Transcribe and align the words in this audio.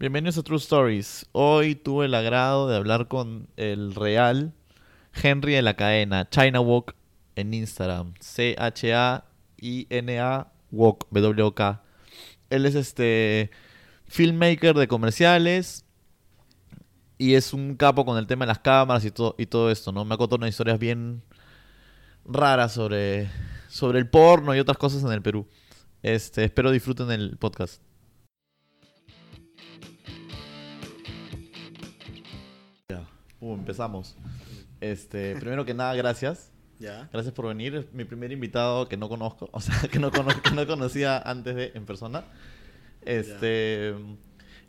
Bienvenidos 0.00 0.38
a 0.38 0.44
True 0.44 0.58
Stories. 0.58 1.26
Hoy 1.32 1.74
tuve 1.74 2.06
el 2.06 2.14
agrado 2.14 2.68
de 2.68 2.76
hablar 2.76 3.08
con 3.08 3.48
el 3.56 3.96
real 3.96 4.54
Henry 5.12 5.54
de 5.54 5.62
la 5.62 5.74
cadena, 5.74 6.30
China 6.30 6.60
Walk 6.60 6.94
en 7.34 7.52
Instagram. 7.52 8.14
C-H-A-I-N-A 8.20 9.32
Walk, 10.70 11.08
W-K. 11.10 11.82
Él 12.48 12.66
es 12.66 12.76
este 12.76 13.50
filmmaker 14.06 14.76
de 14.76 14.86
comerciales 14.86 15.84
y 17.18 17.34
es 17.34 17.52
un 17.52 17.74
capo 17.74 18.04
con 18.04 18.18
el 18.18 18.28
tema 18.28 18.44
de 18.44 18.50
las 18.50 18.60
cámaras 18.60 19.04
y 19.04 19.10
todo, 19.10 19.68
esto, 19.68 19.90
¿no? 19.90 20.04
Me 20.04 20.14
ha 20.14 20.16
contado 20.16 20.36
unas 20.36 20.50
historias 20.50 20.78
bien 20.78 21.24
raras 22.24 22.70
sobre, 22.70 23.28
sobre 23.66 23.98
el 23.98 24.08
porno 24.08 24.54
y 24.54 24.60
otras 24.60 24.78
cosas 24.78 25.02
en 25.02 25.10
el 25.10 25.22
Perú. 25.22 25.48
Este, 26.04 26.44
espero 26.44 26.70
disfruten 26.70 27.10
el 27.10 27.36
podcast. 27.36 27.82
Uh, 33.52 33.54
empezamos. 33.54 34.16
Este, 34.80 35.34
primero 35.34 35.64
que 35.64 35.74
nada, 35.74 35.92
gracias. 35.96 36.52
Ya. 36.78 37.08
Gracias 37.12 37.34
por 37.34 37.48
venir. 37.48 37.74
Es 37.74 37.92
mi 37.92 38.04
primer 38.04 38.30
invitado 38.30 38.88
que 38.88 38.96
no 38.96 39.08
conozco, 39.08 39.48
o 39.52 39.60
sea, 39.60 39.76
que 39.90 39.98
no, 39.98 40.12
cono- 40.12 40.40
que 40.40 40.52
no 40.52 40.64
conocía 40.68 41.18
antes 41.18 41.56
de 41.56 41.72
en 41.74 41.84
persona. 41.84 42.22
Este, 43.04 43.94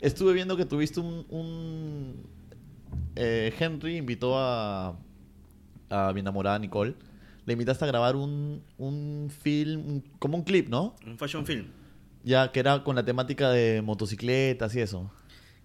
estuve 0.00 0.32
viendo 0.32 0.56
que 0.56 0.64
tuviste 0.64 0.98
un, 1.00 1.26
un- 1.28 2.26
eh, 3.16 3.54
Henry 3.58 3.98
invitó 3.98 4.36
a 4.38 4.96
a 5.90 6.12
mi 6.12 6.20
enamorada 6.20 6.58
Nicole. 6.58 6.94
Le 7.46 7.52
invitaste 7.52 7.84
a 7.84 7.88
grabar 7.88 8.16
un, 8.16 8.62
un 8.78 9.30
film, 9.42 9.80
un- 9.86 10.00
como 10.18 10.36
un 10.36 10.42
clip, 10.44 10.68
¿no? 10.68 10.94
Un 11.06 11.18
fashion 11.18 11.44
film. 11.46 11.66
Ya 12.24 12.50
que 12.52 12.60
era 12.60 12.82
con 12.84 12.96
la 12.96 13.04
temática 13.04 13.50
de 13.50 13.80
motocicletas 13.82 14.74
y 14.76 14.80
eso. 14.80 15.10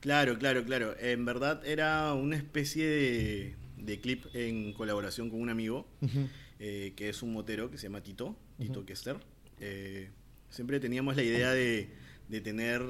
Claro, 0.05 0.37
claro, 0.37 0.63
claro. 0.63 0.95
En 0.99 1.25
verdad 1.25 1.65
era 1.65 2.13
una 2.13 2.35
especie 2.37 2.85
de, 2.85 3.55
de 3.77 3.99
clip 3.99 4.23
en 4.35 4.71
colaboración 4.73 5.31
con 5.31 5.41
un 5.41 5.49
amigo 5.49 5.87
eh, 6.59 6.93
que 6.95 7.09
es 7.09 7.23
un 7.23 7.33
motero 7.33 7.71
que 7.71 7.79
se 7.79 7.87
llama 7.87 8.01
Tito, 8.03 8.37
Tito. 8.59 8.85
Kester. 8.85 9.17
Eh, 9.59 10.09
siempre 10.51 10.79
teníamos 10.79 11.15
la 11.15 11.23
idea 11.23 11.51
de, 11.53 11.89
de 12.29 12.39
tener... 12.41 12.83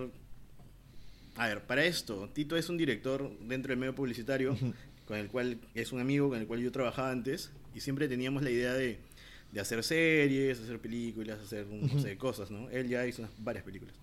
A 1.37 1.47
ver, 1.47 1.61
para 1.65 1.85
esto, 1.85 2.29
Tito 2.33 2.57
es 2.57 2.67
un 2.67 2.75
director 2.77 3.31
dentro 3.39 3.69
del 3.69 3.79
medio 3.79 3.95
publicitario, 3.95 4.57
con 5.05 5.17
el 5.17 5.27
cual 5.29 5.57
es 5.73 5.93
un 5.93 6.01
amigo 6.01 6.27
con 6.27 6.37
el 6.39 6.47
cual 6.47 6.59
yo 6.59 6.71
trabajaba 6.73 7.11
antes, 7.11 7.49
y 7.73 7.79
siempre 7.79 8.09
teníamos 8.09 8.43
la 8.43 8.51
idea 8.51 8.73
de, 8.73 8.99
de 9.53 9.59
hacer 9.61 9.83
series, 9.85 10.59
hacer 10.59 10.79
películas, 10.79 11.39
hacer 11.39 11.65
un 11.65 11.85
Ujú. 11.85 11.95
no 11.95 12.01
sé, 12.01 12.17
cosas, 12.17 12.51
¿no? 12.51 12.69
Él 12.71 12.89
ya 12.89 13.07
hizo 13.07 13.21
unas- 13.21 13.31
varias 13.41 13.63
películas. 13.63 13.95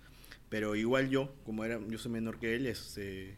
Pero 0.52 0.76
igual 0.76 1.08
yo, 1.08 1.34
como 1.46 1.64
era, 1.64 1.80
yo 1.88 1.96
soy 1.96 2.12
menor 2.12 2.38
que 2.38 2.54
él, 2.54 2.66
este, 2.66 3.34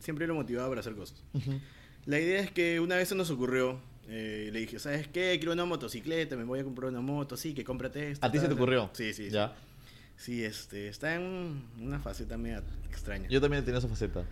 siempre 0.00 0.26
lo 0.26 0.34
motivaba 0.34 0.70
para 0.70 0.80
hacer 0.80 0.94
cosas. 0.94 1.22
Ujú. 1.34 1.60
La 2.06 2.18
idea 2.18 2.40
es 2.40 2.50
que 2.50 2.80
una 2.80 2.96
vez 2.96 3.10
se 3.10 3.14
nos 3.14 3.28
ocurrió, 3.28 3.78
eh, 4.08 4.48
le 4.50 4.60
dije, 4.60 4.78
¿sabes 4.78 5.06
qué? 5.06 5.36
Quiero 5.38 5.52
una 5.52 5.66
motocicleta, 5.66 6.34
me 6.34 6.44
voy 6.44 6.60
a 6.60 6.64
comprar 6.64 6.88
una 6.88 7.02
moto, 7.02 7.36
sí, 7.36 7.52
que 7.52 7.62
cómprate 7.62 8.12
esto. 8.12 8.24
¿A 8.24 8.32
ti 8.32 8.38
se 8.38 8.44
te 8.44 8.48
tal". 8.48 8.56
ocurrió? 8.56 8.88
Sí, 8.94 9.12
sí. 9.12 9.28
Ya. 9.28 9.54
Sí, 10.16 10.42
este, 10.44 10.88
está 10.88 11.14
en 11.16 11.62
una 11.78 11.98
faceta 11.98 12.38
media 12.38 12.62
extraña. 12.88 13.28
Yo 13.28 13.38
también 13.38 13.62
tenía 13.62 13.78
esa 13.78 13.88
faceta. 13.88 14.24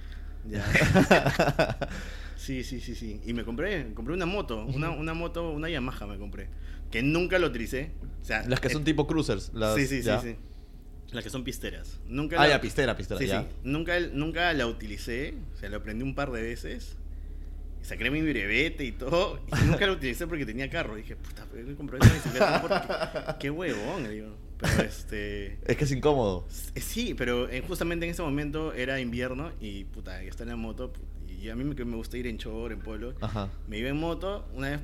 Ya. 0.49 0.65
sí, 2.39 2.65
sí, 2.65 2.81
sí, 2.81 2.95
sí. 2.95 3.21
Y 3.27 3.35
me 3.35 3.45
compré, 3.45 3.93
compré 3.93 4.15
una 4.15 4.25
moto, 4.25 4.65
una, 4.65 4.89
una 4.89 5.13
moto, 5.13 5.51
una 5.51 5.69
Yamaha 5.69 6.07
me 6.07 6.17
compré, 6.17 6.49
que 6.91 7.03
nunca 7.03 7.39
lo 7.39 7.49
utilicé. 7.49 7.91
O 8.23 8.25
sea, 8.25 8.49
Las 8.49 8.61
que 8.61 8.71
son 8.71 8.81
eh, 8.81 8.87
tipo 8.87 9.07
cruisers. 9.07 9.51
Las, 9.53 9.75
sí, 9.75 9.87
sí, 9.87 10.01
ya. 10.01 10.23
sí, 10.23 10.31
sí. 10.31 10.37
Las 11.15 11.25
que 11.25 11.31
son 11.31 11.45
pisteras. 11.45 11.99
Nunca 12.09 12.37
Ah, 12.41 12.45
la- 12.47 12.55
ya, 12.57 12.61
pistera, 12.61 12.97
pistera. 12.97 13.19
Sí, 13.21 13.27
ya. 13.27 13.43
sí. 13.43 13.47
Nunca, 13.65 13.99
nunca 14.13 14.53
la 14.53 14.67
utilicé. 14.67 15.35
O 15.55 15.59
sea, 15.59 15.69
lo 15.71 15.77
aprendí 15.79 16.03
un 16.05 16.15
par 16.15 16.31
de 16.33 16.43
veces. 16.43 16.97
Y 17.81 17.85
saqué 17.87 18.11
mi 18.11 18.21
brevete 18.23 18.85
y 18.85 18.93
todo. 18.93 19.39
Y 19.63 19.65
nunca 19.67 19.87
la 19.87 19.93
utilicé 19.99 20.27
porque 20.27 20.45
tenía 20.45 20.69
carro. 20.69 20.99
Y 20.99 21.03
dije, 21.03 21.17
puta, 21.17 21.45
¿por 21.47 21.65
qué 21.65 21.75
compré 21.75 21.99
esa 22.01 22.13
bicicleta? 22.15 22.61
Porque- 22.61 23.39
Qué 23.41 23.51
huevón, 23.51 24.11
digo. 24.11 24.37
Pero 24.59 24.83
este. 24.83 25.59
Es 25.67 25.77
que 25.77 25.85
es 25.85 25.93
incómodo. 25.93 26.47
eh, 26.75 26.81
Sí, 26.81 27.15
pero 27.15 27.49
eh, 27.51 27.63
justamente 27.67 28.07
en 28.07 28.13
ese 28.13 28.23
momento 28.23 28.73
era 28.73 29.01
invierno 29.01 29.53
y 29.61 29.85
puta, 29.85 30.23
está 30.23 30.43
en 30.45 30.49
la 30.51 30.57
moto. 30.57 30.93
Y 31.29 31.49
a 31.51 31.57
mí 31.57 31.63
me, 31.65 31.75
me 31.85 31.97
gusta 31.97 32.17
ir 32.17 32.27
en 32.27 32.39
chor, 32.39 32.73
en 32.73 32.81
polo. 32.81 33.15
Ajá. 33.21 33.51
Me 33.69 33.79
iba 33.79 33.89
en 33.91 33.97
moto, 33.99 34.49
una 34.55 34.71
vez, 34.71 34.81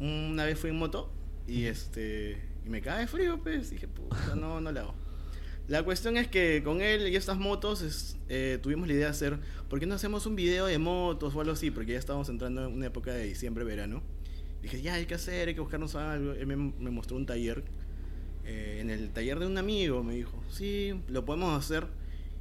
una 0.00 0.44
vez 0.44 0.58
fui 0.58 0.70
en 0.70 0.76
moto 0.76 1.12
y 1.46 1.66
este 1.66 2.42
y 2.66 2.68
me 2.68 2.80
cae 2.80 3.06
frío, 3.06 3.38
pues. 3.42 3.70
Dije, 3.70 3.86
puta, 3.88 4.34
no, 4.34 4.60
no 4.60 4.72
la 4.72 4.80
hago. 4.80 4.94
La 5.68 5.82
cuestión 5.84 6.16
es 6.16 6.26
que 6.26 6.62
con 6.64 6.80
él 6.80 7.08
y 7.08 7.16
estas 7.16 7.38
motos 7.38 7.82
es- 7.82 8.16
eh, 8.28 8.58
tuvimos 8.60 8.88
la 8.88 8.94
idea 8.94 9.04
de 9.06 9.10
hacer, 9.12 9.38
¿por 9.68 9.78
qué 9.78 9.86
no 9.86 9.94
hacemos 9.94 10.26
un 10.26 10.34
video 10.34 10.66
de 10.66 10.78
motos 10.78 11.34
o 11.34 11.40
algo 11.40 11.52
así? 11.52 11.70
Porque 11.70 11.92
ya 11.92 11.98
estábamos 11.98 12.28
entrando 12.28 12.66
en 12.66 12.72
una 12.72 12.86
época 12.86 13.12
de 13.14 13.24
diciembre, 13.24 13.62
verano. 13.64 14.02
Dije, 14.62 14.82
ya 14.82 14.94
hay 14.94 15.06
que 15.06 15.14
hacer, 15.14 15.48
hay 15.48 15.54
que 15.54 15.60
buscarnos 15.60 15.94
algo. 15.94 16.32
Él 16.32 16.46
me, 16.46 16.56
me 16.56 16.90
mostró 16.90 17.16
un 17.16 17.26
taller. 17.26 17.62
eh, 18.44 18.78
en 18.80 18.90
el 18.90 19.10
taller 19.10 19.38
de 19.38 19.46
un 19.46 19.58
amigo 19.58 20.02
me 20.02 20.14
dijo, 20.14 20.42
sí, 20.50 20.92
lo 21.08 21.24
podemos 21.24 21.56
hacer. 21.56 21.86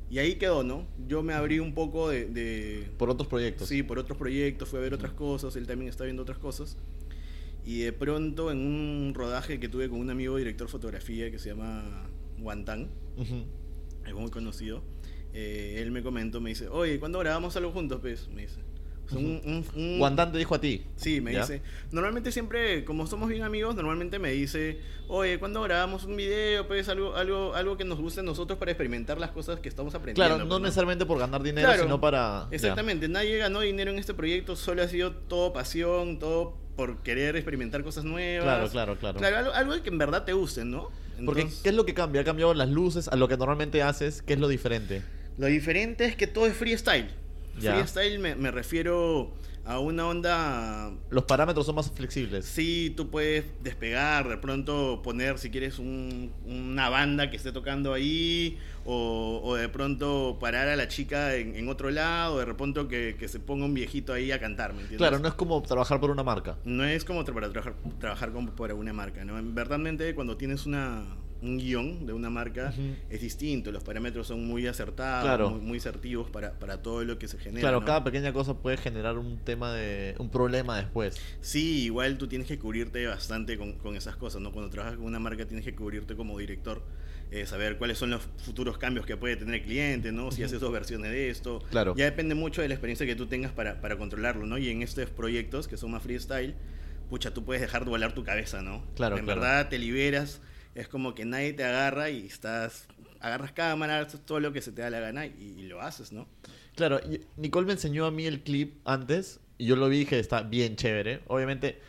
Y 0.10 0.18
ahí 0.18 0.36
quedó, 0.36 0.64
¿no? 0.64 0.88
Yo 1.08 1.22
me 1.22 1.34
abrí 1.34 1.60
un 1.60 1.76
poco 1.76 2.10
de- 2.10 2.26
de, 2.26 2.90
Por 2.98 3.10
otros 3.12 3.28
proyectos. 3.28 3.68
Sí, 3.68 3.84
por 3.84 4.00
otros 4.00 4.18
proyectos, 4.18 4.70
fue 4.70 4.80
a 4.80 4.82
ver 4.82 4.94
otras 4.96 5.12
cosas, 5.12 5.56
él 5.56 5.68
también 5.68 5.90
está 5.90 6.06
viendo 6.06 6.24
otras 6.24 6.40
cosas. 6.40 6.78
Y 7.66 7.82
de 7.82 7.94
pronto 7.94 8.50
en 8.52 8.60
un 8.60 9.14
rodaje 9.14 9.60
que 9.60 9.70
tuve 9.70 9.88
con 9.90 10.00
un 10.00 10.10
amigo 10.10 10.38
director 10.38 10.66
de 10.68 10.72
fotografía 10.72 11.30
que 11.30 11.38
se 11.38 11.50
llama 11.50 12.08
Guantán, 12.40 12.88
Ujú. 13.20 13.46
es 14.08 14.14
muy 14.14 14.32
conocido, 14.32 14.82
eh, 15.34 15.80
él 15.82 15.92
me 15.92 16.02
comentó, 16.02 16.42
me 16.42 16.50
dice, 16.50 16.68
oye, 16.70 17.00
¿cuándo 17.00 17.20
grabamos 17.20 17.56
algo 17.56 17.72
juntos? 17.72 18.00
Pues, 18.02 18.28
me 18.30 18.44
dice. 18.44 18.60
O 19.06 19.10
sea, 19.12 19.18
un- 19.20 19.42
un- 19.44 19.66
un- 19.76 19.98
Guantán 19.98 20.32
te 20.32 20.38
dijo 20.38 20.54
a 20.54 20.62
ti. 20.62 20.84
Sí, 20.96 21.20
me 21.20 21.34
¿Ya? 21.34 21.40
dice. 21.42 21.64
Normalmente 21.92 22.32
siempre, 22.32 22.86
como 22.86 23.08
somos 23.08 23.28
bien 23.30 23.42
amigos, 23.42 23.76
normalmente 23.76 24.20
me 24.20 24.32
dice, 24.32 24.80
oye, 25.08 25.40
¿cuándo 25.40 25.64
grabamos 25.64 26.04
un 26.06 26.16
video? 26.16 26.68
Pues 26.68 26.88
algo, 26.90 27.16
algo, 27.16 27.56
algo 27.56 27.76
que 27.76 27.86
nos 27.86 28.00
guste 28.00 28.20
a 28.20 28.24
nosotros 28.24 28.60
para 28.60 28.70
experimentar 28.72 29.20
las 29.20 29.32
cosas 29.32 29.60
que 29.62 29.68
estamos 29.70 29.96
aprendiendo. 29.96 30.36
Claro, 30.36 30.44
no 30.44 30.50
pues, 30.50 30.62
necesariamente 30.62 31.08
por 31.08 31.18
ganar 31.18 31.42
dinero, 31.42 31.68
Claro, 31.68 31.84
sino 31.84 32.00
para. 32.00 32.48
ya. 32.52 32.56
Exactamente, 32.56 33.08
nadie 33.10 33.38
ganó 33.38 33.62
dinero 33.62 33.90
en 33.90 33.98
este 33.98 34.14
proyecto, 34.14 34.56
solo 34.56 34.84
ha 34.84 34.88
sido 34.88 35.12
todo 35.14 35.54
pasión, 35.54 36.20
todo 36.20 36.56
por 36.76 37.02
querer 37.02 37.36
experimentar 37.36 37.84
cosas 37.84 38.04
nuevas. 38.06 38.44
Claro, 38.46 38.70
claro, 38.70 38.96
claro. 39.00 39.18
Claro, 39.18 39.38
algo, 39.38 39.52
algo 39.54 39.84
que 39.84 39.90
en 39.90 39.98
verdad 39.98 40.24
te 40.24 40.34
guste, 40.34 40.66
¿no? 40.66 40.92
Porque, 41.26 41.48
¿qué 41.64 41.70
es 41.70 41.76
lo 41.76 41.86
que 41.86 41.94
cambia? 41.94 42.22
Ha 42.22 42.24
cambiado 42.26 42.54
las 42.54 42.70
luces 42.70 43.08
a 43.08 43.16
lo 43.16 43.28
que 43.28 43.38
normalmente 43.38 43.82
haces. 43.82 44.22
¿Qué 44.22 44.34
es 44.34 44.40
lo 44.40 44.48
diferente? 44.48 45.02
Lo 45.38 45.48
diferente 45.48 46.06
es 46.06 46.16
que 46.16 46.28
todo 46.28 46.48
es 46.48 46.54
freestyle. 46.54 47.10
Ya. 47.60 47.74
Freestyle 47.74 48.20
me, 48.20 48.36
me 48.36 48.52
refiero 48.52 49.32
a 49.66 49.80
una 49.80 50.08
onda 50.08 50.92
Los 51.10 51.24
parámetros 51.26 51.66
son 51.66 51.76
más 51.76 51.92
flexibles. 51.92 52.46
Sí, 52.46 52.94
tú 52.96 53.10
puedes 53.10 53.46
despegar, 53.64 54.28
de 54.28 54.38
pronto 54.38 55.02
poner, 55.04 55.38
si 55.38 55.50
quieres, 55.52 55.78
un- 55.80 56.32
una 56.46 56.90
banda 56.90 57.30
que 57.30 57.38
esté 57.38 57.52
tocando 57.52 57.94
ahí, 57.94 58.58
o, 58.86 59.42
o 59.44 59.56
de 59.56 59.70
pronto 59.70 60.38
parar 60.40 60.68
a 60.70 60.76
la 60.76 60.88
chica 60.88 61.36
en, 61.36 61.56
en 61.56 61.70
otro 61.70 61.92
lado, 61.92 62.40
de 62.40 62.46
repente 62.46 62.88
que, 62.88 63.16
que 63.20 63.28
se 63.28 63.40
ponga 63.40 63.66
un 63.66 63.74
viejito 63.74 64.14
ahí 64.14 64.32
a 64.32 64.40
cantar, 64.40 64.72
¿me 64.74 64.82
entiendes? 64.82 64.98
Claro, 64.98 65.20
no 65.20 65.28
es 65.28 65.34
como 65.36 65.62
trabajar 65.62 66.00
por 66.00 66.10
una 66.10 66.24
marca. 66.24 66.58
No 66.66 66.84
es 66.84 67.04
como 67.06 67.24
tra- 67.24 67.34
para 67.34 67.50
trabajar, 67.52 67.76
trabajar 68.00 68.32
como 68.32 68.52
para 68.56 68.74
una 68.74 68.94
marca, 68.94 69.24
¿no? 69.26 69.38
En 69.38 69.54
verdadmente 69.54 70.16
cuando 70.16 70.38
tienes 70.38 70.66
una, 70.66 71.04
un 71.42 71.58
guion 71.58 72.06
de 72.06 72.12
una 72.14 72.30
marca 72.30 72.74
es 73.10 73.22
distinto, 73.22 73.72
los 73.72 73.84
parámetros 73.84 74.28
son 74.28 74.46
muy 74.46 74.68
acertados, 74.68 75.24
Claro. 75.26 75.50
muy, 75.52 75.62
muy 75.62 75.78
asertivos 75.78 76.30
para, 76.30 76.52
para 76.60 76.82
todo 76.82 77.04
lo 77.06 77.18
que 77.18 77.28
se 77.28 77.38
genera. 77.38 77.62
claro, 77.62 77.80
¿no? 77.80 77.86
cada 77.86 78.04
pequeña 78.04 78.34
cosa 78.34 78.56
puede 78.58 78.76
generar 78.78 79.18
un 79.18 79.38
tema 79.38 79.74
de. 79.74 80.16
un 80.20 80.30
problema 80.30 80.78
después. 80.78 81.16
Sí, 81.42 81.84
igual 81.86 82.18
tú 82.18 82.28
tienes 82.28 82.48
que 82.48 82.60
cubrirte 82.60 83.06
bastante 83.08 83.58
con, 83.58 83.74
con 83.74 83.96
esas 83.96 84.16
cosas, 84.18 84.42
¿no? 84.42 84.52
Cuando 84.52 84.70
trabajas 84.70 84.98
con 84.98 85.06
una 85.06 85.20
marca 85.20 85.46
tienes 85.46 85.64
que 85.66 85.74
cubrirte 85.74 86.16
como 86.16 86.38
director, 86.38 86.82
eh, 87.32 87.46
saber 87.46 87.78
cuáles 87.78 87.98
son 87.98 88.10
los 88.10 88.22
futuros 88.44 88.78
cambios 88.78 89.06
que 89.06 89.16
puede 89.16 89.36
tener 89.38 89.56
el 89.56 89.62
cliente, 89.64 90.12
¿no? 90.12 90.32
Si 90.32 90.44
haces 90.44 90.60
dos 90.60 90.72
versiones 90.74 91.12
de 91.12 91.30
esto. 91.30 91.64
Claro. 91.70 91.96
Ya 91.96 92.06
depende 92.06 92.36
mucho 92.36 92.62
de 92.62 92.68
la 92.68 92.74
experiencia 92.74 93.06
que 93.06 93.16
tú 93.16 93.28
tengas 93.28 93.52
para, 93.54 93.80
para 93.82 93.98
controlarlo, 93.98 94.46
¿no? 94.46 94.58
Y 94.58 94.70
en 94.70 94.82
estos 94.82 95.10
proyectos 95.10 95.68
que 95.68 95.78
son 95.78 95.92
más 95.92 96.04
freestyle, 96.04 96.56
pucha, 97.10 97.34
tú 97.34 97.44
puedes 97.46 97.62
dejar 97.62 97.86
de 97.86 97.92
volar 97.92 98.14
tu 98.14 98.24
cabeza, 98.24 98.62
¿no? 98.62 98.84
Claro, 98.96 99.18
En 99.18 99.26
claro. 99.26 99.40
verdad 99.42 99.70
te 99.70 99.78
liberas, 99.80 100.42
es 100.80 100.88
como 100.88 101.14
que 101.14 101.26
nadie 101.26 101.54
te 101.54 101.64
agarra 101.64 102.10
y 102.10 102.26
estás... 102.26 102.88
Agarras 103.22 103.52
cámara, 103.52 104.08
todo 104.08 104.40
lo 104.40 104.54
que 104.54 104.62
se 104.62 104.72
te 104.72 104.82
da 104.82 104.90
la 104.90 105.02
gana 105.02 105.26
y, 105.26 105.56
y 105.58 105.64
lo 105.64 105.82
haces, 105.82 106.14
¿no? 106.14 106.26
Claro, 106.76 107.02
Nicole 107.36 107.68
me 107.68 107.74
enseñó 107.74 108.06
a 108.06 108.12
mí 108.12 108.26
el 108.26 108.42
clip 108.42 108.78
antes 108.86 109.42
y 109.58 109.66
yo 109.66 109.76
lo 109.76 109.90
vi 109.90 109.98
y 109.98 110.00
dije, 110.00 110.20
está 110.20 110.42
bien 110.42 110.78
chévere. 110.78 111.22
Obviamente, 111.28 111.82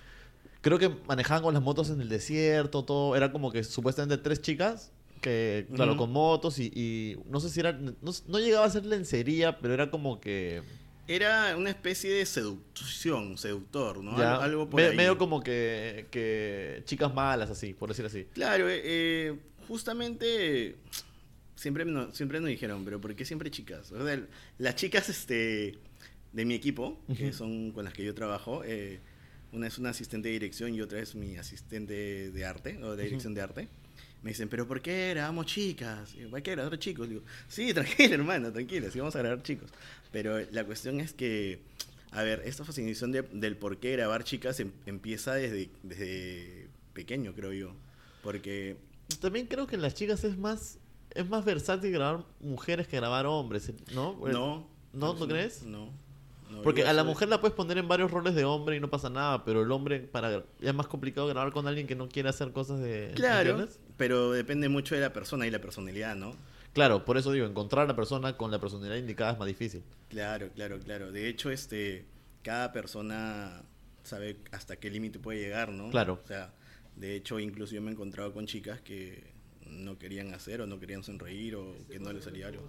creo 0.61 0.81
que 0.81 0.89
manejaban 1.07 1.45
con 1.45 1.55
las 1.55 1.63
motos 1.63 1.89
en 1.91 2.01
el 2.01 2.09
desierto, 2.09 2.85
todo. 2.85 3.15
Era 3.15 3.31
como 3.31 3.53
que 3.53 3.63
supuestamente 3.63 4.19
tres 4.19 4.43
chicas 4.43 4.91
que, 5.21 5.69
claro, 5.73 5.97
con 5.97 6.11
motos 6.11 6.59
y, 6.59 6.73
y 6.75 7.17
no 7.31 7.39
sé 7.39 7.49
si 7.51 7.61
era, 7.61 7.73
no, 7.73 7.95
no 8.27 8.39
llegaba 8.41 8.67
a 8.67 8.71
ser 8.71 8.85
lencería, 8.85 9.59
pero 9.61 9.73
era 9.73 9.91
como 9.93 10.21
que... 10.21 10.63
Era 11.13 11.57
una 11.57 11.71
especie 11.71 12.13
de 12.13 12.25
seducción, 12.25 13.37
seductor, 13.37 14.03
¿no? 14.03 14.17
ya, 14.17 14.37
Algo, 14.37 14.71
por 14.71 14.81
me- 14.81 14.89
ahí. 14.89 14.97
medio 14.97 15.19
como 15.19 15.43
que, 15.43 16.07
que 16.13 16.83
chicas 16.85 17.13
malas, 17.13 17.51
así, 17.51 17.75
por 17.75 17.89
decir 17.89 18.05
así. 18.07 18.27
Claro, 18.33 18.69
eh, 18.71 18.81
eh, 18.85 19.37
justamente 19.67 20.77
siempre, 21.57 21.85
no, 21.85 22.15
siempre 22.15 22.39
nos 22.39 22.49
dijeron, 22.49 22.85
pero 22.85 23.01
¿por 23.01 23.15
qué 23.17 23.25
siempre 23.25 23.51
chicas? 23.51 23.91
O 23.93 24.07
sea, 24.07 24.21
las 24.59 24.75
chicas 24.77 25.09
este, 25.09 25.79
de 26.33 26.45
mi 26.45 26.55
equipo, 26.55 27.01
que 27.17 27.33
son 27.33 27.73
con 27.73 27.85
las 27.85 27.93
que 27.93 28.05
yo 28.05 28.15
trabajo, 28.15 28.63
eh, 28.65 29.01
una 29.53 29.67
es 29.67 29.79
una 29.79 29.91
asistente 29.91 30.29
de 30.29 30.35
dirección 30.35 30.73
y 30.75 30.81
otra 30.81 31.01
es 31.01 31.17
mi 31.17 31.37
asistente 31.37 32.31
de 32.31 32.45
arte, 32.45 32.79
o 32.85 32.95
de 32.95 33.03
dirección 33.05 33.35
de 33.35 33.41
arte. 33.41 33.69
Me 34.23 34.31
dicen, 34.31 34.49
¿pero 34.49 34.67
por 34.67 34.83
qué 34.83 35.11
grabamos 35.11 35.47
chicas? 35.47 36.15
Y 36.15 36.21
yo, 36.21 36.37
¿Hay 36.37 36.43
que 36.43 36.51
grabar 36.51 36.79
chicos? 36.79 37.09
Digo, 37.09 37.23
sí, 37.49 37.73
tranquila, 37.75 38.15
hermano, 38.15 38.53
tranquila, 38.53 38.91
sí 38.91 38.99
vamos 38.99 39.17
a 39.17 39.21
grabar 39.21 39.43
chicos. 39.43 39.71
Pero 40.13 40.39
la 40.51 40.65
cuestión 40.65 41.01
es 41.01 41.13
que, 41.15 41.63
a 42.11 42.23
ver, 42.23 42.43
esta 42.45 42.65
fascinación 42.65 43.13
de- 43.13 43.23
del 43.23 43.57
por 43.57 43.79
qué 43.79 43.93
grabar 43.93 44.25
chicas 44.25 44.61
em- 44.61 44.73
empieza 44.87 45.35
desde, 45.35 45.71
desde 45.83 46.69
pequeño, 46.93 47.35
creo 47.35 47.53
yo. 47.53 47.73
Porque 48.23 48.77
También 49.21 49.47
creo 49.47 49.67
que 49.67 49.77
en 49.77 49.83
las 49.83 49.95
chicas 49.95 50.23
es 50.25 50.37
más 50.39 50.79
es 51.15 51.29
más 51.29 51.45
versátil 51.45 51.91
grabar 51.91 52.25
mujeres 52.41 52.87
que 52.87 52.97
grabar 52.97 53.27
hombres, 53.27 53.73
¿no? 53.93 54.13
no. 54.29 54.69
¿No? 54.93 55.15
¿No 55.15 55.27
crees? 55.27 55.63
No. 55.65 55.91
no, 56.51 56.63
Porque 56.63 56.85
a 56.87 56.93
la 56.93 57.03
mujer 57.05 57.29
la 57.29 57.41
puedes 57.41 57.55
poner 57.57 57.79
en 57.79 57.89
varios 57.89 58.11
roles 58.13 58.35
de 58.37 58.45
hombre 58.45 58.77
y 58.77 58.81
no 58.81 58.89
pasa 58.91 59.11
nada, 59.11 59.45
pero 59.45 59.63
el 59.63 59.73
hombre 59.73 59.99
para 60.01 60.31
ya 60.61 60.71
es 60.71 60.75
más 60.75 60.87
complicado 60.87 61.27
grabar 61.27 61.53
con 61.53 61.67
alguien 61.67 61.87
que 61.89 61.97
no 61.97 62.09
quiere 62.09 62.29
hacer 62.29 62.53
cosas 62.53 62.79
de 62.81 63.11
Claro, 63.17 63.51
¿entiendes? 63.51 63.81
Pero 64.01 64.33
depende 64.33 64.71
mucho 64.71 64.95
de 64.95 65.03
la 65.03 65.13
persona 65.13 65.47
y 65.47 65.51
la 65.51 65.61
personalidad, 65.61 66.17
¿no? 66.17 66.35
Claro, 66.73 67.05
por 67.05 67.19
eso 67.19 67.33
digo, 67.33 67.45
encontrar 67.45 67.85
a 67.85 67.89
la 67.89 67.95
persona 67.95 68.35
con 68.39 68.51
la 68.51 68.59
personalidad 68.59 68.97
indicada 68.97 69.33
es 69.33 69.39
más 69.39 69.47
difícil. 69.47 69.83
Claro, 70.09 70.49
claro, 70.55 70.79
claro. 70.81 71.13
De 71.13 71.29
hecho, 71.29 71.51
este, 71.51 72.07
cada 72.43 72.73
persona 72.73 73.61
sabe 74.03 74.39
hasta 74.53 74.77
qué 74.77 74.89
límite 74.91 75.19
puede 75.19 75.41
llegar, 75.41 75.69
¿no? 75.71 75.91
Claro. 75.91 76.19
O 76.25 76.27
sea, 76.27 76.51
de 76.97 77.15
hecho, 77.15 77.39
incluso 77.39 77.75
yo 77.75 77.83
me 77.83 77.91
he 77.91 77.93
encontrado 77.93 78.33
con 78.33 78.47
chicas 78.47 78.81
que 78.81 79.23
no 79.67 79.99
querían 79.99 80.33
hacer 80.33 80.63
o 80.63 80.67
no 80.67 80.81
querían 80.81 81.03
sonreír 81.05 81.57
o 81.57 81.75
que 81.91 81.99
no 81.99 82.11
les 82.13 82.25
salía 82.25 82.47
algo. 82.49 82.63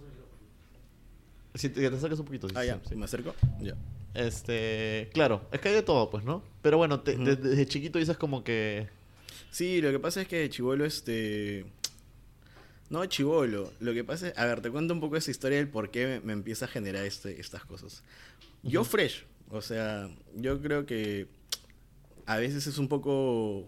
Si 1.54 1.70
te, 1.70 1.80
te 1.88 1.96
acercas 1.96 2.18
un 2.18 2.26
poquito. 2.26 2.48
sí, 2.48 2.54
Ah, 2.58 2.62
sí, 2.62 2.66
ya, 2.68 2.80
sí. 2.86 2.94
¿me 2.94 3.04
acerco? 3.06 3.34
Ya. 3.60 3.74
Este, 4.14 5.08
claro, 5.14 5.48
es 5.50 5.60
que 5.60 5.68
hay 5.70 5.74
de 5.74 5.82
todo, 5.82 6.10
pues, 6.10 6.24
¿no? 6.24 6.42
Pero 6.60 6.76
bueno, 6.76 7.00
te- 7.00 7.16
desde 7.16 7.66
chiquito 7.66 7.98
dices 7.98 8.18
como 8.18 8.44
que 8.44 8.88
Sí, 9.50 9.80
lo 9.80 9.90
que 9.90 9.98
pasa 9.98 10.22
es 10.22 10.28
que 10.28 10.48
chivolo, 10.50 10.84
este... 10.84 11.66
No, 12.90 13.04
chivolo. 13.06 13.72
Lo 13.80 13.94
que 13.94 14.04
pasa 14.04 14.28
es... 14.28 14.38
A 14.38 14.46
ver, 14.46 14.60
te 14.60 14.70
cuento 14.70 14.94
un 14.94 15.00
poco 15.00 15.16
esa 15.16 15.30
historia 15.30 15.58
del 15.58 15.68
por 15.68 15.90
qué 15.90 16.06
me, 16.06 16.20
me 16.20 16.32
empieza 16.32 16.66
a 16.66 16.68
generar 16.68 17.04
este, 17.04 17.40
estas 17.40 17.64
cosas. 17.64 18.02
Yo 18.62 18.84
fresh. 18.84 19.24
O 19.50 19.60
sea, 19.60 20.08
yo 20.34 20.60
creo 20.60 20.86
que 20.86 21.28
a 22.26 22.36
veces 22.38 22.66
es 22.66 22.78
un 22.78 22.88
poco... 22.88 23.66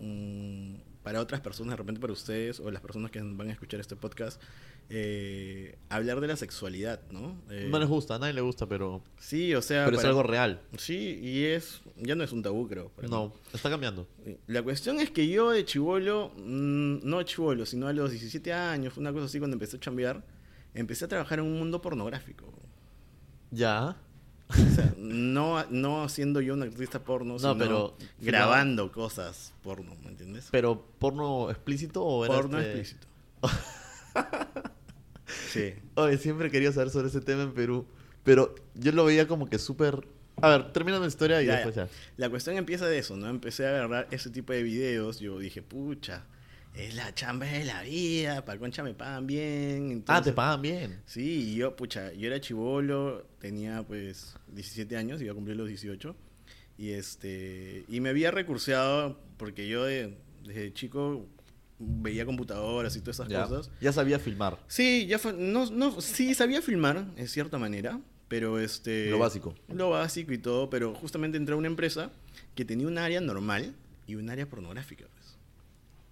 mm, 0.00 0.74
para 1.02 1.20
otras 1.22 1.40
personas, 1.40 1.72
de 1.72 1.76
repente 1.76 2.00
para 2.02 2.12
ustedes 2.12 2.60
o 2.60 2.70
las 2.70 2.82
personas 2.82 3.10
que 3.10 3.22
van 3.22 3.48
a 3.48 3.52
escuchar 3.52 3.80
este 3.80 3.96
podcast, 3.96 4.42
eh, 4.90 5.76
hablar 5.90 6.20
de 6.20 6.28
la 6.28 6.36
sexualidad, 6.36 7.00
¿no? 7.10 7.36
Eh, 7.50 7.68
no 7.70 7.78
les 7.78 7.88
gusta, 7.88 8.14
a 8.14 8.18
nadie 8.18 8.32
le 8.32 8.40
gusta, 8.40 8.66
pero, 8.66 9.02
Sí, 9.18 9.54
o 9.54 9.60
sea... 9.62 9.84
pero 9.84 9.98
es 9.98 10.04
algo 10.04 10.22
real. 10.22 10.62
Sí, 10.78 11.18
y 11.22 11.44
es... 11.44 11.82
Ya 11.96 12.14
no 12.14 12.24
es 12.24 12.32
un 12.32 12.42
tabú, 12.42 12.66
creo. 12.68 12.90
No, 13.08 13.32
está 13.52 13.68
cambiando. 13.70 14.06
La 14.46 14.62
cuestión 14.62 14.98
es 15.00 15.10
que 15.10 15.28
yo 15.28 15.50
de 15.50 15.64
chivolo, 15.64 16.32
mm, 16.36 17.00
no 17.02 17.22
chivolo, 17.24 17.66
sino 17.66 17.86
a 17.88 17.92
los 17.92 18.10
17 18.12 18.52
años, 18.52 18.96
una 18.96 19.12
cosa 19.12 19.26
así 19.26 19.38
cuando 19.38 19.54
empecé 19.56 19.76
a 19.76 19.80
chambear, 19.80 20.24
empecé 20.74 21.04
a 21.04 21.08
trabajar 21.08 21.40
en 21.40 21.44
un 21.46 21.58
mundo 21.58 21.82
pornográfico. 21.82 22.46
Ya. 23.50 23.96
O 24.50 24.74
sea, 24.74 24.94
no, 24.96 25.62
no 25.70 26.08
siendo 26.08 26.40
yo 26.40 26.54
un 26.54 26.62
artista 26.62 27.04
porno, 27.04 27.34
No, 27.34 27.38
sino 27.38 27.58
pero- 27.58 27.96
grabando 28.20 28.90
cosas 28.90 29.52
porno, 29.62 29.94
¿me 30.02 30.08
entiendes? 30.10 30.48
Pero 30.50 30.82
porno 30.98 31.50
explícito 31.50 32.02
o 32.02 32.24
era 32.24 32.34
Porno 32.34 32.58
este- 32.58 32.80
explícito. 32.80 33.06
sí. 35.50 35.74
Oye, 35.94 36.18
siempre 36.18 36.50
quería 36.50 36.72
saber 36.72 36.90
sobre 36.90 37.08
ese 37.08 37.20
tema 37.20 37.42
en 37.42 37.52
Perú, 37.52 37.86
pero 38.24 38.54
yo 38.74 38.92
lo 38.92 39.04
veía 39.04 39.26
como 39.28 39.46
que 39.48 39.58
súper 39.58 40.06
A 40.40 40.48
ver, 40.50 40.72
termina 40.72 41.00
mi 41.00 41.06
historia 41.06 41.42
y 41.42 41.46
Ya, 41.46 41.54
después 41.56 41.74
ya. 41.74 41.88
La 42.16 42.28
cuestión 42.30 42.56
empieza 42.56 42.86
de 42.86 42.98
eso, 42.98 43.16
¿no? 43.16 43.28
Empecé 43.28 43.66
a 43.66 43.70
agarrar 43.70 44.08
ese 44.10 44.30
tipo 44.30 44.52
de 44.52 44.62
videos. 44.62 45.18
Yo 45.20 45.38
dije, 45.38 45.62
pucha, 45.62 46.24
es 46.74 46.94
la 46.94 47.12
chamba 47.14 47.46
de 47.46 47.64
la 47.64 47.82
vida, 47.82 48.44
para 48.44 48.58
concha 48.58 48.82
me 48.84 48.94
pagan 48.94 49.26
bien. 49.26 49.88
Ah, 49.88 49.92
entonces- 49.92 50.24
te 50.26 50.32
pagan 50.32 50.62
bien. 50.62 51.00
Sí, 51.06 51.50
y 51.52 51.56
yo, 51.56 51.74
pucha, 51.74 52.12
yo 52.12 52.26
era 52.28 52.40
chivolo, 52.40 53.26
tenía 53.40 53.82
pues 53.82 54.36
17 54.48 54.96
años, 54.96 55.20
iba 55.20 55.32
a 55.32 55.34
cumplir 55.34 55.56
los 55.56 55.66
18. 55.68 56.14
Y 56.76 56.90
este 56.90 57.84
y 57.88 57.98
me 58.00 58.10
había 58.10 58.30
recurseado 58.30 59.18
porque 59.38 59.66
yo 59.66 59.84
de- 59.84 60.16
desde 60.44 60.72
chico 60.72 61.26
veía 61.78 62.24
computadoras 62.26 62.96
y 62.96 63.00
todas 63.00 63.16
esas 63.16 63.28
Ya, 63.28 63.46
cosas. 63.46 63.70
ya 63.80 63.92
sabía 63.92 64.18
filmar. 64.18 64.58
Sí, 64.68 65.06
ya 65.06 65.20
no, 65.36 65.66
no, 65.70 66.00
sí 66.00 66.34
sabía 66.34 66.60
filmar 66.62 67.06
en 67.16 67.28
cierta 67.28 67.58
manera, 67.58 68.00
pero 68.28 68.58
este 68.58 69.10
Lo 69.10 69.18
básico. 69.18 69.54
lo 69.68 69.90
básico 69.90 70.32
y 70.32 70.38
todo, 70.38 70.68
pero 70.70 70.94
justamente 70.94 71.36
entré 71.38 71.54
a 71.54 71.58
una 71.58 71.68
empresa 71.68 72.10
que 72.54 72.64
tenía 72.64 72.86
un 72.86 72.98
área 72.98 73.20
normal 73.20 73.74
y 74.06 74.16
un 74.16 74.28
área 74.30 74.48
pornográfica. 74.48 75.04
Pues. 75.14 75.36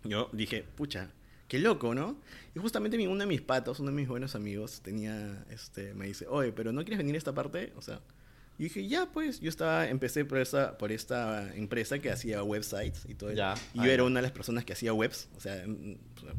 Yo 0.04 0.30
dije, 0.32 0.64
pucha, 0.76 1.10
qué 1.48 1.58
loco, 1.58 1.94
¿no? 1.94 2.16
Y 2.54 2.58
justamente 2.58 2.96
uno 3.08 3.18
de 3.20 3.26
mis 3.26 3.40
patos, 3.42 3.80
uno 3.80 3.90
de 3.90 3.96
mis 3.96 4.08
buenos 4.08 4.34
amigos, 4.34 4.80
tenía, 4.82 5.44
este, 5.50 5.94
me 5.94 6.06
dice, 6.06 6.26
oye, 6.28 6.52
pero 6.52 6.72
¿no 6.72 6.82
quieres 6.82 6.98
venir 6.98 7.14
a 7.16 7.18
esta 7.18 7.34
parte? 7.34 7.72
O 7.76 7.82
sea, 7.82 8.00
yo 8.58 8.64
dije, 8.64 8.86
ya, 8.88 9.06
pues, 9.12 9.40
yo 9.40 9.48
estaba, 9.48 9.88
empecé 9.88 10.24
por 10.24 10.38
esta, 10.38 10.78
por 10.78 10.90
esta 10.92 11.54
empresa 11.54 11.98
que 11.98 12.10
hacía 12.10 12.42
websites 12.42 13.04
y 13.08 13.14
todo 13.14 13.30
eso. 13.30 13.36
Ya, 13.38 13.54
Y 13.74 13.80
ah, 13.80 13.86
yo 13.86 13.90
era 13.92 14.04
una 14.04 14.20
de 14.20 14.22
las 14.22 14.32
personas 14.32 14.64
que 14.64 14.72
hacía 14.72 14.92
webs, 14.92 15.28
o 15.36 15.40
sea, 15.40 15.62
en- 15.62 15.98
o 16.16 16.20
sea, 16.20 16.32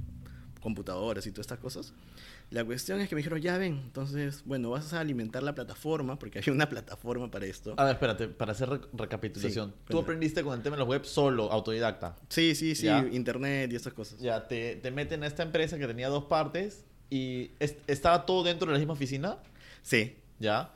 computadoras 0.62 1.25
y 1.28 1.31
todas 1.31 1.46
estas 1.46 1.60
cosas. 1.60 1.94
La 2.50 2.64
cuestión 2.64 3.02
es 3.02 3.10
que 3.10 3.16
me 3.16 3.19
dijeron, 3.19 3.42
ya 3.42 3.58
ven, 3.58 3.74
entonces, 3.84 4.42
bueno, 4.46 4.69
vas 4.69 4.94
a 4.94 5.02
alimentar 5.02 5.44
la 5.44 5.54
plataforma, 5.54 6.18
porque 6.18 6.40
había 6.40 6.54
una 6.54 6.69
plataforma 6.69 7.30
para 7.30 7.46
esto. 7.46 7.74
A 7.78 7.84
ver, 7.84 7.94
espérate, 7.96 8.30
para 8.30 8.54
hacer 8.54 8.69
re- 8.69 8.80
recapitulación. 8.94 9.72
Sí, 9.72 9.75
Tú 9.90 10.00
aprendiste 10.00 10.44
con 10.44 10.54
el 10.56 10.64
tema 10.64 10.78
de 10.78 10.80
los 10.80 10.88
webs 10.88 11.10
solo, 11.10 11.52
autodidacta. 11.52 12.16
Sí, 12.30 12.56
sí, 12.56 12.74
sí, 12.75 12.86
Ya. 12.86 13.06
internet 13.12 13.72
y 13.74 13.75
estas 13.75 13.92
cosas. 13.94 14.19
Ya, 14.19 14.48
te, 14.48 14.78
te 14.78 14.92
meten 14.92 15.24
a 15.24 15.28
esta 15.28 15.44
empresa 15.44 15.78
que 15.78 15.88
tenía 15.88 16.08
dos 16.08 16.24
partes 16.25 16.86
y 17.10 17.52
es- 17.60 17.75
estaba 17.88 18.25
todo 18.25 18.44
dentro 18.44 18.68
de 18.68 18.74
la 18.74 18.80
misma 18.80 18.94
oficina, 18.94 19.38
Sí, 19.81 20.16
ya. 20.40 20.72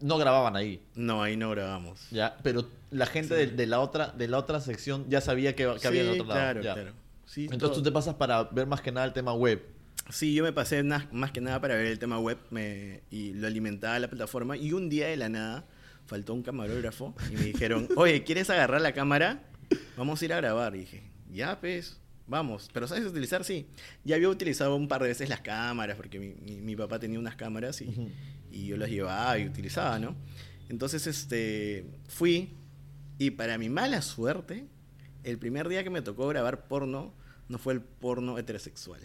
No 0.00 0.18
grababan 0.18 0.56
ahí, 0.56 0.82
no, 0.94 1.22
ahí 1.22 1.36
no 1.36 1.50
grabamos. 1.50 2.06
ya. 2.10 2.36
Pero 2.42 2.68
la 2.90 3.06
gente 3.06 3.34
de, 3.34 3.46
de 3.46 3.66
la 3.66 3.80
otra 3.80 4.08
de 4.08 4.28
la 4.28 4.38
otra 4.38 4.60
sección 4.60 5.06
ya 5.08 5.20
sabía 5.20 5.54
que, 5.56 5.74
que 5.80 5.86
había 5.88 6.02
en 6.02 6.08
otro 6.10 6.24
lado. 6.26 6.38
claro, 6.40 6.62
ya. 6.62 6.74
claro. 6.74 6.92
Sí, 7.24 7.44
Entonces 7.44 7.68
todo. 7.70 7.74
tú 7.78 7.82
te 7.82 7.90
pasas 7.92 8.14
para 8.14 8.44
ver 8.44 8.66
más 8.66 8.80
que 8.82 8.92
nada 8.92 9.06
el 9.06 9.12
tema 9.12 9.32
web. 9.32 9.62
Sí, 10.10 10.34
yo 10.34 10.44
me 10.44 10.52
pasé 10.52 10.82
más 10.84 11.32
que 11.32 11.40
nada 11.40 11.60
para 11.60 11.74
ver 11.74 11.86
el 11.86 11.98
tema 11.98 12.18
web 12.20 12.38
me- 12.50 13.02
y 13.10 13.32
lo 13.32 13.46
alimentaba 13.46 13.98
la 13.98 14.08
plataforma. 14.08 14.56
Y 14.56 14.72
un 14.72 14.88
día 14.88 15.08
de 15.08 15.16
la 15.16 15.28
nada 15.28 15.64
faltó 16.06 16.34
un 16.34 16.42
camarógrafo 16.42 17.14
y 17.32 17.34
me 17.34 17.42
dijeron, 17.42 17.88
oye, 17.96 18.22
¿quieres 18.22 18.48
agarrar 18.50 18.80
la 18.80 18.92
cámara? 18.92 19.42
Vamos 19.96 20.22
a 20.22 20.24
ir 20.24 20.32
a 20.32 20.36
grabar. 20.36 20.76
Y 20.76 20.80
dije, 20.80 21.02
ya, 21.32 21.58
pues, 21.58 21.98
vamos. 22.26 22.68
Pero 22.72 22.86
¿sabes 22.88 23.04
utilizar? 23.06 23.44
Sí. 23.44 23.66
Ya 24.04 24.16
había 24.16 24.28
utilizado 24.28 24.74
un 24.76 24.88
par 24.88 25.02
de 25.02 25.08
veces 25.08 25.28
las 25.28 25.40
cámaras 25.40 25.96
porque 25.96 26.18
mi, 26.18 26.34
mi- 26.34 26.60
mi 26.60 26.76
papá 26.76 26.98
tenía 26.98 27.18
unas 27.18 27.36
cámaras 27.36 27.80
y, 27.82 28.12
y 28.50 28.66
yo 28.66 28.76
las 28.76 28.90
llevaba 28.90 29.38
y 29.38 29.46
utilizaba, 29.46 29.98
¿no? 29.98 30.14
Entonces, 30.68 31.06
este, 31.06 31.86
fui 32.08 32.54
y 33.18 33.30
para 33.30 33.56
mi 33.58 33.68
mala 33.68 34.02
suerte, 34.02 34.66
el 35.24 35.38
primer 35.38 35.68
día 35.68 35.82
que 35.84 35.90
me 35.90 36.02
tocó 36.02 36.26
grabar 36.28 36.66
porno 36.68 37.12
no 37.48 37.58
fue 37.58 37.72
el 37.74 37.80
porno 37.80 38.36
heterosexual. 38.38 39.00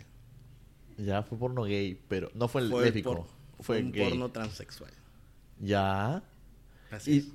Ya, 0.98 1.24
fue 1.24 1.38
porno 1.38 1.64
gay, 1.64 2.00
pero 2.08 2.32
no 2.34 2.48
fue 2.48 2.62
el 2.62 2.70
Fue, 2.70 2.86
lésbico. 2.86 3.16
por- 3.16 3.26
fue 3.58 3.78
fue 3.78 3.82
un 3.84 3.92
gay. 3.92 4.10
porno 4.10 4.32
transexual. 4.32 4.92
Ya. 5.60 6.24
Así 6.90 7.12
Y... 7.12 7.18
es. 7.20 7.28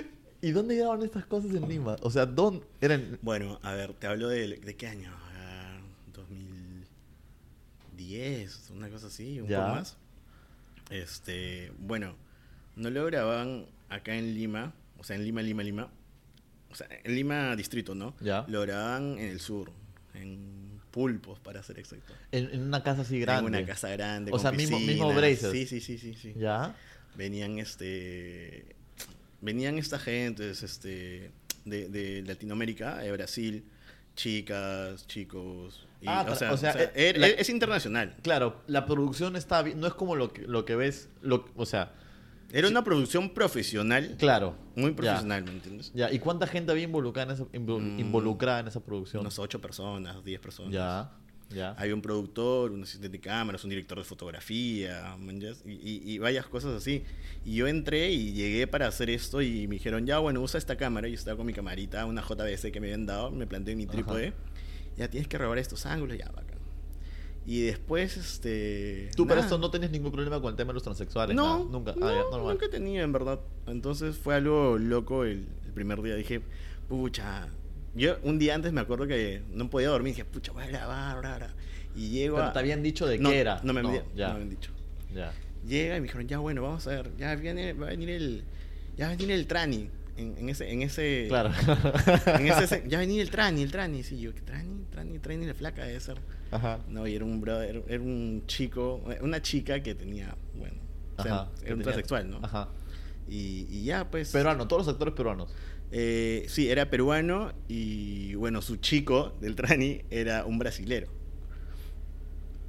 ¿Y 0.42 0.50
dónde 0.52 0.76
graban 0.76 1.02
estas 1.02 1.26
cosas 1.26 1.54
en 1.54 1.68
Lima? 1.68 1.96
O 2.02 2.10
sea, 2.10 2.24
¿dónde? 2.26 2.64
Eran... 2.80 3.18
Bueno, 3.22 3.58
a 3.62 3.74
ver, 3.74 3.92
te 3.94 4.06
hablo 4.06 4.28
de, 4.28 4.56
¿de 4.56 4.76
qué 4.76 4.86
año? 4.88 5.10
Ah, 5.36 5.78
2010, 6.14 8.70
una 8.70 8.88
cosa 8.88 9.08
así, 9.08 9.40
un 9.40 9.48
Ya. 9.48 9.62
poco 9.64 9.74
más. 9.76 9.96
Este, 10.90 11.72
bueno, 11.78 12.14
no 12.76 12.90
lo 12.90 13.04
grababan 13.06 13.66
acá 13.88 14.14
en 14.14 14.34
Lima, 14.34 14.72
o 14.98 15.04
sea, 15.04 15.16
en 15.16 15.24
Lima, 15.24 15.42
Lima, 15.42 15.62
Lima. 15.62 15.88
O 16.70 16.74
sea, 16.74 16.86
en 17.04 17.14
Lima 17.14 17.54
distrito, 17.56 17.94
¿no? 17.94 18.14
Ya. 18.20 18.44
Lo 18.48 18.62
grababan 18.62 19.18
en 19.18 19.28
el 19.30 19.40
sur, 19.40 19.70
en 20.14 20.80
Pulpos, 20.90 21.38
para 21.38 21.62
ser 21.62 21.78
exacto. 21.78 22.12
En, 22.32 22.50
en 22.52 22.62
una 22.62 22.82
casa 22.82 23.02
así 23.02 23.20
grande. 23.20 23.48
En 23.48 23.54
una 23.62 23.66
casa 23.66 23.88
grande. 23.90 24.30
O 24.30 24.32
con 24.32 24.40
sea, 24.40 24.52
mismo- 24.52 24.78
mismo 24.78 25.08
piscina. 25.08 25.14
Brazers. 25.20 25.52
Sí, 25.52 25.66
sí, 25.66 25.80
sí, 25.80 25.98
sí, 25.98 26.14
sí. 26.14 26.34
¿Ya? 26.36 26.74
venían 27.16 27.58
este 27.58 28.76
venían 29.40 29.78
esta 29.78 29.98
gente 29.98 30.50
este 30.50 31.30
de, 31.64 31.88
de 31.88 32.22
Latinoamérica 32.22 32.98
de 32.98 33.12
Brasil 33.12 33.64
chicas 34.16 35.06
chicos 35.06 35.86
y, 36.00 36.06
Ah, 36.08 36.26
o, 36.28 36.34
sea, 36.34 36.52
o 36.52 36.56
sea, 36.56 36.70
o 36.70 36.72
sea, 36.74 36.82
eh, 36.94 37.12
er- 37.14 37.18
la- 37.18 37.26
es 37.28 37.48
internacional 37.50 38.16
Claro, 38.22 38.60
la 38.66 38.86
producción 38.86 39.36
está 39.36 39.62
bien. 39.62 39.78
No 39.80 39.86
es 39.86 39.94
como 39.94 40.16
lo 40.16 40.32
que, 40.32 40.42
lo 40.42 40.64
que 40.64 40.74
ves. 40.76 41.08
Lo, 41.22 41.46
o 41.56 41.66
sea, 41.66 41.92
Era 42.52 42.66
una 42.68 42.82
producción 42.82 43.30
profesional. 43.30 44.16
Claro. 44.18 44.56
Muy 44.74 44.90
Ya. 44.90 44.96
profesional, 44.96 45.44
¿me 45.44 45.50
entiendes? 45.52 45.92
Ya, 45.94 46.10
¿y 46.12 46.18
cuánta 46.18 46.46
gente 46.48 46.72
había 46.72 46.82
involucrada 46.84 47.32
en 47.32 47.34
esa, 47.34 47.44
Mm. 47.58 48.00
involucrada 48.00 48.60
en 48.60 48.66
esa 48.68 48.80
producción? 48.80 49.20
Unas 49.20 49.38
ocho 49.38 49.60
personas, 49.60 50.24
diez 50.24 50.40
personas. 50.40 50.72
Ya, 50.72 51.12
ya. 51.50 51.74
Hay 51.78 51.92
un 51.92 52.00
productor, 52.00 52.70
un 52.72 52.82
asistente 52.84 53.08
de 53.08 53.20
cámaras, 53.20 53.62
un 53.64 53.70
director 53.70 53.98
de 53.98 54.04
fotografía, 54.04 55.16
y, 55.66 55.70
y- 55.72 56.02
y 56.14 56.18
varias 56.18 56.46
cosas 56.46 56.74
así. 56.74 57.02
Y 57.44 57.56
yo 57.56 57.66
entré 57.66 58.10
y 58.10 58.32
llegué 58.32 58.66
para 58.66 58.86
hacer 58.86 59.10
esto 59.10 59.42
y 59.42 59.66
me 59.66 59.74
dijeron, 59.74 60.06
ya, 60.06 60.18
bueno, 60.18 60.40
usa 60.40 60.58
esta 60.58 60.76
cámara. 60.76 61.08
Yo 61.08 61.14
estaba 61.14 61.36
con 61.36 61.46
mi 61.46 61.52
camarita, 61.52 62.04
una 62.06 62.22
JBC 62.22 62.70
que 62.72 62.80
me 62.80 62.86
habían 62.88 63.06
dado, 63.06 63.30
me 63.30 63.46
planté 63.46 63.72
en 63.72 63.78
mi 63.78 63.84
Ajá. 63.84 63.92
trípode. 63.92 64.32
Ya 64.96 65.08
tienes 65.08 65.28
que 65.28 65.38
robar 65.38 65.58
estos 65.58 65.86
ángulos, 65.86 66.16
ya, 66.18 66.26
bacán. 66.30 66.58
Y 67.46 67.62
después, 67.62 68.16
este... 68.18 69.10
Tú 69.16 69.24
para 69.26 69.36
nada. 69.40 69.46
esto 69.46 69.58
no 69.58 69.70
tenías 69.70 69.90
ningún 69.90 70.12
problema 70.12 70.40
con 70.40 70.50
el 70.50 70.56
tema 70.56 70.68
de 70.68 70.74
los 70.74 70.82
transexuales. 70.82 71.34
No, 71.34 71.58
nada, 71.60 71.70
nunca. 71.70 71.94
no, 71.96 72.06
ah, 72.06 72.12
ya, 72.12 72.22
normal. 72.30 72.54
nunca 72.54 72.68
tenido, 72.68 73.02
en 73.02 73.12
verdad. 73.12 73.40
Entonces 73.66 74.16
fue 74.18 74.34
algo 74.34 74.76
loco 74.78 75.24
el, 75.24 75.48
el 75.64 75.72
primer 75.72 76.02
día. 76.02 76.14
Dije, 76.16 76.42
pucha. 76.88 77.48
Yo 77.94 78.18
un 78.22 78.38
día 78.38 78.54
antes 78.54 78.72
me 78.72 78.80
acuerdo 78.80 79.06
que 79.06 79.42
no 79.50 79.68
podía 79.68 79.88
dormir. 79.88 80.14
Dije, 80.14 80.24
pucha, 80.24 80.52
voy 80.52 80.64
a 80.64 80.66
grabar, 80.68 81.20
bla, 81.20 81.36
bla. 81.38 81.54
Y 81.96 82.10
llego 82.10 82.36
Pero 82.36 82.48
a... 82.48 82.52
te 82.52 82.58
habían 82.60 82.82
dicho 82.82 83.06
de 83.06 83.18
no, 83.18 83.30
qué 83.30 83.40
era. 83.40 83.60
No 83.64 83.72
me, 83.72 83.80
habían- 83.80 84.04
ya, 84.14 84.28
no 84.28 84.34
me 84.34 84.40
habían 84.40 84.50
dicho. 84.50 84.70
ya. 85.14 85.32
Llega 85.66 85.96
y 85.96 86.00
me 86.00 86.04
dijeron, 86.06 86.26
ya 86.26 86.38
bueno, 86.38 86.62
vamos 86.62 86.86
a 86.86 86.90
ver. 86.90 87.10
Ya 87.18 87.34
viene, 87.34 87.72
va 87.74 87.86
a 87.88 87.90
venir 87.90 88.08
el... 88.10 88.44
Ya 88.96 89.06
va 89.08 89.12
a 89.12 89.16
venir 89.16 89.30
el 89.32 89.46
trani. 89.46 89.90
En, 90.16 90.36
en 90.38 90.48
ese... 90.48 90.70
En 90.72 90.82
ese 90.82 91.26
Claro. 91.28 91.50
En 92.38 92.46
ese, 92.46 92.84
ya 92.88 92.96
va 92.98 93.02
a 93.02 93.06
venir 93.06 93.20
el 93.20 93.30
trani, 93.30 93.62
el 93.62 93.70
trani. 93.70 94.02
Sí, 94.02 94.18
yo, 94.20 94.32
¿qué 94.34 94.40
trani? 94.40 94.84
Trani, 94.90 95.18
trani 95.18 95.46
la 95.46 95.54
flaca 95.54 95.84
debe 95.84 96.00
ser. 96.00 96.16
Ajá. 96.50 96.78
No, 96.88 97.06
y 97.06 97.14
era 97.14 97.24
un 97.24 97.40
brother, 97.40 97.82
era 97.88 98.02
un 98.02 98.44
chico, 98.46 99.02
una 99.20 99.42
chica 99.42 99.82
que 99.82 99.94
tenía, 99.94 100.34
bueno, 100.54 100.74
o 101.16 101.22
sea, 101.22 101.34
Ajá. 101.42 101.50
era 101.64 101.74
un 101.74 101.82
transexual, 101.82 102.28
¿no? 102.30 102.40
Ajá. 102.42 102.68
Y, 103.28 103.66
y 103.70 103.84
ya, 103.84 104.10
pues. 104.10 104.30
Peruano, 104.32 104.66
todos 104.66 104.86
los 104.86 104.92
actores 104.94 105.14
peruanos. 105.14 105.54
Eh, 105.92 106.44
sí, 106.48 106.70
era 106.70 106.90
peruano 106.90 107.52
y 107.68 108.34
bueno, 108.36 108.62
su 108.62 108.76
chico 108.76 109.36
del 109.40 109.54
Trani 109.56 110.02
era 110.10 110.44
un 110.44 110.58
brasilero. 110.58 111.08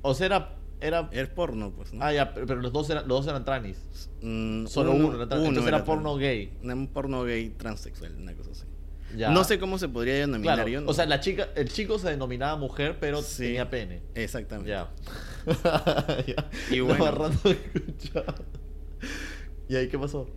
O 0.02 0.14
sea, 0.14 0.26
era. 0.26 0.56
era 0.82 1.10
Es 1.12 1.30
porno, 1.30 1.72
pues, 1.72 1.94
¿no? 1.94 2.04
ah, 2.04 2.12
ya, 2.12 2.34
pero 2.34 2.48
pero 2.48 2.62
los 2.62 2.74
dos 2.74 2.90
eran, 2.90 3.08
los 3.08 3.20
dos 3.20 3.28
eran 3.28 3.46
tranis. 3.46 3.78
Mm, 4.22 4.66
Solo 4.68 4.94
uno, 4.94 5.16
era 5.16 5.28
trans. 5.30 5.46
Entonces 5.46 5.68
era 5.68 5.84
porno 5.86 6.18
trans. 6.18 6.20
gay. 6.22 6.58
Un 6.64 6.88
porno 6.88 7.24
gay 7.24 7.50
transexual, 7.50 8.16
una 8.16 8.34
cosa 8.34 8.52
así. 8.52 8.64
Ya. 9.18 9.30
No 9.30 9.44
sé 9.44 9.60
cómo 9.60 9.78
se 9.78 9.90
podría 9.90 10.14
denominar 10.16 10.56
Claro. 10.56 10.70
yo. 10.70 10.84
O 10.88 10.94
sea, 10.94 11.06
la 11.06 11.20
chica, 11.20 11.50
el 11.56 11.68
chico 11.70 12.00
se 12.00 12.10
denominaba 12.10 12.56
mujer, 12.56 12.98
pero 13.00 13.22
Sí. 13.22 13.44
tenía 13.44 13.70
pene. 13.70 14.02
Exactamente. 14.16 14.70
Ya. 14.72 14.90
ya. 16.28 16.50
Y 16.72 16.80
bueno. 16.80 17.30
¿Y 19.68 19.76
ahí 19.76 19.88
qué 19.88 19.98
pasó? 19.98 20.28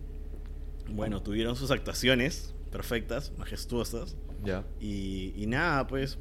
Bueno, 0.89 1.21
tuvieron 1.21 1.55
sus 1.55 1.71
actuaciones 1.71 2.53
perfectas, 2.75 3.31
majestuosas. 3.37 4.17
Ya. 4.43 4.65
Y, 4.81 5.33
y 5.37 5.47
nada, 5.47 5.87
pues 5.87 6.17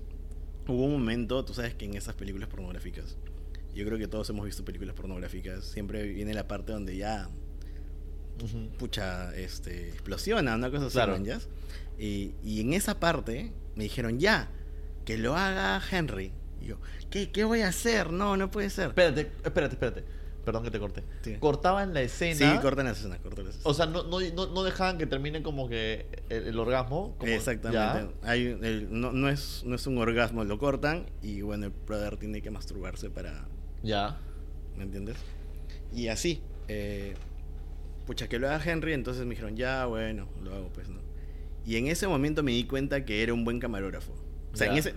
hubo 0.68 0.84
un 0.84 0.92
momento, 0.92 1.44
tú 1.44 1.52
sabes 1.52 1.74
que 1.74 1.84
en 1.84 1.94
esas 1.94 2.14
películas 2.14 2.48
pornográficas, 2.48 3.16
yo 3.74 3.84
creo 3.84 3.98
que 3.98 4.06
todos 4.06 4.30
hemos 4.30 4.46
visto 4.46 4.64
películas 4.64 4.94
pornográficas, 4.94 5.64
siempre 5.64 6.04
viene 6.04 6.32
la 6.32 6.46
parte 6.46 6.72
donde 6.72 6.96
ya, 6.96 7.28
pucha, 8.78 9.34
este, 9.36 9.88
explosiona, 9.88 10.54
una 10.54 10.70
cosa 10.70 10.86
así, 10.86 10.94
Claro. 10.94 11.18
Y, 11.98 12.34
y 12.44 12.60
en 12.60 12.72
esa 12.72 13.00
parte 13.00 13.52
me 13.74 13.84
dijeron, 13.84 14.20
ya, 14.20 14.48
que 15.04 15.18
lo 15.18 15.36
haga 15.36 15.82
Henry. 15.90 16.30
Y 16.60 16.66
yo, 16.66 16.78
¿qué, 17.10 17.32
qué 17.32 17.42
voy 17.42 17.62
a 17.62 17.68
hacer? 17.68 18.12
No, 18.12 18.36
no 18.36 18.50
puede 18.50 18.70
ser. 18.70 18.88
Espérate, 18.88 19.32
espérate, 19.44 19.74
espérate. 19.74 20.04
Perdón 20.44 20.62
que 20.64 20.70
te 20.70 20.78
corté. 20.78 21.02
Sí. 21.22 21.36
Cortaban 21.40 21.94
la 21.94 22.02
escena. 22.02 22.34
Sí, 22.54 22.58
cortan 22.60 22.86
la 22.86 22.92
escena, 22.92 23.18
cortan 23.18 23.44
la 23.44 23.50
escena. 23.50 23.64
O 23.68 23.74
sea, 23.74 23.86
no, 23.86 24.02
no, 24.04 24.20
no, 24.20 24.62
dejaban 24.62 24.98
que 24.98 25.06
termine 25.06 25.42
como 25.42 25.68
que 25.68 26.06
el, 26.28 26.48
el 26.48 26.58
orgasmo. 26.58 27.14
Como, 27.18 27.32
Exactamente. 27.32 28.14
Hay, 28.22 28.46
el- 28.60 28.88
no, 28.90 29.12
no, 29.12 29.28
es, 29.28 29.62
no 29.64 29.74
es 29.74 29.86
un 29.86 29.98
orgasmo, 29.98 30.44
lo 30.44 30.58
cortan 30.58 31.06
y 31.22 31.40
bueno, 31.40 31.66
el 31.66 31.72
brother 31.72 32.16
tiene 32.18 32.42
que 32.42 32.50
masturbarse 32.50 33.08
para, 33.10 33.48
Ya. 33.82 34.18
¿me 34.76 34.84
entiendes? 34.84 35.16
Y 35.92 36.08
así, 36.08 36.42
eh, 36.68 37.14
pucha, 38.06 38.28
que 38.28 38.38
lo 38.38 38.48
haga 38.48 38.62
Henry, 38.64 38.92
entonces 38.92 39.24
me 39.24 39.30
dijeron, 39.30 39.56
ya, 39.56 39.86
bueno, 39.86 40.28
lo 40.42 40.54
hago 40.54 40.68
pues, 40.72 40.88
¿no? 40.88 41.00
Y 41.64 41.76
en 41.76 41.86
ese 41.86 42.06
momento 42.06 42.42
me 42.42 42.52
di 42.52 42.64
cuenta 42.64 43.04
que 43.06 43.22
era 43.22 43.32
un 43.32 43.44
buen 43.44 43.58
camarógrafo. 43.60 44.12
O 44.52 44.56
sea, 44.56 44.70
en 44.70 44.76
ese, 44.76 44.94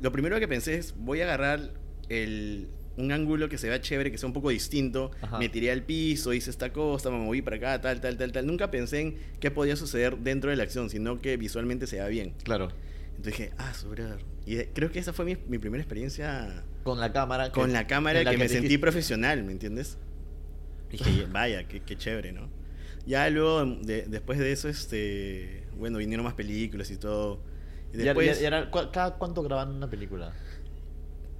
lo 0.00 0.10
primero 0.12 0.38
que 0.40 0.48
pensé 0.48 0.78
es, 0.78 0.94
voy 0.96 1.20
a 1.20 1.24
agarrar 1.24 1.72
el, 2.08 2.68
un 2.96 3.12
ángulo 3.12 3.48
que 3.48 3.58
se 3.58 3.68
vea 3.68 3.80
chévere, 3.80 4.10
que 4.10 4.18
sea 4.18 4.26
un 4.26 4.32
poco 4.32 4.50
distinto, 4.50 5.10
Ajá. 5.20 5.38
me 5.38 5.48
tiré 5.48 5.70
al 5.70 5.82
piso, 5.82 6.32
hice 6.32 6.50
esta 6.50 6.72
cosa, 6.72 7.10
me 7.10 7.18
moví 7.18 7.42
para 7.42 7.56
acá, 7.56 7.80
tal, 7.80 8.00
tal, 8.00 8.16
tal, 8.16 8.32
tal. 8.32 8.46
Nunca 8.46 8.70
pensé 8.70 9.00
en 9.00 9.16
qué 9.40 9.50
podía 9.50 9.76
suceder 9.76 10.16
dentro 10.18 10.50
de 10.50 10.56
la 10.56 10.62
acción, 10.62 10.88
sino 10.90 11.20
que 11.20 11.36
visualmente 11.36 11.86
se 11.86 11.96
vea 11.96 12.08
bien. 12.08 12.34
Claro. 12.44 12.68
Entonces 13.16 13.38
dije, 13.38 13.52
ah, 13.58 13.72
brother. 13.88 14.18
Y 14.46 14.56
eh, 14.56 14.70
creo 14.74 14.90
que 14.90 14.98
esa 14.98 15.12
fue 15.12 15.24
mi, 15.24 15.36
mi 15.48 15.58
primera 15.58 15.82
experiencia 15.82 16.62
Con 16.84 17.00
la 17.00 17.12
cámara. 17.12 17.46
que- 17.46 17.52
con 17.52 17.72
la 17.72 17.86
cámara 17.86 18.22
la 18.22 18.30
que, 18.30 18.38
me 18.38 18.48
sentí 18.48 18.78
profesional, 18.78 19.42
¿me 19.44 19.52
entiendes? 19.52 19.98
Dije, 20.90 21.26
vaya, 21.32 21.66
qué, 21.66 21.80
qué 21.80 21.96
chévere, 21.96 22.32
¿no? 22.32 22.48
Ya 23.06 23.28
luego, 23.30 23.64
de- 23.64 24.02
después 24.08 24.38
de 24.38 24.52
eso, 24.52 24.68
este, 24.68 25.64
bueno, 25.78 25.98
vinieron 25.98 26.24
más 26.24 26.34
películas 26.34 26.90
y 26.90 26.96
todo. 26.96 27.40
Y 27.92 27.96
Y 27.96 28.02
después, 28.04 28.28
era- 28.28 28.40
y 28.40 28.44
era- 28.44 28.70
¿cu- 28.70 28.90
¿Cada 28.92 29.14
cuánto 29.16 29.42
graban 29.42 29.70
una 29.74 29.88
película? 29.88 30.32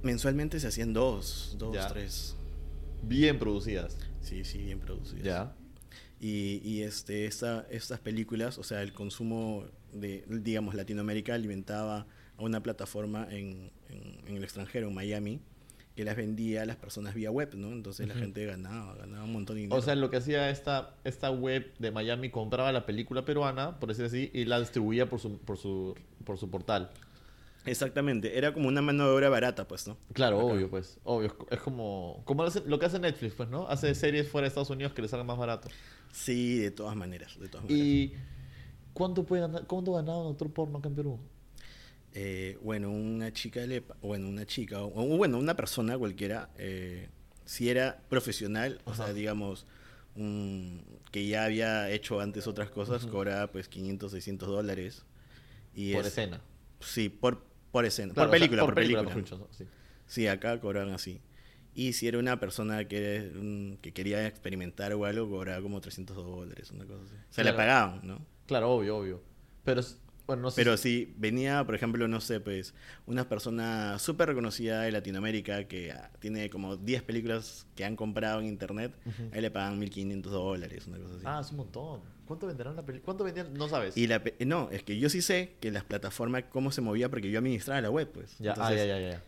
Mensualmente 0.03 0.59
se 0.59 0.67
hacían 0.67 0.93
dos, 0.93 1.55
dos, 1.57 1.73
Ya. 1.75 1.87
tres. 1.87 2.35
Bien 3.03 3.37
producidas. 3.39 3.97
Sí, 4.21 4.43
sí, 4.43 4.59
bien 4.59 4.79
producidas. 4.79 5.23
Ya. 5.23 5.53
Y, 6.19 6.61
y 6.63 6.81
este, 6.81 7.25
esta, 7.25 7.65
estas 7.69 7.99
películas, 7.99 8.57
o 8.57 8.63
sea, 8.63 8.81
el 8.81 8.91
consumo 8.93 9.65
de, 9.93 10.25
digamos, 10.27 10.73
Latinoamérica 10.75 11.33
alimentaba 11.35 12.07
a 12.37 12.43
una 12.43 12.61
plataforma 12.61 13.27
en, 13.29 13.71
en- 13.89 14.17
en 14.27 14.35
el 14.37 14.43
extranjero, 14.43 14.87
en 14.87 14.93
Miami, 14.95 15.39
que 15.95 16.03
las 16.03 16.15
vendía 16.15 16.61
a 16.63 16.65
las 16.65 16.75
personas 16.75 17.15
vía 17.15 17.31
web, 17.31 17.55
¿no? 17.55 17.71
Entonces 17.71 18.07
la 18.07 18.13
gente 18.13 18.45
ganaba, 18.45 18.93
ganaba 18.95 19.23
un 19.23 19.33
montón 19.33 19.55
de 19.55 19.61
dinero. 19.63 19.79
O 19.79 19.81
sea, 19.81 19.95
lo 19.95 20.09
que 20.11 20.17
hacía 20.17 20.49
esta, 20.51 20.95
esta 21.03 21.31
web 21.31 21.71
de 21.79 21.89
Miami 21.91 22.29
compraba 22.29 22.71
la 22.71 22.85
película 22.85 23.25
peruana, 23.25 23.79
por 23.79 23.89
decir 23.89 24.05
así, 24.05 24.29
y 24.33 24.45
la 24.45 24.59
distribuía 24.59 25.09
por 25.09 25.19
su, 25.19 25.39
por 25.39 25.57
su, 25.57 25.95
por 26.23 26.37
su 26.37 26.51
portal. 26.51 26.91
Exactamente, 27.67 28.37
era 28.37 28.53
como 28.53 28.67
una 28.67 28.81
mano 28.81 29.05
de 29.05 29.11
obra 29.15 29.29
barata, 29.29 29.67
pues, 29.67 29.87
¿no? 29.87 29.97
Claro, 30.13 30.37
Acá. 30.37 30.45
obvio, 30.53 30.69
pues. 30.69 30.99
Obvio. 31.03 31.35
Es 31.49 31.59
como, 31.59 32.21
como 32.25 32.45
lo, 32.65 32.79
que 32.79 32.85
hace 32.85 32.99
Netflix, 32.99 33.33
pues, 33.35 33.49
¿no? 33.49 33.67
Hace 33.67 33.93
series 33.95 34.29
fuera 34.29 34.43
de 34.45 34.49
Estados 34.49 34.69
Unidos 34.69 34.93
que 34.93 35.01
les 35.01 35.11
salgan 35.11 35.27
más 35.27 35.37
barato. 35.37 35.69
Sí, 36.11 36.57
de 36.57 36.71
todas 36.71 36.95
maneras, 36.95 37.39
de 37.39 37.47
todas 37.47 37.65
maneras. 37.65 37.85
¿Y 37.87 38.13
cuánto 38.93 39.23
puede 39.25 39.41
ganar, 39.43 39.65
cuánto 39.67 39.93
ganaba 39.93 40.23
un 40.25 40.31
actor 40.31 40.51
porno 40.51 40.77
acá 40.79 40.87
en 40.89 40.95
Perú? 40.95 41.19
Eh, 42.13 42.57
bueno, 42.63 42.89
una 42.89 43.31
chica 43.31 43.59
le, 43.65 43.83
bueno, 44.01 44.27
una 44.27 44.45
chica, 44.45 44.81
o 44.81 44.89
bueno, 45.17 45.37
una 45.37 45.55
persona 45.55 45.97
cualquiera, 45.97 46.49
eh, 46.57 47.09
si 47.45 47.69
era 47.69 48.01
profesional, 48.09 48.81
o 48.85 48.95
sea, 48.95 49.13
digamos, 49.13 49.65
un- 50.15 50.81
que 51.11 51.27
ya 51.27 51.43
había 51.45 51.91
hecho 51.91 52.19
antes 52.19 52.47
otras 52.47 52.69
cosas, 52.71 53.03
Ujú. 53.03 53.11
cobraba 53.13 53.47
pues 53.51 53.67
500, 53.67 54.11
600 54.11 54.49
dólares. 54.49 55.05
Y 55.75 55.93
por 55.93 56.01
es- 56.01 56.07
escena. 56.07 56.41
Sí, 56.79 57.09
por, 57.09 57.43
por 57.71 57.85
escena, 57.85 58.13
Claro, 58.13 58.29
por 58.29 58.35
o 58.35 58.39
sea, 58.39 58.39
película, 58.47 58.65
por, 58.65 58.75
película. 58.75 59.03
mejor 59.03 59.23
dicho, 59.23 59.37
¿no? 59.37 59.47
Sí. 59.51 59.65
Sí, 60.05 60.27
acá 60.27 60.59
cobraban 60.59 60.93
así. 60.93 61.21
Y 61.73 61.93
si 61.93 62.07
era 62.07 62.17
una 62.17 62.39
persona 62.39 62.87
que, 62.87 63.31
mm, 63.35 63.73
que 63.81 63.91
quería 63.93 64.25
experimentar 64.25 64.93
o 64.93 65.05
algo, 65.05 65.29
cobraba 65.29 65.61
como 65.61 65.79
300 65.79 66.15
dólares, 66.15 66.71
una 66.71 66.85
cosa 66.85 67.03
así. 67.03 67.15
Se 67.29 67.43
le 67.43 67.51
Claro. 67.53 67.57
pagaban, 67.57 67.99
¿no? 68.03 68.25
Claro, 68.47 68.71
obvio, 68.71 68.97
obvio. 68.97 69.21
Pero, 69.63 69.81
bueno, 70.27 70.43
no 70.43 70.51
sé. 70.51 70.61
Pero 70.61 70.77
si- 70.77 71.05
si 71.05 71.13
venía, 71.17 71.63
por 71.65 71.73
ejemplo, 71.73 72.07
no 72.07 72.21
sé, 72.21 72.39
pues, 72.39 72.73
una 73.05 73.27
persona 73.27 73.97
súper 73.97 74.27
reconocida 74.29 74.81
de 74.81 74.91
Latinoamérica 74.91 75.67
que 75.67 75.91
ah, 75.91 76.11
tiene 76.19 76.49
como 76.49 76.75
10 76.77 77.01
películas 77.01 77.65
que 77.75 77.83
han 77.85 77.95
comprado 77.95 78.39
en 78.41 78.47
internet, 78.47 78.93
Ujú. 79.05 79.29
ahí 79.33 79.41
le 79.41 79.49
pagan 79.51 79.79
1500 79.79 80.31
dólares, 80.31 80.85
una 80.87 80.97
cosa 80.99 81.15
así. 81.15 81.23
Ah, 81.25 81.39
es 81.43 81.49
un 81.51 81.57
montón. 81.57 82.01
¿Cuánto 82.27 82.45
venderán 82.47 82.75
la 82.75 82.85
película? 82.85 83.05
¿Cuánto 83.05 83.23
vendían? 83.23 83.53
No 83.53 83.67
sabes. 83.69 83.95
Y 83.97 84.05
la 84.07 84.21
pe- 84.21 84.35
no, 84.45 84.69
es 84.71 84.83
que 84.83 84.99
yo 84.99 85.09
sí 85.09 85.21
sé 85.21 85.55
que 85.61 85.71
las 85.71 85.83
plataformas, 85.85 86.43
cómo 86.51 86.71
se 86.71 86.81
movía, 86.81 87.09
porque 87.09 87.31
yo 87.31 87.39
administraba 87.39 87.79
la 87.81 87.89
web, 87.89 88.09
pues. 88.13 88.35
Ya, 88.39 88.53
ah, 88.57 88.73
ya, 88.73 88.85
ya, 88.85 88.99
ya. 88.99 89.23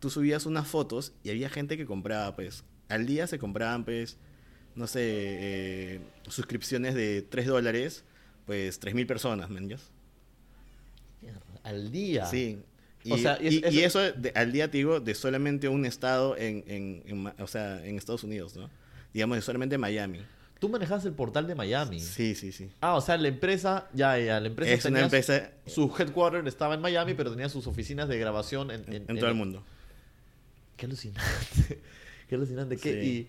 tú 0.00 0.10
subías 0.10 0.46
unas 0.46 0.66
fotos 0.66 1.12
y 1.22 1.30
había 1.30 1.48
gente 1.48 1.76
que 1.76 1.86
compraba, 1.86 2.34
pues, 2.34 2.64
al 2.88 3.06
día 3.06 3.26
se 3.28 3.38
compraban, 3.38 3.84
pues, 3.84 4.18
no 4.74 4.86
sé, 4.88 5.00
eh, 5.04 6.00
suscripciones 6.28 6.94
de 6.94 7.22
3 7.22 7.46
dólares, 7.46 8.04
pues, 8.46 8.80
3.000 8.80 9.06
personas, 9.06 9.48
¿me 9.50 9.58
entiendes? 9.60 9.90
Al 11.62 11.90
día. 11.90 12.26
Sí. 12.26 12.58
Y, 13.02 13.12
O 13.12 13.18
sea, 13.18 13.38
y 13.40 13.46
es- 13.46 13.54
y- 13.72 13.78
y 13.78 13.82
eso- 13.82 14.00
de- 14.12 14.32
al 14.34 14.52
día 14.52 14.70
te 14.70 14.76
digo 14.78 15.00
de 15.00 15.14
solamente 15.14 15.68
un 15.68 15.86
estado 15.86 16.36
en, 16.36 16.64
en- 16.66 17.32
o 17.38 17.46
sea, 17.46 17.84
en 17.86 17.96
Estados 17.96 18.24
Unidos, 18.24 18.56
¿no? 18.56 18.68
Digamos 19.14 19.36
de 19.38 19.42
solamente 19.42 19.78
Miami. 19.78 20.20
Tú 20.58 20.68
manejabas 20.68 21.06
el 21.06 21.12
portal 21.14 21.46
de 21.46 21.54
Miami. 21.54 21.98
Sí, 22.00 22.34
sí, 22.34 22.52
sí. 22.52 22.70
Ah, 22.82 22.94
o 22.96 23.00
sea, 23.00 23.16
la 23.16 23.28
empresa, 23.28 23.88
ya, 23.94 24.18
ya, 24.18 24.38
la 24.38 24.48
empresa 24.48 24.72
Es 24.74 24.84
una 24.84 25.00
empresa 25.00 25.50
Su 25.66 25.90
headquarter 25.98 26.46
estaba 26.46 26.74
en 26.74 26.82
Miami, 26.82 27.14
pero 27.14 27.30
tenía 27.30 27.48
sus 27.48 27.66
oficinas 27.66 28.08
de 28.10 28.18
grabación 28.18 28.70
en, 28.70 28.84
en, 28.92 29.04
en 29.08 29.16
todo 29.18 29.28
el 29.30 29.34
mundo. 29.34 29.62
Qué 30.76 30.84
alucinante. 30.84 31.80
Qué 32.28 32.34
alucinante. 32.34 32.76
¿Qué- 32.76 32.92
Sí. 33.02 33.28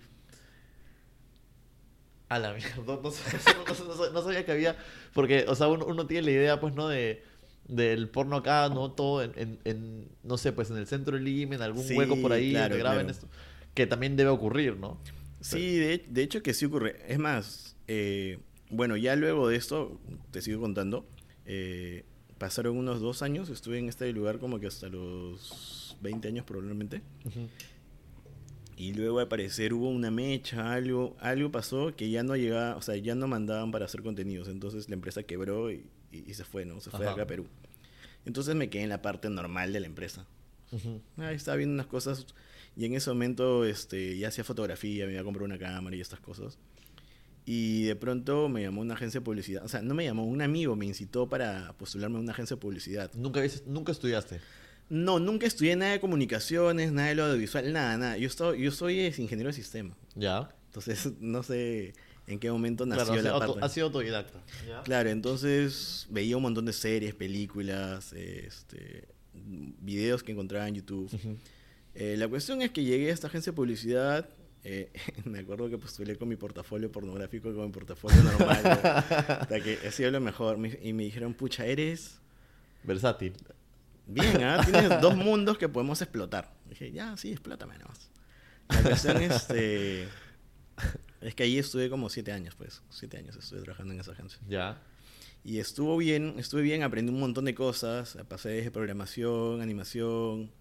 A 2.29 2.39
la 2.39 2.53
mierda, 2.53 2.75
no, 2.85 3.11
sabía, 3.11 3.39
no- 3.57 3.85
no- 3.85 3.95
no- 3.95 4.09
no 4.11 4.21
sabía 4.21 4.45
que 4.45 4.51
había, 4.53 4.77
porque, 5.13 5.45
o 5.50 5.55
sea, 5.55 5.67
uno, 5.67 5.85
uno 5.85 6.07
tiene 6.07 6.23
la 6.25 6.31
idea, 6.31 6.59
pues, 6.61 6.73
¿no? 6.73 6.88
De, 6.88 7.23
del 7.68 8.10
porno 8.10 8.36
acá, 8.38 8.70
¿no? 8.70 8.91
Todo 8.91 9.24
en, 9.24 9.32
en- 9.36 9.60
en, 9.65 10.08
no 10.24 10.38
sé, 10.38 10.51
pues, 10.51 10.70
en 10.72 10.77
el 10.77 10.88
centro 10.88 11.15
de 11.18 11.24
Lima, 11.24 11.56
en 11.56 11.62
algún 11.62 11.84
Sí, 11.84 11.96
hueco 11.96 12.18
por 12.22 12.32
ahí, 12.34 12.51
claro, 12.51 12.70
donde 12.70 12.80
graben 12.80 13.06
claro. 13.08 13.12
esto, 13.12 13.27
que 13.74 13.88
también 13.88 14.15
debe 14.15 14.30
ocurrir, 14.30 14.77
¿no? 14.77 14.98
Sí, 15.39 15.77
de, 15.77 16.03
de 16.08 16.22
hecho 16.24 16.44
que 16.44 16.53
sí 16.53 16.65
ocurre. 16.65 16.98
Es 17.08 17.18
más, 17.20 17.75
eh, 17.88 18.39
bueno, 18.70 18.96
ya 18.98 19.15
luego 19.15 19.48
de 19.48 19.56
esto, 19.56 20.00
te 20.32 20.41
sigo 20.41 20.62
contando, 20.62 21.06
eh, 21.46 22.06
pasaron 22.38 22.77
unos 22.77 23.01
dos 23.01 23.22
años, 23.22 23.50
estuve 23.50 23.77
en 23.80 23.88
este 23.89 24.12
lugar 24.13 24.39
como 24.39 24.60
que 24.60 24.68
hasta 24.68 24.88
los 24.89 25.98
20 26.01 26.27
años 26.27 26.46
probablemente. 26.46 27.01
Y 28.77 28.94
luego 28.94 29.20
al 29.20 29.27
parecer 29.27 29.74
hubo 29.74 29.89
una 29.89 30.10
mecha, 30.10 30.74
algo, 30.74 31.15
algo 31.20 31.51
pasó 31.51 31.96
que 31.96 32.10
ya 32.10 32.24
no 32.24 32.36
llegaba, 32.36 32.75
o 32.77 32.82
sea, 32.82 32.96
ya 32.98 33.13
no 33.13 33.27
mandaban 33.27 33.72
para 33.72 33.86
hacer 33.86 34.01
contenidos. 34.01 34.48
Entonces 34.48 34.89
la 34.89 34.96
empresa 34.96 35.22
quebró 35.24 35.72
y, 35.72 35.86
y- 36.12 36.30
y 36.30 36.34
se 36.34 36.44
fue, 36.44 36.65
¿no? 36.65 36.80
Se 36.82 36.89
fue 36.89 37.08
acá 37.08 37.24
a 37.24 37.27
Perú. 37.27 37.48
Entonces 38.25 38.56
me 38.56 38.70
quedé 38.70 38.84
en 38.84 38.89
la 38.89 39.01
parte 39.01 39.30
normal 39.30 39.74
de 39.74 39.80
la 39.80 39.88
empresa. 39.88 40.25
Ujú. 40.72 41.01
Ahí 41.18 41.36
estaba 41.36 41.58
viendo 41.58 41.74
unas 41.74 41.88
cosas 41.88 42.25
y 42.77 42.86
en 42.86 42.94
ese 42.94 43.10
momento 43.10 43.65
este, 43.65 44.18
ya 44.18 44.30
hacía 44.30 44.44
fotografía, 44.44 45.06
me 45.06 45.13
iba 45.13 45.22
a 45.22 45.24
comprar 45.24 45.44
una 45.44 45.58
cámara 45.58 45.96
y 45.96 46.01
estas 46.01 46.20
cosas. 46.20 46.58
Y 47.46 47.84
de 47.84 47.96
pronto 47.96 48.48
me 48.50 48.62
llamó 48.62 48.82
una 48.82 48.94
agencia 48.94 49.20
de 49.20 49.25
publicidad. 49.25 49.65
O 49.65 49.68
sea, 49.68 49.82
no 49.82 49.96
me 49.96 50.03
llamó, 50.06 50.25
un 50.25 50.41
amigo 50.41 50.75
me 50.75 50.86
incitó 50.86 51.27
para 51.27 51.74
postularme 51.77 52.18
a 52.18 52.22
una 52.22 52.32
agencia 52.32 52.56
de 52.56 52.62
publicidad. 52.62 53.12
¿Nunca, 53.15 53.41
nunca 53.65 53.91
estudiaste? 53.91 54.39
No, 54.89 55.20
nunca 55.20 55.48
estudié 55.48 55.75
nada 55.75 55.94
de 55.94 56.00
comunicaciones, 56.00 56.91
nada 56.91 57.08
de 57.10 57.15
lo 57.15 57.24
audiovisual, 57.25 57.74
nada, 57.74 57.98
nada. 57.98 58.18
Yo, 58.18 58.27
estoy, 58.27 58.62
yo 58.62 58.72
soy 58.72 59.00
ingeniero 59.06 59.48
de 59.48 59.53
sistema. 59.53 59.96
¿Ya? 60.15 60.50
Entonces, 60.68 61.12
no 61.20 61.41
sé 61.44 61.94
en 62.31 62.39
qué 62.39 62.51
momento 62.51 62.85
nació 62.85 63.05
Claro, 63.13 63.21
la 63.21 63.29
auto- 63.31 63.47
parte. 63.53 63.65
has 63.65 63.73
sido 63.73 63.88
autodidacta. 63.88 64.39
¿ya? 64.67 64.81
Claro, 64.83 65.09
entonces 65.09 66.07
veía 66.09 66.35
un 66.38 66.43
montón 66.43 66.65
de 66.65 66.73
series, 66.73 67.13
películas, 67.15 68.13
este, 68.13 69.07
videos 69.33 70.23
que 70.23 70.31
encontraba 70.31 70.67
en 70.67 70.75
YouTube. 70.75 71.09
Ujú. 71.13 71.38
Eh, 71.95 72.15
la 72.17 72.27
cuestión 72.27 72.61
es 72.61 72.71
que 72.71 72.83
llegué 72.83 73.09
a 73.09 73.13
esta 73.13 73.27
agencia 73.27 73.51
de 73.51 73.55
publicidad. 73.55 74.29
eh, 74.63 74.91
me 75.25 75.39
acuerdo 75.39 75.69
que 75.69 75.77
postulé 75.77 76.15
con 76.15 76.27
mi 76.29 76.35
portafolio 76.35 76.91
pornográfico, 76.91 77.53
con 77.53 77.65
mi 77.65 77.71
portafolio 77.71 78.21
normal. 78.23 78.61
¿no? 78.63 78.69
Hasta 79.33 79.59
que 79.61 79.77
ha 79.88 79.91
sido 79.91 80.11
lo 80.11 80.21
mejor. 80.21 80.57
Me- 80.57 80.79
Y 80.83 80.93
me 80.93 81.03
dijeron, 81.03 81.33
pucha, 81.33 81.65
eres 81.65 82.19
Versátil. 82.83 83.33
bien, 84.07 84.43
¿ah? 84.43 84.61
Tienes 84.65 85.01
dos 85.01 85.15
mundos 85.15 85.57
que 85.57 85.67
podemos 85.67 86.01
explotar. 86.01 86.53
Dije, 86.69 86.91
ya, 86.91 87.17
sí, 87.17 87.31
explótame 87.31 87.77
nomás. 87.79 88.09
La 88.69 88.81
cuestión 88.83 89.17
este, 89.21 90.07
es 91.21 91.35
que 91.35 91.43
ahí 91.43 91.57
estuve 91.57 91.89
como 91.89 92.09
siete 92.09 92.31
años, 92.31 92.55
pues. 92.55 92.81
Siete 92.89 93.17
años 93.17 93.35
estuve 93.35 93.61
trabajando 93.61 93.93
en 93.93 93.99
esa 93.99 94.11
agencia. 94.11 94.39
¿Ya? 94.47 94.81
Y 95.43 95.59
estuvo 95.59 95.97
bien, 95.97 96.35
estuve 96.37 96.61
bien, 96.61 96.83
aprendí 96.83 97.11
un 97.11 97.19
montón 97.19 97.45
de 97.45 97.55
cosas. 97.55 98.17
Pasé 98.27 98.49
desde 98.49 98.71
programación, 98.71 99.61
animación, 99.61 100.51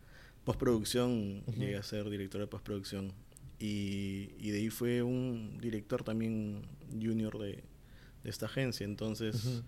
postproducción. 0.44 1.42
Ujú. 1.46 1.60
Llegué 1.60 1.76
a 1.76 1.82
ser 1.82 2.08
director 2.08 2.40
de 2.40 2.46
postproducción. 2.46 3.12
Y, 3.58 4.30
y 4.38 4.50
de 4.50 4.58
ahí 4.58 4.70
fue 4.70 5.02
un 5.02 5.58
director 5.60 6.02
también 6.02 6.62
junior 6.90 7.38
de, 7.38 7.62
de 8.22 8.30
esta 8.30 8.46
agencia. 8.46 8.84
Entonces 8.84 9.62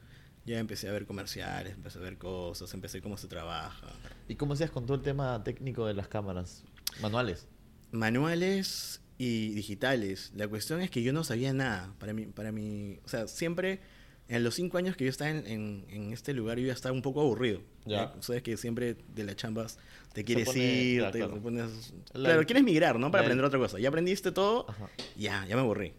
ya 0.46 0.58
empecé 0.58 0.88
a 0.88 0.92
ver 0.92 1.04
comerciales, 1.04 1.74
empecé 1.74 1.98
a 1.98 2.02
ver 2.02 2.16
cosas, 2.16 2.72
empecé 2.72 3.02
cómo 3.02 3.18
se 3.18 3.28
trabaja. 3.28 3.88
¿Y 4.28 4.36
cómo 4.36 4.54
hacías 4.54 4.70
con 4.70 4.86
todo 4.86 4.96
el 4.96 5.02
tema 5.02 5.44
técnico 5.44 5.86
de 5.86 5.92
las 5.92 6.08
cámaras? 6.08 6.64
¿Manuales? 7.02 7.46
Manuales 7.90 9.01
y 9.18 9.50
digitales. 9.54 10.32
La 10.34 10.48
cuestión 10.48 10.80
es 10.80 10.90
que 10.90 11.02
yo 11.02 11.12
no 11.12 11.24
sabía 11.24 11.52
nada. 11.52 11.94
Para 11.98 12.12
mí, 12.12 12.26
para 12.26 12.52
mí, 12.52 12.98
o 13.04 13.08
sea, 13.08 13.28
siempre 13.28 13.80
en 14.28 14.44
los 14.44 14.54
cinco 14.54 14.78
años 14.78 14.96
que 14.96 15.04
yo 15.04 15.10
estaba 15.10 15.30
en, 15.30 15.46
en- 15.46 15.84
en 15.90 16.12
este 16.12 16.32
lugar, 16.32 16.58
yo 16.58 16.66
ya 16.66 16.72
estaba 16.72 16.94
un 16.94 17.02
poco 17.02 17.20
aburrido. 17.20 17.60
Ya. 17.84 18.04
Eh, 18.04 18.08
Sabes 18.20 18.42
que 18.42 18.56
siempre 18.56 18.96
de 19.14 19.24
las 19.24 19.36
chambas 19.36 19.78
te 20.14 20.24
quieres 20.24 20.46
pone- 20.46 20.58
ir, 20.82 21.00
ya, 21.02 21.10
te 21.10 21.18
claro. 21.18 21.42
pones- 21.42 21.92
La- 22.14 22.28
claro, 22.30 22.46
quieres 22.46 22.64
migrar, 22.64 22.98
¿no? 22.98 23.10
Para 23.10 23.22
aprender 23.24 23.44
otra 23.44 23.58
cosa. 23.58 23.78
Ya 23.78 23.88
aprendiste 23.88 24.32
todo, 24.32 24.66
Ajá. 24.70 24.88
ya, 25.16 25.44
ya 25.46 25.54
me 25.56 25.62
aburrí. 25.62 25.92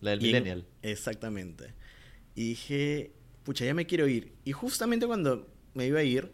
La 0.00 0.10
del 0.12 0.22
Y 0.22 0.26
en- 0.26 0.32
millennial. 0.32 0.66
Exactamente. 0.82 1.74
Y 2.34 2.50
dije, 2.50 3.12
pucha, 3.44 3.64
ya 3.64 3.74
me 3.74 3.86
quiero 3.86 4.06
ir. 4.06 4.32
Y 4.44 4.52
justamente 4.52 5.06
cuando 5.06 5.48
me 5.74 5.86
iba 5.86 5.98
a 6.00 6.04
ir, 6.04 6.30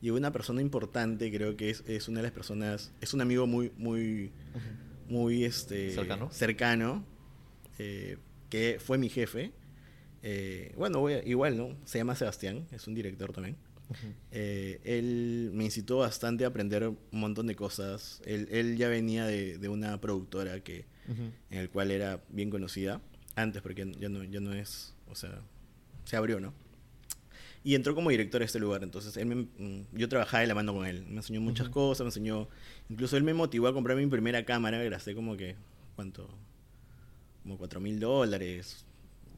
llegó 0.00 0.16
una 0.16 0.32
persona 0.32 0.60
importante, 0.60 1.30
creo 1.32 1.56
que 1.56 1.70
es, 1.70 1.82
es 1.86 2.08
una 2.08 2.18
de 2.20 2.24
las 2.24 2.32
personas, 2.32 2.92
es 3.00 3.14
un 3.14 3.20
amigo 3.20 3.46
muy, 3.46 3.72
muy, 3.76 4.30
muy 5.08 5.44
este, 5.44 5.90
¿Cercano? 5.90 6.30
cercano, 6.30 7.04
eh, 7.78 8.16
que 8.50 8.78
fue 8.80 8.98
mi 8.98 9.08
jefe. 9.08 9.52
Eh, 10.22 10.72
bueno, 10.76 11.00
voy 11.00 11.14
a- 11.14 11.24
igual, 11.26 11.56
¿no? 11.56 11.76
Se 11.84 11.98
llama 11.98 12.14
Sebastián, 12.14 12.66
es 12.72 12.86
un 12.86 12.94
director 12.94 13.32
también. 13.32 13.56
Eh, 14.30 14.80
él 14.84 15.50
me 15.52 15.64
incitó 15.64 15.98
bastante 15.98 16.44
a 16.44 16.48
aprender 16.48 16.86
un 16.88 16.96
montón 17.10 17.46
de 17.46 17.54
cosas. 17.56 18.22
Él, 18.24 18.48
él 18.50 18.76
ya 18.78 18.88
venía 18.88 19.26
de, 19.26 19.58
de 19.58 19.68
una 19.68 20.00
productora 20.00 20.60
que, 20.60 20.86
Ujú. 21.08 21.30
en 21.50 21.58
el 21.58 21.68
cual 21.68 21.90
era 21.90 22.22
bien 22.30 22.48
conocida 22.48 23.00
antes, 23.34 23.60
porque 23.62 23.92
ya 23.98 24.08
no, 24.08 24.24
ya 24.24 24.40
no 24.40 24.54
es, 24.54 24.94
o 25.10 25.14
sea, 25.14 25.42
se 26.04 26.16
abrió, 26.16 26.40
¿no? 26.40 26.54
Y 27.64 27.74
entró 27.76 27.94
como 27.94 28.10
director 28.10 28.42
a 28.42 28.44
este 28.44 28.58
lugar, 28.58 28.82
entonces 28.82 29.16
él 29.16 29.26
me- 29.26 29.34
mm, 29.36 29.86
yo 29.92 30.08
trabajaba 30.08 30.40
de 30.40 30.46
la 30.48 30.54
mano 30.54 30.74
con 30.74 30.86
él, 30.86 31.04
me 31.08 31.16
enseñó 31.16 31.40
muchas 31.40 31.66
Ujú. 31.66 31.74
cosas, 31.74 32.00
me 32.04 32.08
enseñó, 32.08 32.48
incluso 32.92 33.16
él 33.16 33.22
me 33.24 33.34
motivó 33.34 33.66
a 33.68 33.72
comprar 33.74 33.96
mi 33.96 34.06
primera 34.06 34.44
cámara, 34.44 34.82
gasté 34.84 35.14
como 35.14 35.36
que, 35.36 35.56
¿cuánto? 35.96 36.28
Como 37.42 37.58
cuatro 37.58 37.80
mil 37.80 37.98
dólares. 37.98 38.84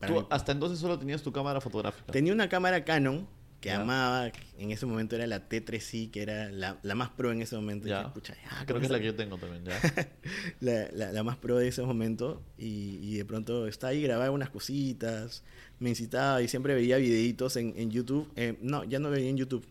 Tú 0.06 0.12
mi- 0.12 0.26
hasta 0.30 0.52
entonces 0.52 0.78
solo 0.78 0.98
tenías 0.98 1.22
tu 1.22 1.32
cámara 1.32 1.60
fotográfica. 1.60 2.12
Tenía 2.12 2.32
una 2.32 2.48
cámara 2.48 2.84
Canon 2.84 3.26
que 3.60 3.70
amaba, 3.72 4.30
en 4.58 4.70
ese 4.72 4.84
momento 4.84 5.16
era 5.16 5.26
la 5.26 5.48
T3i, 5.48 6.10
que 6.10 6.20
era 6.20 6.50
la, 6.50 6.78
la 6.82 6.94
más 6.94 7.08
pro 7.08 7.32
en 7.32 7.40
ese 7.40 7.56
momento. 7.56 7.86
y 7.86 7.90
Ya. 7.90 8.00
dije, 8.00 8.10
"Pucha, 8.12 8.34
ya, 8.34 8.66
Creo 8.66 8.78
que 8.78 8.84
es 8.84 8.92
la 8.92 8.98
que 8.98 9.06
yo 9.06 9.14
tengo 9.14 9.38
también, 9.38 9.64
¿ya? 9.64 9.72
la, 10.60 10.88
la- 10.92 11.12
la 11.12 11.22
más 11.22 11.38
pro 11.38 11.56
de 11.56 11.68
ese 11.68 11.80
momento 11.80 12.42
y, 12.58 12.98
y 13.00 13.16
de 13.16 13.24
pronto 13.24 13.66
está 13.66 13.86
ahí, 13.88 14.02
grababa 14.02 14.30
unas 14.30 14.50
cositas, 14.50 15.42
me 15.78 15.88
incitaba 15.88 16.42
y 16.42 16.48
siempre 16.48 16.74
veía 16.74 16.98
videitos 16.98 17.56
en, 17.56 17.72
en 17.78 17.90
YouTube. 17.90 18.30
Eh, 18.36 18.58
no, 18.60 18.84
ya 18.84 18.98
no 18.98 19.08
veía 19.08 19.30
en 19.30 19.38
YouTube, 19.38 19.64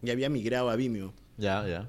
ya 0.00 0.12
había 0.12 0.28
migrado 0.30 0.70
a 0.70 0.76
Vimeo. 0.76 1.12
ya, 1.36 1.66
ya. 1.66 1.88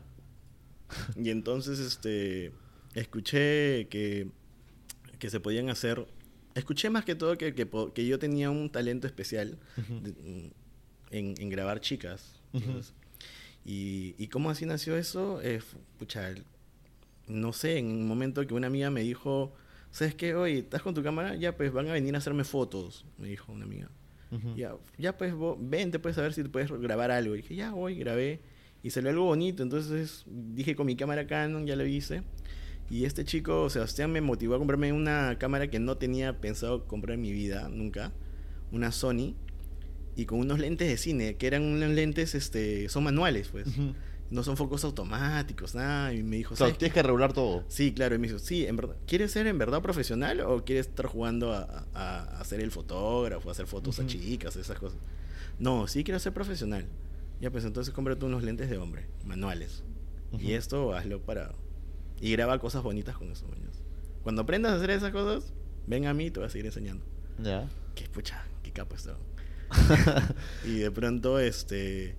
Y 1.22 1.30
entonces 1.30 1.80
este 1.80 2.52
escuché 2.94 3.88
que, 3.90 4.28
que 5.20 5.30
se 5.30 5.40
podían 5.40 5.70
hacer... 5.70 6.06
Escuché 6.56 6.90
más 6.90 7.06
que 7.06 7.16
todo 7.16 7.38
que, 7.38 7.54
que, 7.56 8.06
yo 8.06 8.20
tenía 8.20 8.50
un 8.50 8.70
talento 8.70 9.08
especial 9.08 9.58
de- 9.78 10.12
mm, 10.12 10.52
en, 11.12 11.36
en 11.38 11.50
grabar 11.50 11.80
chicas. 11.80 12.42
Y, 13.66 14.16
¿Y 14.18 14.28
cómo 14.28 14.50
así 14.50 14.66
nació 14.66 14.98
eso? 14.98 15.40
Eh, 15.42 15.62
pucha, 16.00 16.34
no 17.28 17.54
sé, 17.54 17.78
en 17.78 17.86
un 17.88 18.08
momento 18.08 18.46
que 18.46 18.54
una 18.54 18.68
amiga 18.68 18.90
me 18.90 19.02
dijo, 19.02 19.54
¿sabes 19.92 20.16
qué? 20.16 20.36
Oye, 20.36 20.60
¿estás 20.60 20.82
con 20.82 20.94
tu 20.94 21.04
cámara? 21.04 21.36
Ya, 21.36 21.56
pues 21.56 21.72
van 21.72 21.88
a 21.88 21.94
venir 21.94 22.16
a 22.16 22.18
hacerme 22.18 22.44
fotos, 22.44 23.06
me 23.18 23.28
dijo 23.30 23.52
una 23.52 23.64
amiga. 23.66 23.90
Ya, 24.56 24.76
ya 24.98 25.18
pues 25.18 25.34
vos, 25.34 25.58
vente 25.60 25.98
a 25.98 26.22
ver 26.22 26.34
si 26.34 26.42
te 26.44 26.50
puedes 26.50 26.72
grabar 26.72 27.12
algo. 27.12 27.36
Y 27.36 27.42
dije, 27.42 27.56
ya 27.56 27.72
voy, 27.72 27.96
grabé. 27.96 28.40
Y 28.84 28.89
salió 28.89 29.10
algo 29.10 29.26
bonito. 29.26 29.63
Entonces 29.63 30.24
dije 30.28 30.76
con 30.76 30.86
mi 30.88 30.96
cámara 30.96 31.28
Canon, 31.28 31.65
ya 31.67 31.76
lo 31.76 31.86
hice. 31.86 32.24
Y 32.89 33.06
este 33.06 33.24
chico, 33.24 33.70
Sebastián, 33.70 34.12
me 34.12 34.22
motivó 34.22 34.56
a 34.56 34.58
comprarme 34.58 34.91
una 34.91 35.38
cámara 35.39 35.70
que 35.70 35.80
no 35.80 35.98
tenía 35.98 36.41
pensado 36.41 36.86
comprar 36.88 37.15
en 37.15 37.22
mi 37.22 37.32
vida, 37.32 37.70
nunca. 37.70 38.12
Una 38.72 38.91
Sony. 38.91 39.36
Y 40.15 40.26
con 40.26 40.39
unos 40.39 40.60
lentes 40.60 40.89
de 40.89 40.98
cine, 40.98 41.36
que 41.38 41.48
eran 41.48 41.63
unos 41.63 41.89
lentes, 41.91 42.36
este, 42.36 42.89
son 42.89 43.04
manuales, 43.06 43.48
pues. 43.50 43.67
Ujú. 43.67 43.94
No 44.30 44.44
son 44.44 44.56
focos 44.58 44.84
automáticos, 44.84 45.74
nada. 45.76 46.13
Y 46.13 46.22
me 46.24 46.36
dijo, 46.38 46.56
¿sabes 46.56 46.78
tienes 46.78 46.94
que 46.94 47.02
regular 47.04 47.32
todo. 47.34 47.63
Sí, 47.70 47.94
claro, 47.94 48.15
y 48.15 48.17
me 48.17 48.28
dijo, 48.28 48.39
sí, 48.39 48.65
en 48.65 48.76
verdad, 48.78 48.96
¿quieres 49.08 49.32
ser 49.32 49.48
en 49.48 49.58
verdad 49.58 49.82
profesional 49.82 50.39
o 50.41 50.63
quieres 50.65 50.88
estar 50.88 51.06
jugando 51.06 51.54
a, 51.54 51.86
a- 51.94 52.39
a 52.39 52.44
ser 52.46 52.60
el 52.62 52.72
fotógrafo, 52.72 53.50
a 53.50 53.52
hacer 53.54 53.67
fotos 53.67 54.00
a 54.00 54.04
Ujú. 54.04 54.12
chicas, 54.12 54.56
esas 54.58 54.80
cosas? 54.80 55.00
No, 55.60 55.88
sí 55.88 56.04
quiero 56.04 56.20
ser 56.20 56.34
profesional. 56.34 56.86
Ya, 57.42 57.50
pues 57.52 57.66
entonces 57.66 57.94
cómprate 57.94 58.24
unos 58.26 58.44
lentes 58.44 58.70
de 58.70 58.78
hombre, 58.78 59.08
manuales. 59.26 59.84
Y 60.40 60.54
esto 60.54 60.94
hazlo 60.94 61.22
para... 61.22 61.54
Y 62.22 62.32
graba 62.32 62.60
cosas 62.60 62.84
bonitas 62.84 63.18
con 63.18 63.32
eso, 63.32 63.48
mañas. 63.48 63.82
Cuando 64.24 64.44
aprendas 64.44 64.72
a 64.74 64.76
hacer 64.76 64.92
esas 64.92 65.12
cosas, 65.12 65.52
ven 65.88 66.06
a 66.06 66.14
mí 66.14 66.28
y 66.28 66.32
te 66.32 66.40
voy 66.40 66.48
a 66.48 66.50
seguir 66.52 66.68
enseñando. 66.68 67.04
Ya. 67.44 67.68
Que 67.96 68.08
pucha, 68.08 68.46
qué 68.64 68.72
capo 68.72 68.96
esto. 68.96 69.18
y 70.66 70.78
de 70.80 70.92
pronto, 70.92 71.40
este, 71.40 72.16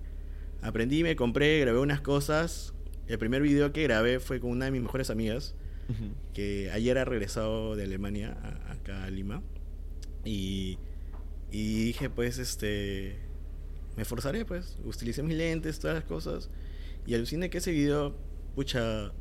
aprendí, 0.61 1.03
me 1.03 1.15
compré, 1.15 1.59
grabé 1.61 1.79
unas 1.79 2.01
cosas. 2.01 2.73
El 3.07 3.17
primer 3.17 3.41
video 3.41 3.71
que 3.71 3.83
grabé 3.83 4.19
fue 4.19 4.39
con 4.39 4.49
una 4.51 4.65
de 4.65 4.71
mis 4.71 4.81
mejores 4.81 5.09
amigas, 5.09 5.55
que 6.33 6.69
ayer 6.71 6.97
ha 6.97 7.05
regresado 7.05 7.75
de 7.75 7.83
Alemania 7.83 8.37
a- 8.43 8.73
acá 8.73 9.03
a 9.05 9.09
Lima. 9.09 9.41
Y, 10.25 10.77
y 11.51 11.85
dije, 11.85 12.09
pues, 12.09 12.37
este, 12.39 13.17
me 13.95 14.03
esforzaré, 14.03 14.45
pues. 14.45 14.77
Utilicé 14.83 15.21
mis 15.23 15.37
lentes, 15.37 15.79
todas 15.79 15.95
las 15.95 16.03
cosas. 16.05 16.49
Y 17.05 17.13
aluciné 17.15 17.49
que 17.49 17.57
ese 17.59 17.71
video, 17.71 18.15
pucha, 18.55 19.11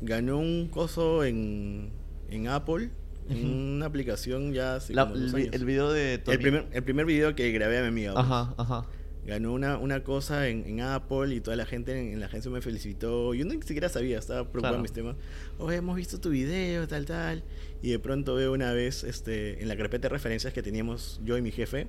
ganó 0.00 0.38
un 0.38 0.68
coso 0.68 1.24
en, 1.24 1.90
en 2.30 2.48
Apple 2.48 2.90
en 3.30 3.46
una 3.76 3.86
aplicación 3.86 4.52
ya 4.52 4.74
hace 4.76 4.92
La- 4.94 5.04
como 5.04 5.16
dos 5.16 5.28
el, 5.30 5.34
vi- 5.36 5.42
años. 5.42 5.54
el 5.54 5.64
video 5.64 5.92
de 5.92 6.18
Tony. 6.18 6.34
el, 6.34 6.40
primer, 6.42 6.66
el 6.72 6.82
primer 6.82 7.06
video 7.06 7.34
que 7.36 7.50
grabé 7.52 7.78
a 7.78 7.82
mi 7.82 7.88
amiga. 7.88 8.14
pues. 8.14 8.24
Ajá, 8.26 8.54
ajá. 8.58 8.86
Ganó 9.24 9.52
una, 9.52 9.78
una 9.78 10.02
cosa 10.02 10.48
en, 10.48 10.66
en 10.66 10.80
Apple 10.80 11.32
y 11.32 11.40
toda 11.40 11.56
la 11.56 11.64
gente 11.64 11.92
en, 11.96 12.14
en 12.14 12.20
la 12.20 12.26
agencia 12.26 12.50
me 12.50 12.60
felicitó. 12.60 13.32
Yo 13.32 13.44
ni 13.44 13.62
siquiera 13.62 13.88
sabía, 13.88 14.18
estaba 14.18 14.40
preocupado 14.42 14.62
Claro. 14.62 14.76
en 14.76 14.82
mis 14.82 14.92
temas. 14.92 15.16
Oye, 15.58 15.76
hemos 15.76 15.94
visto 15.94 16.18
tu 16.20 16.30
video, 16.30 16.88
tal, 16.88 17.06
tal. 17.06 17.44
Y 17.80 17.90
de 17.92 18.00
pronto 18.00 18.34
veo 18.34 18.52
una 18.52 18.72
vez 18.72 19.04
este, 19.04 19.62
en 19.62 19.68
la 19.68 19.76
carpeta 19.76 20.08
de 20.08 20.12
referencias 20.14 20.52
que 20.52 20.60
teníamos 20.62 21.20
yo 21.24 21.38
y 21.38 21.42
mi 21.42 21.52
jefe, 21.52 21.86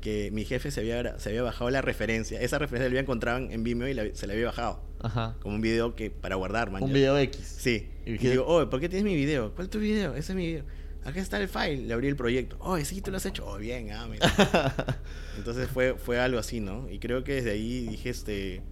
que 0.00 0.30
mi 0.30 0.44
jefe 0.44 0.70
se 0.70 0.80
había, 0.80 1.18
se 1.18 1.28
había 1.30 1.42
bajado 1.42 1.70
la 1.70 1.80
referencia. 1.82 2.40
Esa 2.40 2.58
referencia 2.58 2.84
la 2.84 2.90
había 2.92 3.00
encontrado 3.00 3.38
en 3.38 3.62
Vimeo 3.64 3.88
y 3.88 3.94
la- 3.94 4.14
se 4.14 4.26
la 4.26 4.32
había 4.34 4.46
bajado. 4.46 4.82
Ajá. 5.00 5.36
Como 5.40 5.54
un 5.56 5.60
video 5.60 5.94
que 5.96 6.10
para 6.10 6.36
guardar, 6.36 6.70
man. 6.70 6.82
Un 6.82 6.88
ya. 6.90 6.94
video 6.94 7.18
X. 7.18 7.56
Sí. 7.58 7.88
Y 8.06 8.16
digo, 8.18 8.46
oye, 8.46 8.66
¿por 8.66 8.80
qué 8.80 8.88
tienes 8.88 9.04
mi 9.04 9.16
video? 9.16 9.54
¿Cuál 9.54 9.66
es 9.66 9.70
tu 9.70 9.78
video? 9.80 10.14
Ese 10.14 10.32
es 10.32 10.36
mi 10.36 10.46
video. 10.46 10.64
Acá 11.04 11.20
está 11.20 11.40
el 11.40 11.48
file. 11.48 11.78
Le 11.86 11.94
abrí 11.94 12.08
el 12.08 12.16
proyecto. 12.16 12.56
Oye, 12.60 12.84
sí, 12.84 13.00
tú 13.00 13.10
lo 13.10 13.16
has 13.16 13.26
hecho. 13.26 13.46
Oh, 13.46 13.56
bien, 13.58 13.90
ah, 13.92 14.06
mira. 14.10 14.26
Entonces 15.36 15.68
fue, 15.68 15.94
fue 15.94 16.18
algo 16.20 16.38
así, 16.38 16.60
¿no? 16.60 16.88
Y 16.90 16.98
creo 16.98 17.24
que 17.24 17.34
desde 17.34 17.52
ahí 17.52 17.86
dije, 17.86 18.10
este, 18.10 18.62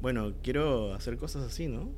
bueno, 0.00 0.32
quiero 0.42 0.94
hacer 0.94 1.16
cosas 1.16 1.44
así, 1.44 1.66
¿no? 1.68 1.90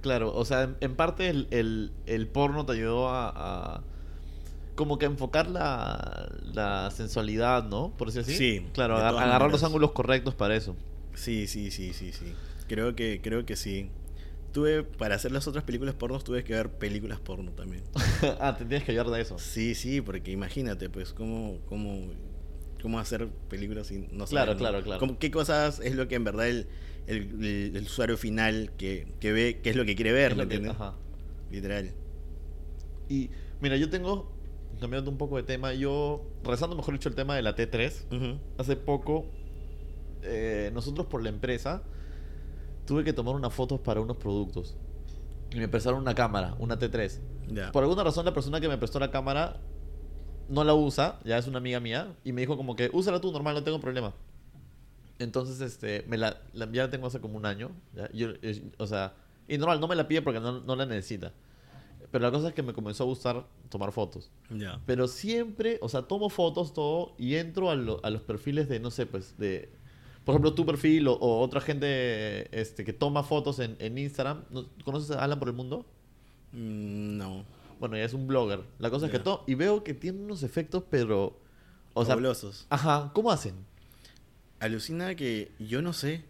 Claro, 0.00 0.34
o 0.34 0.44
sea, 0.44 0.62
en, 0.64 0.76
en 0.80 0.96
parte 0.96 1.28
el, 1.28 1.46
el- 1.50 1.92
el 2.06 2.26
porno 2.28 2.66
te 2.66 2.72
ayudó 2.72 3.08
a, 3.08 3.28
a 3.76 3.84
como 4.74 4.98
que 4.98 5.06
enfocar 5.06 5.48
la, 5.48 6.28
la 6.52 6.90
sensualidad, 6.90 7.64
¿no? 7.64 7.92
Por 7.96 8.08
decir 8.12 8.22
así. 8.22 8.34
Sí, 8.36 8.66
Claro, 8.72 8.96
agar- 8.96 9.16
agarrar 9.16 9.50
los 9.50 9.62
ángulos 9.62 9.92
correctos 9.92 10.34
para 10.34 10.56
eso. 10.56 10.76
Sí, 11.14 11.46
sí, 11.46 11.70
sí, 11.70 11.92
sí, 11.92 12.12
sí. 12.12 12.34
Creo 12.68 12.94
que, 12.96 13.20
creo 13.22 13.44
que 13.46 13.56
sí. 13.56 13.90
Tuve, 14.52 14.84
para 14.84 15.16
hacer 15.16 15.32
las 15.32 15.46
otras 15.48 15.64
películas 15.64 15.94
porno, 15.94 16.18
tuve 16.20 16.44
que 16.44 16.52
ver 16.54 16.70
películas 16.70 17.18
porno 17.20 17.50
también. 17.52 17.82
ah, 18.40 18.56
te 18.56 18.64
tienes 18.64 18.84
que 18.84 18.92
ayudar 18.92 19.10
de 19.10 19.20
eso. 19.20 19.38
Sí, 19.38 19.74
sí, 19.74 20.00
porque 20.00 20.30
imagínate, 20.30 20.88
pues, 20.88 21.12
cómo, 21.12 21.58
cómo, 21.68 22.12
cómo 22.80 22.98
hacer 23.00 23.28
películas 23.48 23.90
y 23.90 24.06
no 24.12 24.26
Claro, 24.26 24.56
claro, 24.56 24.82
claro. 24.82 25.00
Cómo- 25.00 25.18
¿Qué 25.18 25.30
cosas 25.30 25.80
es 25.80 25.94
lo 25.96 26.06
que 26.08 26.14
en 26.14 26.24
verdad 26.24 26.48
el, 26.48 26.68
el, 27.08 27.44
el- 27.44 27.76
el 27.76 27.82
usuario 27.84 28.16
final 28.16 28.70
que, 28.78 29.12
que 29.20 29.32
ve, 29.32 29.60
qué 29.62 29.70
es 29.70 29.76
lo 29.76 29.84
que 29.84 29.96
quiere 29.96 30.12
ver, 30.12 30.36
¿me 30.36 30.44
entiendes? 30.44 30.70
ajá. 30.72 30.94
Literal. 31.50 31.90
Y 33.08 33.30
mira, 33.60 33.76
yo 33.76 33.90
tengo, 33.90 34.32
cambiando 34.80 35.10
un 35.10 35.18
poco 35.18 35.36
de 35.36 35.42
tema, 35.42 35.72
yo, 35.74 36.22
rezando 36.44 36.76
mejor 36.76 36.94
dicho 36.94 37.08
el 37.08 37.14
tema 37.14 37.34
de 37.36 37.42
la 37.42 37.54
T3, 37.56 38.04
Ujú. 38.16 38.38
hace 38.58 38.76
poco, 38.76 39.26
eh, 40.22 40.70
nosotros 40.74 41.06
por 41.06 41.22
la 41.22 41.28
empresa, 41.28 41.82
tuve 42.86 43.04
que 43.04 43.12
tomar 43.12 43.34
unas 43.34 43.52
fotos 43.52 43.80
para 43.80 44.00
unos 44.00 44.16
productos. 44.16 44.76
Y 45.52 45.56
me 45.58 45.68
prestaron 45.68 46.00
una 46.00 46.14
cámara, 46.14 46.54
una 46.58 46.78
T3. 46.78 47.20
Ya. 47.48 47.72
Por 47.72 47.82
alguna 47.82 48.02
razón 48.04 48.24
la 48.24 48.34
persona 48.34 48.60
que 48.60 48.68
me 48.68 48.76
prestó 48.78 48.98
la 48.98 49.10
cámara 49.10 49.60
no 50.48 50.64
la 50.64 50.74
usa, 50.74 51.18
ya 51.24 51.38
es 51.38 51.46
una 51.46 51.58
amiga 51.58 51.80
mía, 51.80 52.14
y 52.24 52.32
me 52.32 52.40
dijo 52.42 52.56
como 52.56 52.74
que, 52.76 52.90
úsala 52.92 53.20
tú 53.20 53.32
normal, 53.32 53.54
no 53.54 53.62
tengo 53.64 53.80
problema. 53.80 54.14
Entonces, 55.18 55.60
este, 55.60 56.04
me 56.08 56.18
la, 56.18 56.38
la- 56.52 56.70
ya 56.72 56.84
la 56.84 56.90
tengo 56.90 57.06
hace 57.06 57.20
como 57.20 57.36
un 57.36 57.46
año, 57.46 57.70
¿ya? 57.94 58.10
Yo, 58.12 58.30
es- 58.42 58.62
o 58.78 58.86
sea, 58.86 59.14
y 59.46 59.56
normal, 59.58 59.80
no 59.80 59.86
me 59.88 59.94
la 59.94 60.08
pide 60.08 60.22
porque 60.22 60.40
no, 60.40 60.60
no 60.60 60.74
la 60.76 60.86
necesita. 60.86 61.32
Pero 62.14 62.26
la 62.26 62.30
cosa 62.30 62.46
es 62.50 62.54
que 62.54 62.62
me 62.62 62.72
comenzó 62.72 63.02
a 63.02 63.06
gustar 63.06 63.44
tomar 63.70 63.90
fotos. 63.90 64.30
Ya. 64.48 64.80
Pero 64.86 65.08
siempre, 65.08 65.78
o 65.82 65.88
sea, 65.88 66.02
tomo 66.02 66.30
fotos, 66.30 66.72
todo, 66.72 67.16
y 67.18 67.34
entro 67.34 67.70
a, 67.70 67.74
lo- 67.74 67.98
a 68.04 68.10
los 68.10 68.22
perfiles 68.22 68.68
de, 68.68 68.78
no 68.78 68.92
sé, 68.92 69.04
pues, 69.04 69.36
de... 69.36 69.72
Por 70.24 70.32
ejemplo, 70.34 70.54
tu 70.54 70.64
perfil 70.64 71.08
o, 71.08 71.14
o 71.14 71.40
otra 71.40 71.60
gente 71.60 72.56
este, 72.56 72.84
que 72.84 72.92
toma 72.92 73.24
fotos 73.24 73.58
en, 73.58 73.74
en 73.80 73.98
Instagram. 73.98 74.44
¿No- 74.50 74.68
¿Conoces 74.84 75.10
a 75.10 75.24
Alan 75.24 75.40
por 75.40 75.48
el 75.48 75.54
mundo? 75.56 75.86
Mm, 76.52 77.16
No. 77.16 77.44
Bueno, 77.80 77.96
ya 77.96 78.04
es 78.04 78.14
un 78.14 78.28
blogger. 78.28 78.60
La 78.78 78.90
cosa 78.90 79.06
es 79.06 79.12
que 79.12 79.18
todo... 79.18 79.42
Y 79.48 79.56
veo 79.56 79.82
que 79.82 79.92
tiene 79.92 80.20
unos 80.22 80.44
efectos, 80.44 80.84
pero... 80.88 81.36
O 81.94 82.04
sea, 82.04 82.14
Fabulosos. 82.14 82.66
ajá, 82.70 83.10
¿cómo 83.12 83.32
hacen? 83.32 83.54
Alucina 84.60 85.16
que 85.16 85.50
yo 85.58 85.82
no 85.82 85.92
sé. 85.92 86.24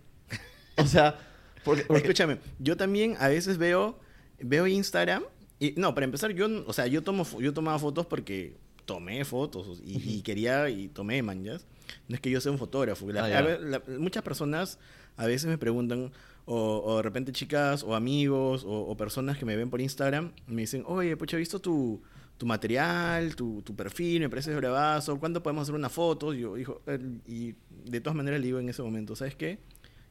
O 0.78 0.86
sea, 0.86 1.18
porque... 1.62 1.82
porque- 1.86 2.00
Escúchame, 2.02 2.38
yo 2.58 2.76
también 2.78 3.16
a 3.20 3.28
veces 3.28 3.58
veo, 3.58 3.98
veo 4.40 4.66
Instagram 4.66 5.24
y 5.60 5.72
no, 5.76 5.94
para 5.94 6.04
empezar 6.04 6.32
yo, 6.32 6.48
o 6.66 6.72
sea, 6.72 6.86
yo 6.86 7.02
tomo, 7.02 7.24
yo 7.40 7.52
tomaba 7.52 7.78
fotos 7.78 8.06
porque 8.06 8.56
tomé 8.84 9.24
fotos 9.24 9.80
y, 9.84 10.16
y 10.18 10.22
quería 10.22 10.68
y 10.68 10.88
tomé 10.88 11.22
manjas. 11.22 11.66
No 12.08 12.14
es 12.14 12.20
que 12.20 12.30
yo 12.30 12.40
sea 12.40 12.52
un 12.52 12.58
fotógrafo. 12.58 13.10
La- 13.12 13.22
Ah, 13.38 13.58
la- 13.60 13.82
muchas 13.98 14.22
personas 14.22 14.78
a 15.16 15.26
veces 15.26 15.46
me 15.48 15.56
preguntan 15.58 16.10
o, 16.46 16.82
o 16.84 16.96
de 16.98 17.02
repente 17.02 17.32
chicas 17.32 17.82
o 17.82 17.94
amigos 17.94 18.64
o, 18.64 18.70
o 18.82 18.96
personas 18.96 19.38
que 19.38 19.44
me 19.44 19.56
ven 19.56 19.70
por 19.70 19.80
Instagram 19.80 20.32
me 20.46 20.62
dicen, 20.62 20.82
oye, 20.86 21.16
pucha, 21.16 21.36
he 21.36 21.40
visto 21.40 21.60
tu, 21.60 22.02
tu 22.36 22.44
material, 22.46 23.34
tu, 23.36 23.62
tu 23.62 23.74
perfil, 23.74 24.20
me 24.20 24.28
parece 24.28 24.54
bravazo, 24.54 25.18
¿cuándo 25.18 25.42
podemos 25.42 25.62
hacer 25.62 25.74
una 25.74 25.88
foto? 25.88 26.34
Y 26.34 26.40
yo 26.40 26.54
dijo, 26.56 26.82
y 27.26 27.54
de 27.86 28.00
todas 28.00 28.16
maneras 28.16 28.40
le 28.40 28.46
digo 28.46 28.58
en 28.58 28.68
ese 28.68 28.82
momento, 28.82 29.14
¿sabes 29.16 29.34
qué? 29.36 29.58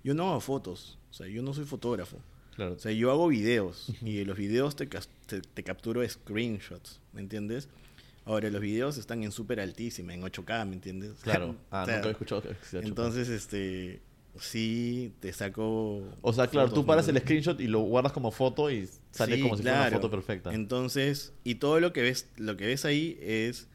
Yo 0.03 0.13
no 0.15 0.29
hago 0.31 0.39
fotos, 0.39 0.97
o 1.11 1.13
sea, 1.13 1.27
yo 1.27 1.41
no 1.43 1.53
soy 1.53 1.65
fotógrafo. 1.65 2.17
Claro. 2.55 2.73
O 2.73 2.79
sea, 2.79 2.91
yo 2.91 3.11
hago 3.11 3.27
videos 3.27 3.87
y 4.01 4.17
de 4.17 4.25
los 4.25 4.37
videos 4.37 4.75
te, 4.75 4.87
te, 4.87 5.41
te 5.41 5.63
capturo 5.63 6.07
screenshots, 6.07 6.99
¿me 7.13 7.21
entiendes? 7.21 7.67
Ahora, 8.25 8.49
los 8.49 8.61
videos 8.61 8.97
están 8.97 9.23
en 9.23 9.31
súper 9.31 9.59
altísima, 9.59 10.13
en 10.13 10.21
8K, 10.21 10.65
¿me 10.65 10.75
entiendes? 10.75 11.13
Claro. 11.23 11.55
Ah, 11.71 11.83
O 11.83 11.85
sea, 11.85 11.95
nunca 11.95 12.07
he 12.07 12.11
escuchado 12.11 12.41
que 12.41 12.47
sea 12.49 12.81
chupado. 12.81 12.87
Entonces, 12.87 13.29
este, 13.29 14.01
sí, 14.39 15.13
te 15.19 15.33
saco... 15.33 16.03
O 16.21 16.33
sea, 16.33 16.47
claro, 16.47 16.71
tú 16.71 16.85
paras 16.85 17.05
¿me 17.07 17.13
el 17.13 17.19
screenshot 17.19 17.59
y 17.59 17.67
lo 17.67 17.81
guardas 17.81 18.13
como 18.13 18.31
foto 18.31 18.71
y 18.71 18.87
sale 19.11 19.35
Sí, 19.35 19.41
como 19.41 19.57
si 19.57 19.63
fuera 19.63 19.77
una 19.77 19.87
claro. 19.89 20.01
foto 20.01 20.11
perfecta. 20.11 20.53
Entonces, 20.53 21.33
y 21.43 21.55
todo 21.55 21.79
lo 21.81 21.91
que 21.91 22.01
ves, 22.01 22.29
lo 22.37 22.55
que 22.55 22.65
ves 22.65 22.85
ahí 22.85 23.17
es 23.21 23.67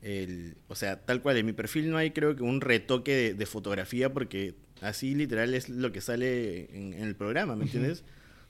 el, 0.00 0.56
o 0.68 0.76
sea, 0.76 1.04
tal 1.04 1.20
cual, 1.20 1.36
en 1.38 1.46
mi 1.46 1.52
perfil 1.52 1.90
no 1.90 1.96
hay 1.96 2.12
creo 2.12 2.36
que 2.36 2.44
un 2.44 2.60
retoque 2.60 3.12
de, 3.14 3.34
de 3.34 3.46
fotografía 3.46 4.12
porque 4.12 4.54
así 4.80 5.14
literal 5.14 5.54
es 5.54 5.68
lo 5.68 5.92
que 5.92 6.00
sale 6.00 6.68
en, 6.76 6.92
en 6.94 7.02
el 7.04 7.14
programa, 7.16 7.56
¿me 7.56 7.64
entiendes? 7.64 8.04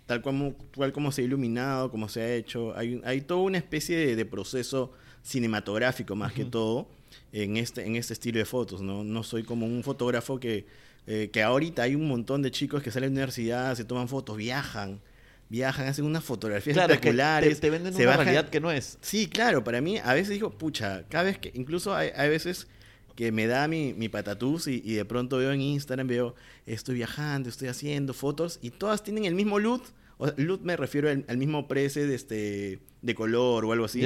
Tal 0.06 0.22
como, 0.22 0.54
cual 0.74 0.92
como 0.92 1.12
se 1.12 1.22
ha 1.22 1.24
iluminado, 1.24 1.90
como 1.90 2.08
se 2.08 2.22
ha 2.22 2.34
hecho, 2.34 2.74
hay, 2.76 3.00
hay 3.04 3.20
toda 3.20 3.40
una 3.42 3.58
especie 3.58 3.96
de, 3.96 4.16
de 4.16 4.24
proceso 4.24 4.92
cinematográfico 5.22 6.16
más 6.16 6.32
que 6.32 6.44
todo 6.44 6.88
en 7.32 7.56
este, 7.58 7.86
en 7.86 7.96
este 7.96 8.14
estilo 8.14 8.38
de 8.38 8.44
fotos, 8.44 8.80
¿no? 8.80 9.04
No 9.04 9.22
soy 9.22 9.42
como 9.44 9.66
un 9.66 9.82
fotógrafo 9.82 10.40
que, 10.40 10.66
eh, 11.06 11.28
que 11.32 11.42
ahorita 11.42 11.82
hay 11.82 11.94
un 11.94 12.08
montón 12.08 12.40
de 12.42 12.50
chicos 12.50 12.82
que 12.82 12.90
salen 12.90 13.10
de 13.10 13.20
la 13.20 13.24
universidad, 13.24 13.74
se 13.74 13.84
toman 13.84 14.08
fotos, 14.08 14.36
viajan, 14.38 15.00
viajan, 15.50 15.86
hacen 15.88 16.04
unas 16.06 16.24
fotografías 16.24 16.74
Claro, 16.74 16.88
que 16.88 16.94
espectaculares. 16.94 17.54
te, 17.56 17.60
te 17.66 17.70
venden 17.70 17.92
se 17.92 18.02
una 18.06 18.12
bajan- 18.16 18.24
realidad 18.24 18.48
que 18.48 18.60
no 18.60 18.70
es. 18.70 18.98
Sí, 19.02 19.28
claro, 19.28 19.62
para 19.62 19.80
mí 19.82 19.98
a 20.02 20.14
veces 20.14 20.30
digo, 20.30 20.50
pucha, 20.50 21.04
cada 21.08 21.24
vez 21.24 21.38
que, 21.38 21.50
incluso 21.54 21.94
hay, 21.94 22.10
hay 22.16 22.28
veces 22.30 22.66
que 23.18 23.32
me 23.32 23.48
da 23.48 23.66
mi, 23.66 23.94
mi 23.94 24.08
patatús 24.08 24.68
y, 24.68 24.80
y 24.84 24.94
de 24.94 25.04
pronto 25.04 25.38
veo 25.38 25.50
en 25.50 25.60
Instagram, 25.60 26.06
veo, 26.06 26.36
estoy 26.66 26.94
viajando, 26.94 27.48
estoy 27.48 27.66
haciendo 27.66 28.14
fotos 28.14 28.60
y 28.62 28.70
todas 28.70 29.02
tienen 29.02 29.24
el 29.24 29.34
mismo 29.34 29.58
look, 29.58 29.82
o 30.18 30.26
sea, 30.26 30.34
look 30.38 30.60
me 30.62 30.76
refiero 30.76 31.10
al, 31.10 31.24
al 31.26 31.36
mismo 31.36 31.66
precio 31.66 32.06
de, 32.06 32.14
este, 32.14 32.78
de 33.02 33.14
color 33.16 33.64
o 33.64 33.72
algo 33.72 33.86
así, 33.86 34.02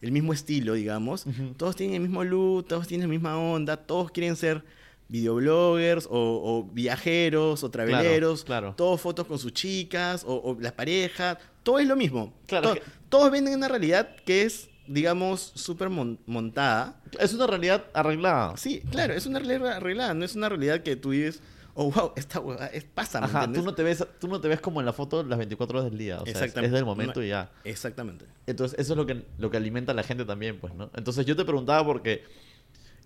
el 0.00 0.10
mismo 0.10 0.32
estilo, 0.32 0.72
digamos, 0.72 1.26
todos 1.58 1.76
tienen 1.76 1.96
el 1.96 2.00
mismo 2.00 2.24
look, 2.24 2.66
todos 2.66 2.86
tienen 2.88 3.08
la 3.08 3.12
misma 3.12 3.36
onda, 3.38 3.76
todos 3.76 4.10
quieren 4.10 4.36
ser 4.36 4.64
videobloggers 5.08 6.06
o, 6.06 6.10
o 6.12 6.64
viajeros 6.72 7.62
o 7.62 7.70
traveleros, 7.70 8.44
claro. 8.44 8.74
todos 8.76 9.00
fotos 9.00 9.26
con 9.26 9.38
sus 9.38 9.52
chicas 9.52 10.24
o, 10.26 10.34
o 10.34 10.56
las 10.60 10.72
parejas, 10.72 11.38
todo 11.62 11.78
es 11.78 11.86
lo 11.86 11.96
mismo. 11.96 12.32
Claro, 12.46 12.74
que- 12.74 12.82
Todos 13.08 13.30
venden 13.30 13.54
una 13.54 13.68
realidad 13.68 14.16
que 14.24 14.42
es, 14.42 14.68
digamos, 14.88 15.52
súper 15.54 15.90
mon- 15.90 16.18
montada. 16.26 17.00
Es 17.18 17.34
una 17.34 17.46
realidad 17.46 17.84
arreglada. 17.94 18.56
Sí, 18.56 18.82
claro, 18.90 19.14
es 19.14 19.26
una 19.26 19.38
realidad 19.38 19.72
arreglada, 19.72 20.14
no 20.14 20.24
es 20.24 20.34
una 20.34 20.48
realidad 20.48 20.82
que 20.82 20.96
tú 20.96 21.10
vives, 21.10 21.40
oh, 21.74 21.90
wow, 21.90 22.12
esta 22.16 22.40
huevada 22.40 22.68
es, 22.68 22.84
pasa, 22.84 23.20
¿me 23.20 23.26
Ajá, 23.26 23.38
entiendes? 23.44 23.62
tú 23.62 23.66
no, 23.70 23.74
te 23.74 23.82
ves, 23.82 24.06
tú 24.18 24.28
no 24.28 24.40
te 24.40 24.48
ves 24.48 24.60
como 24.60 24.80
en 24.80 24.86
la 24.86 24.92
foto 24.92 25.22
las 25.22 25.38
24 25.38 25.78
horas 25.78 25.90
del 25.90 25.98
día. 25.98 26.16
O 26.16 26.24
sea, 26.24 26.32
es, 26.32 26.36
Exactamente. 26.40 26.66
es 26.66 26.72
del 26.72 26.84
momento 26.84 27.22
y 27.22 27.28
ya. 27.28 27.50
Exactamente. 27.64 28.24
Entonces, 28.46 28.78
eso 28.78 28.92
es 28.92 28.96
lo 28.96 29.06
que, 29.06 29.24
lo 29.38 29.50
que 29.50 29.56
alimenta 29.56 29.92
a 29.92 29.94
la 29.94 30.02
gente 30.02 30.24
también, 30.24 30.58
pues, 30.58 30.74
¿no? 30.74 30.90
Entonces, 30.94 31.26
yo 31.26 31.36
te 31.36 31.44
preguntaba 31.44 31.84
porque, 31.84 32.24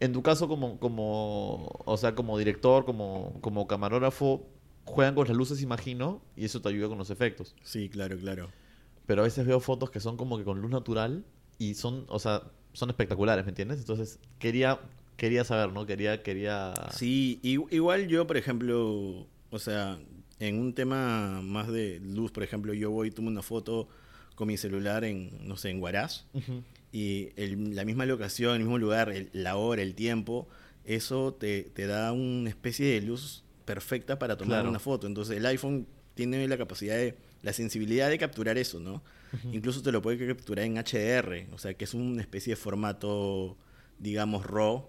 en 0.01 0.13
tu 0.13 0.23
caso, 0.23 0.49
como, 0.49 0.79
como 0.79 1.67
o 1.85 1.97
sea, 1.97 2.15
como 2.15 2.39
director, 2.39 2.85
como, 2.85 3.39
como 3.41 3.67
camarógrafo, 3.67 4.47
juegan 4.85 5.15
con 5.15 5.27
las 5.29 5.37
luces, 5.37 5.63
imagino, 5.63 6.23
y 6.37 6.45
eso 6.45 6.61
te 6.63 6.69
ayuda 6.69 6.89
con 6.89 6.99
los 6.99 7.11
efectos. 7.11 7.55
Sí, 7.63 7.89
claro, 7.89 8.17
claro. 8.19 8.51
Pero 9.07 9.23
a 9.23 9.25
veces 9.25 9.45
veo 9.47 9.59
fotos 9.61 9.91
que 9.91 9.99
son 10.01 10.17
como 10.17 10.39
que 10.39 10.45
con 10.45 10.61
luz 10.61 10.71
natural 10.71 11.25
y 11.61 11.75
son, 11.75 12.07
o 12.09 12.19
sea, 12.19 12.43
son 12.73 12.89
espectaculares, 12.89 13.45
¿me 13.45 13.51
entiendes? 13.51 13.79
Entonces, 13.81 14.19
quería, 14.39 14.81
quería 15.17 15.45
saber, 15.45 15.73
¿no? 15.73 15.85
Quería, 15.87 16.23
quería... 16.23 16.73
Sí, 16.97 17.39
igual 17.43 18.09
yo, 18.09 18.27
por 18.27 18.39
ejemplo, 18.39 19.27
o 19.51 19.59
sea, 19.59 19.99
en 20.39 20.59
un 20.59 20.73
tema 20.75 21.43
más 21.43 21.69
de 21.69 22.01
luz, 22.01 22.33
por 22.33 22.43
ejemplo, 22.43 22.73
yo 22.73 22.91
voy 22.91 23.09
y 23.09 23.11
tomo 23.11 23.29
una 23.29 23.43
foto 23.43 23.89
con 24.35 24.49
mi 24.49 24.57
celular 24.57 25.05
en, 25.05 25.47
no 25.47 25.59
sé, 25.59 25.69
en 25.69 25.83
Huaraz, 25.83 26.25
Ujú. 26.33 26.63
y 26.93 27.29
el- 27.37 27.77
la 27.77 27.85
misma 27.85 28.07
locación, 28.07 28.55
el 28.55 28.61
mismo 28.61 28.79
lugar, 28.79 29.11
el- 29.11 29.29
la 29.35 29.57
hora, 29.57 29.83
el 29.83 29.95
tiempo, 29.95 30.49
eso 30.87 31.35
te, 31.35 31.65
te 31.65 31.87
da 31.87 32.13
una 32.13 32.49
especie 32.49 32.87
de 32.87 33.03
luz 33.03 33.45
perfecta 33.67 34.19
para 34.19 34.39
tomar 34.39 34.57
Claro. 34.61 34.71
una 34.71 34.79
foto. 34.79 35.07
Entonces 35.07 35.37
el 35.37 35.45
iPhone 35.45 35.87
tiene 36.15 36.49
la 36.49 36.57
capacidad 36.57 36.97
de, 36.97 37.17
la 37.43 37.53
sensibilidad 37.53 38.09
de 38.11 38.19
capturar 38.19 38.59
eso, 38.59 38.81
¿no? 38.81 39.03
Incluso 39.53 39.81
te 39.83 39.93
lo 39.93 40.03
puede 40.03 40.27
capturar 40.27 40.65
en 40.65 40.75
HDR, 40.77 41.47
o 41.53 41.59
sea, 41.59 41.75
que 41.75 41.85
es 41.85 41.95
una 41.95 42.21
especie 42.21 42.53
de 42.53 42.57
formato, 42.57 43.57
digamos, 43.99 44.45
RAW. 44.47 44.89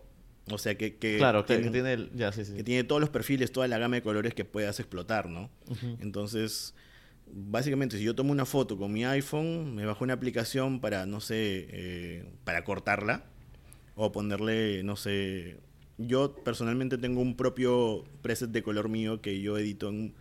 O 0.52 0.58
sea, 0.58 0.76
que, 0.76 0.96
que 0.98 1.18
Claro, 1.18 1.46
tiene- 1.46 1.64
que 1.64 1.70
tiene 1.70 1.94
el... 1.94 2.12
Ya, 2.16 2.32
sí, 2.32 2.44
sí. 2.44 2.54
que 2.56 2.64
tiene 2.64 2.84
todos 2.84 3.00
los 3.00 3.12
perfiles, 3.12 3.52
toda 3.52 3.68
la 3.68 3.78
gama 3.78 3.98
de 3.98 4.02
colores 4.02 4.34
que 4.34 4.44
puedas 4.44 4.80
explotar, 4.80 5.30
¿no? 5.30 5.50
Entonces, 6.02 6.74
básicamente, 7.32 7.98
si 7.98 8.04
yo 8.04 8.16
tomo 8.16 8.32
una 8.32 8.46
foto 8.46 8.78
con 8.78 8.92
mi 8.92 9.06
iPhone, 9.06 9.76
me 9.76 9.86
bajo 9.86 10.04
una 10.04 10.14
aplicación 10.14 10.80
para, 10.82 11.06
no 11.06 11.22
sé, 11.22 11.68
eh, 11.70 12.26
para 12.44 12.64
cortarla 12.64 13.24
o 13.96 14.12
ponerle, 14.12 14.82
no 14.84 14.96
sé, 14.96 15.58
yo 16.00 16.34
personalmente 16.44 16.98
tengo 16.98 17.22
un 17.22 17.38
propio 17.38 18.04
preset 18.24 18.50
de 18.50 18.64
color 18.64 18.90
mío 18.90 19.22
que 19.22 19.40
yo 19.42 19.58
edito 19.60 19.90
en, 19.90 20.14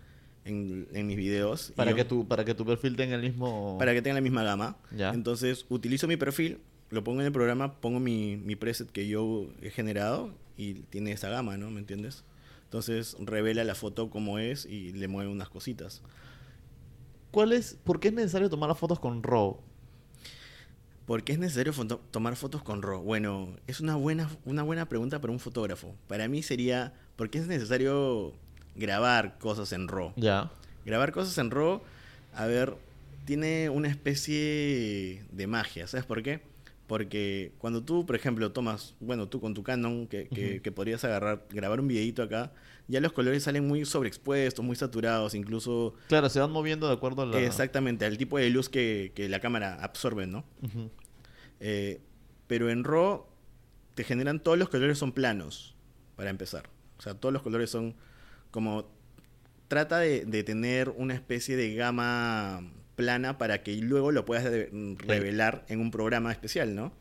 en, 0.44 0.88
en 0.92 1.06
mis 1.06 1.16
videos. 1.16 1.70
y 1.70 1.72
Para 1.74 1.90
yo- 1.90 1.96
que, 1.96 2.04
tu, 2.04 2.26
para 2.28 2.44
que 2.44 2.54
tu 2.54 2.64
perfil 2.64 2.96
tenga 2.96 3.14
el 3.16 3.22
mismo... 3.22 3.76
para 3.78 3.92
que 3.92 4.02
tenga 4.02 4.14
la 4.14 4.20
misma 4.20 4.42
gama. 4.42 4.76
Ya. 4.96 5.10
Entonces, 5.10 5.66
utilizo 5.68 6.06
mi 6.08 6.16
perfil, 6.16 6.58
lo 6.90 7.04
pongo 7.04 7.20
en 7.20 7.26
el 7.26 7.32
programa, 7.32 7.80
pongo 7.80 8.00
mi, 8.00 8.36
mi 8.36 8.56
preset 8.56 8.90
que 8.90 9.06
yo 9.08 9.48
he 9.62 9.70
generado 9.70 10.32
y 10.56 10.74
tiene 10.74 11.12
esa 11.12 11.28
gama, 11.28 11.56
¿no? 11.56 11.70
¿Me 11.70 11.80
entiendes? 11.80 12.24
Entonces, 12.64 13.16
revela 13.20 13.64
la 13.64 13.74
foto 13.74 14.10
como 14.10 14.38
es 14.38 14.64
y 14.66 14.92
le 14.92 15.08
mueve 15.08 15.30
unas 15.30 15.48
cositas. 15.48 16.02
¿Cuál 17.30 17.52
es, 17.52 17.78
¿Por 17.84 18.00
qué 18.00 18.08
es 18.08 18.14
necesario 18.14 18.48
tomar 18.50 18.68
las 18.68 18.78
fotos 18.78 18.98
con 19.00 19.22
RAW? 19.22 19.58
¿Por 21.06 21.24
qué 21.24 21.32
es 21.32 21.38
necesario 21.38 21.72
foto- 21.72 22.00
tomar 22.10 22.36
fotos 22.36 22.62
con 22.62 22.82
RAW? 22.82 23.02
Bueno, 23.02 23.56
es 23.66 23.80
una 23.80 23.96
buena, 23.96 24.28
una 24.44 24.62
buena 24.62 24.88
pregunta 24.88 25.20
para 25.20 25.32
un 25.32 25.40
fotógrafo. 25.40 25.94
Para 26.06 26.28
mí 26.28 26.42
sería, 26.42 26.92
¿por 27.16 27.30
qué 27.30 27.38
es 27.38 27.46
necesario 27.48 28.32
grabar 28.80 29.38
cosas 29.38 29.72
en 29.72 29.86
RAW? 29.86 30.12
Ya. 30.16 30.50
Grabar 30.84 31.12
cosas 31.12 31.36
en 31.38 31.50
RAW, 31.52 31.82
a 32.34 32.46
ver, 32.46 32.74
tiene 33.26 33.68
una 33.70 33.88
especie 33.88 35.22
de 35.30 35.46
magia, 35.46 35.86
¿sabes 35.86 36.04
por 36.06 36.22
qué? 36.22 36.40
Porque 36.88 37.52
cuando 37.58 37.84
tú, 37.84 38.04
por 38.04 38.16
ejemplo, 38.16 38.50
tomas, 38.50 38.96
bueno, 38.98 39.28
tú 39.28 39.40
con 39.40 39.54
tu 39.54 39.62
Canon, 39.62 40.08
que, 40.08 40.26
que- 40.60 40.72
podrías 40.72 41.04
agarrar, 41.04 41.44
grabar 41.50 41.78
un 41.78 41.86
videito 41.86 42.20
acá, 42.22 42.52
ya 42.88 43.00
los 43.00 43.12
colores 43.12 43.44
salen 43.44 43.68
muy 43.68 43.84
sobreexpuestos, 43.84 44.64
muy 44.64 44.74
saturados, 44.74 45.34
incluso 45.34 45.94
Claro, 46.08 46.28
se 46.28 46.40
van 46.40 46.50
moviendo 46.50 46.88
de 46.88 46.94
acuerdo 46.94 47.22
a 47.22 47.26
la... 47.26 47.40
exactamente 47.40 48.04
al 48.06 48.18
tipo 48.18 48.38
de 48.38 48.50
luz 48.50 48.68
que, 48.68 49.12
que 49.14 49.28
la 49.28 49.38
cámara 49.38 49.74
absorbe, 49.80 50.26
¿no? 50.26 50.44
Eh, 51.60 52.00
pero 52.48 52.70
en 52.70 52.82
RAW 52.82 53.26
te 53.94 54.02
generan 54.02 54.40
todos 54.42 54.58
los 54.58 54.68
colores 54.68 54.98
son 54.98 55.12
planos, 55.12 55.76
para 56.16 56.30
empezar. 56.30 56.68
O 56.98 57.02
sea, 57.02 57.14
todos 57.14 57.32
los 57.32 57.42
colores 57.42 57.70
son 57.70 57.94
como... 58.50 58.90
Trata 59.68 59.98
de, 60.00 60.24
de 60.24 60.42
tener 60.42 60.88
una 60.88 61.14
especie 61.14 61.56
de 61.56 61.74
gama 61.76 62.60
plana 62.96 63.38
para 63.38 63.62
que 63.62 63.76
luego 63.76 64.10
lo 64.10 64.24
puedas 64.24 64.44
revelar 64.98 65.64
en 65.68 65.78
un 65.80 65.92
programa 65.92 66.32
especial, 66.32 66.74
¿no? 66.74 66.92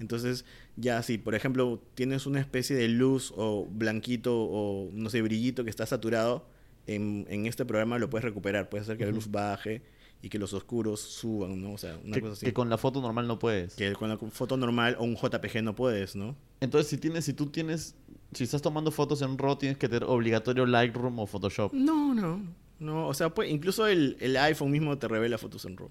Entonces, 0.00 0.46
ya 0.76 1.02
si 1.02 1.18
por 1.18 1.34
ejemplo 1.34 1.82
tienes 1.94 2.24
una 2.26 2.40
especie 2.40 2.74
de 2.76 2.88
luz 2.88 3.32
o 3.36 3.66
blanquito 3.70 4.36
o 4.40 4.90
no 4.94 5.10
sé, 5.10 5.20
brillito 5.20 5.64
que 5.64 5.70
está 5.70 5.84
saturado, 5.84 6.48
en, 6.86 7.26
en 7.28 7.44
este 7.46 7.66
programa 7.66 7.98
lo 7.98 8.08
puedes 8.08 8.24
recuperar. 8.24 8.70
Puedes 8.70 8.86
hacer 8.86 8.96
que 8.96 9.04
la 9.04 9.12
luz 9.12 9.30
baje 9.30 9.82
y 10.22 10.30
que 10.30 10.38
los 10.38 10.54
oscuros 10.54 11.00
suban, 11.00 11.60
¿no? 11.60 11.72
O 11.74 11.78
sea, 11.78 11.98
una 12.02 12.14
Que, 12.14 12.20
cosa 12.22 12.32
así. 12.32 12.46
que 12.46 12.54
con 12.54 12.70
la 12.70 12.78
foto 12.78 13.02
normal 13.02 13.26
no 13.28 13.38
puedes. 13.38 13.74
Que 13.74 13.92
con 13.92 14.08
la 14.08 14.16
foto 14.16 14.56
normal 14.56 14.96
o 14.98 15.04
un 15.04 15.16
JPG 15.16 15.62
no 15.62 15.74
puedes, 15.74 16.16
¿no? 16.16 16.34
Entonces, 16.60 16.88
si 16.88 16.96
tienes, 16.96 17.26
si 17.26 17.34
tú 17.34 17.46
tienes, 17.50 17.94
si 18.34 18.44
estás 18.44 18.60
tomando 18.62 18.90
fotos 18.90 19.22
en 19.22 19.38
RAW, 19.38 19.56
tienes 19.56 19.78
que 19.78 19.88
tener 19.88 20.04
obligatorio 20.04 20.66
Lightroom 20.66 21.18
o 21.18 21.26
Photoshop. 21.26 21.72
No, 21.72 22.12
no. 22.14 22.40
No, 22.80 23.06
o 23.08 23.14
sea, 23.14 23.30
pues, 23.30 23.50
incluso 23.50 23.86
el, 23.86 24.16
el 24.20 24.36
iPhone 24.36 24.70
mismo 24.70 24.98
te 24.98 25.08
revela 25.08 25.38
fotos 25.38 25.64
en 25.64 25.76
RAW. 25.76 25.90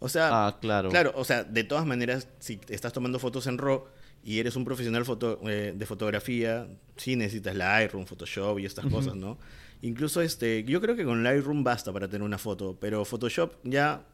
O 0.00 0.08
sea, 0.08 0.28
Ah, 0.48 0.58
claro. 0.60 0.88
claro, 0.90 1.12
o 1.14 1.24
sea, 1.24 1.44
de 1.44 1.62
todas 1.64 1.86
maneras, 1.86 2.28
si 2.40 2.60
estás 2.68 2.92
tomando 2.92 3.18
fotos 3.20 3.46
en 3.46 3.56
RAW 3.58 3.84
y 4.24 4.38
eres 4.40 4.56
un 4.56 4.64
profesional 4.64 5.04
foto, 5.04 5.40
eh, 5.48 5.72
de 5.76 5.86
fotografía, 5.86 6.66
sí 6.96 7.14
necesitas 7.16 7.54
Lightroom, 7.54 8.04
Photoshop 8.06 8.58
y 8.58 8.66
estas 8.66 8.86
cosas, 8.86 9.14
¿no? 9.14 9.38
Incluso 9.80 10.20
este, 10.20 10.64
yo 10.64 10.80
creo 10.80 10.94
que 10.96 11.04
con 11.04 11.22
Lightroom 11.22 11.62
basta 11.64 11.92
para 11.92 12.08
tener 12.08 12.22
una 12.22 12.38
foto, 12.38 12.76
pero 12.80 13.04
Photoshop 13.04 13.54
ya 13.64 14.04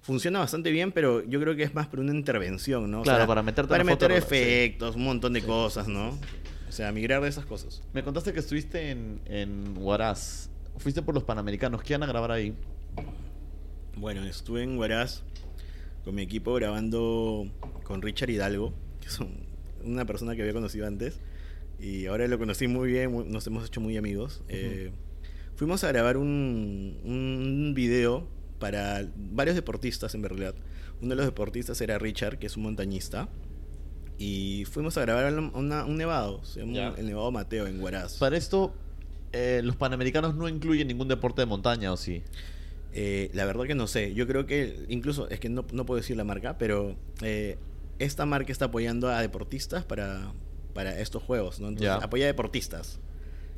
funciona 0.00 0.40
bastante 0.40 0.70
bien, 0.72 0.90
pero 0.90 1.24
yo 1.24 1.40
creo 1.40 1.54
que 1.54 1.62
es 1.64 1.74
más 1.74 1.86
para 1.88 2.02
una 2.02 2.12
intervención, 2.12 2.90
¿no? 2.90 3.00
O 3.00 3.02
Claro, 3.04 3.18
sea, 3.20 3.26
para 3.26 3.42
meterte 3.42 3.68
para 3.68 3.84
foto, 3.84 3.92
meter 4.08 4.10
sí. 4.12 4.18
efectos, 4.18 4.96
un 4.96 5.04
montón 5.04 5.32
de 5.32 5.42
cosas, 5.42 5.86
¿no? 5.88 6.18
O 6.72 6.74
sea, 6.74 6.90
migrar 6.90 7.20
de 7.20 7.28
esas 7.28 7.44
cosas. 7.44 7.82
Me 7.92 8.02
contaste 8.02 8.32
que 8.32 8.38
estuviste 8.40 8.90
en, 8.90 9.20
en 9.26 9.74
Huaraz. 9.76 10.48
Fuiste 10.78 11.02
por 11.02 11.14
los 11.14 11.22
Panamericanos. 11.22 11.82
¿Qué 11.82 11.92
iban 11.92 12.02
a 12.02 12.06
grabar 12.06 12.30
ahí? 12.32 12.54
Bueno, 13.94 14.24
estuve 14.24 14.62
en 14.62 14.78
Huaraz 14.78 15.22
con 16.02 16.14
mi 16.14 16.22
equipo 16.22 16.54
grabando 16.54 17.44
con 17.84 18.00
Richard 18.00 18.30
Hidalgo, 18.30 18.72
que 19.02 19.08
es 19.08 19.20
un- 19.20 19.44
una 19.84 20.06
persona 20.06 20.34
que 20.34 20.40
había 20.40 20.54
conocido 20.54 20.86
antes. 20.86 21.20
Y 21.78 22.06
ahora 22.06 22.26
lo 22.26 22.38
conocí 22.38 22.68
muy 22.68 22.90
bien, 22.90 23.30
nos 23.30 23.46
hemos 23.46 23.66
hecho 23.66 23.82
muy 23.82 23.98
amigos. 23.98 24.42
Eh, 24.48 24.92
fuimos 25.56 25.84
a 25.84 25.88
grabar 25.88 26.16
un, 26.16 27.00
un 27.04 27.72
video 27.76 28.26
para 28.58 29.06
varios 29.14 29.56
deportistas, 29.56 30.14
en 30.14 30.22
realidad. 30.22 30.54
Uno 31.02 31.10
de 31.10 31.16
los 31.16 31.26
deportistas 31.26 31.78
era 31.82 31.98
Richard, 31.98 32.38
que 32.38 32.46
es 32.46 32.56
un 32.56 32.62
montañista. 32.62 33.28
Y 34.24 34.64
fuimos 34.66 34.96
a 34.98 35.00
grabar 35.00 35.32
una- 35.34 35.84
un 35.84 35.96
nevado, 35.96 36.44
se 36.44 36.60
llama 36.60 36.94
el 36.96 37.06
Nevado 37.06 37.32
Mateo 37.32 37.66
en 37.66 37.82
Huaraz. 37.82 38.18
Para 38.18 38.36
esto, 38.36 38.72
eh, 39.32 39.62
los 39.64 39.74
Panamericanos 39.74 40.36
no 40.36 40.48
incluyen 40.48 40.86
ningún 40.86 41.08
deporte 41.08 41.42
de 41.42 41.46
montaña, 41.46 41.92
¿o 41.92 41.96
sí? 41.96 42.22
Eh, 42.94 43.30
la 43.34 43.44
verdad 43.46 43.64
que 43.64 43.74
no 43.74 43.88
sé. 43.88 44.14
Yo 44.14 44.28
creo 44.28 44.46
que 44.46 44.84
incluso, 44.88 45.28
es 45.28 45.40
que 45.40 45.48
no, 45.48 45.64
no 45.72 45.84
puedo 45.86 46.00
decir 46.00 46.16
la 46.16 46.22
marca, 46.22 46.56
pero 46.56 46.94
eh, 47.22 47.56
esta 47.98 48.24
marca 48.24 48.52
está 48.52 48.66
apoyando 48.66 49.08
a 49.08 49.20
deportistas 49.20 49.84
para, 49.84 50.32
para 50.72 51.00
estos 51.00 51.20
juegos, 51.24 51.58
¿no? 51.58 51.66
Entonces, 51.68 51.88
Ya. 51.88 51.96
apoya 51.96 52.24
a 52.24 52.28
deportistas. 52.28 53.00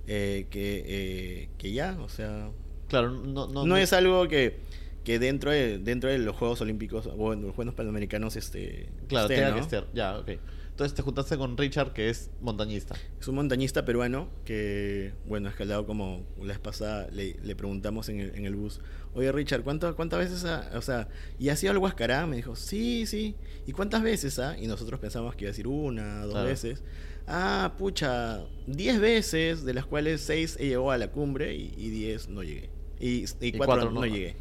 Eh, 0.07 0.47
que, 0.51 0.83
eh, 0.87 1.49
que 1.59 1.73
ya, 1.73 1.99
o 2.01 2.09
sea, 2.09 2.51
Claro, 2.89 3.11
no, 3.11 3.49
no, 3.49 3.67
no, 3.67 3.77
es 3.77 3.93
algo 3.93 4.29
que, 4.29 4.59
que 5.05 5.19
dentro, 5.19 5.51
de, 5.51 5.79
dentro 5.79 6.11
de 6.11 6.19
los 6.19 6.35
Juegos 6.37 6.61
Olímpicos 6.63 7.07
o 7.07 7.33
en 7.33 7.43
los 7.43 7.55
Juegos 7.55 7.75
Panamericanos 7.75 8.37
este, 8.37 8.89
Claro, 9.09 9.27
esté, 9.27 9.37
tenga 9.37 9.51
¿no? 9.51 9.55
que 9.57 9.61
estar. 9.61 9.87
Ya, 9.95 10.19
ok. 10.19 10.31
Entonces 10.71 10.95
te 10.97 11.03
juntaste 11.03 11.37
con 11.37 11.57
Richard, 11.57 11.93
que 11.93 12.09
es 12.09 12.31
montañista. 12.41 12.97
Es 13.21 13.29
un 13.29 13.37
montañista 13.37 13.85
peruano 13.85 14.29
que, 14.45 15.13
bueno, 15.27 15.47
ha 15.47 15.51
escalado 15.53 15.87
como 15.87 16.27
la 16.41 16.49
vez 16.49 16.59
pasada, 16.59 17.07
le, 17.13 17.37
le 17.45 17.55
preguntamos 17.55 18.09
en 18.09 18.19
el, 18.19 18.35
en 18.35 18.45
el 18.45 18.57
bus, 18.57 18.81
oye 19.15 19.31
Richard, 19.31 19.63
¿cuánto- 19.63 19.95
¿cuántas 19.95 20.19
veces 20.19 20.45
ha, 20.45 20.73
o 20.75 20.83
sea, 20.83 21.07
y 21.39 21.51
ha 21.51 21.55
sido 21.57 21.71
al 21.71 21.79
Huascará? 21.79 22.27
Me 22.27 22.35
dijo, 22.37 22.57
sí, 22.57 23.07
sí, 23.07 23.37
¿y 23.69 23.73
cuántas 23.73 24.03
veces 24.03 24.41
ha? 24.41 24.59
Y 24.59 24.67
nosotros 24.67 24.99
pensamos 24.99 25.37
que 25.37 25.45
iba 25.45 25.51
a 25.51 25.53
decir 25.53 25.69
una, 25.69 26.23
dos 26.25 26.33
Claro. 26.33 26.49
veces. 26.49 26.83
Ah, 27.29 27.75
pucha, 27.79 28.45
diez 28.67 28.99
veces, 28.99 29.65
de 29.65 29.75
las 29.75 29.87
cuales 29.87 30.23
seis 30.23 30.57
he 30.59 30.65
llegado 30.67 30.91
a 30.91 30.99
la 30.99 31.13
cumbre 31.13 31.55
y, 31.55 31.73
y 31.77 31.91
diez 31.91 32.29
no 32.29 32.43
llegué. 32.43 32.69
Y, 32.99 33.27
y 33.41 33.53
cuatro, 33.53 33.67
cuatro 33.67 33.91
no, 33.93 34.01
no. 34.01 34.07
llegué. 34.07 34.35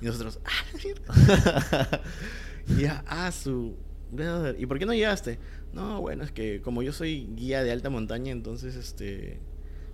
Y 0.00 0.06
nosotros, 0.06 0.40
ah, 0.44 2.00
y 2.68 2.82
ya, 2.82 3.04
ah, 3.06 3.30
su. 3.32 3.76
¿Y 4.58 4.66
por 4.66 4.78
qué 4.78 4.86
no 4.86 4.94
llegaste? 4.94 5.38
No, 5.72 6.00
bueno, 6.00 6.24
es 6.24 6.32
que 6.32 6.60
como 6.62 6.82
yo 6.82 6.92
soy 6.92 7.28
guía 7.34 7.62
de 7.62 7.72
alta 7.72 7.90
montaña, 7.90 8.32
entonces 8.32 8.74
este 8.76 9.40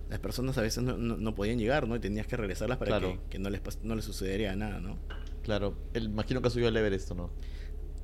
las 0.09 0.19
personas 0.19 0.57
a 0.57 0.61
veces 0.61 0.83
no, 0.83 0.97
no- 0.97 1.17
no 1.17 1.35
podían 1.35 1.57
llegar, 1.57 1.87
¿no? 1.87 1.95
Y 1.95 1.99
tenías 1.99 2.27
que 2.27 2.37
regresarlas 2.37 2.77
para 2.77 2.99
Claro. 2.99 3.13
que, 3.23 3.31
que 3.31 3.39
no, 3.39 3.49
les 3.49 3.61
no 3.83 3.95
les 3.95 4.05
sucedería 4.05 4.55
nada, 4.55 4.79
¿no? 4.79 4.97
Claro, 5.43 5.75
el, 5.93 6.05
imagino 6.05 6.41
que 6.41 6.49
subió 6.49 6.67
el 6.67 6.77
Everest, 6.77 7.11
¿o 7.11 7.15
¿no? 7.15 7.29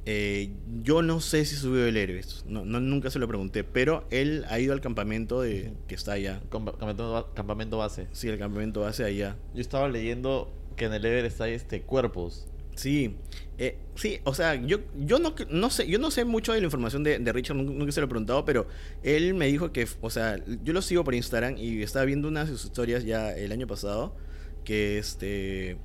Eh, 0.08 0.52
yo 0.82 1.04
no 1.04 1.20
sé 1.22 1.46
si 1.46 1.56
subió 1.56 1.86
el 1.86 1.96
Everest, 1.96 2.46
no, 2.48 2.66
no- 2.66 2.80
nunca 2.80 3.12
se 3.12 3.20
lo 3.20 3.28
pregunté, 3.28 3.64
pero 3.64 4.08
él 4.10 4.46
ha 4.50 4.60
ido 4.60 4.74
al 4.74 4.82
campamento 4.82 5.42
de, 5.42 5.74
que 5.88 5.94
está 5.96 6.14
allá. 6.14 6.42
Campa- 6.50 6.72
Campamento, 6.72 7.32
campamento 7.36 7.78
base. 7.78 8.08
Sí, 8.12 8.28
el 8.28 8.40
campamento 8.40 8.82
base 8.82 9.04
allá. 9.06 9.38
Yo 9.54 9.62
estaba 9.62 9.88
leyendo 9.88 10.52
que 10.82 10.88
en 10.88 10.94
el 10.94 11.06
Everest 11.06 11.40
hay 11.42 11.54
este 11.54 11.84
cuerpos. 11.84 12.48
Sí, 12.76 13.16
eh, 13.60 13.78
sí, 13.94 14.20
o 14.24 14.34
sea, 14.34 14.56
yo, 14.56 14.80
yo 14.98 15.20
no, 15.20 15.36
no 15.52 15.70
sé, 15.70 15.88
yo 15.88 16.00
no 16.00 16.10
sé 16.10 16.26
mucho 16.26 16.54
de 16.54 16.60
la 16.60 16.66
información 16.66 17.04
de, 17.04 17.20
de 17.20 17.32
Richard, 17.32 17.56
nunca, 17.56 17.72
nunca 17.72 17.92
se 17.92 18.00
lo 18.00 18.06
he 18.06 18.10
preguntado, 18.10 18.46
pero 18.46 18.66
él 19.04 19.36
me 19.36 19.46
dijo 19.46 19.72
que, 19.72 19.88
o 20.02 20.10
sea, 20.10 20.44
yo 20.64 20.74
lo 20.74 20.82
sigo 20.82 21.04
por 21.04 21.14
Instagram 21.14 21.58
y 21.58 21.84
estaba 21.84 22.06
viendo 22.06 22.28
unas 22.30 22.50
de 22.50 22.56
sus 22.56 22.66
historias 22.66 23.04
ya 23.04 23.32
el 23.32 23.52
año 23.52 23.68
pasado, 23.68 24.16
que 24.64 24.98
este 24.98 25.78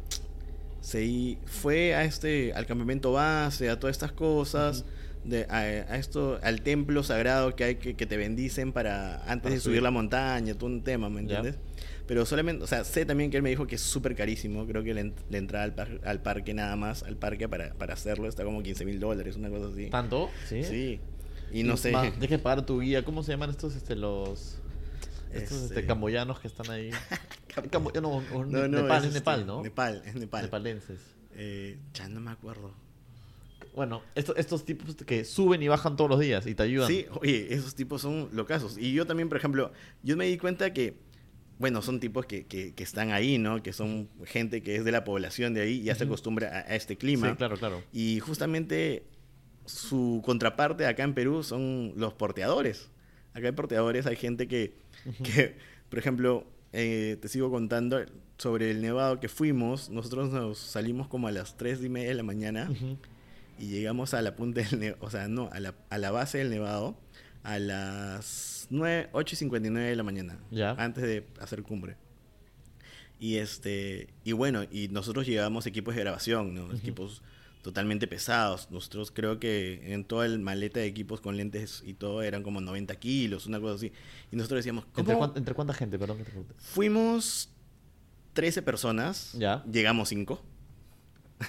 se 0.81 1.37
fue 1.45 1.95
a 1.95 2.05
este 2.05 2.55
al 2.55 2.65
campamento 2.65 3.13
base, 3.13 3.69
a 3.69 3.79
todas 3.79 3.95
estas 3.95 4.13
cosas, 4.13 4.87
de, 5.25 5.45
a, 5.51 5.59
a 5.59 5.97
esto, 5.99 6.39
al 6.43 6.63
templo 6.63 7.03
sagrado 7.03 7.55
que 7.55 7.65
hay 7.65 7.75
que, 7.75 7.97
que 7.97 8.07
te 8.07 8.17
bendicen 8.17 8.73
para 8.73 9.17
antes 9.31 9.43
Para 9.43 9.55
de 9.57 9.61
subir. 9.61 9.83
la 9.83 9.91
montaña, 9.91 10.55
todo 10.55 10.71
un 10.71 10.83
tema, 10.83 11.11
¿me 11.11 11.21
entiendes? 11.21 11.59
Pero 12.07 12.25
solamente, 12.25 12.63
o 12.63 12.67
sea, 12.67 12.85
sé 12.85 13.05
también 13.05 13.31
que 13.31 13.37
él 13.37 13.43
me 13.43 13.51
dijo 13.51 13.67
que 13.67 13.75
es 13.75 13.81
súper 13.81 14.15
carísimo. 14.15 14.65
Creo 14.67 14.85
que 14.85 14.95
la, 14.95 15.01
en- 15.01 15.15
la 15.29 15.39
entrada 15.39 15.65
al, 15.65 15.75
par- 15.75 16.01
al 16.05 16.23
parque 16.23 16.55
nada 16.55 16.77
más, 16.77 17.03
al 17.03 17.17
parque 17.17 17.49
para, 17.49 17.75
para 17.75 17.95
hacerlo, 17.95 18.29
está 18.29 18.45
como 18.45 18.63
15 18.63 18.85
mil 18.85 19.01
dólares, 19.01 19.37
una 19.37 19.51
cosa 19.51 19.67
así. 19.73 19.91
¿Tanto? 19.91 20.31
Sí. 20.49 20.63
Sí. 20.65 21.01
Y 21.53 21.63
no 21.65 21.77
sé. 21.77 21.91
Más, 21.93 22.13
que 22.13 22.39
pagar 22.39 22.65
tu 22.67 22.81
guía. 22.81 23.05
¿Cómo 23.05 23.23
se 23.23 23.33
llaman 23.33 23.51
estos? 23.51 23.75
Este, 23.75 23.97
los. 23.97 24.59
Estos 25.33 25.63
este, 25.63 25.75
Este- 25.75 25.87
camboyanos 25.87 26.39
que 26.41 26.49
están 26.49 26.71
ahí. 26.71 26.91
Cambo- 27.71 27.93
no, 28.01 28.09
o- 28.37 28.45
No, 28.45 28.69
no, 28.69 28.83
Nepal, 28.83 28.99
es, 28.99 29.05
este, 29.09 29.19
Nepal, 29.21 29.47
¿no? 29.47 29.63
Nepal, 29.63 30.03
es 30.07 30.15
Nepal. 30.15 30.43
Nepalenses. 30.45 31.01
Eh, 31.35 31.79
ya 31.95 32.09
no 32.09 32.21
me 32.21 32.31
acuerdo. 32.31 32.73
Bueno, 33.75 34.03
esto- 34.15 34.35
estos 34.37 34.65
tipos 34.65 34.95
que 34.95 35.25
suben 35.25 35.63
y 35.63 35.69
bajan 35.69 35.97
todos 35.97 36.09
los 36.09 36.21
días 36.21 36.47
y 36.47 36.55
te 36.55 36.63
ayudan. 36.63 36.89
Sí, 36.89 37.07
oye, 37.21 37.53
esos 37.53 37.75
tipos 37.75 38.01
son 38.01 38.29
locazos. 38.33 38.79
Y 38.79 38.93
yo 38.93 39.07
también, 39.07 39.29
por 39.29 39.37
ejemplo, 39.37 39.71
yo 40.03 40.17
me 40.17 40.27
di 40.27 40.39
cuenta 40.39 40.73
que, 40.73 40.97
bueno, 41.59 41.83
son 41.83 42.01
tipos 42.01 42.27
que, 42.27 42.47
que, 42.47 42.75
que 42.75 42.83
están 42.83 43.13
ahí, 43.13 43.39
¿no? 43.39 43.63
Que 43.63 43.73
son 43.73 44.09
gente 44.25 44.63
que 44.63 44.77
es 44.77 44.85
de 44.85 44.93
la 44.93 45.05
población 45.05 45.55
de 45.55 45.63
ahí 45.63 45.81
y 45.81 45.83
ya 45.85 45.95
se 45.95 46.05
acostumbra 46.05 46.49
a, 46.49 46.59
a 46.73 46.75
este 46.75 46.97
clima. 46.97 47.31
Sí, 47.31 47.37
claro, 47.37 47.57
claro. 47.57 47.83
Y 47.93 48.21
justamente 48.21 49.05
su 49.65 50.23
contraparte 50.25 50.87
acá 50.87 51.03
en 51.03 51.15
Perú 51.15 51.43
son 51.43 51.93
los 51.97 52.15
porteadores. 52.15 52.89
Acá 53.35 53.47
hay 53.49 53.53
porteadores, 53.53 54.07
hay 54.07 54.17
gente 54.17 54.49
que, 54.49 54.75
que 55.23 55.57
por 55.89 55.99
ejemplo, 55.99 56.47
eh, 56.73 57.17
te 57.21 57.29
sigo 57.29 57.51
contando 57.51 58.05
sobre 58.39 58.71
el 58.71 58.83
nevado 58.83 59.21
que 59.21 59.29
fuimos. 59.29 59.91
Nosotros 59.91 60.31
nos 60.31 60.59
salimos 60.59 61.09
como 61.09 61.29
a 61.29 61.33
las 61.33 61.57
3 61.57 61.83
y 61.85 61.89
media 61.89 62.09
de 62.09 62.15
la 62.15 62.23
mañana 62.23 62.71
y 63.59 63.67
llegamos 63.69 64.15
a 64.15 64.23
la 64.23 64.37
punta 64.37 64.61
del 64.63 64.81
nevado, 64.81 65.05
o 65.05 65.11
sea, 65.11 65.29
no, 65.29 65.49
a 65.53 65.61
la, 65.61 65.75
a 65.91 65.99
la 65.99 66.11
base 66.11 66.39
del 66.39 66.51
nevado 66.51 66.99
a 67.47 67.59
las 67.61 68.67
9, 68.71 69.11
8 69.13 69.35
y 69.35 69.37
59 69.37 69.89
de 69.89 69.97
la 69.97 70.03
mañana, 70.03 70.37
Ya. 70.51 70.73
antes 70.73 71.05
de 71.05 71.25
hacer 71.41 71.63
cumbre. 71.63 71.97
Y 73.21 73.37
este, 73.37 74.09
y 74.25 74.33
bueno, 74.33 74.65
y 74.71 74.89
nosotros 74.89 75.27
llevábamos 75.27 75.65
equipos 75.67 75.95
de 75.95 76.01
grabación, 76.03 76.55
¿no? 76.55 76.73
Equipos 76.75 77.23
totalmente 77.63 78.07
pesados. 78.09 78.69
Nosotros 78.71 79.11
creo 79.11 79.39
que 79.39 79.93
en 79.95 80.05
toda 80.05 80.27
el 80.27 80.39
maleta 80.41 80.81
de 80.81 80.87
equipos 80.87 81.21
con 81.21 81.37
lentes 81.37 81.83
y 81.87 81.95
todo 81.95 82.23
eran 82.23 82.43
como 82.43 82.61
90 82.61 82.95
kilos, 82.97 83.47
una 83.47 83.61
cosa 83.61 83.77
así. 83.77 83.93
Y 84.33 84.37
nosotros 84.37 84.59
decíamos, 84.59 84.85
¿Entre, 84.97 85.15
¿cómo? 85.15 85.33
entre 85.37 85.55
cuánta 85.55 85.73
gente? 85.73 85.99
Perdón. 85.99 86.19
Fuimos 86.59 87.49
13 88.35 88.61
personas, 88.63 89.33
Ya. 89.35 89.65
llegamos 89.71 90.09
5. 90.09 90.43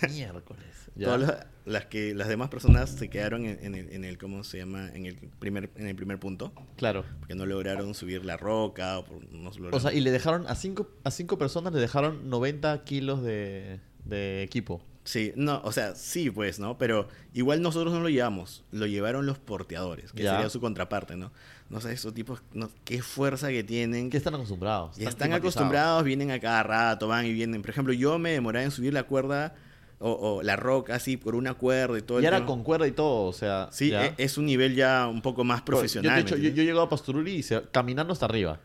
Miércoles. 0.09 0.63
Ya. 0.95 1.05
Todas 1.05 1.21
las, 1.21 1.45
las 1.67 1.85
que 1.85 2.15
las 2.15 2.27
demás 2.27 2.49
personas 2.49 2.89
se 2.89 3.09
quedaron 3.09 3.45
en, 3.45 3.59
en 3.61 3.75
el, 3.75 3.91
en 3.91 4.03
el 4.05 4.17
cómo 4.17 4.43
se 4.43 4.57
llama 4.59 4.89
en 4.93 5.05
el 5.05 5.15
primer 5.39 5.69
en 5.75 5.87
el 5.87 5.95
primer 5.95 6.19
punto 6.19 6.53
Claro. 6.77 7.03
porque 7.19 7.35
no 7.35 7.45
lograron 7.45 7.93
subir 7.93 8.23
la 8.25 8.37
roca 8.37 8.99
o 8.99 9.05
no 9.31 9.49
lograron- 9.51 9.73
O 9.75 9.79
sea, 9.79 9.93
y 9.93 9.99
le 10.01 10.11
dejaron 10.11 10.47
a 10.47 10.55
cinco, 10.55 10.89
a 11.03 11.11
cinco 11.11 11.37
personas 11.37 11.73
le 11.73 11.79
dejaron 11.79 12.29
90 12.29 12.83
kilos 12.85 13.21
de, 13.21 13.79
de 14.05 14.43
equipo. 14.43 14.81
sí 15.03 15.33
no 15.35 15.61
o 15.63 15.71
sea 15.71 15.93
sí 15.95 16.29
pues 16.31 16.59
no 16.59 16.77
pero 16.77 17.07
igual 17.33 17.61
nosotros 17.61 17.93
no 17.93 17.99
lo 18.01 18.09
llevamos 18.09 18.63
lo 18.71 18.85
llevaron 18.85 19.25
los 19.25 19.37
porteadores 19.37 20.11
que 20.13 20.23
Ya. 20.23 20.33
sería 20.35 20.49
su 20.49 20.59
contraparte 20.61 21.15
no 21.17 21.31
no 21.69 21.81
sé 21.81 21.91
esos 21.91 22.13
tipos 22.13 22.41
no, 22.53 22.69
qué 22.85 23.01
fuerza 23.01 23.49
que 23.49 23.63
tienen 23.63 24.09
Que 24.09 24.15
están 24.17 24.35
acostumbrados. 24.35 24.91
están 24.97 25.03
climatizados. 25.29 25.39
acostumbrados 25.39 26.03
vienen 26.05 26.31
a 26.31 26.39
cada 26.39 26.63
rato 26.63 27.07
van 27.09 27.25
y 27.25 27.33
vienen 27.33 27.61
por 27.61 27.71
ejemplo 27.71 27.93
yo 27.93 28.17
me 28.19 28.31
demoraba 28.31 28.63
en 28.63 28.71
subir 28.71 28.93
la 28.93 29.03
cuerda 29.03 29.53
o, 29.99 30.11
o 30.11 30.43
la 30.43 30.55
roca 30.55 30.95
así 30.95 31.17
por 31.17 31.35
una 31.35 31.55
cuerda 31.55 31.97
y 31.97 32.01
todo 32.03 32.21
Y 32.21 32.25
era 32.25 32.45
con 32.45 32.63
cuerda 32.63 32.87
y 32.87 32.91
todo, 32.91 33.25
o 33.25 33.33
sea. 33.33 33.67
sí 33.71 33.89
ya. 33.89 34.05
e- 34.07 34.13
es 34.17 34.37
un 34.37 34.45
nivel 34.45 34.75
ya 34.75 35.07
un 35.07 35.21
poco 35.21 35.43
más 35.43 35.61
profesional 35.63 36.11
Yo, 36.11 36.15
de 36.15 36.21
hecho, 36.21 36.35
¿me 36.35 36.41
yo, 36.41 36.43
yo 36.43 36.47
entiendes? 36.49 36.63
he 36.63 36.65
llegado 36.67 36.85
a 36.85 36.89
Pasturuli 36.89 37.31
y 37.35 37.43
se- 37.43 37.63
caminando 37.71 38.13
hasta 38.13 38.25
arriba. 38.25 38.59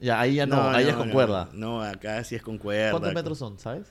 Ya, 0.00 0.20
ahí 0.20 0.36
ya 0.36 0.46
no, 0.46 0.68
ahí 0.70 0.86
es 0.88 0.94
con 0.94 1.08
no, 1.08 1.14
cuerda. 1.14 1.48
No, 1.52 1.82
acá 1.82 2.22
sí 2.24 2.34
es 2.36 2.42
con 2.42 2.58
cuerda. 2.58 2.92
¿Cuántos 2.92 3.14
metros 3.14 3.38
son, 3.38 3.58
sabes? 3.58 3.88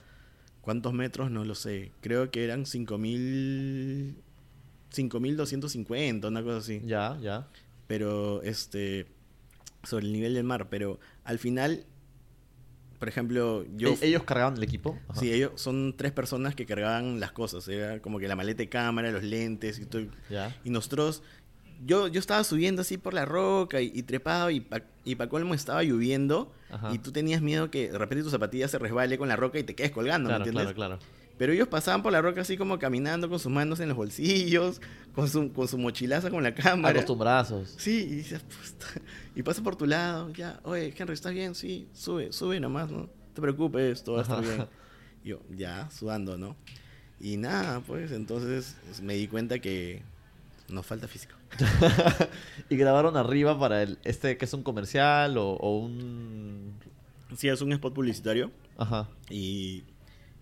¿Cuántos 0.62 0.92
metros? 0.92 1.30
No 1.30 1.44
lo 1.44 1.54
sé. 1.54 1.92
Creo 2.00 2.30
que 2.30 2.44
eran 2.44 2.64
5000 2.66 4.16
5250, 4.90 6.28
una 6.28 6.42
cosa 6.42 6.58
así. 6.58 6.80
Ya, 6.84 7.18
ya. 7.20 7.46
Pero 7.86 8.42
este 8.42 9.06
sobre 9.84 10.06
el 10.06 10.12
nivel 10.12 10.34
del 10.34 10.44
mar, 10.44 10.68
pero 10.70 10.98
al 11.24 11.38
final 11.38 11.84
por 12.98 13.08
ejemplo, 13.08 13.64
yo 13.76 13.90
E- 13.90 13.98
¿Ellos 14.08 14.24
cargaban 14.24 14.56
el 14.56 14.62
equipo? 14.62 14.98
Ajá. 15.08 15.20
Sí, 15.20 15.32
ellos 15.32 15.52
son 15.56 15.94
tres 15.96 16.12
personas 16.12 16.54
que 16.54 16.66
cargaban 16.66 17.20
las 17.20 17.32
cosas, 17.32 17.66
era 17.68 18.00
como 18.00 18.18
que 18.18 18.28
la 18.28 18.36
maleta 18.36 18.58
de 18.58 18.68
cámara, 18.68 19.10
los 19.10 19.22
lentes 19.22 19.78
y 19.78 19.86
todo. 19.86 20.02
Y 20.64 20.70
nosotros, 20.70 21.22
yo, 21.86 22.08
yo 22.08 22.18
estaba 22.18 22.42
subiendo 22.44 22.82
así 22.82 22.98
por 22.98 23.14
la 23.14 23.24
roca 23.24 23.80
y, 23.80 23.92
y 23.94 24.02
trepado 24.02 24.50
y 24.50 24.60
pa, 24.60 24.82
y 25.04 25.14
pa' 25.14 25.28
colmo 25.28 25.54
estaba 25.54 25.82
lloviendo 25.84 26.52
Ajá. 26.70 26.92
y 26.92 26.98
tú 26.98 27.12
tenías 27.12 27.40
miedo 27.40 27.70
que 27.70 27.90
de 27.92 27.98
repente 27.98 28.24
tu 28.24 28.30
zapatilla 28.30 28.66
se 28.68 28.78
resbale 28.78 29.16
con 29.16 29.28
la 29.28 29.36
roca 29.36 29.58
y 29.58 29.62
te 29.62 29.74
quedes 29.74 29.92
colgando, 29.92 30.28
Claro, 30.28 30.44
¿me 30.44 30.48
entiendes? 30.50 30.74
claro, 30.74 30.98
claro. 30.98 31.17
Pero 31.38 31.52
ellos 31.52 31.68
pasaban 31.68 32.02
por 32.02 32.12
la 32.12 32.20
roca 32.20 32.40
así 32.40 32.56
como 32.56 32.78
caminando 32.78 33.28
con 33.28 33.38
sus 33.38 33.50
manos 33.50 33.80
en 33.80 33.88
los 33.88 33.96
bolsillos, 33.96 34.80
con 35.14 35.28
su, 35.28 35.52
con 35.52 35.68
su 35.68 35.78
mochilaza 35.78 36.30
con 36.30 36.42
la 36.42 36.54
cámara. 36.54 36.98
Acostumbrazos. 36.98 37.74
Sí, 37.78 38.08
y 38.10 38.14
dices, 38.16 38.42
"Pues, 38.42 38.76
y 39.36 39.42
pasa 39.42 39.62
por 39.62 39.76
tu 39.76 39.86
lado, 39.86 40.30
ya, 40.32 40.60
oye, 40.64 40.92
Henry, 40.96 41.14
¿estás 41.14 41.32
bien? 41.32 41.54
Sí, 41.54 41.88
sube, 41.92 42.32
sube 42.32 42.58
nomás, 42.60 42.90
no 42.90 43.08
te 43.34 43.40
preocupes, 43.40 44.02
todo 44.02 44.16
va 44.16 44.20
a 44.20 44.24
estar 44.24 44.42
bien. 44.42 44.66
Yo, 45.24 45.40
ya, 45.56 45.88
sudando, 45.90 46.36
¿no? 46.36 46.56
Y 47.20 47.36
nada, 47.36 47.80
pues 47.80 48.12
entonces 48.12 48.76
me 49.02 49.14
di 49.14 49.28
cuenta 49.28 49.58
que 49.60 50.02
nos 50.68 50.86
falta 50.86 51.08
físico. 51.08 51.34
y 52.68 52.76
grabaron 52.76 53.16
arriba 53.16 53.58
para 53.58 53.82
el 53.82 53.98
este 54.04 54.36
que 54.36 54.44
es 54.44 54.52
un 54.52 54.62
comercial 54.62 55.38
o, 55.38 55.52
o 55.52 55.78
un 55.78 56.74
Sí, 57.36 57.48
es 57.48 57.60
un 57.62 57.72
spot 57.72 57.94
publicitario 57.94 58.50
ajá 58.76 59.08
y, 59.30 59.84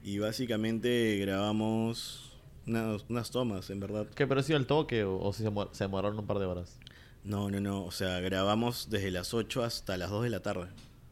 y 0.06 0.18
básicamente 0.20 1.18
grabamos 1.18 2.30
unas, 2.66 3.04
unas 3.08 3.30
tomas, 3.30 3.68
en 3.70 3.80
verdad. 3.80 4.06
¿Qué 4.14 4.26
pareció 4.26 4.56
el 4.56 4.66
toque 4.66 5.04
o, 5.04 5.18
o 5.18 5.32
si 5.32 5.42
se, 5.42 5.50
se 5.72 5.84
demoraron 5.84 6.18
un 6.18 6.26
par 6.26 6.38
de 6.38 6.46
horas? 6.46 6.78
No, 7.24 7.50
no, 7.50 7.60
no, 7.60 7.84
o 7.84 7.90
sea, 7.90 8.20
grabamos 8.20 8.88
desde 8.88 9.10
las 9.10 9.34
8 9.34 9.64
hasta 9.64 9.96
las 9.96 10.10
2 10.10 10.22
de 10.24 10.30
la 10.30 10.40
tarde. 10.40 10.68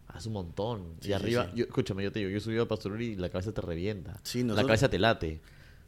Ah, 0.07 0.19
es 0.19 0.27
un 0.27 0.35
montón. 0.35 0.95
Sí, 1.01 1.09
y 1.11 1.13
arriba, 1.13 1.47
sí. 1.53 1.59
Yo, 1.59 1.65
escúchame, 1.65 2.05
yo 2.05 2.13
te 2.13 2.21
digo, 2.21 2.31
yo 2.31 2.37
he 2.39 2.41
subido 2.41 2.63
a 2.63 2.69
Pastururi 2.69 3.07
y 3.07 3.17
la 3.17 3.31
cabeza 3.31 3.53
te 3.53 3.61
revienta. 3.61 4.21
Sí, 4.23 4.39
La 4.41 4.45
nosotros- 4.47 4.67
cabeza 4.69 4.89
te 4.89 4.99
late. 5.01 5.41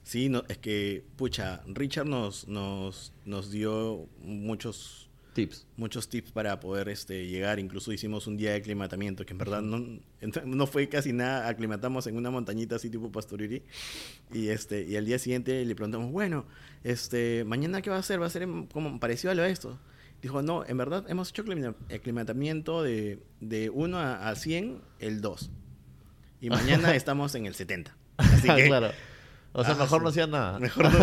Sí, 0.03 0.29
no, 0.29 0.43
es 0.49 0.59
que, 0.59 1.05
pucha, 1.17 1.63
Richard 1.67 2.07
nos, 2.07 2.47
nos, 2.49 3.13
nos 3.25 3.51
dio 3.51 4.09
muchos, 4.21 5.06
Tips. 5.37 5.67
muchos 5.77 6.09
tips 6.09 6.33
para 6.33 6.59
poder 6.59 6.89
este, 6.89 7.27
llegar. 7.29 7.59
Incluso 7.61 7.93
hicimos 7.93 8.27
un 8.27 8.37
día 8.37 8.51
de 8.51 8.57
aclimatamiento, 8.57 9.25
que 9.25 9.33
en 9.35 9.39
verdad 9.39 9.63
no, 9.63 10.01
no 10.47 10.67
fue 10.67 10.89
casi 10.89 11.13
nada. 11.13 11.47
Aclimatamos 11.49 12.07
en 12.09 12.17
una 12.17 12.31
montañita 12.31 12.77
así 12.77 12.91
tipo 12.91 13.13
Pasturiri. 13.13 13.63
Y, 14.33 14.49
este, 14.49 14.83
y 14.83 14.97
al 14.97 15.05
día 15.07 15.19
siguiente 15.19 15.65
le 15.65 15.75
preguntamos, 15.75 16.11
bueno, 16.11 16.45
este, 16.83 17.45
mañana 17.45 17.83
qué 17.83 17.91
va 17.91 17.97
a 17.97 18.01
hacer? 18.01 18.21
¿Va 18.21 18.27
a 18.27 18.31
ser 18.31 18.49
como 18.73 18.99
parecido 18.99 19.31
a 19.31 19.35
lo 19.35 19.43
de 19.43 19.51
esto? 19.51 19.79
Dijo, 20.23 20.43
no, 20.43 20.65
en 20.67 20.79
verdad 20.79 21.05
hemos 21.09 21.29
hecho 21.29 21.43
aclima- 21.45 21.75
aclimatamiento 21.95 22.83
de, 22.83 23.19
de 23.41 23.69
1 23.71 23.99
a, 23.99 24.29
a 24.31 24.35
100, 24.35 24.81
el 24.99 25.21
2. 25.21 25.51
Y 26.41 26.49
mañana 26.51 26.95
estamos 26.97 27.35
en 27.35 27.47
el 27.47 27.55
70. 27.55 27.95
Así 28.17 28.49
que, 28.49 28.65
claro. 28.67 28.91
O 29.53 29.63
sea, 29.65 29.75
Ah, 29.75 29.79
mejor 29.79 29.99
sí. 30.01 30.03
no 30.05 30.09
hacían 30.11 30.31
nada. 30.31 30.59
Mejor 30.59 30.93
no. 30.93 30.99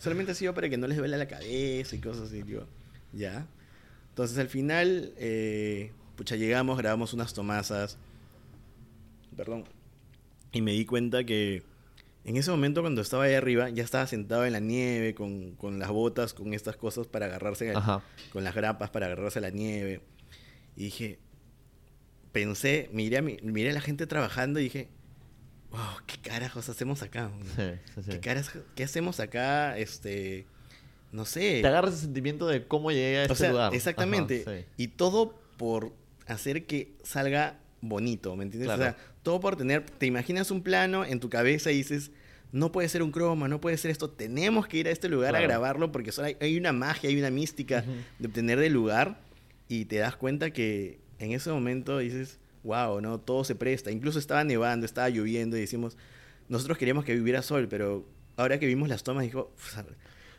Solamente 0.00 0.32
ha 0.32 0.34
sido 0.34 0.54
para 0.54 0.68
que 0.68 0.76
no 0.76 0.86
les 0.86 0.96
duela 0.98 1.16
la 1.16 1.26
cabeza 1.28 1.94
y 1.96 2.00
cosas 2.00 2.28
así, 2.28 2.42
digo. 2.42 2.66
Ya. 3.12 3.46
Entonces 4.10 4.38
al 4.38 4.48
final, 4.48 5.12
eh, 5.16 5.92
pucha, 6.16 6.36
llegamos, 6.36 6.76
grabamos 6.78 7.12
unas 7.14 7.32
tomazas. 7.34 7.98
Perdón. 9.36 9.64
Y 10.52 10.62
me 10.62 10.72
di 10.72 10.84
cuenta 10.84 11.24
que 11.24 11.62
en 12.24 12.36
ese 12.36 12.50
momento 12.50 12.80
cuando 12.82 13.00
estaba 13.00 13.24
ahí 13.24 13.34
arriba, 13.34 13.70
ya 13.70 13.82
estaba 13.84 14.06
sentado 14.06 14.44
en 14.44 14.52
la 14.52 14.60
nieve 14.60 15.14
con, 15.14 15.52
con 15.52 15.78
las 15.78 15.88
botas, 15.90 16.34
con 16.34 16.52
estas 16.54 16.76
cosas 16.76 17.06
para 17.06 17.26
agarrarse, 17.26 17.72
Ajá. 17.74 18.02
con 18.32 18.44
las 18.44 18.54
grapas 18.54 18.90
para 18.90 19.06
agarrarse 19.06 19.38
a 19.38 19.42
la 19.42 19.50
nieve. 19.50 20.00
Y 20.76 20.84
dije, 20.84 21.18
pensé, 22.32 22.88
miré 22.92 23.18
a, 23.18 23.22
mi- 23.22 23.38
miré 23.42 23.70
a 23.70 23.74
la 23.74 23.80
gente 23.80 24.06
trabajando 24.06 24.60
y 24.60 24.64
dije, 24.64 24.88
wow, 25.70 25.80
¿qué 26.06 26.18
carajos 26.18 26.68
hacemos 26.68 27.02
acá? 27.02 27.30
Sí, 27.56 27.62
sí, 27.94 28.02
sí. 28.02 28.10
¿Qué, 28.10 28.20
caras- 28.20 28.52
qué 28.74 28.84
hacemos 28.84 29.20
acá? 29.20 29.78
Este, 29.78 30.46
no 31.12 31.24
sé. 31.24 31.60
Te 31.60 31.66
agarras 31.66 31.94
ese 31.94 32.02
sentimiento 32.02 32.46
de 32.46 32.66
cómo 32.66 32.90
llegué 32.90 33.18
a 33.18 33.22
este 33.22 33.32
o 33.32 33.36
sea, 33.36 33.50
lugar. 33.50 33.74
exactamente. 33.74 34.42
Ajá, 34.46 34.56
sí. 34.58 34.64
Y 34.76 34.88
todo 34.88 35.34
por 35.56 35.92
hacer 36.26 36.66
que 36.66 36.94
salga 37.02 37.58
bonito, 37.80 38.36
¿me 38.36 38.44
entiendes? 38.44 38.68
Claro. 38.68 38.82
O 38.82 38.84
sea, 38.84 38.96
todo 39.22 39.40
por 39.40 39.56
tener, 39.56 39.84
te 39.84 40.06
imaginas 40.06 40.50
un 40.50 40.62
plano 40.62 41.04
en 41.04 41.20
tu 41.20 41.28
cabeza 41.28 41.70
y 41.72 41.76
dices, 41.76 42.10
no 42.52 42.72
puede 42.72 42.88
ser 42.88 43.02
un 43.02 43.12
croma, 43.12 43.48
no 43.48 43.60
puede 43.60 43.76
ser 43.76 43.90
esto, 43.90 44.10
tenemos 44.10 44.66
que 44.66 44.78
ir 44.78 44.88
a 44.88 44.90
este 44.90 45.08
lugar 45.08 45.36
a 45.36 45.40
grabarlo 45.40 45.92
porque 45.92 46.12
solo 46.12 46.28
hay, 46.28 46.36
hay 46.40 46.56
una 46.56 46.72
magia, 46.72 47.10
hay 47.10 47.18
una 47.18 47.30
mística 47.30 47.84
de 48.18 48.26
obtener 48.26 48.58
del 48.58 48.72
lugar 48.72 49.20
y 49.68 49.84
te 49.84 49.96
das 49.96 50.16
cuenta 50.16 50.50
que 50.50 51.00
en 51.18 51.32
ese 51.32 51.50
momento 51.50 51.98
dices, 51.98 52.38
wow, 52.62 53.00
¿no? 53.00 53.20
Todo 53.20 53.44
se 53.44 53.54
presta. 53.54 53.90
Incluso 53.90 54.18
estaba 54.18 54.42
nevando, 54.42 54.86
estaba 54.86 55.08
lloviendo 55.10 55.56
y 55.56 55.60
decimos, 55.60 55.96
nosotros 56.48 56.78
queríamos 56.78 57.04
que 57.04 57.14
viviera 57.14 57.42
sol, 57.42 57.68
pero 57.68 58.04
ahora 58.36 58.58
que 58.58 58.66
vimos 58.66 58.88
las 58.88 59.04
tomas 59.04 59.24
dijo, 59.24 59.52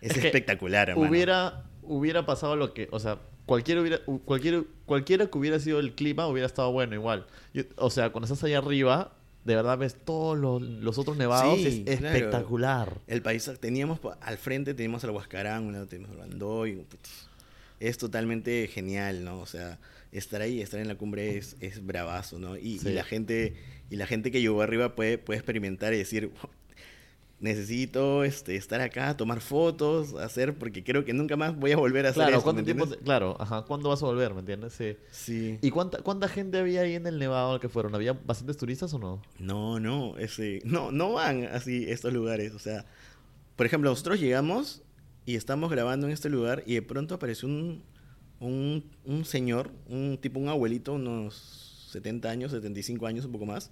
es, 0.01 0.17
espectacular, 0.17 0.89
hermano. 0.89 1.09
Hubiera, 1.09 1.63
hubiera 1.83 2.25
pasado 2.25 2.55
lo 2.55 2.73
que, 2.73 2.87
o 2.91 2.99
sea, 2.99 3.19
cualquiera 3.45 3.81
hubiera, 3.81 3.99
u- 4.07 4.19
cualquier, 4.19 4.65
cualquiera 4.85 5.27
que 5.27 5.37
hubiera 5.37 5.59
sido 5.59 5.79
el 5.79 5.93
clima 5.93 6.27
hubiera 6.27 6.47
estado 6.47 6.71
bueno 6.71 6.95
igual. 6.95 7.25
Yo- 7.53 7.63
o 7.77 7.89
sea, 7.89 8.09
cuando 8.11 8.25
estás 8.25 8.43
allá 8.43 8.59
arriba, 8.59 9.13
de 9.45 9.55
verdad 9.55 9.77
ves 9.77 9.95
todos 10.05 10.37
los, 10.37 10.61
los 10.61 10.97
otros 10.97 11.17
nevados, 11.17 11.59
Sí, 11.59 11.83
es 11.87 11.99
claro. 11.99 12.15
espectacular. 12.15 12.97
El 13.07 13.21
paisaje, 13.21 13.57
teníamos 13.57 13.99
al 14.21 14.37
frente 14.37 14.73
teníamos 14.73 15.03
el 15.03 15.09
Huascarán, 15.11 15.63
un 15.63 15.73
lado 15.73 15.87
teníamos 15.87 16.11
el 16.15 16.17
Bandoy, 16.21 16.85
es 17.79 17.97
totalmente 17.97 18.67
genial, 18.67 19.23
¿no? 19.23 19.39
O 19.39 19.45
sea, 19.47 19.79
estar 20.11 20.41
ahí, 20.41 20.61
estar 20.61 20.79
en 20.79 20.87
la 20.87 20.95
cumbre 20.95 21.37
es, 21.37 21.55
es 21.59 21.83
bravazo, 21.85 22.37
¿no? 22.37 22.55
Y, 22.57 22.79
y 22.83 22.89
la 22.93 23.03
gente 23.03 23.55
y 23.89 23.95
la 23.97 24.05
gente 24.07 24.31
que 24.31 24.39
llegó 24.39 24.61
arriba 24.61 24.95
puede, 24.95 25.17
puede 25.17 25.39
experimentar 25.39 25.93
y 25.93 25.97
decir, 25.97 26.31
necesito 27.41 28.23
este, 28.23 28.55
estar 28.55 28.79
acá, 28.81 29.17
tomar 29.17 29.41
fotos, 29.41 30.13
hacer, 30.13 30.57
porque 30.57 30.83
creo 30.83 31.03
que 31.03 31.11
nunca 31.11 31.35
más 31.35 31.55
voy 31.57 31.71
a 31.71 31.77
volver 31.77 32.05
a 32.05 32.09
hacer 32.09 32.21
Claro, 32.21 32.37
esto, 32.37 32.43
¿cuánto 32.43 32.61
¿me 32.61 32.65
tiempo? 32.65 32.87
te- 32.87 32.97
Claro, 33.03 33.35
ajá, 33.39 33.63
¿cuándo 33.63 33.89
vas 33.89 34.01
a 34.03 34.05
volver? 34.05 34.33
¿Me 34.33 34.41
entiendes? 34.41 34.73
Sí. 34.73 34.95
Sí. 35.11 35.57
¿Y 35.61 35.71
cuánta, 35.71 35.97
cuánta 36.03 36.27
gente 36.27 36.59
había 36.59 36.81
ahí 36.81 36.93
en 36.93 37.07
el 37.07 37.17
Nevado 37.19 37.53
al 37.53 37.59
que 37.59 37.67
fueron? 37.67 37.93
¿Había 37.95 38.13
bastantes 38.13 38.57
turistas 38.57 38.93
o 38.93 38.99
no? 38.99 39.21
No, 39.39 39.79
no, 39.79 40.17
ese, 40.17 40.61
no, 40.63 40.91
no 40.91 41.13
van 41.13 41.45
así 41.45 41.85
estos 41.89 42.13
lugares. 42.13 42.53
O 42.53 42.59
sea, 42.59 42.85
por 43.55 43.65
ejemplo, 43.65 43.89
nosotros 43.89 44.19
llegamos 44.19 44.83
y 45.25 45.35
estamos 45.35 45.71
grabando 45.71 46.05
en 46.07 46.13
este 46.13 46.29
lugar 46.29 46.63
y 46.67 46.75
de 46.75 46.81
pronto 46.83 47.15
apareció 47.15 47.47
un, 47.49 47.83
un, 48.39 48.83
un 49.03 49.25
señor, 49.25 49.71
un 49.87 50.17
tipo, 50.21 50.39
un 50.39 50.47
abuelito, 50.49 50.93
unos 50.93 51.87
70 51.91 52.29
años, 52.29 52.51
75 52.51 53.07
años, 53.07 53.25
un 53.25 53.31
poco 53.31 53.45
más, 53.47 53.71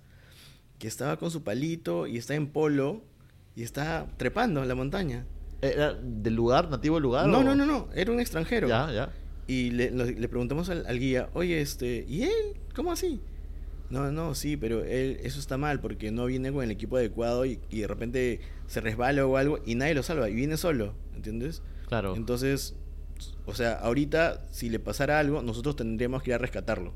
que 0.80 0.88
estaba 0.88 1.18
con 1.18 1.30
su 1.30 1.44
palito 1.44 2.08
y 2.08 2.18
está 2.18 2.34
en 2.36 2.48
polo 2.48 3.04
y 3.60 3.64
está 3.64 4.07
trepando 4.18 4.62
en 4.62 4.68
la 4.70 4.76
montaña. 4.76 5.26
¿Era 5.62 5.93
del 5.93 6.34
lugar, 6.36 6.70
nativo 6.70 6.95
del 6.95 7.03
lugar? 7.03 7.28
No, 7.28 7.39
o- 7.39 7.43
no, 7.43 7.53
no, 7.55 7.66
no, 7.66 7.89
era 7.93 8.12
un 8.12 8.20
extranjero. 8.22 8.68
Ya, 8.70 8.91
ya. 8.91 9.10
Y 9.47 9.72
le, 9.72 9.91
le 9.91 10.28
preguntamos 10.30 10.70
al, 10.70 10.86
al 10.86 10.97
guía, 10.99 11.30
oye, 11.34 11.60
este, 11.60 12.05
¿y 12.07 12.24
él? 12.24 12.55
¿Cómo 12.76 12.91
así? 12.91 13.20
No, 13.89 14.12
no, 14.12 14.36
sí, 14.36 14.55
pero 14.55 14.84
él, 14.86 15.20
eso 15.24 15.39
está 15.39 15.57
mal 15.57 15.80
porque 15.82 16.12
no 16.12 16.28
viene 16.28 16.51
con 16.53 16.64
el 16.64 16.72
equipo 16.72 16.97
adecuado 16.97 17.45
y, 17.45 17.60
y 17.72 17.80
de 17.82 17.88
repente 17.88 18.39
se 18.68 18.80
resbala 18.82 19.26
o 19.26 19.36
algo 19.36 19.60
y 19.66 19.74
nadie 19.76 19.95
lo 19.95 20.03
salva 20.03 20.30
y 20.30 20.36
viene 20.36 20.55
solo, 20.57 20.93
¿entiendes? 21.16 21.62
Claro. 21.88 22.16
Entonces, 22.16 22.76
o 23.47 23.55
sea, 23.55 23.74
ahorita 23.74 24.45
si 24.51 24.70
le 24.70 24.80
pasara 24.80 25.20
algo, 25.20 25.41
nosotros 25.41 25.76
tendríamos 25.76 26.22
que 26.24 26.30
ir 26.30 26.36
a 26.36 26.38
rescatarlo. 26.38 26.93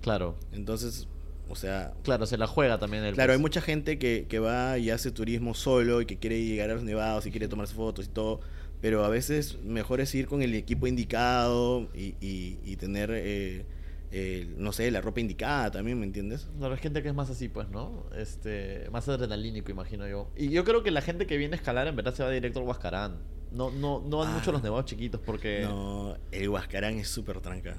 Claro. 0.00 0.36
Entonces, 0.52 1.08
o 1.48 1.54
sea, 1.56 1.92
Claro, 2.02 2.26
se 2.26 2.36
la 2.38 2.46
juega 2.46 2.78
también 2.78 3.04
el 3.04 3.14
claro, 3.14 3.32
hay 3.32 3.38
pues. 3.38 3.42
mucha 3.42 3.60
gente 3.60 3.98
que, 3.98 4.26
que 4.28 4.38
va 4.38 4.78
y 4.78 4.90
hace 4.90 5.10
turismo 5.10 5.54
solo 5.54 6.00
y 6.00 6.06
que 6.06 6.18
quiere 6.18 6.44
llegar 6.44 6.70
a 6.70 6.74
los 6.74 6.82
nevados 6.84 7.26
y 7.26 7.30
quiere 7.30 7.48
tomarse 7.48 7.74
fotos 7.74 8.06
y 8.06 8.08
todo, 8.08 8.40
pero 8.80 9.04
a 9.04 9.08
veces 9.08 9.58
mejor 9.64 10.00
es 10.00 10.14
ir 10.14 10.26
con 10.28 10.42
el 10.42 10.54
equipo 10.54 10.86
indicado 10.86 11.88
y, 11.94 12.14
y- 12.20 12.58
y 12.64 12.76
tener, 12.76 13.10
eh, 13.12 13.64
eh, 14.10 14.54
no 14.56 14.72
sé, 14.72 14.90
la 14.90 15.00
ropa 15.00 15.20
indicada 15.20 15.70
también, 15.70 15.98
¿me 15.98 16.06
entiendes? 16.06 16.48
Claro, 16.58 16.74
hay 16.74 16.80
gente 16.80 17.02
que 17.02 17.08
es 17.08 17.14
más 17.14 17.28
así, 17.30 17.48
pues, 17.48 17.68
¿no? 17.70 18.06
Este, 18.16 18.88
más 18.90 19.08
adrenalínico, 19.08 19.70
imagino 19.70 20.06
yo. 20.08 20.30
Y 20.36 20.48
yo 20.50 20.64
creo 20.64 20.82
que 20.82 20.90
la 20.90 21.02
gente 21.02 21.26
que 21.26 21.36
viene 21.36 21.54
a 21.54 21.56
escalar 21.58 21.86
en 21.88 21.96
verdad 21.96 22.14
se 22.14 22.22
va 22.22 22.30
directo 22.30 22.60
al 22.60 22.66
Huascarán. 22.66 23.16
No, 23.50 23.70
no, 23.70 24.00
no 24.06 24.18
van 24.18 24.28
Ah. 24.28 24.34
mucho 24.38 24.52
los 24.52 24.62
nevados 24.62 24.84
chiquitos 24.84 25.20
porque 25.24 25.62
No, 25.62 26.16
el 26.32 26.48
Huascarán 26.48 26.98
es 26.98 27.08
súper 27.08 27.40
tranca. 27.40 27.76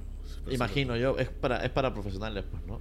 imagino 0.51 0.95
yo, 0.97 1.17
es 1.17 1.29
para, 1.29 1.63
es 1.63 1.69
para 1.71 1.93
profesionales, 1.93 2.43
pues, 2.49 2.63
¿no? 2.65 2.79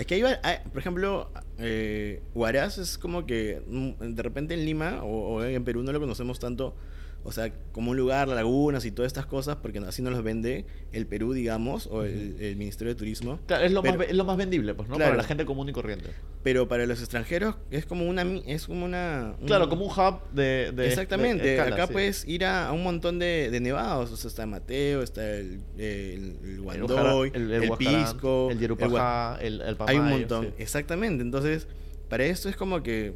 Es 0.00 0.06
que 0.06 0.14
ahí 0.14 0.22
va, 0.22 0.40
ah, 0.42 0.60
por 0.72 0.78
ejemplo, 0.78 1.30
eh, 1.58 2.22
Huaraz 2.34 2.78
es 2.78 2.96
como 2.96 3.26
que 3.26 3.62
mm, 3.66 4.14
de 4.14 4.22
repente 4.22 4.54
en 4.54 4.64
Lima 4.64 5.04
o, 5.04 5.34
o 5.34 5.44
en 5.44 5.62
Perú 5.62 5.82
no 5.82 5.92
lo 5.92 6.00
conocemos 6.00 6.38
tanto, 6.38 6.74
o 7.22 7.32
sea, 7.32 7.52
como 7.72 7.90
un 7.90 7.96
lugar, 7.96 8.28
lagunas 8.28 8.84
y 8.86 8.90
todas 8.90 9.08
estas 9.08 9.26
cosas, 9.26 9.56
porque 9.56 9.78
así 9.80 10.00
nos 10.02 10.12
los 10.12 10.22
vende 10.22 10.64
el 10.92 11.06
Perú, 11.06 11.32
digamos, 11.34 11.86
o 11.86 12.02
el, 12.04 12.36
el 12.40 12.56
Ministerio 12.56 12.94
de 12.94 12.98
Turismo. 12.98 13.38
Claro, 13.46 13.64
es 13.64 13.72
lo, 13.72 13.82
Pero- 13.82 13.98
más, 13.98 14.06
es 14.08 14.14
lo 14.16 14.24
más 14.24 14.36
vendible, 14.38 14.74
pues, 14.74 14.88
¿no? 14.88 14.96
Claro. 14.96 15.10
Para 15.12 15.22
la 15.22 15.28
gente 15.28 15.44
común 15.44 15.68
y 15.68 15.72
corriente. 15.72 16.10
Pero 16.42 16.66
para 16.68 16.86
los 16.86 16.98
extranjeros 17.00 17.56
es 17.70 17.84
como 17.84 18.06
una, 18.08 18.22
es 18.46 18.66
como 18.66 18.84
una... 18.86 19.34
un- 19.38 19.46
Claro, 19.46 19.68
como 19.68 19.84
un 19.84 19.90
hub 19.90 20.20
de... 20.32 20.72
de 20.74 20.88
Exactamente, 20.88 21.44
de 21.44 21.56
escala, 21.56 21.74
acá 21.76 21.86
sí. 21.88 21.92
puedes 21.92 22.26
ir 22.26 22.44
a, 22.46 22.68
a 22.68 22.72
un 22.72 22.82
montón 22.82 23.18
de, 23.18 23.50
de 23.50 23.60
nevados, 23.60 24.10
o 24.10 24.16
sea, 24.16 24.28
está 24.28 24.46
Mateo, 24.46 25.02
está 25.02 25.36
el, 25.36 25.60
el, 25.76 26.38
el 26.42 26.60
Guandoy, 26.62 27.30
el, 27.34 27.50
el 27.52 27.70
Pisco, 27.76 28.48
el 28.50 28.58
Yerupajá, 28.58 29.38
el, 29.42 29.60
el 29.60 29.68
Hay 29.68 29.74
Pamayo, 29.74 30.00
un 30.02 30.08
montón, 30.10 30.44
sí. 30.46 30.52
exactamente. 30.62 31.22
Entonces, 31.22 31.68
para 32.08 32.24
esto 32.24 32.48
es 32.48 32.56
como 32.56 32.82
que 32.82 33.12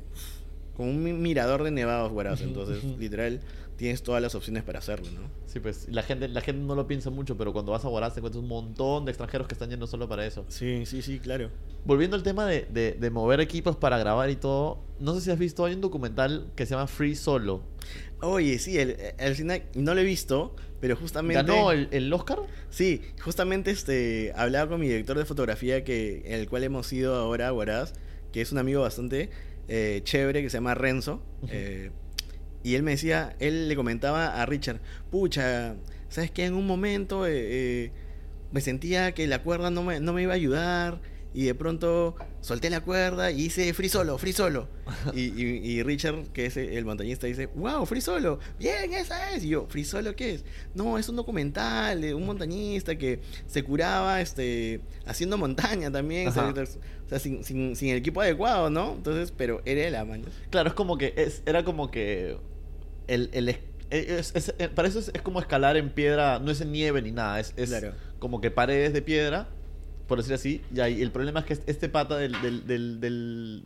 como 0.76 0.90
un 0.90 1.02
mi- 1.04 1.12
mirador 1.12 1.62
de 1.62 1.70
nevados, 1.70 2.10
Huaraz. 2.12 2.40
Entonces, 2.42 2.82
literal, 2.98 3.40
tienes 3.76 4.02
todas 4.02 4.22
las 4.22 4.34
opciones 4.34 4.62
para 4.62 4.78
hacerlo, 4.78 5.10
¿no? 5.10 5.30
Sí, 5.46 5.60
pues 5.60 5.88
la 5.90 6.02
gente, 6.02 6.28
la 6.28 6.40
gente 6.40 6.62
no 6.64 6.74
lo 6.74 6.86
piensa 6.86 7.10
mucho, 7.10 7.36
pero 7.36 7.52
cuando 7.52 7.72
vas 7.72 7.84
a 7.84 7.88
Huaraz 7.88 8.14
te 8.14 8.20
encuentras 8.20 8.42
un 8.42 8.48
montón 8.48 9.04
de 9.04 9.10
extranjeros 9.10 9.46
que 9.48 9.54
están 9.54 9.70
yendo 9.70 9.86
solo 9.86 10.08
para 10.08 10.24
eso. 10.26 10.44
Sí, 10.48 10.84
sí, 10.86 11.02
sí, 11.02 11.18
claro. 11.18 11.50
Volviendo 11.84 12.16
al 12.16 12.22
tema 12.22 12.46
de, 12.46 12.66
de- 12.70 12.92
de 12.92 13.10
mover 13.10 13.40
equipos 13.40 13.76
para 13.76 13.98
grabar 13.98 14.30
y 14.30 14.36
todo, 14.36 14.84
no 15.00 15.14
sé 15.14 15.20
si 15.20 15.30
has 15.30 15.38
visto, 15.38 15.64
hay 15.64 15.74
un 15.74 15.80
documental 15.80 16.50
que 16.56 16.66
se 16.66 16.70
llama 16.74 16.86
Free 16.86 17.14
Solo. 17.14 17.62
Oye, 18.20 18.58
sí, 18.58 18.78
el, 18.78 18.96
el 19.18 19.34
final 19.34 19.64
no 19.74 19.94
lo 19.94 20.00
he 20.00 20.04
visto, 20.04 20.54
pero 20.80 20.96
justamente... 20.96 21.34
¿Ganó 21.42 21.72
el, 21.72 21.88
el 21.90 22.12
Oscar? 22.12 22.38
Sí, 22.70 23.02
justamente 23.22 23.70
este 23.70 24.32
hablaba 24.36 24.70
con 24.70 24.80
mi 24.80 24.88
director 24.88 25.18
de 25.18 25.24
fotografía 25.24 25.84
que 25.84 26.22
en 26.24 26.34
el 26.40 26.48
cual 26.48 26.64
hemos 26.64 26.90
ido 26.92 27.14
ahora 27.16 27.48
a 27.48 27.52
Huaraz, 27.52 27.92
que 28.32 28.40
es 28.40 28.50
un 28.50 28.58
amigo 28.58 28.80
bastante 28.82 29.30
eh, 29.68 30.00
chévere 30.04 30.42
que 30.42 30.48
se 30.50 30.56
llama 30.56 30.74
Renzo. 30.74 31.22
eh, 31.48 31.90
y 32.64 32.74
él 32.74 32.82
me 32.82 32.90
decía, 32.92 33.36
él 33.38 33.68
le 33.68 33.76
comentaba 33.76 34.40
a 34.42 34.44
Richard, 34.46 34.80
pucha, 35.10 35.76
¿sabes 36.08 36.30
qué? 36.32 36.46
En 36.46 36.54
un 36.54 36.66
momento 36.66 37.26
eh, 37.26 37.32
eh, 37.36 37.92
me 38.52 38.60
sentía 38.60 39.12
que 39.12 39.26
la 39.28 39.42
cuerda 39.42 39.70
no 39.70 39.82
me, 39.84 40.00
no 40.00 40.12
me 40.12 40.22
iba 40.22 40.32
a 40.32 40.36
ayudar 40.36 41.00
y 41.36 41.44
de 41.46 41.54
pronto 41.56 42.14
solté 42.40 42.70
la 42.70 42.80
cuerda 42.80 43.32
y 43.32 43.46
hice 43.46 43.74
free 43.74 43.88
solo, 43.88 44.18
free 44.18 44.32
solo. 44.32 44.68
Y, 45.14 45.22
y- 45.22 45.58
y 45.78 45.82
Richard, 45.82 46.28
que 46.32 46.46
es 46.46 46.56
el 46.56 46.84
montañista, 46.84 47.26
dice, 47.26 47.46
wow, 47.46 47.84
free 47.86 48.00
solo, 48.00 48.38
bien, 48.58 48.94
esa 48.94 49.32
es. 49.32 49.42
Y 49.44 49.48
yo, 49.48 49.66
free 49.68 49.84
solo, 49.84 50.14
¿qué 50.14 50.34
es? 50.34 50.44
No, 50.74 50.96
es 50.98 51.08
un 51.08 51.16
documental 51.16 52.00
de 52.00 52.14
un 52.14 52.24
montañista 52.24 52.96
que 52.96 53.20
se 53.48 53.64
curaba 53.64 54.20
este, 54.20 54.80
haciendo 55.06 55.36
montaña 55.36 55.90
también. 55.90 56.28
Ajá. 56.28 56.54
O 56.54 57.08
sea, 57.08 57.18
sin, 57.18 57.42
sin, 57.44 57.74
sin 57.76 57.88
el 57.90 57.96
equipo 57.98 58.20
adecuado, 58.20 58.70
¿no? 58.70 58.92
Entonces, 58.94 59.32
pero 59.36 59.60
era 59.64 59.90
la 59.90 60.04
mañana. 60.04 60.30
Claro, 60.50 60.68
es 60.68 60.74
como 60.74 60.96
que, 60.96 61.12
es, 61.16 61.42
era 61.46 61.64
como 61.64 61.90
que 61.90 62.36
el, 63.08 63.30
el 63.32 63.48
es- 63.48 63.58
es- 63.90 64.32
es- 64.34 64.54
eh, 64.58 64.68
para 64.68 64.88
eso 64.88 64.98
es, 64.98 65.10
como 65.22 65.40
escalar 65.40 65.76
en 65.76 65.90
piedra, 65.90 66.38
no 66.38 66.50
es 66.50 66.60
en 66.60 66.72
nieve 66.72 67.00
ni 67.02 67.12
nada, 67.12 67.38
es, 67.40 67.52
es 67.56 67.68
Claro. 67.70 67.92
como 68.18 68.40
que 68.40 68.50
paredes 68.50 68.92
de 68.92 69.02
piedra, 69.02 69.48
por 70.08 70.18
decir 70.18 70.34
así, 70.34 70.60
y 70.74 70.80
ahí 70.80 71.00
el 71.02 71.10
problema 71.10 71.40
es 71.40 71.46
que 71.46 71.52
este 71.70 71.88
pata 71.88 72.16
del, 72.16 72.32
del, 72.42 72.66
del, 72.66 73.00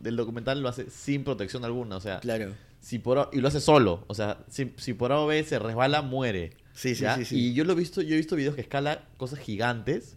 del, 0.01 0.15
documental 0.15 0.61
lo 0.61 0.69
hace 0.69 0.89
sin 0.89 1.23
protección 1.23 1.65
alguna, 1.65 1.97
o 1.97 2.01
sea, 2.01 2.19
Claro. 2.19 2.53
si 2.79 2.99
por 2.99 3.29
y 3.33 3.39
lo 3.41 3.47
hace 3.47 3.59
solo, 3.59 4.03
o 4.07 4.13
sea, 4.13 4.39
si, 4.49 4.71
si 4.77 4.93
por 4.93 5.11
A 5.11 5.19
o 5.19 5.27
B 5.27 5.43
se 5.43 5.59
resbala, 5.59 6.01
muere. 6.01 6.51
Sí, 6.73 6.95
sí, 6.95 7.05
sí, 7.17 7.25
sí. 7.25 7.37
Y 7.37 7.53
yo 7.53 7.65
lo 7.65 7.73
he 7.73 7.75
visto, 7.75 8.01
yo 8.01 8.13
he 8.13 8.17
visto 8.17 8.35
videos 8.37 8.55
que 8.55 8.61
escala 8.61 9.09
cosas 9.17 9.39
gigantes, 9.39 10.15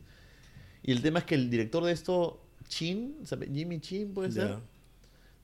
y 0.84 0.92
el 0.92 1.02
tema 1.02 1.18
es 1.20 1.24
que 1.24 1.34
el 1.34 1.50
director 1.50 1.84
de 1.84 1.92
esto, 1.92 2.40
Chin, 2.68 3.16
¿sabe? 3.24 3.48
Jimmy 3.52 3.80
Chin 3.80 4.14
puede 4.14 4.30
ser. 4.32 4.56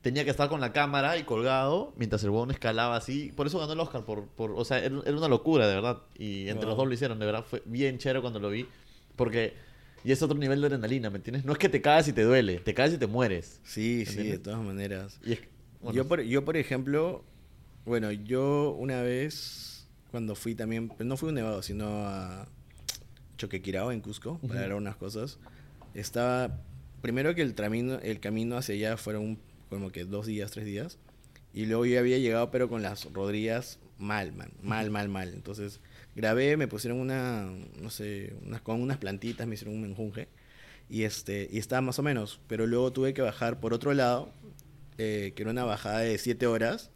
Tenía 0.03 0.24
que 0.24 0.30
estar 0.30 0.49
con 0.49 0.61
la 0.61 0.72
cámara 0.72 1.16
y 1.16 1.24
colgado 1.24 1.92
mientras 1.96 2.22
el 2.24 2.30
huevón 2.30 2.51
escalaba 2.51 2.96
así. 2.96 3.32
Por 3.34 3.46
eso 3.46 3.59
ganó 3.59 3.72
el 3.72 3.80
Oscar. 3.80 4.05
Por, 4.05 4.26
por, 4.28 4.53
o 4.53 4.64
sea, 4.64 4.78
era, 4.78 4.96
una 4.96 5.28
locura, 5.28 5.66
de 5.66 5.74
verdad. 5.74 6.03
Y 6.16 6.49
entre 6.49 6.66
Wow. 6.66 6.68
los 6.68 6.76
dos 6.76 6.86
lo 6.88 6.94
hicieron, 6.94 7.18
de 7.18 7.26
verdad. 7.26 7.44
Fue 7.44 7.62
bien 7.64 7.99
chévere 7.99 8.20
cuando 8.20 8.40
lo 8.40 8.51
vi. 8.51 8.68
Porque 9.16 9.55
y 10.05 10.12
es 10.12 10.22
otro 10.22 10.38
nivel 10.38 10.61
de 10.61 10.68
adrenalina, 10.68 11.11
¿me 11.11 11.16
entiendes? 11.16 11.44
No 11.44 11.53
es 11.53 11.59
que 11.59 11.68
te 11.68 11.82
caes 11.82 12.09
y 12.09 12.12
te 12.12 12.22
duele, 12.22 12.61
te 12.61 12.74
caes 12.74 12.94
y 12.94 12.99
te 12.99 13.07
mueres. 13.07 13.61
Sí, 13.64 14.05
sí, 14.07 14.24
de 14.24 14.38
todas 14.38 14.61
maneras. 14.61 15.18
Y 15.24 15.32
es, 15.32 15.40
bueno, 15.80 15.96
yo, 15.96 16.09
por, 16.09 16.22
yo, 16.22 16.44
por 16.44 16.57
ejemplo, 16.57 17.24
bueno, 17.84 18.12
yo 18.12 18.76
una 18.78 19.03
vez, 19.03 19.88
cuando 20.11 20.34
fui 20.34 20.55
también, 20.55 20.88
pero 20.88 21.09
no 21.09 21.16
fui 21.16 21.28
a 21.28 21.30
un 21.30 21.34
nevado, 21.34 21.62
sino 21.62 22.07
a 22.07 22.46
Choquequirao, 23.36 23.92
en 23.92 24.01
Cusco, 24.01 24.38
para 24.38 24.55
Ujú. 24.55 24.61
ver 24.61 24.74
unas 24.74 24.96
cosas, 24.96 25.38
estaba, 25.94 26.61
primero 27.03 27.34
que 27.34 27.42
el, 27.42 27.55
tramino, 27.55 27.99
el 28.01 28.20
camino 28.20 28.57
hacia 28.57 28.74
allá 28.76 28.96
fueron 28.96 29.38
como 29.69 29.91
que 29.91 30.05
dos 30.05 30.27
días, 30.27 30.51
tres 30.51 30.66
días, 30.66 30.99
y 31.53 31.66
luego 31.66 31.87
yo 31.87 31.99
había 31.99 32.19
llegado, 32.19 32.51
pero 32.51 32.69
con 32.69 32.83
las 32.83 33.12
rodillas 33.12 33.79
mal, 33.99 34.33
man, 34.33 34.51
mal, 34.62 34.91
mal, 34.91 35.09
mal. 35.09 35.35
Entonces 35.35 35.81
grabé, 36.14 36.57
me 36.57 36.69
pusieron 36.69 37.01
una, 37.01 37.51
no 37.81 37.91
sé, 37.91 38.35
unas, 38.47 38.61
con 38.61 38.81
unas 38.81 38.99
plantitas, 38.99 39.47
me 39.47 39.55
hicieron 39.55 39.75
un 39.75 39.83
menjunje, 39.83 40.29
y, 40.91 41.03
este, 41.03 41.49
y 41.51 41.59
estaba 41.59 41.83
más 41.83 41.99
o 41.99 42.03
menos, 42.03 42.41
pero 42.47 42.66
luego 42.66 42.93
tuve 42.93 43.12
que 43.12 43.23
bajar 43.23 43.61
por 43.61 43.75
otro 43.75 43.93
lado, 43.93 44.33
eh, 44.97 45.33
que 45.35 45.43
era 45.43 45.53
una 45.53 45.64
bajada 45.64 46.01
de 46.01 46.19
7 46.19 46.47
horas. 46.47 46.91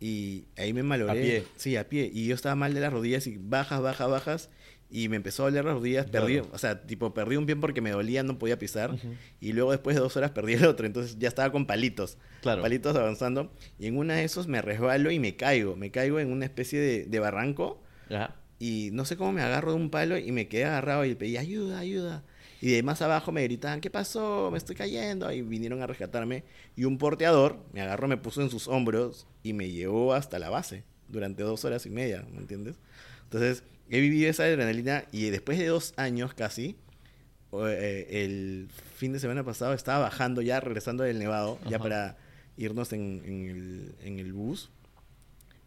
Y 0.00 0.46
ahí 0.56 0.72
me 0.72 0.82
malogré. 0.82 1.18
A 1.18 1.22
pie. 1.22 1.44
Sí, 1.56 1.76
a 1.76 1.88
pie. 1.88 2.10
Y 2.12 2.26
yo 2.26 2.34
estaba 2.34 2.56
mal 2.56 2.74
de 2.74 2.80
las 2.80 2.92
rodillas 2.92 3.26
y 3.28 3.38
bajas, 3.38 3.80
bajas, 3.80 4.10
bajas. 4.10 4.50
Y 4.94 5.08
me 5.08 5.16
empezó 5.16 5.44
a 5.44 5.46
doler 5.46 5.64
las 5.64 5.74
rodillas. 5.74 6.04
Perdí, 6.10 6.34
Claro. 6.34 6.50
o 6.52 6.58
sea, 6.58 6.82
tipo, 6.86 7.14
perdí 7.14 7.36
un 7.36 7.46
pie 7.46 7.56
porque 7.56 7.80
me 7.80 7.90
dolía, 7.92 8.22
no 8.22 8.38
podía 8.38 8.58
pisar. 8.58 8.92
Ujú. 8.92 9.14
Y 9.40 9.54
luego 9.54 9.70
después 9.70 9.96
de 9.96 10.02
dos 10.02 10.14
horas 10.18 10.32
perdí 10.32 10.52
el 10.52 10.66
otro. 10.66 10.84
Entonces 10.86 11.16
ya 11.18 11.28
estaba 11.28 11.50
con 11.50 11.64
palitos. 11.66 12.18
Claro. 12.42 12.60
Palitos 12.60 12.94
avanzando. 12.94 13.50
Y 13.78 13.86
en 13.86 13.96
una 13.96 14.16
de 14.16 14.24
esos 14.24 14.46
me 14.48 14.60
resbalo 14.60 15.10
y 15.10 15.18
me 15.18 15.34
caigo. 15.34 15.76
Me 15.76 15.90
caigo 15.90 16.20
en 16.20 16.30
una 16.30 16.44
especie 16.44 16.78
de, 16.78 17.04
de 17.06 17.18
barranco. 17.20 17.82
Ya. 18.10 18.36
Y 18.58 18.90
no 18.92 19.04
sé 19.06 19.16
cómo 19.16 19.32
me 19.32 19.40
agarro 19.42 19.70
de 19.72 19.76
un 19.78 19.88
palo 19.90 20.18
y 20.18 20.30
me 20.30 20.46
quedé 20.46 20.66
agarrado 20.66 21.04
y 21.06 21.14
pedí 21.14 21.38
ayuda, 21.38 21.78
ayuda. 21.78 22.22
Y 22.60 22.70
de 22.70 22.82
más 22.84 23.00
abajo 23.02 23.32
me 23.32 23.42
gritaban, 23.42 23.80
¿qué 23.80 23.90
pasó? 23.90 24.50
Me 24.52 24.58
estoy 24.58 24.76
cayendo. 24.76 25.32
Y 25.32 25.40
vinieron 25.42 25.80
a 25.82 25.86
rescatarme. 25.86 26.44
Y 26.76 26.84
un 26.84 26.98
porteador 26.98 27.56
me 27.72 27.80
agarró, 27.80 28.06
me 28.08 28.18
puso 28.18 28.42
en 28.42 28.50
sus 28.50 28.68
hombros 28.68 29.26
y 29.42 29.54
me 29.54 29.70
llevó 29.70 30.12
hasta 30.12 30.38
la 30.38 30.50
base. 30.50 30.84
durante 31.08 31.42
dos 31.42 31.64
horas 31.64 31.84
y 31.86 31.90
media, 31.90 32.24
¿me 32.32 32.38
entiendes? 32.38 32.76
Entonces, 33.24 33.64
he 33.92 34.00
vivido 34.00 34.30
esa 34.30 34.44
adrenalina 34.44 35.04
y 35.12 35.28
después 35.28 35.58
de 35.58 35.66
dos 35.66 35.92
años 35.98 36.32
casi, 36.32 36.76
eh, 37.52 38.08
el 38.24 38.68
fin 38.96 39.12
de 39.12 39.20
semana 39.20 39.44
pasado 39.44 39.74
estaba 39.74 39.98
bajando 39.98 40.40
ya, 40.40 40.60
regresando 40.60 41.04
del 41.04 41.18
Nevado, 41.18 41.58
ya 41.68 41.78
para 41.78 42.16
irnos 42.56 42.94
en, 42.94 43.22
en 43.26 43.50
el, 43.50 43.94
en 44.02 44.18
el 44.18 44.32
bus. 44.32 44.70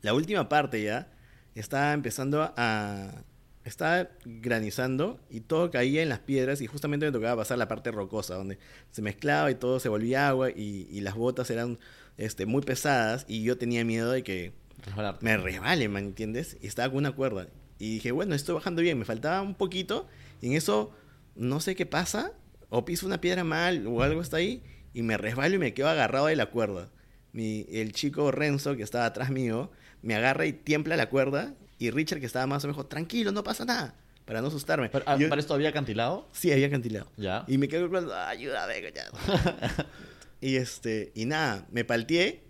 La 0.01 0.15
última 0.15 0.49
parte 0.49 0.81
ya 0.83 1.07
estaba 1.53 1.93
empezando 1.93 2.51
a... 2.57 3.23
Estaba 3.63 4.09
granizando 4.25 5.19
y 5.29 5.39
todo 5.39 5.71
caía 5.71 6.03
en 6.03 6.09
las 6.09 6.19
piedras 6.19 6.61
y 6.61 6.67
justamente 6.67 7.07
me 7.07 7.11
tocaba 7.11 7.41
pasar 7.41 7.57
la 7.57 7.67
parte 7.67 7.89
rocosa 7.89 8.35
donde 8.35 8.59
se 8.91 9.01
mezclaba 9.01 9.49
y 9.49 9.55
todo 9.55 9.79
se 9.79 9.89
volvía 9.89 10.27
agua 10.27 10.51
y, 10.51 10.87
y 10.91 11.01
las 11.01 11.15
botas 11.15 11.49
eran 11.49 11.79
este, 12.17 12.45
muy 12.45 12.61
pesadas 12.61 13.25
y 13.27 13.43
yo 13.43 13.57
tenía 13.57 13.83
miedo 13.83 14.11
de 14.11 14.21
que 14.23 14.53
Resbalarte. 14.85 15.25
me 15.25 15.37
resbale, 15.37 15.89
¿me 15.89 15.99
entiendes? 15.99 16.57
Y 16.61 16.67
estaba 16.67 16.89
con 16.89 16.99
una 16.99 17.13
cuerda. 17.13 17.47
Y 17.79 17.95
dije, 17.95 18.11
bueno, 18.11 18.35
estoy 18.35 18.55
bajando 18.55 18.81
bien, 18.81 18.97
me 18.97 19.05
faltaba 19.05 19.41
un 19.41 19.55
poquito. 19.55 20.07
Y 20.41 20.47
en 20.47 20.53
eso, 20.53 20.91
no 21.35 21.59
sé 21.59 21.75
qué 21.75 21.85
pasa, 21.85 22.31
o 22.69 22.85
piso 22.85 23.05
una 23.05 23.19
piedra 23.21 23.43
mal 23.43 23.85
o 23.87 24.01
algo 24.01 24.21
está 24.21 24.37
ahí, 24.37 24.63
y 24.93 25.01
me 25.01 25.17
resbalo 25.17 25.55
y 25.55 25.59
me 25.59 25.73
quedo 25.73 25.89
agarrado 25.89 26.27
de 26.27 26.35
la 26.35 26.45
cuerda. 26.47 26.89
Mi, 27.33 27.65
el 27.69 27.91
chico 27.91 28.31
Renzo, 28.31 28.77
que 28.77 28.83
estaba 28.83 29.05
atrás 29.05 29.29
mío, 29.29 29.69
me 30.01 30.15
agarra 30.15 30.45
y 30.45 30.53
tiembla 30.53 30.95
la 30.95 31.09
cuerda. 31.09 31.53
Y 31.77 31.89
Richard, 31.91 32.21
que 32.21 32.25
estaba 32.25 32.47
más 32.47 32.63
o 32.63 32.67
menos, 32.69 32.87
tranquilo, 32.87 33.33
no 33.33 33.43
pasa 33.43 33.65
nada, 33.65 33.95
para 34.23 34.39
no 34.41 34.47
asustarme. 34.47 34.89
Pero, 34.89 35.03
ah, 35.07 35.17
yo- 35.17 35.27
¿Para 35.27 35.41
esto 35.41 35.53
había 35.53 35.69
acantilado? 35.69 36.29
Sí, 36.31 36.51
había 36.53 36.67
acantilado. 36.67 37.11
Ya. 37.17 37.43
Y 37.49 37.57
me 37.57 37.67
quedo 37.67 37.89
con 37.89 38.09
ayúdame, 38.09 38.75
coñazo". 38.81 39.11
y 40.41 40.55
este, 40.55 41.11
y 41.15 41.25
nada, 41.25 41.65
me 41.71 41.83
palteé 41.83 42.43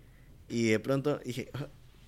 y 0.48 0.68
de 0.68 0.78
pronto 0.78 1.18
dije, 1.24 1.50
"Ah, 1.54 1.66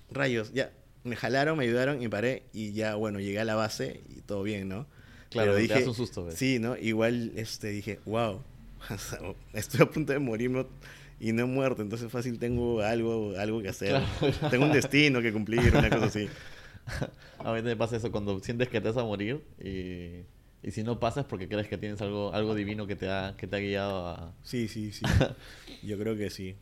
rayos, 0.09 0.53
ya, 0.53 0.71
me 1.03 1.15
jalaron, 1.15 1.57
me 1.57 1.63
ayudaron 1.63 2.01
y 2.01 2.07
paré 2.07 2.43
y 2.53 2.73
ya, 2.73 2.95
bueno, 2.95 3.19
llegué 3.19 3.39
a 3.39 3.45
la 3.45 3.55
base 3.55 4.01
y 4.09 4.21
todo 4.21 4.43
bien, 4.43 4.69
¿no? 4.69 4.87
Claro, 5.29 5.51
Pero 5.51 5.55
te 5.55 5.61
dije, 5.61 5.73
das 5.75 5.87
un 5.87 5.95
susto, 5.95 6.25
¿ves? 6.25 6.35
sí, 6.35 6.59
¿no? 6.59 6.75
Igual, 6.77 7.31
este, 7.35 7.69
dije, 7.69 7.99
wow, 8.05 8.41
estoy 9.53 9.81
a 9.81 9.85
punto 9.85 10.13
de 10.13 10.19
morirme 10.19 10.65
y 11.19 11.33
no 11.33 11.43
he 11.43 11.45
muerto, 11.45 11.81
entonces 11.81 12.11
fácil 12.11 12.39
tengo 12.39 12.81
algo, 12.81 13.33
algo 13.37 13.61
que 13.61 13.69
hacer. 13.69 14.01
Claro. 14.19 14.49
Tengo 14.49 14.65
un 14.65 14.71
destino 14.71 15.21
que 15.21 15.33
cumplir, 15.33 15.75
una 15.75 15.89
cosa 15.89 16.05
así. 16.05 16.27
A 17.39 17.53
mí 17.53 17.61
me 17.61 17.75
pasa 17.75 17.97
eso 17.97 18.11
cuando 18.11 18.39
sientes 18.39 18.67
que 18.69 18.81
te 18.81 18.87
vas 18.87 18.97
a 18.97 19.03
morir 19.03 19.41
y, 19.63 20.23
y 20.63 20.71
si 20.71 20.83
no 20.83 20.99
pasa 20.99 21.21
es 21.21 21.25
porque 21.25 21.47
crees 21.47 21.67
que 21.67 21.77
tienes 21.77 22.01
algo, 22.01 22.33
algo 22.33 22.55
divino 22.55 22.87
que 22.87 22.95
te, 22.95 23.09
ha, 23.09 23.35
que 23.37 23.47
te 23.47 23.55
ha 23.55 23.59
guiado 23.59 24.07
a... 24.07 24.33
Sí, 24.43 24.67
sí, 24.67 24.91
sí. 24.91 25.05
Yo 25.83 25.97
creo 25.97 26.17
que 26.17 26.29
sí. 26.29 26.55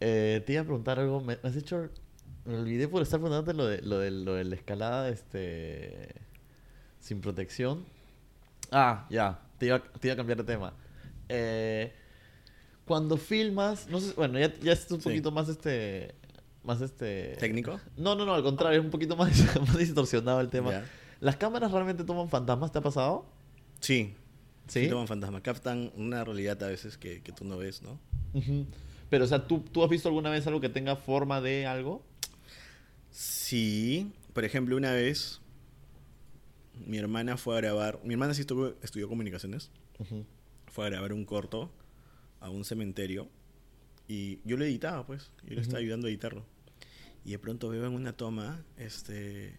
Eh, 0.00 0.42
te 0.46 0.54
iba 0.54 0.62
a 0.62 0.64
preguntar 0.64 0.98
algo, 0.98 1.20
me, 1.20 1.38
me 1.42 1.48
has 1.48 1.56
hecho... 1.56 1.90
Me 2.44 2.56
olvidé 2.56 2.88
por 2.88 3.02
estar 3.02 3.20
preguntándote 3.20 3.56
lo 3.56 3.66
de, 3.66 3.82
lo 3.82 3.98
de, 3.98 4.10
lo 4.10 4.34
de 4.34 4.44
la 4.44 4.54
escalada 4.54 5.08
este, 5.08 6.08
sin 6.98 7.20
protección. 7.20 7.84
Ah, 8.72 9.06
ya, 9.10 9.40
te 9.58 9.66
iba, 9.66 9.82
te 9.82 10.08
iba 10.08 10.14
a 10.14 10.16
cambiar 10.16 10.38
de 10.38 10.44
tema. 10.44 10.72
Eh, 11.28 11.92
cuando 12.86 13.16
filmas, 13.16 13.86
no 13.88 14.00
sé, 14.00 14.14
bueno, 14.14 14.38
ya, 14.38 14.52
ya 14.60 14.72
es 14.72 14.90
un 14.90 15.00
Sí. 15.00 15.04
poquito 15.08 15.30
más 15.30 15.48
este... 15.48 16.14
Más 16.62 16.80
este... 16.80 17.36
¿Técnico? 17.38 17.80
No, 17.96 18.14
no, 18.14 18.24
no, 18.26 18.34
al 18.34 18.42
contrario, 18.42 18.80
es 18.80 18.84
un 18.84 18.90
poquito 18.90 19.16
más, 19.16 19.30
más 19.60 19.78
distorsionado 19.78 20.40
el 20.40 20.48
tema. 20.50 20.70
Ya. 20.72 20.84
¿Las 21.20 21.36
cámaras 21.36 21.70
realmente 21.72 22.04
toman 22.04 22.28
fantasmas? 22.28 22.72
¿Te 22.72 22.78
ha 22.78 22.82
pasado? 22.82 23.26
Sí. 23.80 24.14
¿Sí? 24.66 24.84
Sí, 24.84 24.88
toman 24.88 25.06
fantasma. 25.08 25.42
Captan 25.42 25.90
una 25.96 26.24
realidad 26.24 26.62
a 26.62 26.68
veces 26.68 26.96
que, 26.98 27.22
que 27.22 27.32
tú 27.32 27.44
no 27.44 27.56
ves, 27.58 27.82
¿no? 27.82 27.98
Ujú. 28.34 28.66
Pero, 29.08 29.24
o 29.24 29.26
sea, 29.26 29.46
¿tú, 29.46 29.60
¿tú 29.60 29.82
has 29.82 29.90
visto 29.90 30.08
alguna 30.08 30.30
vez 30.30 30.46
algo 30.46 30.60
que 30.60 30.68
tenga 30.68 30.96
forma 30.96 31.40
de 31.40 31.66
algo? 31.66 32.02
Sí. 33.10 34.12
Por 34.32 34.44
ejemplo, 34.44 34.76
una 34.76 34.92
vez 34.92 35.40
mi 36.86 36.98
hermana 36.98 37.36
fue 37.36 37.56
a 37.56 37.60
grabar. 37.60 38.00
Mi 38.04 38.14
hermana 38.14 38.34
sí 38.34 38.42
estuvo- 38.42 38.74
estudió 38.82 39.08
comunicaciones. 39.08 39.70
Fue 40.68 40.86
a 40.86 40.90
grabar 40.90 41.12
un 41.12 41.24
corto 41.24 41.70
a 42.40 42.48
un 42.50 42.64
cementerio. 42.64 43.28
Y 44.08 44.40
yo 44.44 44.56
lo 44.56 44.64
editaba, 44.64 45.06
pues. 45.06 45.30
Yo 45.46 45.54
le 45.54 45.60
estaba 45.60 45.78
ayudando 45.78 46.06
a 46.06 46.10
editarlo. 46.10 46.44
Y 47.24 47.32
de 47.32 47.38
pronto 47.38 47.68
veo 47.68 47.86
en 47.86 47.92
una 47.94 48.12
toma, 48.16 48.64
este. 48.76 49.58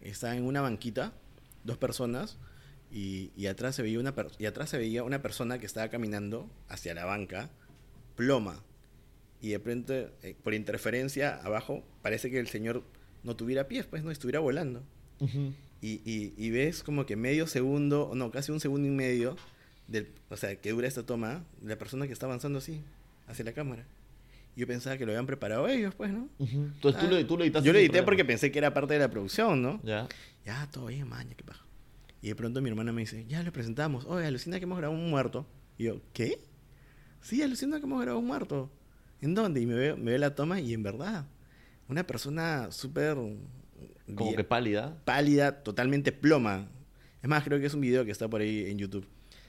Está 0.00 0.36
en 0.36 0.44
una 0.44 0.60
banquita, 0.60 1.12
dos 1.64 1.76
personas. 1.76 2.38
Y, 2.92 3.30
y 3.36 3.46
atrás 3.46 3.74
se 3.76 3.82
veía 3.82 4.00
una 4.00 4.14
per- 4.14 4.32
y 4.38 4.46
atrás 4.46 4.70
se 4.70 4.78
veía 4.78 5.02
una 5.04 5.22
persona 5.22 5.58
que 5.58 5.66
estaba 5.66 5.88
caminando 5.90 6.50
hacia 6.68 6.92
la 6.94 7.04
banca, 7.04 7.50
ploma. 8.16 8.62
Y 9.40 9.50
de 9.50 9.58
pronto, 9.60 9.94
eh, 9.94 10.34
por 10.42 10.54
interferencia, 10.54 11.36
abajo, 11.36 11.82
parece 12.02 12.30
que 12.30 12.38
el 12.38 12.48
señor 12.48 12.82
no 13.22 13.36
tuviera 13.36 13.68
pies, 13.68 13.86
pues 13.86 14.02
no 14.04 14.10
estuviera 14.10 14.40
volando. 14.40 14.82
Ujú. 15.20 15.52
Y, 15.82 16.02
y, 16.04 16.34
y 16.36 16.50
ves 16.50 16.82
como 16.82 17.06
que 17.06 17.16
medio 17.16 17.46
segundo, 17.46 18.08
o 18.08 18.14
no, 18.14 18.30
casi 18.30 18.52
un 18.52 18.60
segundo 18.60 18.86
y 18.86 18.90
medio, 18.90 19.36
del, 19.88 20.08
o 20.28 20.36
sea, 20.36 20.54
que 20.56 20.70
dura 20.70 20.86
esta 20.86 21.04
toma, 21.04 21.44
la 21.64 21.76
persona 21.78 22.06
que 22.06 22.12
está 22.12 22.26
avanzando 22.26 22.58
así, 22.58 22.82
hacia 23.26 23.44
la 23.44 23.52
cámara. 23.52 23.86
Yo 24.56 24.66
pensaba 24.66 24.98
que 24.98 25.06
lo 25.06 25.12
habían 25.12 25.26
preparado 25.26 25.66
ellos, 25.68 25.94
pues, 25.94 26.12
¿no? 26.12 26.28
Ujú. 26.38 26.70
Entonces 26.74 27.00
tú, 27.00 27.06
Ah, 27.06 27.10
lo, 27.20 27.26
tú 27.26 27.38
lo 27.38 27.44
editaste 27.44 27.66
Yo 27.66 27.72
lo 27.72 27.78
edité 27.78 27.88
problema. 27.92 28.04
porque 28.06 28.24
pensé 28.26 28.50
que 28.52 28.58
era 28.58 28.74
parte 28.74 28.94
de 28.94 29.00
la 29.00 29.10
producción, 29.10 29.62
¿no? 29.62 29.80
Ya. 29.84 30.06
Ya, 30.44 30.68
todo 30.70 30.86
bien, 30.86 31.08
maña, 31.08 31.34
qué 31.34 31.44
paja. 31.44 31.64
Y 32.20 32.28
de 32.28 32.34
pronto 32.34 32.60
mi 32.60 32.68
hermana 32.68 32.92
me 32.92 33.00
dice, 33.02 33.24
ya 33.26 33.42
lo 33.42 33.52
presentamos. 33.52 34.04
Oye, 34.04 34.26
alucina 34.26 34.58
que 34.58 34.64
hemos 34.64 34.76
grabado 34.76 35.00
un 35.00 35.08
muerto. 35.08 35.46
Y 35.78 35.84
yo, 35.84 36.02
¿qué? 36.12 36.40
Sí, 37.22 37.40
alucina 37.42 37.78
que 37.78 37.86
hemos 37.86 38.00
grabado 38.02 38.18
un 38.18 38.26
muerto. 38.26 38.70
¿En 39.22 39.34
dónde? 39.34 39.60
Y 39.60 39.66
me 39.66 39.74
ve, 39.74 39.96
me 39.96 40.12
ve 40.12 40.18
la 40.18 40.34
toma 40.34 40.60
y 40.60 40.72
en 40.74 40.82
verdad, 40.82 41.26
una 41.88 42.06
persona 42.06 42.70
súper... 42.72 43.16
Como 44.14 44.34
que 44.34 44.44
pálida. 44.44 44.96
pálida, 45.04 45.62
totalmente 45.62 46.10
ploma. 46.12 46.68
Es 47.22 47.28
más, 47.28 47.44
creo 47.44 47.60
que 47.60 47.66
es 47.66 47.74
un 47.74 47.80
video 47.80 48.04
que 48.04 48.10
está 48.10 48.28
por 48.28 48.40
ahí 48.40 48.70
en 48.70 48.78
YouTube. 48.78 49.06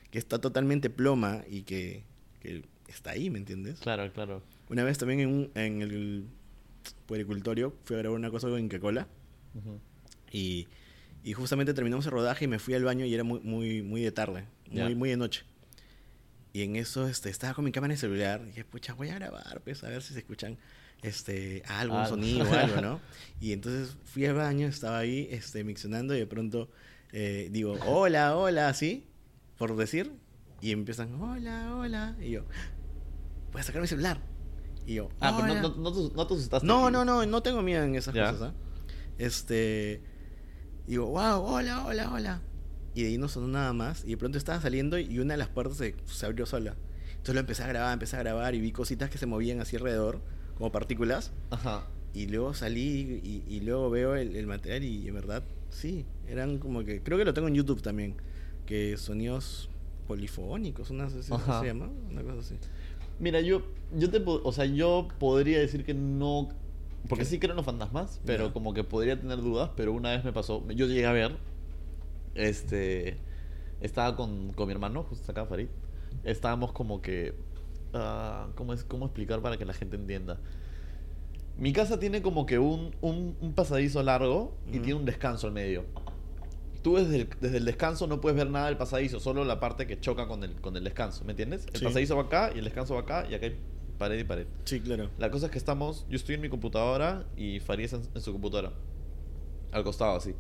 Que 0.10 0.20
está 0.20 0.40
totalmente 0.40 0.90
ploma 0.90 1.44
y 1.50 1.64
que, 1.64 2.04
que 2.42 2.64
está 2.88 3.12
ahí, 3.12 3.30
¿me 3.30 3.40
entiendes? 3.40 3.80
Claro, 3.80 4.12
claro. 4.14 4.44
Una 4.70 4.84
vez 4.84 4.98
también 4.98 5.22
en, 5.22 5.28
un- 5.30 5.52
en 5.56 5.82
el 5.82 6.26
puericultorio 7.06 7.74
fui 7.86 7.96
a 7.96 8.00
grabar 8.00 8.18
una 8.20 8.30
cosa 8.30 8.50
con 8.50 8.62
Coca-Cola 8.68 9.08
Ujú. 9.56 9.80
y, 10.32 10.68
y 11.24 11.34
justamente 11.34 11.74
terminamos 11.74 12.06
el 12.06 12.12
rodaje 12.12 12.46
y 12.46 12.48
me 12.48 12.60
fui 12.60 12.74
al 12.74 12.84
baño 12.84 13.06
y 13.06 13.14
era 13.14 13.24
muy, 13.24 13.40
muy, 13.42 13.82
muy 13.82 14.02
de 14.02 14.12
tarde, 14.12 14.46
muy, 14.70 14.96
muy 14.96 15.10
de 15.10 15.18
noche. 15.18 15.44
Y 16.54 16.64
en 16.64 16.76
eso 16.76 17.08
este, 17.08 17.30
estaba 17.30 17.54
con 17.54 17.64
mi 17.66 17.72
cámara 17.72 17.94
de 17.94 17.98
celular 18.00 18.42
y 18.44 18.48
dije, 18.48 18.66
pucha, 18.66 18.94
voy 18.94 19.10
a 19.10 19.16
grabar, 19.16 19.62
pues, 19.64 19.84
a 19.84 19.90
ver 19.90 20.02
si 20.02 20.14
se 20.14 20.20
escuchan 20.20 20.58
este, 21.02 21.64
algo, 21.68 21.98
un 21.98 22.06
sonido 22.08 22.50
o 22.50 22.54
algo, 22.54 22.82
¿no? 22.82 23.00
Y 23.40 23.54
entonces 23.54 23.96
fui 24.04 24.26
al 24.26 24.36
baño, 24.36 24.68
estaba 24.68 25.00
ahí 25.00 25.28
este, 25.32 25.64
miccionando 25.64 26.14
y 26.16 26.20
de 26.20 26.28
pronto 26.28 26.70
eh, 27.14 27.48
digo, 27.52 27.78
hola, 27.86 28.36
hola, 28.36 28.68
así, 28.70 29.08
por 29.58 29.76
decir. 29.78 30.12
Y 30.62 30.72
empiezan, 30.74 31.20
hola, 31.22 31.76
hola. 31.76 32.16
Y 32.22 32.32
yo, 32.32 32.44
voy 33.52 33.62
a 33.62 33.64
sacar 33.64 33.82
mi 33.82 33.88
celular. 33.88 34.20
Y 34.86 34.96
yo, 34.96 35.10
Ah, 35.20 35.34
pero 35.40 35.52
"Hola". 35.54 35.62
no, 35.62 35.70
no, 35.70 35.76
no, 35.92 36.10
te- 36.10 36.16
no 36.16 36.28
te 36.28 36.34
asustaste. 36.36 36.68
No, 36.68 36.92
no, 36.92 37.04
no, 37.06 37.26
no 37.26 37.42
tengo 37.42 37.62
miedo 37.62 37.84
en 37.84 37.96
esas 37.96 38.14
cosas, 38.14 38.42
¿ah? 38.42 38.54
Este. 39.18 40.02
Digo, 40.88 41.08
wow, 41.08 41.42
hola, 41.44 41.86
hola, 41.86 42.12
hola. 42.12 42.42
Y 42.94 43.04
de 43.04 43.10
ahí 43.10 43.18
no 43.18 43.28
sonó 43.28 43.48
nada 43.48 43.74
más. 43.74 44.04
Y 44.06 44.10
de 44.12 44.18
pronto 44.18 44.38
estaba 44.38 44.60
saliendo 44.62 44.98
y 45.00 45.20
una 45.20 45.34
de 45.34 45.38
las 45.38 45.48
puertas 45.50 45.78
se, 45.78 45.96
se 46.06 46.26
abrió 46.26 46.46
sola. 46.46 46.76
Entonces 47.12 47.34
lo 47.36 47.40
empecé 47.42 47.64
a 47.64 47.68
grabar, 47.68 47.94
empecé 47.94 48.16
a 48.18 48.20
grabar 48.20 48.56
y 48.56 48.60
vi 48.62 48.72
cositas 48.72 49.10
que 49.10 49.18
se 49.18 49.26
movían 49.26 49.60
así 49.62 49.76
alrededor, 49.76 50.20
como 50.58 50.72
partículas. 50.72 51.32
Ajá. 51.52 51.88
Y 52.14 52.28
luego 52.28 52.54
salí 52.54 53.22
y, 53.24 53.44
y 53.48 53.62
luego 53.62 53.90
veo 53.90 54.16
el, 54.16 54.36
el 54.36 54.46
material 54.48 54.84
y 54.84 55.08
en 55.08 55.14
verdad, 55.14 55.44
sí, 55.70 56.06
eran 56.28 56.58
como 56.58 56.84
que. 56.84 57.02
Creo 57.02 57.18
que 57.18 57.24
lo 57.26 57.34
tengo 57.34 57.48
en 57.48 57.54
YouTube 57.56 57.82
también. 57.82 58.16
Que 58.66 58.98
sonidos 58.98 59.70
polifónicos, 60.08 60.90
una 60.90 61.06
Ajá. 61.06 61.62
se 61.62 61.68
llama? 61.68 61.90
Una 62.10 62.22
cosa 62.24 62.40
así. 62.40 62.56
Mira, 63.20 63.40
yo, 63.42 63.62
yo 63.96 64.10
te, 64.10 64.22
o 64.26 64.52
sea, 64.52 64.66
yo 64.66 65.08
podría 65.20 65.60
decir 65.60 65.86
que 65.86 65.94
no, 65.94 66.50
porque 67.08 67.24
¿Qué? 67.24 67.30
sí 67.30 67.40
creo 67.40 67.52
en 67.52 67.58
los 67.58 67.66
fantasmas, 67.66 68.20
pero 68.26 68.48
Ya. 68.48 68.54
como 68.54 68.74
que 68.74 68.84
podría 68.84 69.20
tener 69.20 69.38
dudas, 69.42 69.70
pero 69.78 69.94
una 69.94 70.10
vez 70.10 70.24
me 70.26 70.34
pasó, 70.34 70.68
yo 70.70 70.88
llegué 70.88 71.06
a 71.06 71.12
ver, 71.12 71.38
este, 72.36 73.18
estaba 73.82 74.16
con, 74.16 74.54
con 74.54 74.68
mi 74.68 74.74
hermano, 74.74 75.04
justo 75.04 75.32
acá, 75.32 75.46
Farid, 75.46 75.68
estábamos 76.24 76.72
como 76.72 77.02
que, 77.02 77.34
ah, 77.94 78.48
¿cómo, 78.56 78.74
es, 78.74 78.84
¿cómo 78.84 79.06
explicar 79.06 79.42
para 79.42 79.58
que 79.58 79.66
la 79.66 79.74
gente 79.74 79.96
entienda? 79.96 80.40
Mi 81.58 81.74
casa 81.74 82.00
tiene 82.00 82.22
como 82.22 82.46
que 82.46 82.60
un, 82.60 82.96
un, 83.02 83.36
un 83.40 83.54
pasadizo 83.54 84.02
largo 84.02 84.56
y 84.68 84.80
tiene 84.80 84.96
un 84.96 85.06
descanso 85.06 85.48
al 85.48 85.54
medio. 85.54 85.86
Tú 86.82 86.96
desde 86.96 87.18
el, 87.22 87.30
desde 87.40 87.58
el 87.58 87.66
descanso 87.66 88.08
no 88.08 88.22
puedes 88.22 88.36
ver 88.36 88.50
nada 88.50 88.66
del 88.68 88.78
pasadizo, 88.78 89.20
solo 89.20 89.44
la 89.44 89.60
parte 89.60 89.86
que 89.86 90.00
choca 90.00 90.28
con 90.28 90.44
el, 90.44 90.56
con 90.56 90.76
el 90.78 90.84
descanso, 90.84 91.24
¿me 91.26 91.32
entiendes? 91.32 91.68
El 91.74 91.80
Sí. 91.80 91.86
pasadizo 91.86 92.16
va 92.16 92.24
acá 92.24 92.52
y 92.56 92.58
el 92.60 92.64
descanso 92.64 92.96
va 92.96 93.02
acá 93.02 93.28
y 93.30 93.36
acá 93.36 93.46
hay 93.46 93.60
pared 94.00 94.18
y 94.18 94.24
pared. 94.24 94.48
Sí, 94.66 94.80
claro. 94.80 95.12
La 95.20 95.30
cosa 95.30 95.46
es 95.48 95.52
que 95.52 95.60
estamos, 95.60 96.08
yo 96.10 96.16
estoy 96.16 96.36
en 96.36 96.42
mi 96.42 96.50
computadora 96.50 97.28
y 97.38 97.60
Farid 97.60 97.84
está 97.86 97.98
en, 97.98 98.04
en 98.16 98.22
su 98.22 98.32
computadora, 98.32 98.72
al 99.72 99.84
costado 99.84 100.16
así. 100.16 100.34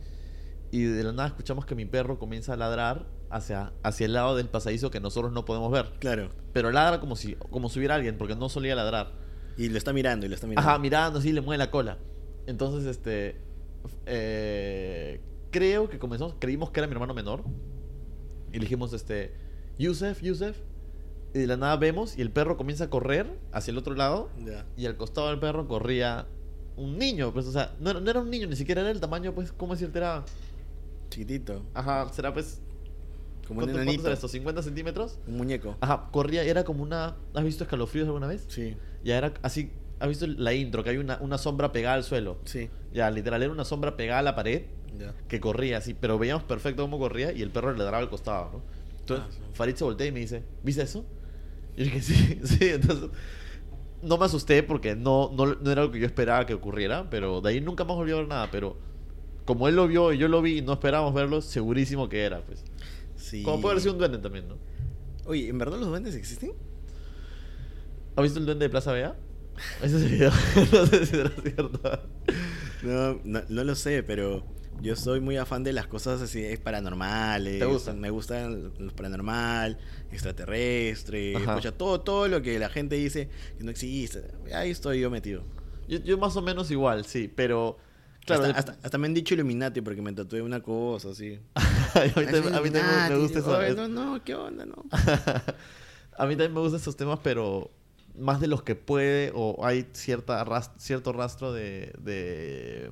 Y 0.71 0.83
de 0.83 1.03
la 1.03 1.11
nada 1.11 1.27
escuchamos 1.27 1.65
que 1.65 1.75
mi 1.75 1.85
perro 1.85 2.17
comienza 2.17 2.53
a 2.53 2.55
ladrar 2.55 3.05
hacia, 3.29 3.73
hacia 3.83 4.05
el 4.05 4.13
lado 4.13 4.35
del 4.37 4.47
pasadizo 4.47 4.89
que 4.89 4.99
nosotros 5.01 5.31
no 5.33 5.43
podemos 5.45 5.69
ver. 5.71 5.91
Claro. 5.99 6.29
Pero 6.53 6.71
ladra 6.71 6.99
como 7.01 7.15
si, 7.15 7.35
como 7.35 7.67
si 7.69 7.79
hubiera 7.79 7.95
alguien, 7.95 8.17
porque 8.17 8.35
no 8.35 8.47
solía 8.49 8.73
ladrar. 8.75 9.11
Y 9.57 9.67
lo 9.69 9.77
está 9.77 9.91
mirando, 9.91 10.25
y 10.25 10.29
lo 10.29 10.35
está 10.35 10.47
mirando. 10.47 10.69
Ajá, 10.69 10.79
mirando 10.79 11.19
así, 11.19 11.33
le 11.33 11.41
mueve 11.41 11.57
la 11.57 11.69
cola. 11.71 11.97
Entonces, 12.47 12.85
este. 12.85 13.35
eh, 14.05 15.21
creo 15.51 15.89
que 15.89 15.99
comenzamos. 15.99 16.35
Creímos 16.39 16.71
que 16.71 16.79
era 16.79 16.87
mi 16.87 16.93
hermano 16.93 17.13
menor. 17.13 17.43
Y 18.51 18.53
le 18.53 18.59
dijimos, 18.61 18.93
este. 18.93 19.33
Yusef, 19.77 20.21
Yusef. 20.21 20.57
Y 21.33 21.39
de 21.39 21.47
la 21.47 21.55
nada 21.57 21.77
vemos 21.77 22.17
y 22.17 22.21
el 22.21 22.29
perro 22.29 22.57
comienza 22.57 22.85
a 22.85 22.89
correr 22.89 23.25
hacia 23.53 23.71
el 23.71 23.77
otro 23.77 23.95
lado. 23.95 24.29
Ya. 24.45 24.65
Y 24.75 24.85
al 24.85 24.97
costado 24.97 25.29
del 25.29 25.39
perro 25.39 25.67
corría 25.67 26.27
un 26.75 26.97
niño. 26.97 27.31
Pues, 27.31 27.45
o 27.47 27.51
sea, 27.53 27.73
no, 27.79 27.89
era- 27.91 27.99
no 28.01 28.09
era 28.09 28.19
un 28.19 28.29
niño, 28.29 28.47
ni 28.47 28.55
siquiera 28.55 28.81
era 28.81 28.91
el 28.91 28.99
tamaño, 28.99 29.33
pues, 29.33 29.51
¿cómo 29.53 29.73
decirte? 29.73 29.97
Era. 29.99 30.25
Chiquitito. 31.11 31.63
Ajá, 31.75 32.09
será 32.11 32.33
pues. 32.33 32.61
Como 33.47 33.59
un 33.59 33.65
¿Cuánto, 33.65 33.73
cuánto 33.73 33.81
enanito. 33.81 34.01
será 34.03 34.13
esto? 34.15 34.27
¿50 34.27 34.63
centímetros? 34.63 35.19
Un 35.27 35.37
muñeco. 35.37 35.77
Ajá, 35.81 36.09
corría, 36.11 36.43
era 36.43 36.63
como 36.63 36.81
una. 36.81 37.17
¿Has 37.35 37.43
visto 37.43 37.63
escalofríos 37.65 38.07
alguna 38.07 38.25
vez? 38.27 38.45
Sí. 38.47 38.75
Ya 39.03 39.17
era 39.17 39.33
así. 39.43 39.71
¿Has 39.99 40.07
visto 40.09 40.25
la 40.25 40.53
intro? 40.53 40.83
Que 40.83 40.89
hay 40.91 40.97
una, 40.97 41.19
una 41.21 41.37
sombra 41.37 41.71
pegada 41.71 41.95
al 41.95 42.03
suelo. 42.03 42.39
Sí. 42.45 42.69
Ya, 42.93 43.11
literal, 43.11 43.43
era 43.43 43.51
una 43.51 43.65
sombra 43.65 43.95
pegada 43.97 44.19
a 44.19 44.23
la 44.23 44.35
pared 44.35 44.63
Ya. 44.97 45.13
que 45.27 45.39
corría 45.39 45.77
así, 45.77 45.93
pero 45.93 46.17
veíamos 46.17 46.43
perfecto 46.43 46.81
cómo 46.81 46.97
corría 46.97 47.31
y 47.33 47.41
el 47.43 47.51
perro 47.51 47.73
le 47.73 47.83
daba 47.83 47.99
al 47.99 48.09
costado, 48.09 48.49
¿no? 48.53 48.61
Entonces, 48.99 49.25
Ah, 49.29 49.31
sí. 49.31 49.41
Farid 49.53 49.75
se 49.75 49.83
voltea 49.83 50.07
y 50.07 50.11
me 50.11 50.19
dice, 50.21 50.43
¿viste 50.63 50.81
eso? 50.83 51.05
Y 51.75 51.79
yo 51.79 51.83
dije, 51.85 52.01
sí, 52.01 52.39
sí, 52.43 52.57
entonces... 52.69 53.09
No 54.01 54.17
me 54.17 54.25
asusté 54.25 54.63
porque 54.63 54.95
no, 54.95 55.29
no, 55.33 55.45
no 55.55 55.71
era 55.71 55.83
lo 55.83 55.91
que 55.91 55.99
yo 55.99 56.07
esperaba 56.07 56.45
que 56.47 56.55
ocurriera, 56.55 57.07
pero 57.11 57.39
de 57.41 57.49
ahí 57.49 57.61
nunca 57.61 57.83
más 57.83 57.95
volví 57.95 58.11
a 58.11 58.15
ver 58.15 58.27
nada, 58.27 58.49
pero 58.51 58.75
como 59.45 59.67
él 59.67 59.75
lo 59.75 59.87
vio 59.87 60.13
y 60.13 60.17
yo 60.17 60.27
lo 60.27 60.41
vi 60.41 60.59
y 60.59 60.61
no 60.61 60.73
esperábamos 60.73 61.13
verlo, 61.13 61.41
segurísimo 61.41 62.09
que 62.09 62.23
era, 62.23 62.41
pues. 62.41 62.63
Sí. 63.15 63.43
Como 63.43 63.61
puede 63.61 63.73
haber 63.73 63.81
sido 63.81 63.93
un 63.93 63.99
duende 63.99 64.17
también, 64.17 64.47
¿no? 64.47 64.57
Oye, 65.25 65.47
¿en 65.49 65.57
verdad 65.57 65.77
los 65.77 65.89
duendes 65.89 66.15
existen? 66.15 66.53
¿Has 68.15 68.23
visto 68.23 68.39
el 68.39 68.45
duende 68.45 68.65
de 68.65 68.69
Plaza 68.69 68.91
Vea? 68.91 69.15
Ese 69.81 69.97
es 69.97 70.03
el 70.03 70.09
video, 70.09 70.31
no 70.73 70.85
sé 70.85 71.05
si 71.05 71.15
será 71.15 71.29
cierto. 71.29 71.79
No, 72.83 73.19
no, 73.23 73.41
no 73.47 73.63
lo 73.63 73.75
sé, 73.75 74.03
pero 74.03 74.43
yo 74.81 74.95
soy 74.95 75.19
muy 75.19 75.37
afán 75.37 75.63
de 75.63 75.73
las 75.73 75.87
cosas 75.87 76.21
así 76.21 76.43
es 76.43 76.59
paranormales. 76.59 77.59
¿Te 77.59 77.65
gustan? 77.65 77.99
Me 77.99 78.09
gustan 78.09 78.73
los 78.79 78.93
paranormal, 78.93 79.77
extraterrestre, 80.11 81.33
escucha 81.33 81.71
todo, 81.71 82.01
todo 82.01 82.27
lo 82.27 82.41
que 82.41 82.57
la 82.57 82.69
gente 82.69 82.95
dice 82.95 83.29
que 83.57 83.63
no 83.63 83.71
existe. 83.71 84.23
Ahí 84.53 84.71
estoy 84.71 84.99
yo 84.99 85.11
metido. 85.11 85.43
Yo, 85.87 85.99
yo 85.99 86.17
más 86.17 86.35
o 86.35 86.41
menos 86.41 86.71
igual, 86.71 87.05
sí, 87.05 87.31
pero... 87.33 87.77
Claro, 88.25 88.43
hasta, 88.43 88.53
de- 88.53 88.59
hasta- 88.59 88.77
hasta 88.85 88.97
me 88.97 89.07
han 89.07 89.13
dicho 89.13 89.33
Illuminati 89.33 89.81
porque 89.81 90.01
me 90.01 90.13
tatué 90.13 90.41
una 90.41 90.61
cosa 90.61 91.09
así. 91.09 91.39
a 91.55 92.03
mí 92.05 92.11
también, 92.25 92.55
a 92.55 92.61
mí 92.61 92.69
también 92.69 93.09
me- 93.09 93.17
gusta 93.17 93.39
eso. 93.39 93.57
oye, 93.57 93.73
No, 93.75 93.87
no, 93.87 94.23
¿qué 94.23 94.35
onda? 94.35 94.65
No. 94.65 94.85
a 96.17 96.25
mí 96.25 96.35
también 96.35 96.53
me 96.53 96.59
gustan 96.59 96.79
esos 96.79 96.95
temas, 96.95 97.19
pero 97.23 97.71
más 98.17 98.39
de 98.41 98.47
los 98.47 98.61
que 98.63 98.75
puede 98.75 99.31
o 99.33 99.65
hay 99.65 99.87
cierta 99.93 100.43
ras- 100.43 100.71
cierto 100.77 101.13
rastro 101.13 101.51
de, 101.53 101.93
de... 101.99 102.91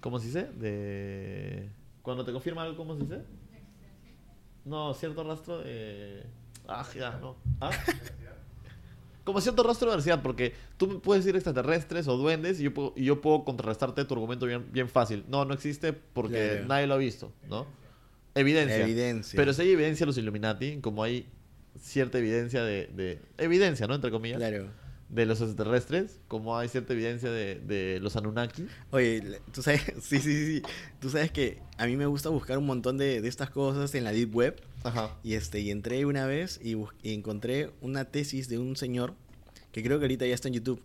¿Cómo 0.00 0.18
se 0.18 0.26
dice? 0.26 0.44
De... 0.44 1.70
Cuando 2.02 2.24
te 2.24 2.32
confirma 2.32 2.62
algo, 2.62 2.76
¿cómo 2.76 2.94
se 2.96 3.02
dice? 3.02 3.22
No, 4.64 4.94
cierto 4.94 5.24
rastro 5.24 5.58
de... 5.58 6.24
Ah, 6.68 6.86
ya, 6.94 7.18
no. 7.18 7.36
¿Ah? 7.60 7.70
Como 9.30 9.40
cierto 9.40 9.62
rastro 9.62 9.86
de 9.88 9.92
diversidad, 9.92 10.22
porque 10.22 10.54
tú 10.76 10.88
me 10.88 10.94
puedes 10.96 11.24
decir 11.24 11.36
extraterrestres 11.36 12.08
o 12.08 12.16
duendes 12.16 12.58
y 12.58 12.64
yo 12.64 12.74
puedo, 12.74 12.92
y 12.96 13.04
yo 13.04 13.20
puedo 13.20 13.44
contrarrestarte 13.44 14.04
tu 14.04 14.14
argumento 14.14 14.44
bien, 14.44 14.66
bien 14.72 14.88
fácil. 14.88 15.24
No, 15.28 15.44
no 15.44 15.54
existe 15.54 15.92
porque 15.92 16.48
Claro. 16.54 16.66
nadie 16.66 16.86
lo 16.88 16.94
ha 16.94 16.96
visto, 16.96 17.32
¿no? 17.48 17.64
Evidencia. 18.34 18.82
Evidencia. 18.82 19.36
Pero 19.36 19.52
si 19.52 19.62
hay 19.62 19.70
evidencia 19.70 20.04
de 20.04 20.06
los 20.08 20.18
Illuminati, 20.18 20.78
como 20.80 21.04
hay 21.04 21.26
cierta 21.80 22.18
evidencia 22.18 22.64
de, 22.64 22.88
de- 22.88 23.20
evidencia, 23.38 23.86
¿no? 23.86 23.94
Entre 23.94 24.10
comillas, 24.10 24.38
Claro. 24.38 24.68
De 25.10 25.26
los 25.26 25.40
extraterrestres, 25.40 26.20
como 26.28 26.56
hay 26.56 26.68
cierta 26.68 26.92
evidencia 26.92 27.30
de, 27.30 27.56
de 27.56 27.98
los 28.00 28.16
Anunnaki. 28.16 28.66
Oye, 28.90 29.40
tú 29.52 29.62
sabes, 29.62 29.82
sí, 30.00 30.18
sí, 30.20 30.46
sí. 30.46 30.62
Tú 31.00 31.10
sabes 31.10 31.30
que 31.32 31.60
a 31.78 31.86
mí 31.86 31.96
me 31.96 32.06
gusta 32.06 32.28
buscar 32.28 32.58
un 32.58 32.66
montón 32.66 32.96
de, 32.96 33.20
de 33.20 33.28
estas 33.28 33.50
cosas 33.50 33.94
en 33.94 34.04
la 34.04 34.12
Deep 34.12 34.34
Web. 34.34 34.62
Ajá. 34.84 35.16
Y 35.22 35.34
este, 35.34 35.60
y 35.60 35.70
entré 35.70 36.06
una 36.06 36.26
vez 36.26 36.60
y, 36.62 36.76
y 37.02 37.14
encontré 37.14 37.72
una 37.80 38.04
tesis 38.04 38.48
de 38.48 38.58
un 38.58 38.76
señor 38.76 39.14
que 39.72 39.82
creo 39.82 39.98
que 39.98 40.04
ahorita 40.04 40.26
ya 40.26 40.34
está 40.34 40.48
en 40.48 40.54
YouTube, 40.54 40.82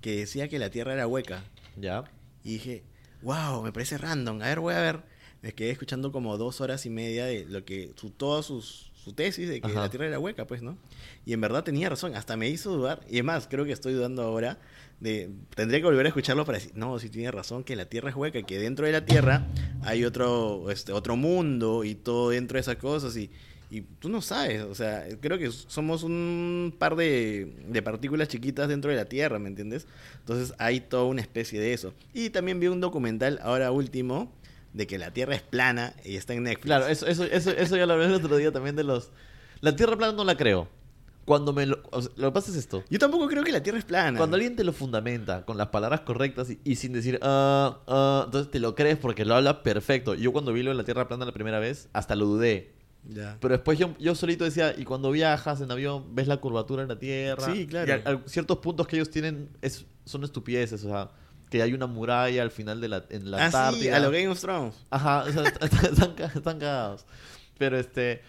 que 0.00 0.16
decía 0.16 0.48
que 0.48 0.58
la 0.58 0.70
Tierra 0.70 0.92
era 0.92 1.06
hueca. 1.06 1.44
Ya. 1.76 2.04
Y 2.42 2.54
dije, 2.54 2.84
wow, 3.22 3.62
me 3.62 3.72
parece 3.72 3.98
random. 3.98 4.42
A 4.42 4.46
ver, 4.46 4.60
voy 4.60 4.74
a 4.74 4.80
ver. 4.80 5.02
Me 5.42 5.52
quedé 5.52 5.70
escuchando 5.70 6.12
como 6.12 6.36
dos 6.36 6.60
horas 6.60 6.84
y 6.86 6.90
media 6.90 7.24
de 7.24 7.46
lo 7.46 7.64
que, 7.64 7.92
su, 7.96 8.10
toda 8.10 8.42
sus, 8.42 8.89
su 9.02 9.12
tesis 9.12 9.48
de 9.48 9.60
que 9.60 9.66
Ajá. 9.66 9.80
la 9.80 9.88
Tierra 9.88 10.06
era 10.06 10.18
hueca, 10.18 10.46
pues, 10.46 10.62
¿no? 10.62 10.76
Y 11.24 11.32
en 11.32 11.40
verdad 11.40 11.64
tenía 11.64 11.88
razón, 11.88 12.14
hasta 12.14 12.36
me 12.36 12.48
hizo 12.48 12.70
dudar. 12.70 13.00
Y 13.08 13.18
es 13.18 13.24
más, 13.24 13.46
creo 13.48 13.64
que 13.64 13.72
estoy 13.72 13.94
dudando 13.94 14.22
ahora. 14.22 14.58
De, 15.00 15.30
tendría 15.54 15.80
que 15.80 15.86
volver 15.86 16.04
a 16.04 16.10
escucharlo 16.10 16.44
para 16.44 16.58
decir, 16.58 16.72
no, 16.74 16.98
sí 16.98 17.08
tiene 17.08 17.30
razón, 17.30 17.64
que 17.64 17.74
la 17.74 17.86
Tierra 17.86 18.10
es 18.10 18.16
hueca, 18.16 18.42
que 18.42 18.58
dentro 18.58 18.84
de 18.84 18.92
la 18.92 19.06
Tierra 19.06 19.46
hay 19.82 20.04
otro, 20.04 20.70
este, 20.70 20.92
otro 20.92 21.16
mundo 21.16 21.84
y 21.84 21.94
todo 21.94 22.30
dentro 22.30 22.56
de 22.56 22.60
esas 22.60 22.76
cosas. 22.76 23.16
Y, 23.16 23.30
y 23.70 23.80
tú 23.80 24.10
no 24.10 24.20
sabes, 24.20 24.62
o 24.62 24.74
sea, 24.74 25.06
creo 25.20 25.38
que 25.38 25.50
somos 25.50 26.02
un 26.02 26.74
par 26.78 26.96
de, 26.96 27.50
de 27.68 27.80
partículas 27.80 28.28
chiquitas 28.28 28.68
dentro 28.68 28.90
de 28.90 28.98
la 28.98 29.06
Tierra, 29.06 29.38
¿me 29.38 29.48
entiendes? 29.48 29.86
Entonces 30.18 30.54
hay 30.58 30.80
toda 30.80 31.04
una 31.04 31.22
especie 31.22 31.58
de 31.58 31.72
eso. 31.72 31.94
Y 32.12 32.28
también 32.28 32.60
vi 32.60 32.66
un 32.66 32.80
documental, 32.80 33.38
ahora 33.42 33.70
último, 33.72 34.30
de 34.72 34.86
que 34.86 34.98
la 34.98 35.12
Tierra 35.12 35.34
es 35.34 35.42
plana 35.42 35.94
y 36.04 36.16
está 36.16 36.32
en 36.34 36.44
Netflix. 36.44 36.64
Claro, 36.66 36.86
eso, 36.86 37.06
eso, 37.06 37.24
eso, 37.24 37.50
eso 37.50 37.76
ya 37.76 37.86
lo 37.86 37.94
hablé 37.94 38.06
el 38.06 38.14
otro 38.14 38.36
día 38.36 38.52
también 38.52 38.76
de 38.76 38.84
los... 38.84 39.10
La 39.60 39.74
Tierra 39.76 39.96
plana 39.96 40.12
no 40.12 40.24
la 40.24 40.36
creo. 40.36 40.68
Cuando 41.24 41.52
me 41.52 41.66
lo... 41.66 41.80
o 41.90 42.00
sea, 42.02 42.10
lo 42.16 42.28
que 42.28 42.32
pasa 42.34 42.50
es 42.50 42.56
esto. 42.56 42.82
Yo 42.88 42.98
tampoco 42.98 43.26
creo 43.28 43.44
que 43.44 43.52
la 43.52 43.62
Tierra 43.62 43.78
es 43.78 43.84
plana. 43.84 44.16
Cuando 44.16 44.36
alguien 44.36 44.56
te 44.56 44.64
lo 44.64 44.72
fundamenta 44.72 45.44
con 45.44 45.56
las 45.58 45.68
palabras 45.68 46.00
correctas 46.00 46.50
y, 46.50 46.58
y 46.64 46.76
sin 46.76 46.92
decir, 46.92 47.18
ah, 47.22 47.78
ah, 47.86 48.22
entonces 48.26 48.50
te 48.50 48.58
lo 48.58 48.74
crees 48.74 48.96
porque 48.96 49.24
lo 49.24 49.34
habla 49.34 49.62
perfecto. 49.62 50.14
Yo 50.14 50.32
cuando 50.32 50.52
vi 50.52 50.62
lo 50.62 50.70
de 50.70 50.76
la 50.76 50.84
Tierra 50.84 51.06
plana 51.08 51.24
la 51.26 51.32
primera 51.32 51.58
vez, 51.58 51.88
hasta 51.92 52.16
lo 52.16 52.26
dudé. 52.26 52.72
Ya. 53.08 53.38
Pero 53.40 53.52
después 53.52 53.78
yo, 53.78 53.94
yo 53.98 54.14
solito 54.14 54.44
decía, 54.44 54.74
y 54.76 54.84
cuando 54.84 55.10
viajas 55.10 55.60
en 55.60 55.70
avión, 55.70 56.14
ves 56.14 56.26
la 56.28 56.36
curvatura 56.38 56.82
en 56.82 56.88
la 56.88 56.98
Tierra. 56.98 57.52
Sí, 57.52 57.66
claro. 57.66 57.88
Y 57.88 57.92
a- 57.92 58.10
a 58.12 58.22
ciertos 58.26 58.58
puntos 58.58 58.86
que 58.86 58.96
ellos 58.96 59.10
tienen 59.10 59.48
es, 59.62 59.84
son 60.04 60.24
estupideces, 60.24 60.84
o 60.84 60.88
sea, 60.88 61.10
que 61.50 61.60
hay 61.62 61.72
una 61.74 61.86
muralla 61.86 62.42
al 62.42 62.50
final 62.50 62.80
de 62.80 62.88
la, 62.88 63.04
en 63.10 63.30
la 63.30 63.38
ah, 63.46 63.50
sí, 63.50 63.56
Antártida. 63.56 63.96
a 63.96 64.00
lo 64.00 64.10
Game 64.10 64.28
of 64.28 64.40
Thrones. 64.40 64.74
Ajá, 64.90 65.24
o 65.24 65.32
sea, 65.32 65.42
están, 65.60 66.14
están 66.18 66.58
cagados. 66.58 67.04
Pero 67.58 67.78
este... 67.78 68.22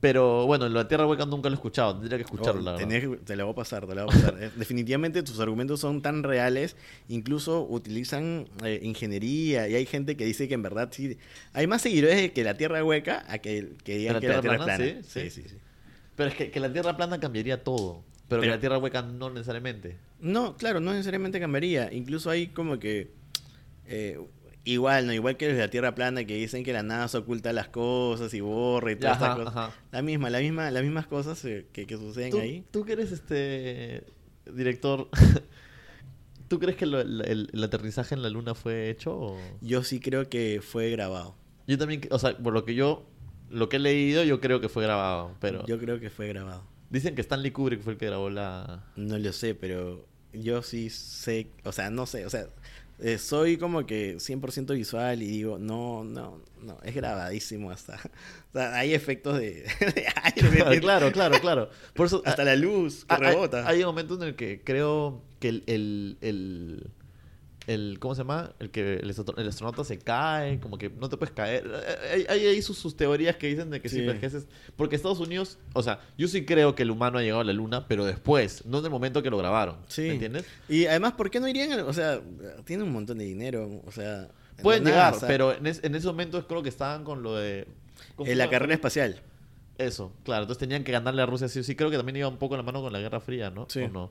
Pero 0.00 0.46
bueno, 0.46 0.66
la 0.70 0.88
Tierra 0.88 1.06
hueca 1.06 1.26
nunca 1.26 1.50
lo 1.50 1.54
he 1.54 1.58
escuchado, 1.58 1.92
tendría 1.98 2.16
que 2.16 2.24
escucharlo, 2.24 2.62
Oh, 2.62 2.64
la 2.64 2.76
tenés 2.78 3.06
te 3.22 3.36
la 3.36 3.44
voy 3.44 3.52
a 3.52 3.54
pasar, 3.54 3.86
te 3.86 3.94
la 3.94 4.04
voy 4.06 4.14
a 4.14 4.16
pasar. 4.16 4.34
Eh, 4.42 4.50
Definitivamente 4.56 5.22
tus 5.22 5.40
argumentos 5.40 5.80
son 5.80 6.00
tan 6.00 6.22
reales, 6.22 6.74
incluso 7.08 7.66
utilizan 7.68 8.48
eh, 8.64 8.80
ingeniería 8.82 9.68
y 9.68 9.74
hay 9.74 9.84
gente 9.84 10.16
que 10.16 10.24
dice 10.24 10.48
que 10.48 10.54
en 10.54 10.62
verdad 10.62 10.88
sí. 10.90 11.18
Hay 11.52 11.66
más 11.66 11.82
seguidores 11.82 12.32
que 12.32 12.42
la 12.44 12.56
Tierra 12.56 12.82
hueca 12.82 13.26
a 13.28 13.38
que, 13.40 13.74
que 13.84 13.98
digan 13.98 14.14
la 14.14 14.20
que 14.20 14.28
la 14.28 14.40
Tierra 14.40 14.56
plana? 14.56 14.76
plana. 14.78 15.02
Sí, 15.02 15.02
Sí, 15.02 15.30
sí. 15.30 15.42
sí, 15.42 15.48
sí. 15.50 15.56
Pero 16.16 16.30
es 16.30 16.34
que, 16.34 16.50
que 16.50 16.60
la 16.60 16.72
Tierra 16.72 16.96
plana 16.96 17.20
cambiaría 17.20 17.62
todo. 17.62 18.02
Pero, 18.30 18.40
que 18.40 18.46
Pero- 18.46 18.54
la 18.56 18.60
Tierra 18.60 18.78
hueca 18.78 19.02
no 19.02 19.28
necesariamente. 19.28 19.98
No, 20.20 20.56
claro, 20.56 20.80
no 20.80 20.92
necesariamente 20.92 21.38
cambiaría. 21.40 21.92
Incluso 21.92 22.30
hay 22.30 22.46
como 22.46 22.78
que. 22.78 23.10
eh, 23.86 24.18
igual, 24.64 25.06
¿no? 25.06 25.12
Igual 25.12 25.36
que 25.36 25.46
los 25.48 25.56
de 25.56 25.60
la 25.62 25.68
Tierra 25.70 25.94
plana 25.94 26.24
que 26.24 26.36
dicen 26.36 26.62
que 26.64 26.72
la 26.72 26.82
NASA 26.82 27.18
oculta 27.18 27.52
las 27.52 27.68
cosas 27.68 28.32
y 28.34 28.40
borra 28.40 28.92
y 28.92 28.96
todas 28.96 29.16
Ajá, 29.16 29.26
estas 29.32 29.38
cosas. 29.44 29.56
ajá. 29.56 29.76
La 29.92 30.00
misma, 30.02 30.30
la 30.30 30.38
misma, 30.40 30.70
las 30.70 30.82
mismas 30.82 31.06
cosas 31.06 31.44
eh, 31.44 31.66
que, 31.72 31.86
que 31.86 31.96
suceden 31.96 32.30
¿Tú, 32.30 32.38
ahí. 32.40 32.64
tú 32.70 32.84
que 32.84 32.92
eres 32.92 33.10
este 33.12 34.04
director, 34.54 35.08
¿tú 36.48 36.58
crees 36.58 36.76
que 36.76 36.86
lo- 36.86 37.00
el, 37.00 37.20
el- 37.22 37.50
el 37.52 37.64
aterrizaje 37.64 38.14
en 38.14 38.22
la 38.22 38.30
luna 38.30 38.54
fue 38.54 38.90
hecho? 38.90 39.16
o- 39.18 39.38
Yo 39.60 39.82
sí 39.82 40.00
creo 40.00 40.28
que 40.28 40.60
fue 40.62 40.90
grabado. 40.90 41.34
Yo 41.66 41.78
también, 41.78 42.02
o 42.10 42.18
sea, 42.18 42.36
por 42.36 42.52
lo 42.52 42.64
que 42.64 42.74
yo, 42.74 43.06
lo 43.48 43.68
que 43.68 43.76
he 43.76 43.80
leído, 43.80 44.24
yo 44.24 44.40
creo 44.40 44.60
que 44.60 44.68
fue 44.68 44.82
grabado. 44.82 45.34
Pero 45.40 45.64
Yo 45.66 45.78
creo 45.78 46.00
que 46.00 46.10
fue 46.10 46.28
grabado. 46.28 46.64
Dicen 46.90 47.14
que 47.14 47.22
Stanley 47.22 47.50
Kubrick 47.52 47.80
fue 47.82 47.94
el 47.94 47.98
que 47.98 48.06
grabó 48.06 48.28
la... 48.30 48.84
No 48.96 49.18
lo 49.18 49.32
sé, 49.32 49.54
pero 49.54 50.06
yo 50.32 50.62
sí 50.62 50.90
sé, 50.90 51.48
o 51.64 51.72
sea, 51.72 51.90
no 51.90 52.06
sé, 52.06 52.26
o 52.26 52.30
sea, 52.30 52.46
eh, 53.00 53.16
soy 53.18 53.56
como 53.56 53.86
que 53.86 54.16
100% 54.16 54.74
visual 54.74 55.22
y 55.22 55.26
digo, 55.26 55.58
no, 55.58 56.04
no, 56.04 56.42
no, 56.62 56.78
es 56.84 56.94
grabadísimo 56.94 57.70
hasta, 57.70 57.94
o 57.94 58.52
sea, 58.52 58.76
hay 58.76 58.92
efectos 58.94 59.38
de, 59.38 59.64
claro, 60.80 61.10
claro, 61.10 61.40
claro. 61.40 61.70
Por 61.94 62.06
eso 62.06 62.22
hasta 62.26 62.44
la 62.44 62.56
luz 62.56 63.04
que 63.06 63.14
Ah, 63.14 63.18
hay- 63.22 63.34
rebota. 63.34 63.66
Hay, 63.66 63.80
un 63.80 63.86
momento 63.86 64.14
en 64.16 64.22
el 64.22 64.34
que 64.36 64.60
creo 64.62 65.22
que 65.40 65.48
el, 65.48 65.64
el, 65.66 66.18
el, 66.20 66.90
el- 67.72 67.98
¿cómo 68.00 68.14
se 68.14 68.20
llama? 68.22 68.52
El 68.58 68.70
que 68.70 68.94
el, 68.96 69.10
astro- 69.10 69.36
el 69.38 69.48
astronauta 69.48 69.84
se 69.84 69.98
cae, 69.98 70.58
como 70.60 70.76
que 70.78 70.90
no 70.90 71.08
te 71.08 71.16
puedes 71.16 71.34
caer. 71.34 71.70
Hay, 72.12 72.26
hay 72.28 72.46
ahí 72.46 72.62
sus, 72.62 72.78
sus 72.78 72.96
teorías 72.96 73.36
que 73.36 73.46
dicen 73.46 73.70
de 73.70 73.80
que 73.80 73.88
si 73.88 73.96
Sí. 73.96 74.02
envejeces. 74.02 74.46
Porque 74.76 74.96
Estados 74.96 75.20
Unidos, 75.20 75.58
o 75.74 75.82
sea, 75.82 76.00
yo 76.18 76.28
sí 76.28 76.44
creo 76.44 76.74
que 76.74 76.82
el 76.82 76.90
humano 76.90 77.18
ha 77.18 77.22
llegado 77.22 77.40
a 77.40 77.44
la 77.44 77.52
luna, 77.52 77.86
pero 77.86 78.04
después, 78.04 78.64
no 78.66 78.78
en 78.78 78.84
el 78.84 78.90
momento 78.90 79.22
que 79.22 79.30
lo 79.30 79.38
grabaron. 79.38 79.76
Sí. 79.88 80.02
¿Me 80.02 80.12
entiendes? 80.14 80.44
Y 80.68 80.86
además, 80.86 81.12
¿por 81.14 81.30
qué 81.30 81.40
no 81.40 81.48
irían? 81.48 81.72
a- 81.78 81.84
O 81.84 81.92
sea, 81.92 82.20
tienen 82.64 82.86
un 82.86 82.92
montón 82.92 83.18
de 83.18 83.24
dinero, 83.24 83.82
o 83.86 83.90
sea... 83.90 84.28
Pueden 84.62 84.84
llegar, 84.84 85.14
NASA, 85.14 85.26
pero 85.26 85.54
en, 85.54 85.66
es- 85.66 85.82
en 85.82 85.94
ese 85.94 86.06
momento 86.06 86.46
creo 86.46 86.62
que 86.62 86.68
estaban 86.68 87.02
con 87.02 87.22
lo 87.22 87.34
de. 87.34 87.66
¿cómo 88.14 88.26
se 88.26 88.32
En 88.32 88.36
la 88.38 88.50
carrera 88.50 88.74
espacial. 88.74 89.22
Eso, 89.78 90.12
claro. 90.22 90.42
Entonces 90.42 90.58
tenían 90.60 90.84
que 90.84 90.92
ganarle 90.92 91.22
a 91.22 91.24
Rusia 91.26 91.48
sí 91.48 91.60
o 91.60 91.62
sí. 91.62 91.74
Creo 91.74 91.90
que 91.90 91.96
también 91.96 92.16
iba 92.16 92.28
un 92.28 92.36
poco 92.36 92.58
la 92.58 92.62
mano 92.62 92.82
con 92.82 92.92
la 92.92 92.98
Guerra 93.00 93.20
Fría, 93.20 93.48
¿no? 93.48 93.64
Sí. 93.70 93.80
¿O 93.80 93.88
no? 93.88 94.10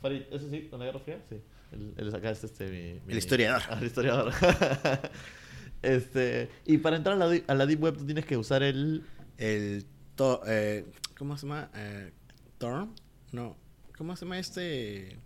Farid, 0.00 0.22
¿eso 0.30 0.48
sí? 0.48 0.68
¿Con 0.70 0.78
la 0.78 0.84
Guerra 0.86 1.00
Fría? 1.00 1.18
Sí. 1.28 1.36
El, 1.72 1.94
el- 1.96 2.24
este, 2.24 2.66
mi, 2.66 3.00
mi- 3.06 3.12
El 3.12 3.18
historiador. 3.18 3.62
Ah, 3.68 3.78
el 3.80 3.86
historiador. 3.86 4.32
este, 5.82 6.50
y 6.66 6.78
para 6.78 6.96
entrar 6.96 7.20
a 7.20 7.26
la, 7.26 7.40
a 7.46 7.54
la 7.54 7.66
Deep 7.66 7.82
Web 7.82 7.96
tú 7.98 8.04
tienes 8.06 8.26
que 8.26 8.36
usar 8.36 8.62
el... 8.62 9.04
El. 9.38 9.86
to- 10.16 10.42
eh, 10.46 10.84
¿Cómo 11.18 11.36
se 11.36 11.46
llama? 11.46 11.70
Eh, 11.74 12.12
¿Torm? 12.58 12.94
No. 13.32 13.56
¿Cómo 13.96 14.16
se 14.16 14.24
llama 14.24 14.38
este? 14.38 15.18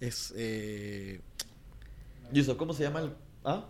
Es. 0.00 0.32
Eh, 0.36 1.20
¿cómo 2.56 2.72
se 2.74 2.82
llama 2.82 3.00
el... 3.00 3.12
¿Ah? 3.44 3.66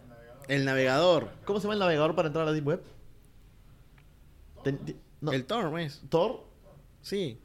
el 0.48 0.64
navegador. 0.64 1.30
¿Cómo 1.44 1.58
se 1.60 1.64
llama 1.64 1.74
el 1.74 1.80
navegador 1.80 2.14
para 2.14 2.28
entrar 2.28 2.42
a 2.44 2.46
la 2.46 2.52
Deep 2.52 2.66
Web? 2.66 2.82
Ten- 4.64 4.78
ti- 4.78 4.96
no, 5.20 5.32
El 5.32 5.44
Torm 5.44 5.76
es. 5.78 6.00
¿Tor? 6.08 6.44
Sí. 7.02 7.38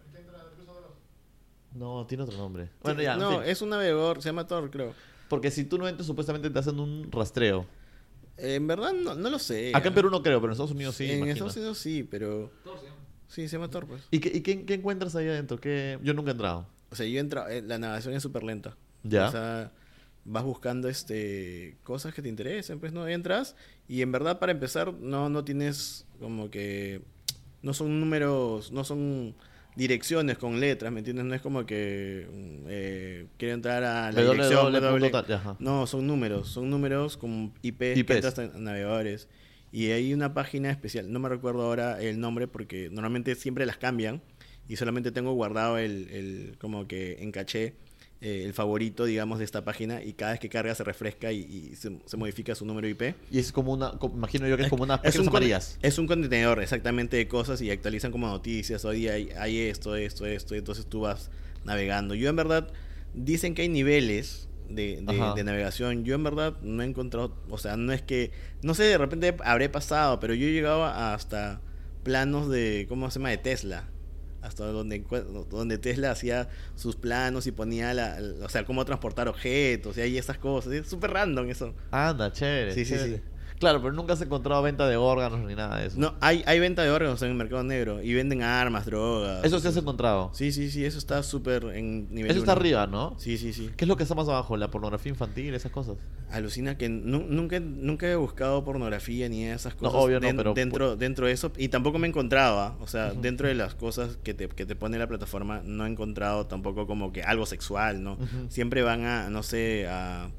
No, 1.76 2.06
tiene 2.06 2.24
otro 2.24 2.38
nombre. 2.38 2.70
Bueno, 2.82 3.02
ya, 3.02 3.14
en 3.14 3.20
no, 3.20 3.40
fin. 3.40 3.50
es 3.50 3.62
un 3.62 3.70
navegador, 3.70 4.22
se 4.22 4.30
llama 4.30 4.48
Tor, 4.48 4.70
creo. 4.70 4.94
Porque 5.30 5.50
si 5.52 5.64
tú 5.64 5.78
no 5.78 5.88
entras, 5.88 6.06
supuestamente 6.06 6.50
te 6.50 6.60
hacen 6.60 6.80
un 6.80 7.12
rastreo. 7.12 7.66
Eh, 8.38 8.56
en 8.56 8.68
verdad 8.68 8.94
no, 8.94 9.16
no 9.16 9.30
lo 9.30 9.40
sé. 9.40 9.72
Acá 9.74 9.88
en 9.88 9.94
Perú 9.94 10.10
no 10.10 10.22
creo, 10.22 10.40
pero 10.40 10.52
en 10.52 10.54
Estados 10.54 10.72
Unidos 10.72 10.96
sí. 10.96 11.06
en 11.06 11.18
imagino. 11.18 11.34
Estados 11.34 11.58
Unidos 11.58 11.78
sí, 11.78 12.04
pero. 12.04 12.52
Sí, 13.28 13.48
se 13.48 13.58
llama 13.58 13.70
Tor, 13.70 13.88
pues. 13.88 14.04
¿Y, 14.12 14.20
qué, 14.20 14.32
y 14.36 14.42
qué, 14.42 14.66
qué 14.66 14.76
encuentras 14.76 15.16
ahí 15.16 15.28
adentro? 15.28 15.60
¿Qué... 15.60 15.98
Yo 16.04 16.14
nunca 16.14 16.30
he 16.30 16.34
entrado. 16.34 16.68
O 16.92 16.96
sea, 16.96 17.08
yo 17.08 17.20
entro. 17.20 17.48
eh, 17.48 17.64
la 17.64 17.80
navegación 17.80 18.14
es 18.14 18.22
súper 18.22 18.44
lenta. 18.44 18.78
Ya. 19.02 19.28
O 19.28 19.32
sea, 19.32 19.72
vas 20.26 20.44
buscando 20.44 20.88
este 20.88 21.78
cosas 21.84 22.14
que 22.14 22.22
te 22.22 22.30
interesen, 22.30 22.80
pues 22.80 22.94
no 22.94 23.08
entras. 23.08 23.56
Y 23.88 24.04
en 24.04 24.12
verdad, 24.12 24.38
para 24.38 24.52
empezar, 24.52 24.94
no, 24.94 25.30
no 25.30 25.44
tienes 25.44 26.06
como 26.20 26.52
que. 26.52 27.02
No 27.64 27.74
son 27.74 28.00
números, 28.00 28.72
no 28.72 28.84
son 28.84 29.36
direcciones 29.76 30.38
con 30.38 30.60
letras, 30.60 30.92
¿me 30.92 31.00
entiendes? 31.00 31.26
No 31.26 31.34
es 31.34 31.42
como 31.42 31.66
que 31.66 32.28
mm, 32.32 32.66
eh, 32.70 33.28
quiero 33.38 33.54
entrar 33.56 33.84
a 33.84 34.12
la 34.12 34.22
dirección 34.22 34.72
www. 34.72 35.00
www. 35.00 35.10
tal, 35.12 35.32
ajá. 35.34 35.56
No, 35.60 35.88
son 35.88 36.08
números, 36.08 36.50
son 36.50 36.70
números 36.70 37.18
con 37.18 37.54
IP 37.62 37.80
que 37.80 38.00
IPs. 38.00 38.12
entras 38.16 38.38
en 38.40 38.64
navegadores. 38.64 39.28
Y 39.72 39.90
hay 39.90 40.14
una 40.14 40.34
página 40.36 40.70
especial, 40.70 41.12
no 41.12 41.20
me 41.20 41.30
recuerdo 41.30 41.64
ahora 41.64 42.00
el 42.00 42.20
nombre 42.20 42.48
porque 42.48 42.90
normalmente 42.92 43.34
siempre 43.36 43.66
las 43.66 43.78
cambian 43.78 44.22
y 44.70 44.76
solamente 44.76 45.12
tengo 45.12 45.34
guardado 45.34 45.80
el, 45.80 46.10
el 46.12 46.58
como 46.60 46.88
que 46.88 47.18
en 47.24 47.32
caché 47.32 47.74
eh, 48.24 48.44
el 48.46 48.54
favorito, 48.54 49.04
digamos, 49.06 49.38
de 49.40 49.46
esta 49.46 49.64
página 49.66 50.02
y 50.02 50.14
cada 50.14 50.32
vez 50.32 50.40
que 50.40 50.48
carga 50.50 50.74
se 50.74 50.84
refresca 50.84 51.32
y, 51.34 51.40
y 51.72 51.76
se, 51.76 52.00
se 52.06 52.18
modifica 52.18 52.56
su 52.56 52.66
número 52.66 52.88
IP. 52.88 53.16
Y 53.30 53.38
es 53.40 53.52
como 53.52 53.74
una... 53.74 53.92
como- 54.00 54.16
imagino 54.16 54.48
yo 54.48 54.56
que 54.58 54.64
es 54.64 54.70
como 54.70 54.84
unas 54.84 55.02
Es 55.04 55.18
un, 55.20 55.28
amarillas. 55.28 55.78
es 55.82 55.98
un 55.98 56.08
contenedor 56.08 56.62
exactamente 56.62 57.18
de 57.18 57.28
cosas 57.28 57.62
y 57.62 57.70
actualizan 57.70 58.12
como 58.12 58.28
noticias. 58.28 58.86
Hoy 58.86 59.08
hay, 59.10 59.30
hay 59.38 59.60
esto, 59.60 59.96
esto, 59.96 60.26
esto. 60.26 60.56
y 60.56 60.60
entonces 60.60 60.86
tú 60.86 61.02
vas 61.02 61.30
navegando. 61.66 62.16
Yo 62.16 62.30
en 62.30 62.36
verdad, 62.38 62.70
dicen 63.14 63.54
que 63.56 63.64
hay 63.64 63.70
niveles 63.70 64.48
de, 64.70 65.02
de- 65.02 65.34
de 65.36 65.44
navegación. 65.44 66.06
Yo 66.06 66.16
en 66.16 66.24
verdad 66.24 66.56
no 66.62 66.82
he 66.82 66.86
encontrado, 66.86 67.36
o 67.50 67.58
sea, 67.58 67.76
no 67.78 67.92
es 67.92 68.02
que, 68.02 68.32
no 68.62 68.74
sé, 68.74 68.84
de 68.84 68.98
repente 68.98 69.36
habré 69.44 69.68
pasado, 69.70 70.20
pero 70.22 70.34
yo 70.34 70.48
he 70.48 70.52
llegado 70.54 70.86
a- 70.86 71.14
hasta 71.14 71.62
planos 72.04 72.50
de, 72.50 72.86
¿cómo 72.90 73.10
se 73.12 73.20
llama? 73.20 73.30
De 73.30 73.38
Tesla. 73.38 73.90
Hasta 74.44 74.66
donde, 74.66 75.04
donde 75.50 75.78
Tesla 75.78 76.12
hacía 76.12 76.50
sus 76.76 76.96
planos 76.98 77.48
y 77.48 77.52
ponía, 77.52 77.94
la, 77.94 78.20
o 78.44 78.50
sea, 78.50 78.66
cómo 78.66 78.84
transportar 78.84 79.28
objetos 79.30 79.98
y 79.98 80.02
hay 80.02 80.18
esas 80.18 80.38
cosas. 80.38 80.74
Es 80.74 80.90
súper 80.90 81.12
random 81.12 81.50
eso. 81.50 81.74
Anda, 81.92 82.32
chévere. 82.32 82.74
Sí, 82.74 82.84
sí, 82.84 82.94
chévere. 82.94 83.18
sí. 83.18 83.24
Claro, 83.60 83.82
pero 83.82 83.94
nunca 83.94 84.14
has 84.14 84.22
encontrado 84.22 84.62
venta 84.62 84.88
de 84.88 84.98
órganos 84.98 85.40
ni 85.48 85.56
nada 85.56 85.78
de 85.80 85.88
eso. 85.88 85.98
No, 86.00 86.16
hay, 86.22 86.44
hay 86.46 86.60
venta 86.60 86.82
de 86.84 86.90
órganos 86.92 87.22
en 87.22 87.30
el 87.30 87.36
mercado 87.36 87.64
negro 87.64 88.02
y 88.02 88.14
venden 88.14 88.42
armas, 88.42 88.86
drogas. 88.86 89.44
Eso 89.46 89.60
sí 89.60 89.68
has 89.68 89.78
encontrado. 89.78 90.32
Sí, 90.34 90.52
sí, 90.52 90.70
sí, 90.70 90.84
eso 90.86 90.98
está 90.98 91.24
súper 91.24 91.64
en 91.76 92.14
nivel 92.14 92.32
Eso 92.32 92.40
está 92.42 92.52
arriba, 92.54 92.88
¿no? 92.88 93.16
Sí, 93.18 93.38
sí, 93.38 93.54
sí. 93.54 93.70
¿Qué 93.78 93.86
es 93.86 93.88
lo 93.90 93.96
que 93.96 94.04
está 94.04 94.16
más 94.16 94.28
abajo? 94.28 94.58
¿La 94.58 94.70
pornografía 94.70 95.10
infantil? 95.12 95.54
Esas 95.54 95.72
cosas. 95.72 95.96
Alucina 96.32 96.78
que 96.78 96.90
nu- 96.90 97.26
nunca, 97.30 97.60
nunca 97.60 98.08
he 98.10 98.16
buscado 98.16 98.64
pornografía 98.64 99.30
ni 99.30 99.46
esas 99.46 99.74
No, 99.76 99.80
cosas 99.90 100.02
obvio 100.02 100.20
no, 100.20 100.36
pero- 100.36 100.54
dentro, 100.54 100.96
dentro 100.96 101.28
de 101.28 101.32
eso. 101.34 101.52
Y 101.58 101.70
tampoco 101.70 102.00
me 102.00 102.08
encontraba, 102.08 102.76
o 102.82 102.88
sea, 102.88 103.14
dentro 103.14 103.48
de 103.48 103.56
las 103.56 103.76
cosas 103.76 104.18
que 104.24 104.34
te, 104.34 104.50
que 104.50 104.66
te 104.66 104.76
pone 104.76 104.98
la 104.98 105.08
plataforma, 105.08 105.62
no 105.64 105.86
he 105.86 105.90
encontrado 105.90 106.48
tampoco 106.48 106.88
como 106.88 107.12
que 107.14 107.24
algo 107.24 107.46
sexual, 107.46 108.04
¿no? 108.04 108.18
Siempre 108.50 108.82
van 108.82 109.06
a, 109.06 109.30
no 109.30 109.44
sé, 109.44 109.88
a, 109.88 110.30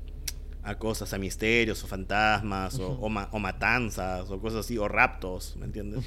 a 0.64 0.78
cosas, 0.78 1.12
a 1.12 1.18
misterios 1.18 1.82
o 1.84 1.86
fantasmas 1.86 2.78
o, 2.80 2.92
Ujú. 2.92 3.06
o 3.06 3.08
ma- 3.08 3.28
o 3.32 3.38
matanzas 3.38 4.30
o 4.30 4.40
cosas 4.40 4.60
así, 4.60 4.78
o 4.78 4.88
raptos, 4.88 5.56
¿me 5.58 5.66
entiendes? 5.66 6.04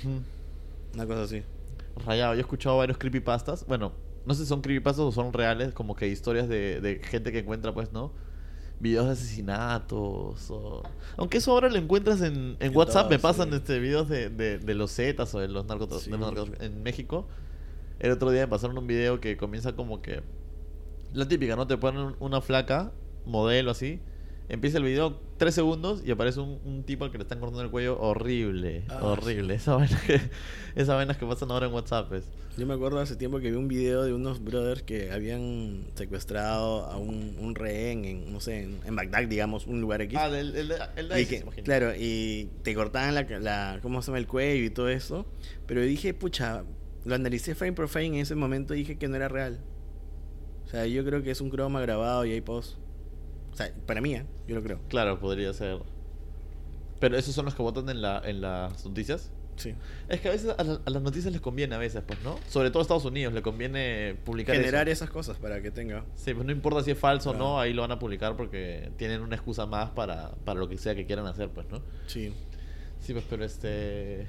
Una 0.94 1.06
cosa 1.06 1.24
así. 1.24 1.44
Rayado, 2.06 2.34
yo 2.34 2.40
he 2.40 2.42
escuchado 2.42 2.78
varios 2.78 2.98
creepypastas. 2.98 3.66
Bueno, 3.68 3.92
no 4.26 4.34
sé 4.34 4.44
si 4.44 4.48
son 4.50 4.62
creepypastas 4.62 5.06
o 5.06 5.12
son 5.12 5.34
reales, 5.34 5.74
como 5.74 5.96
que 5.96 6.08
historias 6.08 6.48
de, 6.50 6.82
de 6.82 7.00
gente 7.04 7.32
que 7.32 7.40
encuentra, 7.40 7.74
pues, 7.74 7.92
¿no? 7.92 8.12
Videos 8.80 9.08
de 9.08 9.14
asesinatos. 9.14 10.50
O... 10.52 10.84
Aunque 11.18 11.38
eso 11.40 11.52
ahora 11.52 11.70
lo 11.70 11.78
encuentras 11.78 12.22
en, 12.22 12.58
en 12.60 12.72
En 12.72 12.76
WhatsApp, 12.76 13.10
me 13.10 13.20
pasan 13.20 13.50
sí. 13.50 13.56
este 13.56 13.80
videos 13.80 14.08
de, 14.10 14.30
de, 14.30 14.60
de 14.60 14.74
los 14.76 14.92
Zetas 14.94 15.34
o 15.34 15.40
de 15.40 15.48
los 15.48 15.64
Sí. 15.64 15.70
narcotráficos 15.70 16.50
en 16.62 16.84
México. 16.84 17.28
El 18.00 18.12
otro 18.12 18.30
día 18.32 18.42
me 18.42 18.48
pasaron 18.48 18.78
un 18.78 18.86
video 18.88 19.20
que 19.20 19.38
comienza 19.38 19.74
como 19.76 20.02
que. 20.02 20.22
La 21.14 21.28
típica, 21.28 21.56
¿no? 21.56 21.66
Te 21.66 21.78
ponen 21.78 22.16
una 22.20 22.42
flaca, 22.42 22.92
modelo 23.26 23.72
así. 23.72 24.00
Empieza 24.50 24.78
el 24.78 24.84
video, 24.86 25.20
tres 25.36 25.56
segundos, 25.56 26.02
y 26.06 26.12
aparece 26.12 26.40
un, 26.40 26.60
un 26.64 26.84
tipo 26.84 27.04
al 27.04 27.12
que 27.12 27.18
le 27.18 27.24
están 27.24 27.40
cortando 27.40 27.64
el 27.64 27.70
cuello 27.70 28.00
horrible. 28.00 28.86
Ah, 28.88 29.00
horrible. 29.04 29.56
Esa 29.56 29.76
vaina 29.76 30.00
que, 30.08 30.22
esas 30.76 30.96
vainas 30.96 31.18
que 31.18 31.26
pasan 31.26 31.52
ahora 31.52 31.68
en 31.68 31.74
WhatsApp. 31.74 32.08
pues. 32.08 32.24
Yo 32.58 32.66
me 32.66 32.74
acuerdo 32.74 33.00
hace 33.00 33.18
tiempo 33.18 33.40
que 33.40 33.52
vi 33.52 33.58
un 33.58 33.68
video 33.68 34.04
de 34.04 34.14
unos 34.14 34.42
brothers 34.42 34.84
que 34.84 35.12
habían 35.12 35.88
secuestrado 35.96 36.86
a 36.86 36.96
un, 36.98 37.36
un 37.40 37.56
rehén 37.56 38.06
en, 38.06 38.32
no 38.32 38.40
sé, 38.40 38.64
en, 38.64 38.80
en 38.86 38.96
Bagdad, 38.96 39.28
digamos, 39.28 39.68
un 39.68 39.82
lugar 39.82 40.02
X. 40.02 40.18
Ah, 40.18 40.28
el, 40.28 40.56
el, 40.56 40.74
el 40.96 41.10
de 41.10 41.22
ISIS, 41.22 41.44
que- 41.44 41.62
claro, 41.64 41.92
y 41.96 42.50
te 42.64 42.74
cortaban 42.74 43.16
la, 43.16 43.24
la, 43.40 43.80
¿cómo 43.82 44.02
se 44.02 44.08
llama? 44.08 44.18
El 44.20 44.28
cuello 44.28 44.64
y 44.64 44.70
todo 44.70 44.88
eso. 44.88 45.26
Pero 45.68 45.82
dije, 45.82 46.14
pucha, 46.14 46.64
lo 47.04 47.16
analicé 47.16 47.54
frame 47.54 47.74
por 47.74 47.90
frame 47.90 48.08
en 48.08 48.16
ese 48.16 48.34
momento 48.36 48.74
y 48.74 48.80
dije 48.80 48.98
que 48.98 49.10
no 49.10 49.18
era 49.18 49.28
real. 49.28 49.60
O 50.66 50.70
sea, 50.70 50.88
yo 50.88 51.04
creo 51.06 51.22
que 51.22 51.32
es 51.32 51.42
un 51.42 51.50
croma 51.50 51.82
grabado 51.82 52.26
y 52.26 52.32
hay 52.32 52.42
post. 52.42 52.78
O 53.58 53.60
sea, 53.60 53.74
para 53.88 54.02
mí, 54.02 54.14
¿eh? 54.14 54.24
yo 54.48 54.54
lo 54.54 54.62
creo. 54.62 54.80
Claro, 54.88 55.20
podría 55.20 55.52
ser. 55.52 55.80
Pero 57.00 57.18
esos 57.18 57.34
son 57.34 57.46
los 57.46 57.56
que 57.56 57.64
votan 57.64 57.90
en, 57.90 58.04
la, 58.04 58.22
en 58.24 58.40
las 58.42 58.86
noticias. 58.86 59.32
Sí. 59.56 59.74
Es 60.10 60.22
que 60.22 60.28
a 60.28 60.32
veces 60.32 60.54
a, 60.56 60.64
la- 60.64 60.80
a 60.86 60.90
las 60.92 61.02
noticias 61.02 61.32
les 61.34 61.42
conviene, 61.42 61.74
a 61.74 61.80
veces, 61.80 62.04
pues, 62.06 62.22
¿no? 62.22 62.38
Sobre 62.48 62.70
todo 62.70 62.80
a 62.80 62.82
Estados 62.84 63.06
Unidos, 63.06 63.34
le 63.34 63.42
conviene 63.42 64.16
publicar 64.24 64.56
Generar 64.56 64.88
eso. 64.88 65.04
esas 65.06 65.10
cosas 65.12 65.38
para 65.38 65.60
que 65.64 65.72
tenga. 65.72 66.06
Sí, 66.14 66.36
pues 66.36 66.46
no 66.46 66.52
importa 66.52 66.84
si 66.84 66.92
es 66.92 67.00
falso 67.00 67.32
o 67.32 67.34
no, 67.34 67.60
ahí 67.60 67.74
lo 67.74 67.82
van 67.82 67.92
a 67.92 67.98
publicar 67.98 68.38
porque 68.38 68.92
tienen 68.98 69.22
una 69.22 69.36
excusa 69.36 69.66
más 69.66 69.90
para, 69.90 70.36
para 70.46 70.60
lo 70.60 70.70
que 70.70 70.78
sea 70.78 70.94
que 70.94 71.08
quieran 71.08 71.26
hacer, 71.26 71.50
pues, 71.50 71.66
¿no? 71.72 71.82
Sí. 72.06 72.32
Sí, 73.00 73.14
pues, 73.14 73.26
pero 73.28 73.44
este... 73.44 74.28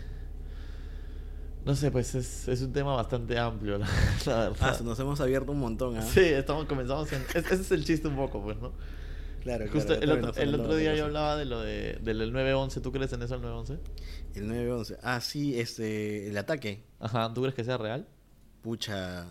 No 1.67 1.75
sé, 1.75 1.91
pues 1.91 2.15
es, 2.15 2.49
es 2.49 2.63
un 2.63 2.73
tema 2.73 2.95
bastante 2.95 3.39
amplio, 3.39 3.77
la, 3.79 3.87
la 4.27 4.37
verdad. 4.49 4.57
Ah, 4.61 4.79
nos 4.83 4.99
hemos 4.99 5.21
abierto 5.21 5.53
un 5.53 5.59
montón, 5.61 5.99
¿ah? 5.99 6.03
Sí, 6.03 6.21
estamos 6.21 6.65
comenzamos 6.65 7.13
en... 7.13 7.21
es- 7.35 7.37
ese 7.45 7.55
es 7.55 7.71
el 7.73 7.85
chiste 7.85 8.09
un 8.09 8.17
poco, 8.17 8.43
pues, 8.43 8.57
¿no? 8.59 8.73
Claro, 9.57 9.65
Justo 9.73 9.97
claro, 9.99 10.03
el 10.03 10.25
otro, 10.25 10.43
el 10.43 10.55
otro 10.55 10.77
día 10.77 10.95
yo 10.95 11.07
hablaba 11.07 11.37
de 11.37 11.45
lo 11.47 11.61
de, 11.63 11.95
del 12.03 12.19
911. 12.33 12.81
¿Tú 12.83 12.93
crees 12.93 13.13
en 13.15 13.23
eso 13.23 13.35
el 13.37 13.41
911? 13.41 13.79
El 14.35 14.47
911. 14.49 14.99
Ah, 15.03 15.21
sí, 15.23 15.59
este, 15.59 16.29
el 16.29 16.37
ataque. 16.37 16.85
Ajá, 17.01 17.33
¿tú 17.33 17.41
crees 17.41 17.55
que 17.55 17.65
sea 17.65 17.79
real? 17.79 18.07
Pucha. 18.63 19.27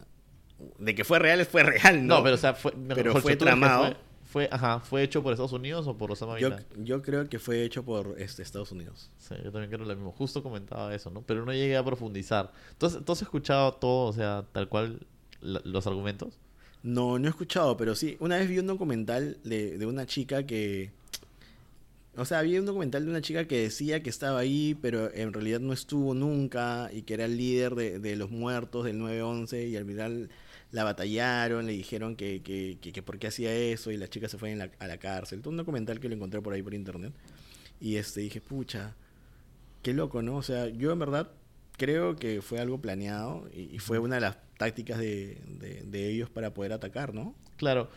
De 0.79 0.95
que 0.95 1.03
fue 1.03 1.19
real, 1.19 1.45
fue 1.45 1.63
real, 1.63 2.05
¿no? 2.07 2.17
No, 2.17 2.23
pero 2.23 2.35
o 2.35 2.37
sea, 2.39 2.53
fue, 2.55 2.71
Pero 2.71 3.11
fue 3.11 3.21
¿tú 3.21 3.25
crees 3.25 3.37
que 3.37 3.45
tramado. 3.45 3.83
Fue, 3.85 3.97
fue- 4.25 4.49
ajá, 4.51 4.79
¿Fue 4.79 5.03
hecho 5.03 5.21
por 5.21 5.33
Estados 5.33 5.53
Unidos 5.53 5.85
o 5.87 5.95
por 5.97 6.11
Osama 6.11 6.33
Bin 6.35 6.41
yo, 6.41 6.49
Laden? 6.49 6.65
yo 6.83 7.01
creo 7.03 7.29
que 7.29 7.37
fue 7.39 7.63
hecho 7.63 7.83
por 7.85 8.15
este, 8.17 8.41
Estados 8.41 8.71
Unidos. 8.71 9.11
Sí, 9.19 9.35
yo 9.43 9.51
también 9.51 9.69
creo 9.71 9.85
lo 9.85 9.95
mismo. 9.95 10.11
Justo 10.11 10.41
comentaba 10.41 10.93
eso, 10.95 11.11
¿no? 11.11 11.21
Pero 11.21 11.45
no 11.45 11.53
llegué 11.53 11.77
a 11.77 11.85
profundizar. 11.85 12.51
Entonces, 12.71 13.05
¿tú 13.05 13.11
has 13.11 13.21
escuchado 13.21 13.73
todo, 13.73 14.07
o 14.09 14.13
sea, 14.13 14.45
tal 14.51 14.67
cual, 14.67 15.05
la- 15.41 15.61
los 15.63 15.85
argumentos? 15.85 16.39
No, 16.83 17.19
no 17.19 17.27
he 17.27 17.29
escuchado, 17.29 17.75
pero 17.77 17.95
sí. 17.95 18.17
Una 18.19 18.37
vez 18.37 18.47
vi 18.49 18.59
un 18.59 18.67
documental 18.67 19.37
de, 19.43 19.77
de 19.77 19.85
una 19.85 20.05
chica 20.05 20.45
que. 20.45 20.91
O 22.15 22.25
sea, 22.25 22.39
había 22.39 22.59
un 22.59 22.65
documental 22.65 23.05
de 23.05 23.11
una 23.11 23.21
chica 23.21 23.45
que 23.47 23.61
decía 23.61 24.01
que 24.01 24.09
estaba 24.09 24.39
ahí, 24.39 24.75
pero 24.81 25.13
en 25.13 25.33
realidad 25.33 25.59
no 25.59 25.71
estuvo 25.71 26.15
nunca 26.15 26.89
y 26.91 27.03
que 27.03 27.13
era 27.13 27.25
el 27.25 27.37
líder 27.37 27.75
de, 27.75 27.99
de 27.99 28.15
los 28.15 28.31
muertos 28.31 28.85
del 28.85 28.97
9-11 28.99 29.69
y 29.69 29.75
al 29.77 29.85
final 29.85 30.29
la 30.71 30.83
batallaron, 30.83 31.67
le 31.67 31.73
dijeron 31.73 32.15
que, 32.15 32.41
que, 32.41 32.79
que, 32.81 32.91
que 32.91 33.03
por 33.03 33.19
qué 33.19 33.27
hacía 33.27 33.53
eso 33.53 33.91
y 33.91 33.97
la 33.97 34.07
chica 34.07 34.27
se 34.29 34.37
fue 34.39 34.51
en 34.51 34.57
la- 34.59 34.71
a 34.79 34.87
la 34.87 34.97
cárcel. 34.97 35.41
Todo 35.41 35.51
un 35.51 35.57
documental 35.57 35.99
que 35.99 36.09
lo 36.09 36.15
encontré 36.15 36.41
por 36.41 36.53
ahí 36.53 36.63
por 36.63 36.73
internet. 36.73 37.13
Y 37.79 37.97
este 37.97 38.21
dije, 38.21 38.41
pucha, 38.41 38.95
qué 39.83 39.93
loco, 39.93 40.21
¿no? 40.23 40.37
O 40.37 40.43
sea, 40.43 40.67
yo 40.69 40.91
en 40.91 40.99
verdad 40.99 41.31
creo 41.77 42.15
que 42.15 42.41
fue 42.41 42.59
algo 42.59 42.79
planeado 42.81 43.47
y 43.53 43.79
fue 43.79 43.99
una 43.99 44.15
de 44.15 44.21
las 44.21 44.37
tácticas 44.57 44.97
de, 44.99 45.41
de- 45.59 45.83
de 45.83 46.09
ellos 46.09 46.29
para 46.29 46.53
poder 46.53 46.73
atacar, 46.73 47.13
¿no? 47.13 47.35
Claro. 47.57 47.89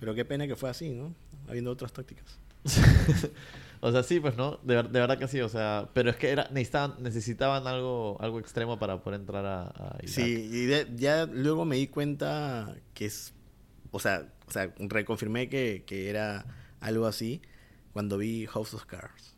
Pero 0.00 0.14
qué 0.14 0.24
pena 0.24 0.46
que 0.46 0.56
fue 0.56 0.68
así, 0.70 0.90
¿no? 0.90 1.14
Habiendo 1.48 1.70
otras 1.70 1.92
tácticas. 1.92 2.38
o 3.80 3.92
sea, 3.92 4.02
sí, 4.02 4.20
pues, 4.20 4.36
¿no? 4.36 4.58
De, 4.62 4.74
ver- 4.76 4.88
de 4.90 5.00
verdad 5.00 5.18
que 5.18 5.28
sí, 5.28 5.40
o 5.40 5.48
sea, 5.48 5.88
pero 5.94 6.10
es 6.10 6.16
que 6.16 6.30
era, 6.30 6.48
necesitaban, 6.50 6.94
necesitaban 7.02 7.66
algo, 7.66 8.16
algo 8.20 8.40
extremo 8.40 8.78
para 8.78 9.02
poder 9.02 9.20
entrar 9.20 9.44
a, 9.46 9.62
a 9.68 9.96
Irak. 10.02 10.08
Sí, 10.08 10.48
y 10.52 10.66
de- 10.66 10.86
ya 10.96 11.26
luego 11.26 11.64
me 11.64 11.76
di 11.76 11.86
cuenta 11.86 12.74
que 12.94 13.06
es 13.06 13.32
o 13.92 13.98
sea, 14.00 14.26
o 14.46 14.50
sea 14.50 14.74
reconfirmé 14.78 15.48
que, 15.48 15.84
que 15.86 16.10
era 16.10 16.44
algo 16.80 17.06
así 17.06 17.40
cuando 17.92 18.18
vi 18.18 18.46
House 18.46 18.74
of 18.74 18.84
Cards. 18.84 19.36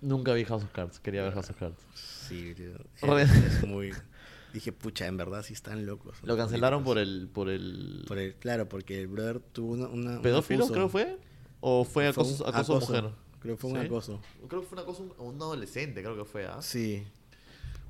Nunca 0.00 0.32
vi 0.32 0.44
House 0.44 0.64
of 0.64 0.70
Cards, 0.72 0.98
quería 1.00 1.22
ver 1.22 1.34
House 1.34 1.50
of 1.50 1.58
Cards. 1.58 1.78
Sí, 1.94 2.54
es 3.18 3.66
muy... 3.66 3.92
Dije, 4.52 4.72
pucha, 4.72 5.06
en 5.06 5.16
verdad 5.16 5.42
sí 5.44 5.52
están 5.52 5.86
locos. 5.86 6.16
Lo 6.22 6.36
cancelaron 6.36 6.82
por 6.84 6.98
el... 6.98 7.28
Por 7.32 7.48
el... 7.48 8.04
Por 8.08 8.18
el- 8.18 8.34
claro, 8.34 8.68
porque 8.68 9.00
el 9.00 9.06
brother 9.08 9.38
tuvo 9.40 9.72
una... 9.74 9.86
una 9.88 10.10
un 10.16 10.22
¿Pedófilo 10.22 10.60
abuso. 10.64 10.74
creo 10.74 10.88
fue? 10.88 11.18
¿O 11.60 11.84
fue 11.84 12.12
Fue 12.12 12.22
acoso, 12.24 12.44
un 12.44 12.54
acoso. 12.54 12.80
mujer? 12.80 13.04
Creo 13.40 13.54
que 13.56 13.60
fue 13.60 13.70
un 13.70 13.76
acoso. 13.78 14.20
Creo 14.48 14.60
que 14.60 14.66
fue 14.66 14.76
un 14.78 14.82
acoso 14.82 15.14
a 15.18 15.22
un 15.22 15.36
adolescente, 15.36 16.02
creo 16.02 16.16
que 16.16 16.24
fue, 16.24 16.46
¿ah? 16.46 16.58
Sí. 16.60 17.04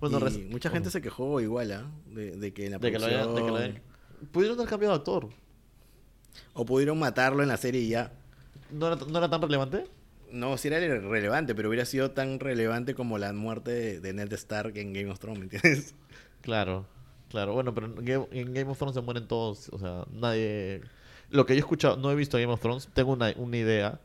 Bueno, 0.01 0.19
y 0.19 0.21
res- 0.23 0.51
mucha 0.51 0.71
gente 0.71 0.91
se 0.91 1.01
quejó 1.03 1.41
igual, 1.41 1.73
¿ah? 1.73 1.91
De, 2.07 2.37
de 2.37 2.53
que 2.53 2.67
en 2.67 2.73
la 2.73 2.79
de 2.79 2.93
que 2.93 2.99
lo 2.99 3.07
hayan, 3.07 3.35
de 3.35 3.43
que 3.43 3.49
lo 3.49 3.57
hayan- 3.57 3.83
Pudieron 4.33 4.59
haber 4.59 4.69
cambiado 4.69 4.95
de 4.95 4.99
actor. 4.99 5.29
O 6.55 6.65
pudieron 6.65 6.99
matarlo 6.99 7.43
en 7.43 7.49
la 7.49 7.57
serie 7.57 7.81
y 7.81 7.89
ya. 7.89 8.13
¿No 8.71 8.87
era, 8.87 8.97
no 8.97 9.19
era 9.19 9.29
tan 9.31 9.43
relevante? 9.43 9.87
No, 10.31 10.57
sí 10.57 10.69
era 10.69 10.79
relevante, 10.79 11.55
pero 11.57 11.69
hubiera 11.69 11.85
sido 11.85 12.13
tan 12.13 12.39
relevante 12.39 12.95
como 12.95 13.19
la 13.19 13.33
muerte 13.33 13.73
de, 13.73 14.01
de 14.01 14.13
Ned 14.13 14.33
Stark 14.35 14.77
en 14.77 14.93
Game 14.93 15.11
of 15.11 15.19
Thrones, 15.19 15.39
¿me 15.41 15.45
entiendes? 15.47 15.95
Claro, 16.43 16.87
claro. 17.29 17.53
Bueno, 17.55 17.75
pero 17.75 17.87
en 17.87 18.05
Game, 18.05 18.27
en 18.31 18.55
Game 18.55 18.71
of 18.71 18.79
Thrones 18.79 18.95
se 18.95 19.01
mueren 19.03 19.27
todos. 19.29 19.69
O 19.71 19.79
sea, 19.79 20.05
nadie. 20.13 20.83
Lo 21.31 21.47
que 21.47 21.55
yo 21.55 21.59
he 21.59 21.61
escuchado, 21.61 21.97
no 21.97 22.11
he 22.11 22.15
visto 22.15 22.39
Game 22.39 22.53
of 22.53 22.61
Thrones, 22.61 22.89
tengo 22.93 23.13
una, 23.13 23.33
una 23.37 23.57
idea. 23.57 24.01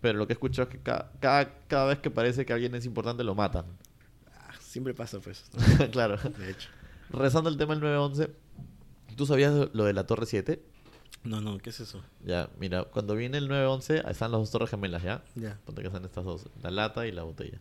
Pero 0.00 0.18
lo 0.18 0.26
que 0.26 0.32
he 0.32 0.34
escuchado 0.34 0.68
es 0.68 0.74
que 0.76 0.82
ca- 0.82 1.10
cada, 1.20 1.52
cada 1.66 1.86
vez 1.86 1.98
que 1.98 2.10
parece 2.10 2.46
que 2.46 2.52
alguien 2.52 2.74
es 2.74 2.84
importante 2.86 3.24
lo 3.24 3.34
matan. 3.34 3.64
Ah, 4.34 4.52
siempre 4.60 4.94
pasa, 4.94 5.18
pues. 5.20 5.44
claro. 5.92 6.16
De 6.16 6.50
hecho. 6.50 6.68
Rezando 7.10 7.50
el 7.50 7.56
tema 7.56 7.74
del 7.74 7.82
911, 7.82 8.30
¿tú 9.16 9.26
sabías 9.26 9.52
lo 9.72 9.84
de 9.84 9.92
la 9.92 10.06
Torre 10.06 10.26
7? 10.26 10.62
No, 11.24 11.40
no, 11.40 11.58
¿qué 11.58 11.70
es 11.70 11.80
eso? 11.80 12.02
Ya, 12.24 12.48
mira, 12.58 12.84
cuando 12.84 13.16
viene 13.16 13.38
el 13.38 13.48
911, 13.48 14.02
ahí 14.04 14.12
están 14.12 14.30
las 14.30 14.40
dos 14.40 14.50
torres 14.50 14.70
gemelas, 14.70 15.02
¿ya? 15.02 15.22
Ya. 15.34 15.58
Ponte 15.64 15.80
que 15.82 15.88
están 15.88 16.04
estas 16.04 16.24
dos, 16.24 16.46
la 16.62 16.70
lata 16.70 17.06
y 17.06 17.12
la 17.12 17.22
botella. 17.24 17.58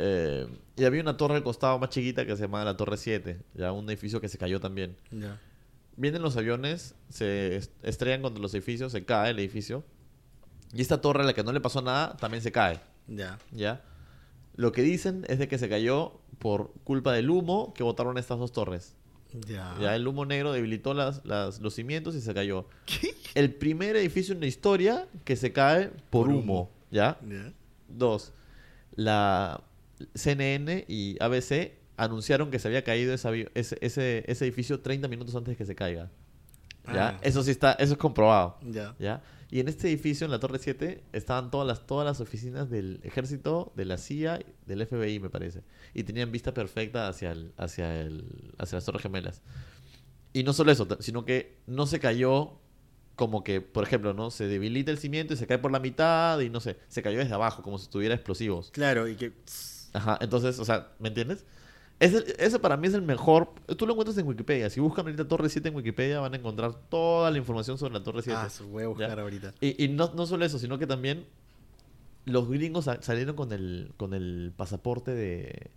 Eh, 0.00 0.46
y 0.76 0.84
había 0.84 1.00
una 1.02 1.16
torre 1.16 1.34
al 1.34 1.42
costado 1.42 1.76
más 1.80 1.90
chiquita 1.90 2.24
que 2.24 2.36
se 2.36 2.42
llamaba 2.42 2.64
la 2.64 2.76
Torre 2.76 2.96
7, 2.96 3.40
ya 3.54 3.72
un 3.72 3.88
edificio 3.90 4.20
que 4.20 4.28
se 4.28 4.38
cayó 4.38 4.60
también. 4.60 4.96
Ya. 5.10 5.40
Vienen 5.96 6.22
los 6.22 6.36
aviones, 6.36 6.94
se 7.08 7.56
est- 7.56 7.72
estrellan 7.84 8.22
contra 8.22 8.40
los 8.40 8.54
edificios, 8.54 8.92
se 8.92 9.04
cae 9.04 9.30
el 9.32 9.38
edificio. 9.40 9.82
Y 10.72 10.82
esta 10.82 11.00
torre 11.00 11.22
a 11.24 11.26
la 11.26 11.32
que 11.34 11.42
no 11.42 11.50
le 11.50 11.60
pasó 11.60 11.82
nada 11.82 12.16
también 12.16 12.42
se 12.44 12.52
cae, 12.52 12.78
Ya. 13.08 13.38
¿ya? 13.50 13.82
Lo 14.54 14.70
que 14.70 14.82
dicen 14.82 15.24
es 15.28 15.40
de 15.40 15.48
que 15.48 15.58
se 15.58 15.68
cayó 15.68 16.20
por 16.38 16.72
culpa 16.84 17.12
del 17.12 17.28
humo 17.30 17.72
que 17.74 17.82
botaron 17.82 18.18
estas 18.18 18.38
dos 18.38 18.52
torres. 18.52 18.94
Ya. 19.48 19.74
Ya 19.80 19.96
el 19.96 20.06
humo 20.06 20.24
negro 20.26 20.52
debilitó 20.52 20.94
las, 20.94 21.24
las- 21.24 21.58
los 21.60 21.74
cimientos 21.74 22.14
y 22.14 22.20
se 22.20 22.32
cayó. 22.34 22.68
¿Qué? 22.86 23.14
El 23.34 23.52
primer 23.54 23.96
edificio 23.96 24.32
en 24.32 24.40
la 24.40 24.46
historia 24.46 25.08
que 25.24 25.34
se 25.34 25.52
cae 25.52 25.88
por, 25.88 26.26
Por 26.26 26.28
humo, 26.28 26.38
humo. 26.38 26.70
¿ya? 26.92 27.18
Ya. 27.28 27.52
Dos, 27.88 28.32
la 28.94 29.60
CNN 30.14 30.84
y 30.88 31.16
ABC 31.20 31.72
anunciaron 31.96 32.50
que 32.50 32.58
se 32.58 32.68
había 32.68 32.84
caído 32.84 33.12
ese, 33.12 33.50
ese, 33.54 33.78
ese, 33.80 34.24
ese 34.26 34.44
edificio 34.44 34.80
30 34.80 35.08
minutos 35.08 35.34
antes 35.34 35.52
de 35.52 35.56
que 35.56 35.64
se 35.64 35.74
caiga. 35.74 36.10
¿Ya? 36.86 37.08
Ah. 37.08 37.18
Eso 37.22 37.42
sí 37.42 37.50
está, 37.50 37.72
eso 37.72 37.92
es 37.92 37.98
comprobado. 37.98 38.58
Ya. 38.62 38.94
¿Ya? 38.98 39.22
Y 39.50 39.60
en 39.60 39.68
este 39.68 39.88
edificio, 39.88 40.26
en 40.26 40.30
la 40.30 40.38
Torre 40.38 40.58
7, 40.58 41.04
estaban 41.12 41.50
todas 41.50 41.66
las, 41.66 41.86
todas 41.86 42.06
las 42.06 42.20
oficinas 42.20 42.68
del 42.68 43.00
ejército, 43.02 43.72
de 43.76 43.84
la 43.86 43.96
CIA, 43.96 44.40
del 44.66 44.86
FBI, 44.86 45.20
me 45.20 45.30
parece. 45.30 45.62
Y 45.94 46.04
tenían 46.04 46.30
vista 46.30 46.52
perfecta 46.52 47.08
hacia, 47.08 47.32
el, 47.32 47.52
hacia, 47.56 48.00
el, 48.00 48.52
hacia 48.58 48.76
las 48.76 48.84
Torres 48.84 49.02
Gemelas. 49.02 49.42
Y 50.34 50.44
no 50.44 50.52
solo 50.52 50.70
eso, 50.70 50.86
sino 51.00 51.24
que 51.24 51.56
no 51.66 51.86
se 51.86 51.98
cayó 51.98 52.58
como 53.16 53.42
que, 53.42 53.60
por 53.60 53.84
ejemplo, 53.84 54.12
¿no? 54.12 54.30
Se 54.30 54.46
debilita 54.46 54.90
el 54.90 54.98
cimiento 54.98 55.34
y 55.34 55.36
se 55.36 55.46
cae 55.46 55.58
por 55.58 55.72
la 55.72 55.80
mitad 55.80 56.38
y 56.40 56.50
no 56.50 56.60
sé, 56.60 56.76
se 56.88 57.02
cayó 57.02 57.18
desde 57.18 57.34
abajo, 57.34 57.62
como 57.62 57.78
si 57.78 57.88
tuviera 57.88 58.14
explosivos. 58.14 58.70
Claro, 58.70 59.08
y 59.08 59.16
que... 59.16 59.32
Ajá, 59.92 60.18
entonces, 60.20 60.58
o 60.58 60.64
sea, 60.64 60.92
¿me 60.98 61.08
entiendes? 61.08 61.44
Ese, 62.00 62.24
ese 62.38 62.58
para 62.60 62.76
mí 62.76 62.86
es 62.86 62.94
el 62.94 63.02
mejor. 63.02 63.52
Tú 63.76 63.84
lo 63.86 63.92
encuentras 63.92 64.16
en 64.18 64.26
Wikipedia. 64.28 64.70
Si 64.70 64.78
buscan 64.80 65.06
ahorita 65.06 65.26
Torre 65.26 65.48
7 65.48 65.68
en 65.68 65.74
Wikipedia, 65.74 66.20
van 66.20 66.32
a 66.32 66.36
encontrar 66.36 66.72
toda 66.88 67.30
la 67.30 67.38
información 67.38 67.76
sobre 67.76 67.94
la 67.94 68.02
Torre 68.04 68.22
7. 68.22 68.38
Ah, 68.40 68.48
su 68.50 68.68
voy 68.68 68.84
a 68.84 68.88
buscar 68.88 69.16
¿Ya? 69.16 69.20
ahorita. 69.22 69.54
Y, 69.60 69.84
y 69.84 69.88
no, 69.88 70.12
no 70.14 70.26
solo 70.26 70.44
eso, 70.44 70.58
sino 70.60 70.78
que 70.78 70.86
también 70.86 71.26
los 72.24 72.48
gringos 72.48 72.84
sa- 72.84 73.02
salieron 73.02 73.34
con 73.34 73.52
el, 73.52 73.92
con 73.96 74.14
el 74.14 74.52
pasaporte 74.56 75.10
de, 75.12 75.70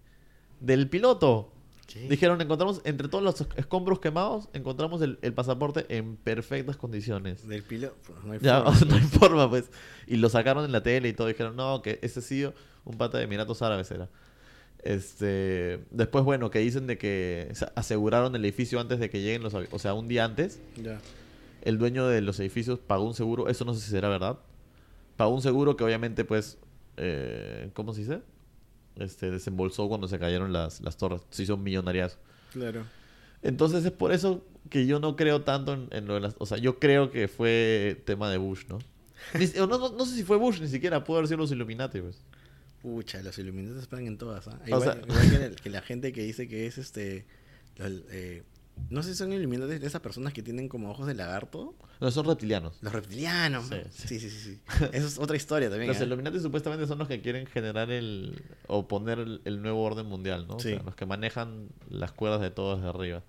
del 0.59 0.89
piloto. 0.89 1.51
Dijeron, 1.99 2.39
encontramos, 2.41 2.81
entre 2.83 3.07
todos 3.07 3.23
los 3.23 3.41
escombros 3.55 3.99
quemados, 3.99 4.49
encontramos 4.53 5.01
el, 5.01 5.19
el 5.21 5.33
pasaporte 5.33 5.85
en 5.89 6.15
perfectas 6.15 6.77
condiciones. 6.77 7.47
Del 7.47 7.63
piloto. 7.63 7.95
pues, 8.05 8.23
no 8.23 8.33
hay 8.33 8.39
Ya, 8.39 8.61
forma. 8.63 8.79
no 8.89 8.95
hay 8.95 9.01
forma, 9.01 9.49
pues. 9.49 9.69
Y 10.07 10.17
lo 10.17 10.29
sacaron 10.29 10.65
en 10.65 10.71
la 10.71 10.83
tele 10.83 11.09
y 11.09 11.13
todo. 11.13 11.27
Dijeron, 11.27 11.55
no, 11.55 11.81
que 11.81 11.99
ese 12.01 12.19
ha 12.19 12.23
sido 12.23 12.53
un 12.85 12.97
pata 12.97 13.17
de 13.17 13.25
Emiratos 13.25 13.61
Árabes 13.61 13.89
era. 13.91 14.09
Este, 14.83 15.79
después, 15.91 16.23
bueno, 16.23 16.49
que 16.49 16.59
dicen 16.59 16.87
de 16.87 16.97
que 16.97 17.49
se 17.53 17.67
aseguraron 17.75 18.35
el 18.35 18.43
edificio 18.43 18.79
antes 18.79 18.99
de 18.99 19.09
que 19.09 19.21
lleguen 19.21 19.43
los 19.43 19.53
O 19.53 19.79
sea, 19.79 19.93
un 19.93 20.07
día 20.07 20.25
antes, 20.25 20.59
Ya. 20.81 20.99
el 21.61 21.77
dueño 21.77 22.07
de 22.07 22.21
los 22.21 22.39
edificios 22.39 22.79
pagó 22.79 23.05
un 23.05 23.13
seguro. 23.13 23.47
Eso 23.47 23.63
no 23.65 23.73
sé 23.73 23.81
si 23.81 23.91
será 23.91 24.09
verdad. 24.09 24.39
Pagó 25.17 25.35
un 25.35 25.41
seguro 25.41 25.75
que 25.75 25.83
obviamente, 25.83 26.25
pues, 26.25 26.57
eh, 26.97 27.69
¿cómo 27.73 27.93
se 27.93 28.01
dice? 28.01 28.21
Este, 28.97 29.31
desembolsó 29.31 29.87
cuando 29.87 30.07
se 30.07 30.19
cayeron 30.19 30.51
las, 30.53 30.81
las 30.81 30.97
torres. 30.97 31.21
Se 31.29 31.43
hizo 31.43 31.55
un 31.55 31.63
millonariazo. 31.63 32.17
Claro. 32.53 32.83
Entonces 33.41 33.83
es 33.85 33.91
por 33.91 34.11
eso 34.11 34.45
que 34.69 34.85
yo 34.85 34.99
no 34.99 35.15
creo 35.15 35.41
tanto 35.41 35.73
en, 35.73 35.87
en 35.91 36.05
lo 36.07 36.13
de 36.15 36.19
las... 36.19 36.35
O 36.37 36.45
sea, 36.45 36.57
yo 36.57 36.77
creo 36.79 37.09
que 37.09 37.27
fue 37.27 38.01
tema 38.05 38.29
de 38.29 38.37
Bush, 38.37 38.65
¿no? 38.67 38.79
Ni 39.39 39.45
o 39.59 39.67
no, 39.67 39.77
no, 39.77 39.89
no 39.89 40.05
sé 40.05 40.15
si 40.15 40.23
fue 40.23 40.37
Bush, 40.37 40.59
ni 40.61 40.67
siquiera 40.67 41.03
pudo 41.03 41.17
haber 41.17 41.27
sido 41.27 41.37
los 41.39 41.51
Illuminati, 41.51 42.01
pues. 42.01 42.17
Pucha, 42.81 43.21
los 43.23 43.37
Illuminati 43.39 43.79
están 43.79 44.05
en 44.05 44.17
todas, 44.17 44.47
¿ah? 44.47 44.59
O 44.63 44.67
Igual, 44.67 44.83
sea- 44.83 45.01
igual 45.01 45.29
que, 45.31 45.39
la, 45.49 45.55
que 45.63 45.69
la 45.69 45.81
gente 45.81 46.11
que 46.13 46.23
dice 46.23 46.47
que 46.47 46.67
es 46.67 46.77
este... 46.77 47.25
los, 47.77 47.91
eh, 48.11 48.43
no 48.89 49.03
sé 49.03 49.11
si 49.11 49.15
son 49.17 49.31
Illuminati 49.31 49.77
de 49.79 49.87
esas 49.87 50.01
personas 50.01 50.33
que 50.33 50.41
tienen 50.43 50.67
como 50.67 50.89
ojos 50.91 51.07
de 51.07 51.13
lagarto. 51.13 51.75
No, 51.99 52.11
son 52.11 52.25
reptilianos. 52.25 52.77
Los 52.81 52.91
reptilianos. 52.93 53.67
Sí, 53.67 53.77
Sí, 53.91 54.19
sí, 54.19 54.29
sí. 54.29 54.39
sí, 54.39 54.61
Eso 54.91 55.07
es 55.07 55.17
otra 55.19 55.37
historia 55.37 55.69
también. 55.69 55.87
Los 55.89 55.99
¿ah? 56.01 56.03
Illuminati 56.03 56.39
supuestamente 56.39 56.87
son 56.87 56.97
los 56.99 57.07
que 57.07 57.21
quieren 57.21 57.45
generar 57.47 57.89
el... 57.91 58.41
o 58.67 58.87
poner 58.87 59.19
el, 59.19 59.41
el 59.45 59.61
nuevo 59.61 59.81
orden 59.83 60.05
mundial, 60.07 60.47
¿no? 60.47 60.55
O 60.55 60.59
Sí. 60.59 60.69
sea, 60.71 60.83
los 60.83 60.95
que 60.95 61.05
manejan 61.05 61.69
las 61.89 62.11
cuerdas 62.11 62.41
de 62.41 62.49
todo 62.51 62.75
desde 62.75 62.89
arriba. 62.89 63.23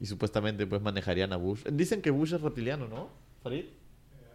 Y 0.00 0.06
supuestamente 0.06 0.66
pues 0.66 0.82
manejarían 0.82 1.32
a 1.32 1.36
Bush. 1.36 1.62
Dicen 1.72 2.02
que 2.02 2.10
Bush 2.10 2.34
es 2.34 2.40
reptiliano, 2.40 2.88
¿no? 2.88 3.08
Farid. 3.42 3.60
Eh, 3.64 3.70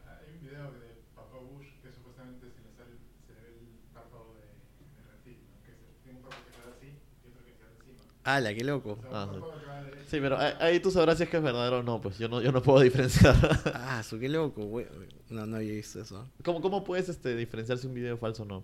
hay 0.07 0.35
un 0.35 0.41
video 0.41 0.63
de 0.71 1.03
Papá 1.15 1.37
Bush 1.37 1.67
que 1.83 1.91
supuestamente 1.91 2.47
se 2.47 2.61
le, 2.63 2.71
sale, 2.77 2.95
se 3.27 3.33
le 3.33 3.41
ve 3.41 3.49
el 3.59 3.93
párpado 3.93 4.33
de, 4.35 4.47
de 4.47 5.11
reptil, 5.11 5.37
¿no? 5.51 5.61
que 5.65 5.71
se, 5.73 5.83
tiene 6.03 6.19
un 6.19 6.23
párpado 6.23 6.45
que 6.47 6.53
sale 6.55 6.75
así 6.79 6.87
y 6.87 7.27
otro 7.27 7.43
que 7.43 7.53
sale 7.59 7.75
encima. 7.75 8.01
¡Hala, 8.23 8.53
qué 8.55 8.63
loco! 8.63 8.91
O 8.93 9.01
sea, 9.01 9.21
Ah, 9.23 9.25
un 9.25 9.33
sí. 10.09 10.19
pero 10.19 10.37
ahí, 10.37 10.79
tú 10.79 10.91
sabrás 10.91 11.17
si 11.17 11.23
es 11.23 11.29
que 11.29 11.37
es 11.37 11.43
verdadero 11.43 11.79
o 11.79 11.83
no, 11.83 12.01
pues 12.01 12.17
yo 12.17 12.27
no, 12.27 12.41
yo 12.41 12.51
no 12.51 12.61
puedo 12.61 12.79
diferenciar. 12.83 13.35
¡Ah, 13.73 14.03
su 14.03 14.19
qué 14.19 14.29
loco! 14.29 14.63
güey. 14.63 14.87
No, 15.29 15.45
no 15.45 15.57
había 15.57 15.73
visto 15.73 16.01
eso. 16.01 16.27
¿Cómo, 16.43 16.61
¿Cómo 16.61 16.83
puedes 16.83 17.09
este, 17.09 17.35
diferenciar 17.35 17.77
si 17.77 17.87
un 17.87 17.93
video 17.93 18.15
es 18.15 18.19
falso 18.19 18.43
o 18.43 18.45
no? 18.45 18.63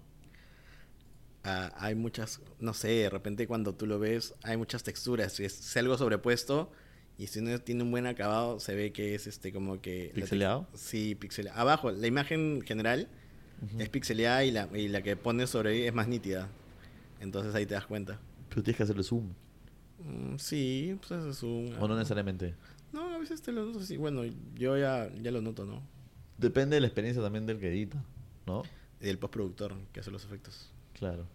Ah, 1.43 1.71
hay 1.77 1.93
muchas, 1.93 2.41
no 2.59 2.73
sé, 2.73 2.87
de 2.87 3.09
repente 3.09 3.45
cuando 3.45 3.75
tú 3.75 3.85
lo 3.85 3.99
ves, 3.99 4.33
hay 4.41 4.57
muchas 4.57 4.81
texturas. 4.83 5.33
Si 5.33 5.45
es, 5.45 5.77
algo 5.77 5.95
sobrepuesto 5.97 6.71
y 7.19 7.27
si 7.27 7.39
no 7.41 7.59
tiene 7.59 7.83
un 7.83 7.91
buen 7.91 8.07
acabado, 8.07 8.59
se 8.59 8.75
ve 8.75 8.91
que 8.91 9.13
es 9.13 9.27
este 9.27 9.53
como 9.53 9.79
que... 9.79 10.11
¿Pixeleado? 10.15 10.67
Sí, 10.73 11.13
pixeleado. 11.13 11.59
Abajo, 11.59 11.91
la 11.91 12.07
imagen 12.07 12.63
general 12.65 13.07
es 13.77 13.89
pixeleada 13.89 14.43
y 14.43 14.51
la, 14.51 14.69
y 14.73 14.87
la 14.87 15.03
que 15.03 15.15
pones 15.15 15.51
sobre 15.51 15.71
ahí 15.71 15.83
es 15.83 15.93
más 15.93 16.07
nítida. 16.07 16.49
Entonces 17.19 17.53
ahí 17.53 17.67
te 17.67 17.75
das 17.75 17.85
cuenta. 17.85 18.19
Pero 18.49 18.63
tienes 18.63 18.77
que 18.77 18.83
hacerle 18.83 19.03
zoom. 19.03 19.33
Mm, 19.99 20.37
sí, 20.37 20.97
pues 20.99 21.11
eso 21.21 21.29
es 21.29 21.43
un... 21.43 21.75
O 21.79 21.87
no 21.87 21.95
necesariamente. 21.95 22.55
No, 22.91 23.13
a 23.15 23.17
veces 23.17 23.41
te 23.41 23.51
lo 23.51 23.65
noto 23.65 23.79
así. 23.79 23.97
Bueno, 23.97 24.23
yo 24.55 24.77
ya, 24.77 25.09
ya 25.21 25.31
lo 25.31 25.41
noto, 25.41 25.65
¿no? 25.65 25.81
Depende 26.37 26.75
de 26.75 26.81
la 26.81 26.87
experiencia 26.87 27.21
también 27.21 27.45
del 27.45 27.59
que 27.59 27.69
edita, 27.69 28.03
¿no? 28.45 28.63
Y 29.01 29.05
del 29.05 29.17
postproductor 29.19 29.73
que 29.93 29.99
hace 30.01 30.11
los 30.11 30.23
efectos. 30.25 30.71
Claro, 30.93 31.25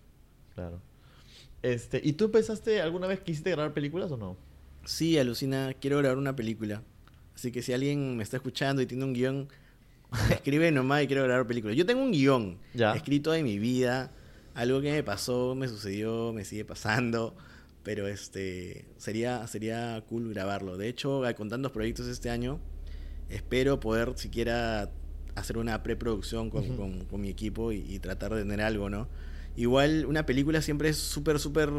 claro. 0.55 0.81
Este, 1.63 2.01
¿y 2.03 2.15
tú 2.15 2.27
empezaste 2.27 2.81
alguna 2.81 3.07
vez 3.07 3.21
quisiste 3.21 3.51
grabar 3.51 3.73
películas 3.75 4.11
o 4.13 4.17
no? 4.17 4.37
Sí, 4.85 5.19
alucina, 5.19 5.75
quiero 5.79 5.99
grabar 5.99 6.17
una 6.19 6.35
película. 6.37 6.83
Así 7.35 7.53
que 7.53 7.63
si 7.63 7.73
alguien 7.73 8.17
me 8.17 8.23
está 8.23 8.37
escuchando 8.39 8.81
y 8.83 8.87
tiene 8.87 9.05
un 9.05 9.13
guion, 9.13 9.49
escribe 10.31 10.71
nomás 10.73 11.03
y 11.03 11.07
quiero 11.07 11.23
grabar 11.25 11.47
película. 11.47 11.75
Yo 11.75 11.85
tengo 11.87 12.03
un 12.03 12.13
guion 12.13 12.59
Ya. 12.75 12.95
escrito 12.95 13.33
de 13.33 13.43
mi 13.43 13.59
vida, 13.59 14.11
algo 14.55 14.81
que 14.81 14.91
me 14.93 15.03
pasó, 15.03 15.55
me 15.55 15.69
sucedió, 15.69 16.33
me 16.33 16.45
sigue 16.45 16.65
pasando, 16.65 17.37
pero 17.83 18.07
este 18.09 18.85
sería 18.99 19.47
sería 19.47 20.03
cool 20.09 20.31
grabarlo. 20.33 20.77
De 20.77 20.89
hecho, 20.89 21.23
con 21.37 21.49
tantos 21.49 21.73
proyectos 21.73 22.07
este 22.07 22.31
año, 22.31 22.61
espero 23.29 23.81
poder 23.81 24.13
siquiera 24.17 24.91
hacer 25.35 25.59
una 25.59 25.83
preproducción 25.83 26.51
con, 26.51 26.65
Ujú. 26.65 26.77
con- 26.77 27.05
con 27.07 27.21
mi 27.21 27.29
equipo 27.29 27.73
y, 27.73 27.79
y 27.89 27.99
tratar 27.99 28.35
de 28.35 28.43
tener 28.43 28.61
algo, 28.61 28.91
¿no? 28.91 29.09
Igual 29.57 30.05
una 30.07 30.27
película 30.27 30.63
siempre 30.63 30.89
es 30.89 30.97
súper, 30.97 31.39
súper... 31.39 31.71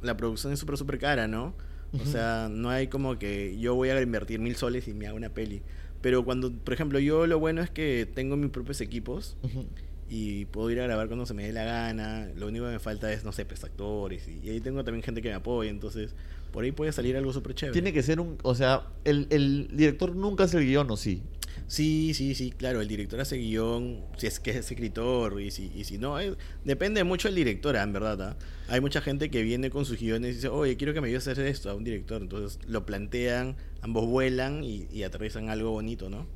La 0.00 0.16
producción 0.16 0.52
es 0.52 0.60
súper, 0.60 0.76
súper 0.76 0.98
cara, 0.98 1.26
¿no? 1.26 1.54
O 1.92 1.96
Ujú. 1.96 2.06
sea, 2.06 2.48
no 2.50 2.70
hay 2.70 2.86
como 2.88 3.18
que 3.18 3.58
yo 3.58 3.74
voy 3.74 3.88
a 3.90 4.00
invertir 4.00 4.38
mil 4.40 4.54
soles 4.56 4.86
y 4.86 4.94
me 4.94 5.06
hago 5.08 5.16
una 5.16 5.30
peli. 5.30 5.62
Pero 6.00 6.24
cuando, 6.24 6.52
por 6.52 6.72
ejemplo, 6.74 6.98
yo 7.00 7.26
lo 7.26 7.40
bueno 7.40 7.62
es 7.62 7.70
que 7.70 8.06
tengo 8.14 8.36
mis 8.36 8.50
propios 8.50 8.80
equipos 8.80 9.36
Ujú. 9.42 9.66
Y 10.08 10.46
puedo 10.46 10.70
ir 10.70 10.80
a 10.80 10.84
grabar 10.84 11.06
cuando 11.08 11.26
se 11.26 11.34
me 11.34 11.46
dé 11.46 11.52
la 11.52 11.64
gana. 11.64 12.28
Lo 12.36 12.48
único 12.48 12.64
que 12.66 12.72
me 12.72 12.78
falta 12.78 13.12
es, 13.12 13.24
no 13.24 13.32
sé, 13.32 13.44
pues 13.44 13.62
actores. 13.64 14.26
Y, 14.28 14.46
y 14.46 14.50
ahí 14.50 14.60
tengo 14.60 14.82
también 14.84 15.02
gente 15.02 15.20
que 15.22 15.28
me 15.28 15.34
apoya. 15.34 15.70
Entonces, 15.70 16.14
por 16.52 16.64
ahí 16.64 16.72
puede 16.72 16.92
salir 16.92 17.16
algo 17.16 17.32
súper 17.32 17.54
chévere. 17.54 17.72
Tiene 17.72 17.92
que 17.92 18.02
ser 18.02 18.20
un. 18.20 18.38
O 18.42 18.54
sea, 18.54 18.86
el, 19.04 19.26
el 19.30 19.68
director 19.72 20.14
nunca 20.16 20.44
hace 20.44 20.58
el 20.58 20.64
guion, 20.64 20.90
¿o 20.90 20.96
sí? 20.96 21.22
Sí, 21.66 22.14
sí, 22.14 22.34
sí, 22.34 22.50
claro. 22.50 22.80
El 22.80 22.88
director 22.88 23.20
hace 23.20 23.36
guion, 23.36 24.02
si 24.16 24.26
es 24.26 24.40
que 24.40 24.50
es 24.52 24.70
escritor 24.70 25.40
y 25.40 25.50
si, 25.50 25.70
y 25.74 25.84
si 25.84 25.98
no. 25.98 26.16
depende 26.64 27.04
mucho 27.04 27.28
del 27.28 27.34
director, 27.34 27.76
en 27.76 27.92
verdad. 27.92 28.22
ah. 28.22 28.36
Hay 28.68 28.80
mucha 28.80 29.00
gente 29.00 29.30
que 29.30 29.42
viene 29.42 29.68
con 29.70 29.84
sus 29.84 29.98
guiones 29.98 30.30
y 30.30 30.34
dice, 30.36 30.48
oye, 30.48 30.76
quiero 30.76 30.94
que 30.94 31.00
me 31.00 31.08
ayudes 31.08 31.28
a 31.28 31.32
hacer 31.32 31.46
esto 31.46 31.70
a 31.70 31.74
un 31.74 31.84
director. 31.84 32.22
Entonces 32.22 32.58
lo 32.66 32.86
plantean, 32.86 33.56
ambos 33.82 34.06
vuelan 34.06 34.64
y, 34.64 34.86
y 34.90 35.02
aterrizan 35.02 35.50
algo 35.50 35.70
bonito, 35.70 36.08
¿no? 36.08 36.26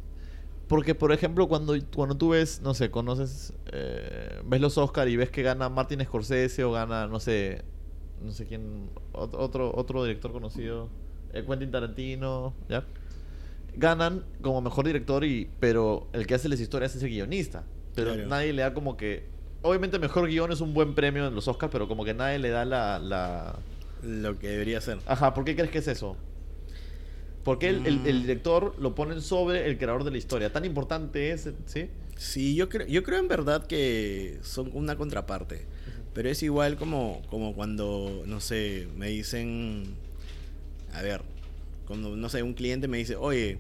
Porque, 0.73 0.95
por 0.95 1.13
ejemplo, 1.13 1.49
cuando, 1.49 1.75
cuando 1.95 2.17
tú 2.17 2.31
ves, 2.31 2.63
no 2.63 2.73
sé, 2.73 2.91
conoces, 2.91 3.53
eh, 3.73 4.41
ves 4.47 4.59
los 4.59 4.79
Oscar 4.79 5.07
y 5.07 5.17
ves 5.17 5.29
que 5.31 5.43
gana 5.43 5.69
Martin 5.69 6.01
Scorsese 6.03 6.65
o 6.65 6.73
gana, 6.73 7.07
no 7.09 7.21
sé, 7.21 7.61
no 8.25 8.33
sé 8.33 8.47
quién, 8.47 8.89
ot- 9.13 9.35
otro, 9.37 9.71
otro 9.75 10.03
director 10.03 10.33
conocido, 10.33 10.89
eh, 11.35 11.45
Quentin 11.47 11.71
Tarantino, 11.71 12.55
¿ya? 12.71 12.87
Ganan 13.77 14.25
como 14.41 14.63
mejor 14.63 14.87
director, 14.87 15.25
y 15.27 15.51
pero 15.61 16.07
el 16.15 16.27
que 16.27 16.37
hace 16.37 16.49
las 16.49 16.59
historias 16.59 16.97
es 16.97 17.03
el 17.03 17.11
guionista. 17.11 17.65
Pero 17.95 18.15
Claro. 18.15 18.29
nadie 18.31 18.55
le 18.55 18.63
da 18.63 18.73
como 18.73 18.97
que... 18.97 19.27
Obviamente 19.61 19.99
mejor 19.99 20.27
guion 20.27 20.53
es 20.53 20.63
un 20.63 20.73
buen 20.73 20.95
premio 20.95 21.27
en 21.27 21.35
los 21.35 21.49
Oscars, 21.49 21.71
pero 21.71 21.87
como 21.87 22.03
que 22.03 22.15
nadie 22.15 22.39
le 22.39 22.49
da 22.49 22.65
la... 22.65 22.99
la... 22.99 23.57
Lo 24.03 24.39
que 24.39 24.49
debería 24.49 24.81
ser. 24.81 25.01
Ajá, 25.07 25.35
¿por 25.35 25.45
qué 25.45 25.55
crees 25.55 25.71
que 25.71 25.79
es 25.79 25.89
eso? 25.89 26.17
Porque 27.45 27.69
el, 27.69 27.87
el- 27.87 28.07
el 28.07 28.19
Mm. 28.19 28.23
director 28.23 28.75
lo 28.79 28.95
ponen 28.95 29.21
sobre 29.21 29.67
el 29.67 29.77
creador 29.79 30.05
de 30.05 30.11
la 30.13 30.19
historia. 30.19 30.53
Tan 30.53 30.65
importante 30.65 31.33
es, 31.33 31.49
¿sí? 31.67 31.89
Sí, 32.17 32.55
yo 32.55 32.69
creo, 32.69 32.87
yo 32.87 33.03
creo 33.03 33.19
en 33.19 33.27
verdad 33.29 33.67
que 33.67 34.39
son 34.43 34.71
una 34.75 34.97
contraparte. 34.97 35.67
Pero 36.15 36.29
es 36.29 36.43
igual 36.43 36.77
como, 36.77 37.23
como 37.31 37.55
cuando, 37.55 38.23
no 38.27 38.41
sé, 38.41 38.87
me 38.97 39.09
dicen, 39.09 39.85
a 40.93 41.03
ver, 41.03 41.23
cuando, 41.87 42.15
no 42.17 42.29
sé, 42.29 42.43
un 42.43 42.53
cliente 42.55 42.87
me 42.87 42.99
dice, 42.99 43.17
oye, 43.17 43.59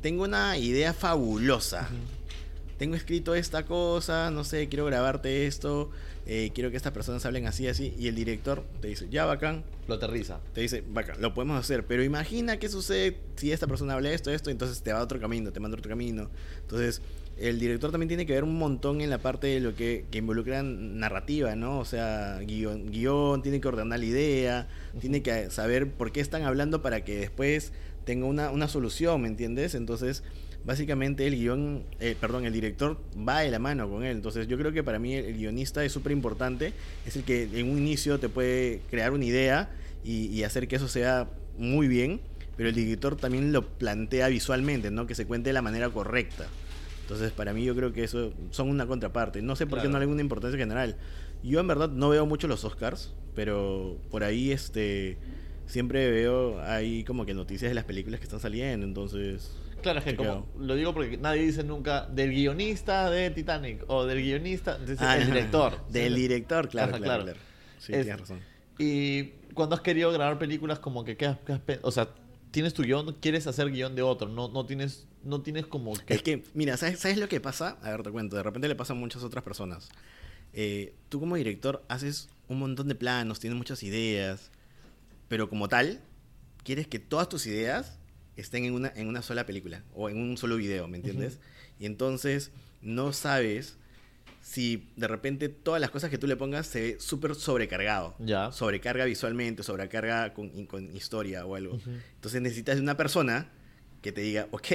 tengo 0.00 0.22
una 0.24 0.56
idea 0.56 0.94
fabulosa. 0.94 1.88
Tengo 2.78 2.94
escrito 2.94 3.34
esta 3.34 3.64
cosa, 3.64 4.30
no 4.30 4.44
sé, 4.44 4.68
quiero 4.68 4.84
grabarte 4.86 5.46
esto, 5.46 5.90
eh, 6.26 6.52
quiero 6.54 6.70
que 6.70 6.76
estas 6.76 6.92
personas 6.92 7.26
hablen 7.26 7.46
así, 7.46 7.66
así. 7.66 7.92
Y 7.98 8.06
el 8.06 8.14
director 8.14 8.64
te 8.80 8.86
dice, 8.86 9.08
ya, 9.10 9.24
bacán, 9.24 9.64
Lo 9.88 9.96
aterriza. 9.96 10.38
te 10.54 10.60
dice, 10.60 10.84
bacán, 10.88 11.20
lo 11.20 11.34
podemos 11.34 11.58
hacer, 11.58 11.84
pero 11.86 12.04
imagina 12.04 12.58
qué 12.58 12.68
sucede 12.68 13.18
si 13.34 13.50
esta 13.50 13.66
persona 13.66 13.94
habla 13.94 14.12
esto, 14.12 14.30
esto, 14.30 14.50
entonces 14.50 14.80
te 14.82 14.92
va 14.92 15.00
a 15.00 15.02
otro 15.02 15.18
camino, 15.18 15.50
te 15.50 15.58
manda 15.58 15.76
a 15.76 15.80
otro 15.80 15.88
camino. 15.88 16.30
Entonces, 16.60 17.02
el 17.36 17.58
director 17.58 17.90
también 17.90 18.08
tiene 18.08 18.26
que 18.26 18.32
ver 18.32 18.44
un 18.44 18.56
montón 18.58 19.00
en 19.00 19.10
la 19.10 19.18
parte 19.18 19.48
de 19.48 19.60
lo 19.60 19.74
que, 19.74 20.06
que 20.10 20.18
involucra 20.18 20.62
narrativa, 20.62 21.56
¿no? 21.56 21.80
O 21.80 21.84
sea, 21.84 22.38
guion, 22.40 22.90
guion, 22.90 23.42
tiene 23.42 23.60
que 23.60 23.68
ordenar 23.68 23.98
la 23.98 24.04
idea, 24.04 24.68
tiene 25.00 25.22
que 25.22 25.50
saber 25.50 25.90
por 25.90 26.12
qué 26.12 26.20
están 26.20 26.42
hablando 26.42 26.80
para 26.82 27.04
que 27.04 27.18
después 27.18 27.72
tenga 28.04 28.26
una, 28.26 28.50
una 28.50 28.68
solución, 28.68 29.20
¿me 29.22 29.28
entiendes? 29.28 29.74
Entonces, 29.74 30.22
básicamente 30.68 31.26
el 31.26 31.34
guion, 31.34 31.82
eh, 31.98 32.14
perdón, 32.20 32.44
el 32.44 32.52
director 32.52 33.00
va 33.26 33.40
de 33.40 33.50
la 33.50 33.58
mano 33.58 33.88
con 33.88 34.04
él. 34.04 34.14
Entonces, 34.14 34.46
yo 34.48 34.58
creo 34.58 34.70
que 34.70 34.82
para 34.82 34.98
mí 34.98 35.14
el, 35.14 35.32
guionista 35.32 35.82
es 35.82 35.92
súper 35.92 36.12
importante, 36.12 36.74
es 37.06 37.16
el 37.16 37.24
que 37.24 37.44
en 37.54 37.70
un 37.70 37.78
inicio 37.78 38.20
te 38.20 38.28
puede 38.28 38.82
crear 38.90 39.12
una 39.12 39.24
idea 39.24 39.70
y, 40.04 40.26
y 40.26 40.44
hacer 40.44 40.68
que 40.68 40.76
eso 40.76 40.86
sea 40.86 41.26
muy 41.56 41.88
bien, 41.88 42.20
pero 42.58 42.68
el 42.68 42.74
director 42.74 43.16
también 43.16 43.50
lo 43.50 43.66
plantea 43.66 44.28
visualmente, 44.28 44.90
¿no? 44.90 45.06
Que 45.06 45.14
se 45.14 45.24
cuente 45.24 45.48
de 45.48 45.54
la 45.54 45.62
manera 45.62 45.88
correcta. 45.88 46.46
Entonces, 47.00 47.32
para 47.32 47.54
mí 47.54 47.64
yo 47.64 47.74
creo 47.74 47.94
que 47.94 48.04
eso 48.04 48.34
son 48.50 48.68
una 48.68 48.86
contraparte. 48.86 49.40
No 49.40 49.56
sé 49.56 49.66
por 49.66 49.80
qué 49.80 49.88
no 49.88 49.98
le 49.98 50.04
hay 50.04 50.10
una 50.10 50.20
importancia 50.20 50.58
general. 50.58 50.96
Yo 51.42 51.60
en 51.60 51.66
verdad 51.66 51.88
no 51.88 52.10
veo 52.10 52.26
mucho 52.26 52.46
los 52.46 52.62
Oscars, 52.66 53.14
pero 53.34 53.96
por 54.10 54.22
ahí 54.22 54.52
este 54.52 55.16
siempre 55.64 56.10
veo 56.10 56.60
ahí 56.60 57.04
como 57.04 57.24
que 57.24 57.32
noticias 57.32 57.70
de 57.70 57.74
las 57.74 57.84
películas 57.84 58.20
que 58.20 58.24
están 58.24 58.40
saliendo, 58.40 58.84
entonces 58.84 59.50
Claro, 59.82 59.98
es 60.00 60.04
que 60.04 60.16
como 60.16 60.46
lo 60.58 60.74
digo 60.74 60.92
porque 60.94 61.16
nadie 61.16 61.42
dice 61.42 61.62
nunca 61.64 62.06
del 62.06 62.30
guionista 62.30 63.10
de 63.10 63.30
Titanic 63.30 63.84
o 63.88 64.04
del 64.04 64.20
guionista, 64.22 64.78
Ah, 64.98 65.16
el 65.16 65.22
ajá. 65.22 65.32
director. 65.34 65.88
Del 65.88 66.14
Sí. 66.14 66.20
director, 66.20 66.68
claro, 66.68 66.94
Ajá, 66.94 67.02
claro, 67.04 67.22
claro. 67.24 67.38
Sí, 67.78 67.92
Es- 67.92 68.02
tienes 68.02 68.20
razón. 68.20 68.40
Y 68.78 69.24
cuando 69.54 69.74
has 69.74 69.80
querido 69.82 70.10
grabar 70.12 70.38
películas, 70.38 70.78
como 70.78 71.04
que, 71.04 71.16
¿qué 71.16 71.26
has- 71.26 71.38
qué 71.46 71.52
has 71.52 71.60
pe- 71.60 71.78
o 71.82 71.90
sea, 71.90 72.08
tienes 72.50 72.74
tu 72.74 72.82
guion, 72.82 73.14
quieres 73.20 73.46
hacer 73.46 73.70
guion 73.70 73.94
de 73.94 74.02
otro, 74.02 74.28
no, 74.28 74.48
no 74.48 74.66
tienes, 74.66 75.06
no 75.22 75.42
tienes 75.42 75.66
como 75.66 75.92
que... 75.94 76.14
Es 76.14 76.22
que, 76.22 76.44
mira, 76.54 76.76
¿sabes, 76.76 76.98
¿sabes 77.00 77.18
lo 77.18 77.28
que 77.28 77.40
pasa? 77.40 77.76
A 77.82 77.90
ver, 77.90 78.02
te 78.02 78.10
cuento. 78.10 78.36
De 78.36 78.42
repente 78.42 78.68
le 78.68 78.74
pasa 78.74 78.92
a 78.92 78.96
muchas 78.96 79.22
otras 79.22 79.44
personas. 79.44 79.88
Eh, 80.52 80.94
tú 81.08 81.20
como 81.20 81.36
director 81.36 81.84
haces 81.88 82.30
un 82.48 82.58
montón 82.60 82.88
de 82.88 82.94
planos, 82.94 83.38
tienes 83.40 83.56
muchas 83.56 83.82
ideas, 83.82 84.50
pero 85.28 85.48
como 85.50 85.68
tal, 85.68 86.00
quieres 86.64 86.86
que 86.86 86.98
todas 86.98 87.28
tus 87.28 87.46
ideas 87.46 87.98
estén 88.40 88.64
en 88.64 88.74
una, 88.74 88.92
en 88.94 89.08
una 89.08 89.22
sola 89.22 89.46
película 89.46 89.82
o 89.94 90.08
en 90.08 90.18
un 90.18 90.36
solo 90.36 90.56
video, 90.56 90.88
¿me 90.88 90.96
entiendes? 90.96 91.38
Y 91.78 91.86
entonces 91.86 92.50
no 92.82 93.12
sabes 93.12 93.76
si 94.42 94.88
de 94.96 95.08
repente 95.08 95.48
todas 95.48 95.80
las 95.80 95.90
cosas 95.90 96.10
que 96.10 96.18
tú 96.18 96.26
le 96.26 96.36
pongas 96.36 96.66
se 96.66 96.80
ve 96.80 96.96
súper 97.00 97.34
sobrecargado. 97.34 98.14
Ya. 98.18 98.50
Sobrecarga 98.52 99.04
visualmente, 99.04 99.62
sobrecarga 99.62 100.32
con, 100.32 100.66
con 100.66 100.94
historia 100.96 101.44
o 101.44 101.54
algo. 101.54 101.74
Ujú. 101.74 101.90
Entonces 102.14 102.40
necesitas 102.40 102.76
de 102.76 102.82
una 102.82 102.96
persona 102.96 103.48
que 104.00 104.12
te 104.12 104.20
diga, 104.22 104.46
ok, 104.52 104.66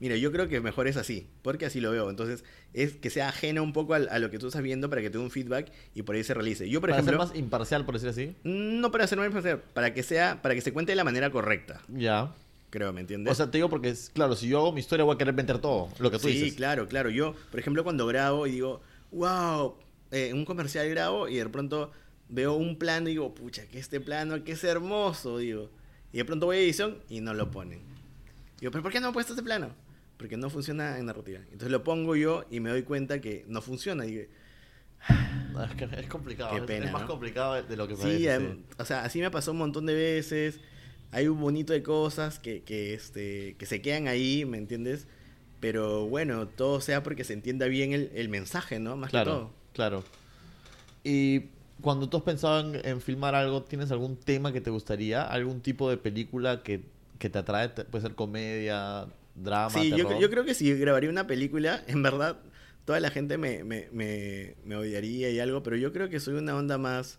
mira, 0.00 0.16
yo 0.16 0.30
creo 0.32 0.48
que 0.48 0.60
mejor 0.60 0.86
es 0.88 0.96
así, 0.96 1.26
porque 1.42 1.66
así 1.66 1.80
lo 1.80 1.90
veo. 1.90 2.08
Entonces, 2.08 2.44
es 2.72 2.92
que 2.94 3.10
sea 3.10 3.28
ajeno 3.28 3.62
un 3.62 3.72
poco 3.72 3.94
al- 3.94 4.08
a, 4.10 4.18
lo 4.20 4.30
que 4.30 4.38
tú 4.38 4.46
estás 4.46 4.62
viendo 4.62 4.88
para 4.88 5.02
que 5.02 5.10
te 5.10 5.18
dé 5.18 5.24
un 5.24 5.30
feedback 5.30 5.70
y 5.94 6.02
por 6.02 6.14
ahí 6.14 6.24
se 6.24 6.34
realice. 6.34 6.68
Yo, 6.70 6.80
por 6.80 6.90
para 6.90 7.02
ejemplo, 7.02 7.18
ser 7.18 7.28
más 7.28 7.36
imparcial, 7.36 7.84
por 7.84 7.94
decir 7.94 8.08
así. 8.08 8.36
no 8.44 8.90
para 8.90 9.04
hacer 9.04 9.18
más 9.18 9.28
para 9.74 9.92
que 9.92 10.02
sea, 10.02 10.40
para 10.40 10.54
que 10.54 10.60
se 10.60 10.72
cuente 10.72 10.92
de 10.92 10.96
la 10.96 11.04
manera 11.04 11.30
correcta, 11.30 11.82
Ya. 11.88 12.32
Creo, 12.70 12.92
¿me 12.92 13.00
entiendes? 13.00 13.32
O 13.32 13.34
sea, 13.34 13.50
te 13.50 13.58
digo 13.58 13.68
porque, 13.68 13.94
claro, 14.12 14.34
si 14.36 14.48
yo 14.48 14.58
hago 14.58 14.72
mi 14.72 14.80
historia 14.80 15.04
voy 15.04 15.14
a 15.14 15.18
querer 15.18 15.34
vender 15.34 15.58
todo, 15.58 15.88
lo 15.98 16.10
que 16.10 16.18
tú 16.18 16.28
sí, 16.28 16.34
dices. 16.34 16.54
claro, 16.54 16.86
claro. 16.88 17.10
Yo, 17.10 17.34
por 17.50 17.60
ejemplo, 17.60 17.84
cuando 17.84 18.06
grabo 18.06 18.46
y 18.46 18.52
digo, 18.52 18.80
wow, 19.12 19.74
eh, 20.10 20.32
un 20.32 20.44
comercial 20.44 20.88
grabo 20.88 21.28
y 21.28 21.36
de 21.36 21.48
pronto 21.48 21.90
veo 22.28 22.54
un 22.54 22.76
plano 22.78 23.08
y 23.08 23.12
digo, 23.12 23.34
pucha, 23.34 23.66
que 23.66 23.78
este 23.78 24.00
plano, 24.00 24.42
que 24.44 24.52
es 24.52 24.64
hermoso, 24.64 25.38
digo. 25.38 25.70
Y 26.12 26.18
de 26.18 26.24
pronto 26.24 26.46
voy 26.46 26.56
a 26.56 26.60
edición 26.60 26.98
y 27.08 27.20
no 27.20 27.34
lo 27.34 27.50
ponen. 27.50 27.80
Digo, 28.60 28.72
¿pero 28.72 28.82
por 28.82 28.92
qué 28.92 29.00
no 29.00 29.10
he 29.10 29.12
puesto 29.12 29.32
este 29.34 29.42
plano? 29.42 29.70
Porque 30.16 30.36
no 30.36 30.50
funciona 30.50 30.98
en 30.98 31.06
narrativa. 31.06 31.38
Entonces 31.44 31.70
lo 31.70 31.84
pongo 31.84 32.16
yo 32.16 32.44
y 32.50 32.60
me 32.60 32.70
doy 32.70 32.82
cuenta 32.82 33.20
que 33.20 33.44
no 33.48 33.60
funciona. 33.62 34.04
Y 34.06 34.10
digo, 34.10 34.24
No, 35.52 35.64
es, 35.64 35.74
que 35.74 35.84
es 35.84 36.08
complicado, 36.08 36.54
Qué 36.54 36.62
pena, 36.62 36.86
es 36.86 36.92
más 36.92 37.02
¿no? 37.02 37.08
complicado 37.08 37.62
de 37.62 37.76
lo 37.76 37.86
que 37.86 37.94
sí, 37.96 38.02
parece. 38.02 38.34
em, 38.34 38.56
sí. 38.56 38.64
o 38.78 38.84
sea, 38.84 39.04
así 39.04 39.20
me 39.20 39.30
pasó 39.30 39.52
un 39.52 39.58
montón 39.58 39.86
de 39.86 39.94
veces. 39.94 40.60
Hay 41.10 41.28
un 41.28 41.40
bonito 41.40 41.72
de 41.72 41.82
cosas 41.82 42.38
que, 42.38 42.62
que, 42.64 42.94
este, 42.94 43.56
que 43.58 43.66
se 43.66 43.80
quedan 43.82 44.08
ahí, 44.08 44.44
¿me 44.44 44.58
entiendes? 44.58 45.06
Pero 45.60 46.06
bueno, 46.08 46.48
todo 46.48 46.80
sea 46.80 47.02
porque 47.02 47.24
se 47.24 47.32
entienda 47.34 47.66
bien 47.66 47.92
el, 47.92 48.10
el 48.14 48.28
mensaje, 48.28 48.78
¿no? 48.80 48.96
Más 48.96 49.12
que 49.12 49.20
Claro, 49.20 49.22
todo. 49.22 49.52
claro. 49.72 50.04
Y 51.04 51.50
cuando 51.80 52.08
tú 52.08 52.18
has 52.18 52.22
pensado 52.24 52.60
en, 52.60 52.86
en 52.86 53.00
filmar 53.00 53.34
algo, 53.34 53.62
¿tienes 53.64 53.90
algún 53.90 54.16
tema 54.16 54.52
que 54.52 54.60
te 54.60 54.70
gustaría? 54.70 55.22
¿Algún 55.24 55.60
tipo 55.60 55.90
de 55.90 55.96
película 55.96 56.62
que, 56.62 56.82
que 57.18 57.30
te 57.30 57.38
atrae? 57.38 57.70
Puede 57.70 58.02
ser 58.02 58.14
comedia, 58.14 59.06
drama, 59.34 59.84
Sí, 59.84 59.94
yo, 59.94 60.04
yo 60.14 60.30
creo 60.30 60.44
que 60.44 60.54
si 60.54 60.72
grabaría 60.74 61.10
una 61.10 61.26
película, 61.26 61.82
en 61.88 62.02
verdad, 62.02 62.38
toda 62.84 63.00
la 63.00 63.10
gente 63.10 63.38
me, 63.38 63.64
me, 63.64 63.88
me, 63.92 64.56
me 64.64 64.76
odiaría 64.76 65.30
y 65.30 65.40
algo, 65.40 65.62
pero 65.62 65.76
yo 65.76 65.92
creo 65.92 66.08
que 66.08 66.20
soy 66.20 66.34
una 66.34 66.56
onda 66.56 66.78
más 66.78 67.18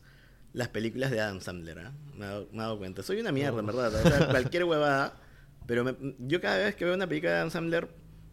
las 0.54 0.68
películas 0.70 1.12
de 1.12 1.22
Adam 1.22 1.42
Sandler, 1.42 1.80
¿ah? 1.80 1.92
me, 2.18 2.26
he 2.26 2.58
dado, 2.58 2.78
cuenta. 2.78 3.04
Soy 3.04 3.20
una 3.20 3.32
mierda, 3.32 3.60
en 3.60 3.66
verdad. 3.66 3.94
O 3.94 4.02
sea, 4.10 4.28
cualquier 4.32 4.64
huevada, 4.66 5.14
pero 5.68 5.84
me- 5.84 5.96
yo 6.20 6.42
cada 6.42 6.58
vez 6.58 6.76
que 6.76 6.86
veo 6.86 6.96
una 6.96 7.08
película 7.08 7.32
de 7.32 7.38
Adam 7.38 7.52
Sandler, 7.52 7.88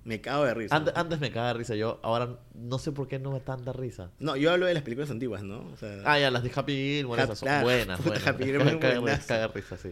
me 0.04 0.20
cago 0.20 0.44
de 0.44 0.54
risa. 0.54 0.76
Antes, 0.76 0.94
antes 0.96 1.18
me 1.20 1.30
cagaba 1.30 1.48
de 1.48 1.54
risa 1.58 1.74
yo, 1.74 1.98
ahora 2.02 2.38
no 2.54 2.78
sé 2.78 2.92
por 2.92 3.08
qué 3.08 3.18
no 3.18 3.32
me 3.32 3.40
tanta 3.40 3.72
risa. 3.72 4.10
No, 4.20 4.36
yo 4.36 4.52
hablo 4.52 4.66
de 4.66 4.74
las 4.74 4.82
películas 4.84 5.10
antiguas, 5.10 5.42
¿no? 5.42 5.66
O 5.72 5.76
sea, 5.76 6.00
Ah, 6.04 6.18
ya, 6.18 6.30
las 6.30 6.42
de 6.44 6.52
Happy 6.54 6.72
Gilmore, 6.72 7.22
esas 7.24 7.38
son 7.40 7.48
buenas, 7.62 8.02
buenas. 8.04 8.26
Happy 8.26 8.44
Gilmore 8.46 8.78
Caga 8.78 9.48
risa, 9.48 9.76
sí. 9.76 9.90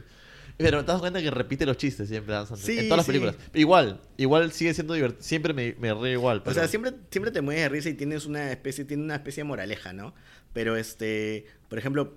Pero 0.57 0.85
te 0.85 0.93
das 0.93 1.01
cuenta 1.01 1.21
que 1.21 1.33
repite 1.33 1.67
los 1.67 1.77
chistes 1.77 2.09
siempre 2.09 2.33
Adam 2.33 2.47
Sandler, 2.47 2.65
Sí, 2.65 2.79
en 2.79 2.85
todas 2.89 2.99
las 2.99 3.07
sí. 3.07 3.11
películas. 3.11 3.37
Igual, 3.55 4.01
igual 4.17 4.53
sigue 4.53 4.73
siendo 4.73 4.95
divertido. 4.95 5.21
Siempre 5.21 5.53
me, 5.53 5.75
me 5.81 5.93
río 5.93 6.13
igual. 6.13 6.39
O 6.39 6.45
pero- 6.45 6.55
sea, 6.55 6.69
siempre, 6.69 6.93
siempre 7.11 7.33
te 7.33 7.41
mueves 7.41 7.65
de 7.65 7.69
risa 7.71 7.89
y 7.89 7.95
tienes 7.95 8.25
una 8.25 8.53
especie, 8.53 8.85
tiene 8.85 9.03
una 9.03 9.17
especie 9.17 9.43
de 9.43 9.49
moraleja, 9.49 9.93
¿no? 9.93 10.15
Pero 10.55 10.77
este, 10.77 11.45
por 11.69 11.79
ejemplo, 11.79 12.15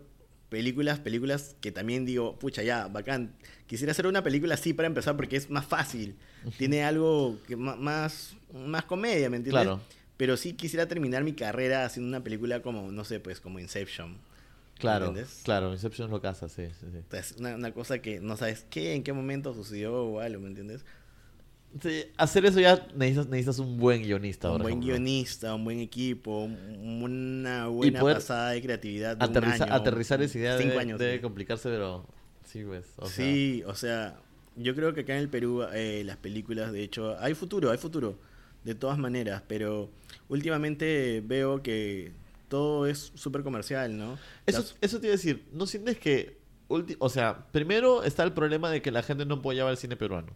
películas, 0.48 1.00
películas 1.00 1.56
que 1.60 1.74
también 1.74 2.06
digo, 2.06 2.40
pucha, 2.40 2.64
ya, 2.64 2.88
bacán. 2.88 3.36
Quisiera 3.66 3.92
hacer 3.92 4.08
una 4.08 4.24
película 4.24 4.54
así 4.54 4.74
para 4.74 4.88
empezar 4.88 5.18
porque 5.18 5.36
es 5.36 5.50
más 5.50 5.66
fácil. 5.66 6.16
Tiene 6.58 6.86
algo 6.86 7.38
que 7.46 7.58
más, 7.58 8.38
más 8.54 8.86
comedia, 8.86 9.30
¿me 9.30 9.38
entiendes? 9.38 9.64
Claro. 9.64 9.82
Pero 10.16 10.38
sí 10.38 10.54
quisiera 10.54 10.88
terminar 10.88 11.24
mi 11.24 11.34
carrera 11.34 11.86
haciendo 11.86 12.08
una 12.08 12.24
película 12.24 12.62
como, 12.62 12.92
no 12.92 13.04
sé, 13.04 13.20
pues 13.20 13.42
como 13.42 13.60
Inception. 13.60 14.18
Claro, 14.80 15.08
¿Entiendes? 15.08 15.42
claro, 15.44 15.74
Inception 15.74 16.10
lo 16.10 16.22
casa, 16.22 16.48
sí, 16.50 16.68
sí, 16.80 16.86
sí. 16.92 17.18
Es 17.18 17.34
una, 17.40 17.56
una 17.56 17.72
cosa 17.74 18.00
que 18.00 18.20
no 18.20 18.38
sabes 18.38 18.66
qué, 18.70 18.94
en 18.94 19.04
qué 19.04 19.12
momento 19.12 19.54
sucedió 19.54 19.96
o 20.04 20.20
algo, 20.20 20.42
¿me 20.42 20.48
entiendes? 20.48 20.86
Hacer 22.18 22.46
eso 22.46 22.60
ya 22.60 22.88
necesitas, 22.96 23.28
necesitas 23.28 23.60
un 23.60 23.78
buen 23.78 24.02
guionista. 24.04 24.50
Un 24.52 24.58
buen 24.62 24.68
ejemplo. 24.74 24.88
guionista, 24.88 25.54
un 25.56 25.64
buen 25.64 25.80
equipo, 25.80 26.44
un- 26.46 27.02
una 27.04 27.68
buena 27.68 28.02
pasada 28.02 28.52
de 28.52 28.62
creatividad. 28.62 29.18
De 29.18 29.26
un 29.26 29.32
Aterriza- 29.32 29.64
año, 29.66 29.74
aterrizar 29.74 30.22
esa 30.22 30.38
idea 30.38 30.58
cinco 30.58 30.70
debe, 30.72 30.82
años, 30.82 31.00
debe 31.00 31.16
sí. 31.16 31.22
complicarse, 31.22 31.70
pero 31.70 32.06
sí, 32.46 32.64
pues. 32.66 32.86
o 32.98 33.06
sea, 33.08 33.16
sí, 33.26 33.64
o 33.66 33.76
sea, 33.76 34.20
yo 34.56 34.76
creo 34.76 34.94
que 34.94 35.02
acá 35.02 35.14
en 35.14 35.20
el 35.20 35.30
Perú 35.30 35.64
eh, 35.74 36.04
las 36.06 36.18
películas, 36.18 36.72
de 36.72 36.84
hecho, 36.84 37.16
hay 37.20 37.34
futuro, 37.34 37.70
hay 37.72 37.78
futuro, 37.78 38.18
de 38.64 38.76
todas 38.76 38.98
maneras, 38.98 39.44
pero 39.48 39.90
últimamente 40.30 41.22
veo 41.26 41.62
que 41.62 42.12
todo 42.48 42.88
es 42.88 43.12
súper 43.16 43.44
comercial, 43.44 43.98
¿no? 43.98 44.18
Eso, 44.46 44.60
Las- 44.60 44.76
eso 44.82 45.00
te 45.00 45.08
iba 45.08 45.14
a 45.14 45.18
decir, 45.18 45.46
¿no 45.54 45.66
sientes 45.68 45.98
que... 45.98 46.38
ulti- 46.70 46.96
O 47.00 47.10
sea, 47.10 47.46
primero 47.52 48.04
está 48.04 48.24
el 48.24 48.32
problema 48.34 48.70
de 48.72 48.82
que 48.82 48.92
la 48.92 49.04
gente 49.04 49.26
no 49.26 49.36
apoyaba 49.36 49.70
el 49.72 49.78
cine 49.78 49.96
peruano. 49.98 50.34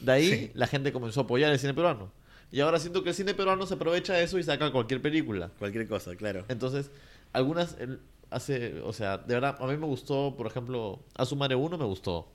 De 0.00 0.12
ahí 0.12 0.28
Sí. 0.30 0.50
la 0.54 0.66
gente 0.66 0.92
comenzó 0.92 1.20
a 1.20 1.22
apoyar 1.24 1.52
el 1.52 1.58
cine 1.58 1.74
peruano. 1.74 2.10
Y 2.52 2.60
ahora 2.60 2.78
siento 2.78 3.02
que 3.02 3.08
el 3.10 3.14
cine 3.14 3.34
peruano 3.34 3.66
se 3.66 3.74
aprovecha 3.74 4.14
de 4.14 4.22
eso 4.24 4.38
y 4.38 4.42
saca 4.42 4.70
cualquier 4.70 5.02
película. 5.02 5.50
Cualquier 5.58 5.88
cosa, 5.88 6.14
claro. 6.16 6.44
Entonces, 6.48 6.90
algunas 7.32 7.76
el- 7.80 8.00
hace, 8.30 8.80
o 8.82 8.92
sea, 8.92 9.18
de 9.18 9.34
verdad, 9.34 9.56
a 9.58 9.66
mí 9.66 9.76
me 9.76 9.86
gustó, 9.86 10.34
por 10.36 10.46
ejemplo, 10.46 11.00
Asumare 11.16 11.54
1 11.54 11.76
me 11.78 11.84
gustó. 11.84 12.28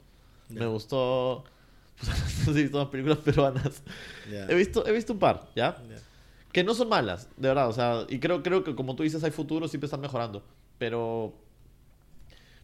Ya. 0.49 0.61
Me 0.61 0.65
gustó. 0.67 1.43
no 2.47 2.53
sé 2.53 2.67
si 2.67 2.85
películas 2.91 3.17
peruanas. 3.19 3.83
Ya. 4.31 4.45
He 4.47 4.55
visto, 4.55 4.85
he 4.87 4.91
visto 4.91 5.13
un 5.13 5.19
par, 5.19 5.49
¿ya? 5.55 5.77
Ya. 5.89 5.97
Que 6.51 6.63
no 6.63 6.73
son 6.73 6.89
malas, 6.89 7.27
de 7.37 7.47
verdad, 7.49 7.67
o 7.69 7.73
sea, 7.73 8.05
y 8.09 8.19
creo, 8.19 8.41
creo 8.41 8.63
que 8.63 8.73
como 8.75 8.95
tú 8.95 9.03
dices, 9.03 9.23
hay 9.23 9.31
futuro, 9.31 9.67
siempre 9.67 9.85
están 9.85 10.01
mejorando. 10.01 10.43
Pero. 10.77 11.33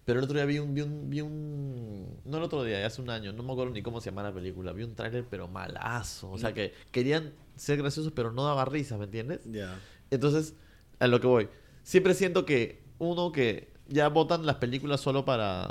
Pero 0.05 0.19
el 0.19 0.25
otro 0.25 0.35
día 0.35 0.45
vi 0.45 0.59
un, 0.59 0.73
vi 0.73 0.81
un, 0.81 1.09
vi 1.09 1.21
un. 1.21 2.19
No 2.25 2.37
el 2.37 2.43
otro 2.43 2.63
día, 2.63 2.85
hace 2.85 3.01
un 3.01 3.09
año, 3.09 3.33
no 3.33 3.41
me 3.43 3.51
acuerdo 3.53 3.73
ni 3.73 3.81
cómo 3.81 3.99
se 3.99 4.11
llama 4.11 4.21
la 4.23 4.31
película. 4.33 4.71
Vi 4.71 4.83
un 4.83 4.93
tráiler, 4.95 5.25
pero 5.29 5.47
malazo. 5.47 6.29
O 6.31 6.37
sea, 6.37 6.53
que 6.53 6.73
querían 6.91 7.33
ser 7.55 7.79
graciosos, 7.79 8.11
pero 8.15 8.31
no 8.31 8.43
daba 8.45 8.65
risa, 8.65 8.97
¿me 8.97 9.05
entiendes? 9.05 9.41
Ya. 9.51 9.79
Entonces, 10.11 10.53
a 10.99 11.07
lo 11.07 11.19
que 11.19 11.27
voy. 11.27 11.49
Siempre 11.83 12.13
siento 12.13 12.45
que, 12.45 12.83
uno, 12.99 13.31
que 13.31 13.73
ya 13.87 14.07
votan 14.09 14.45
las 14.45 14.57
películas 14.57 15.01
solo 15.01 15.25
para, 15.25 15.67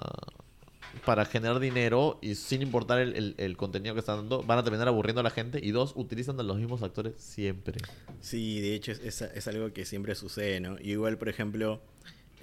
para 1.04 1.24
generar 1.24 1.58
dinero 1.60 2.18
y 2.22 2.34
sin 2.36 2.62
importar 2.62 2.98
el, 3.00 3.14
el- 3.16 3.34
el 3.38 3.56
contenido 3.56 3.94
que 3.94 4.00
están 4.00 4.16
dando, 4.18 4.42
van 4.42 4.58
a 4.58 4.62
terminar 4.64 4.88
aburriendo 4.88 5.20
a 5.20 5.24
la 5.24 5.30
gente. 5.30 5.60
Y 5.62 5.70
dos, 5.70 5.92
utilizan 5.96 6.38
a 6.40 6.42
los 6.42 6.56
mismos 6.56 6.82
actores 6.82 7.14
siempre. 7.18 7.78
Sí, 8.20 8.60
de 8.60 8.74
hecho 8.74 8.92
es, 8.92 9.00
es- 9.00 9.22
es 9.22 9.48
algo 9.48 9.72
que 9.72 9.84
siempre 9.84 10.14
sucede, 10.14 10.60
¿no? 10.60 10.76
Y 10.80 10.92
igual, 10.92 11.18
por 11.18 11.28
ejemplo, 11.28 11.80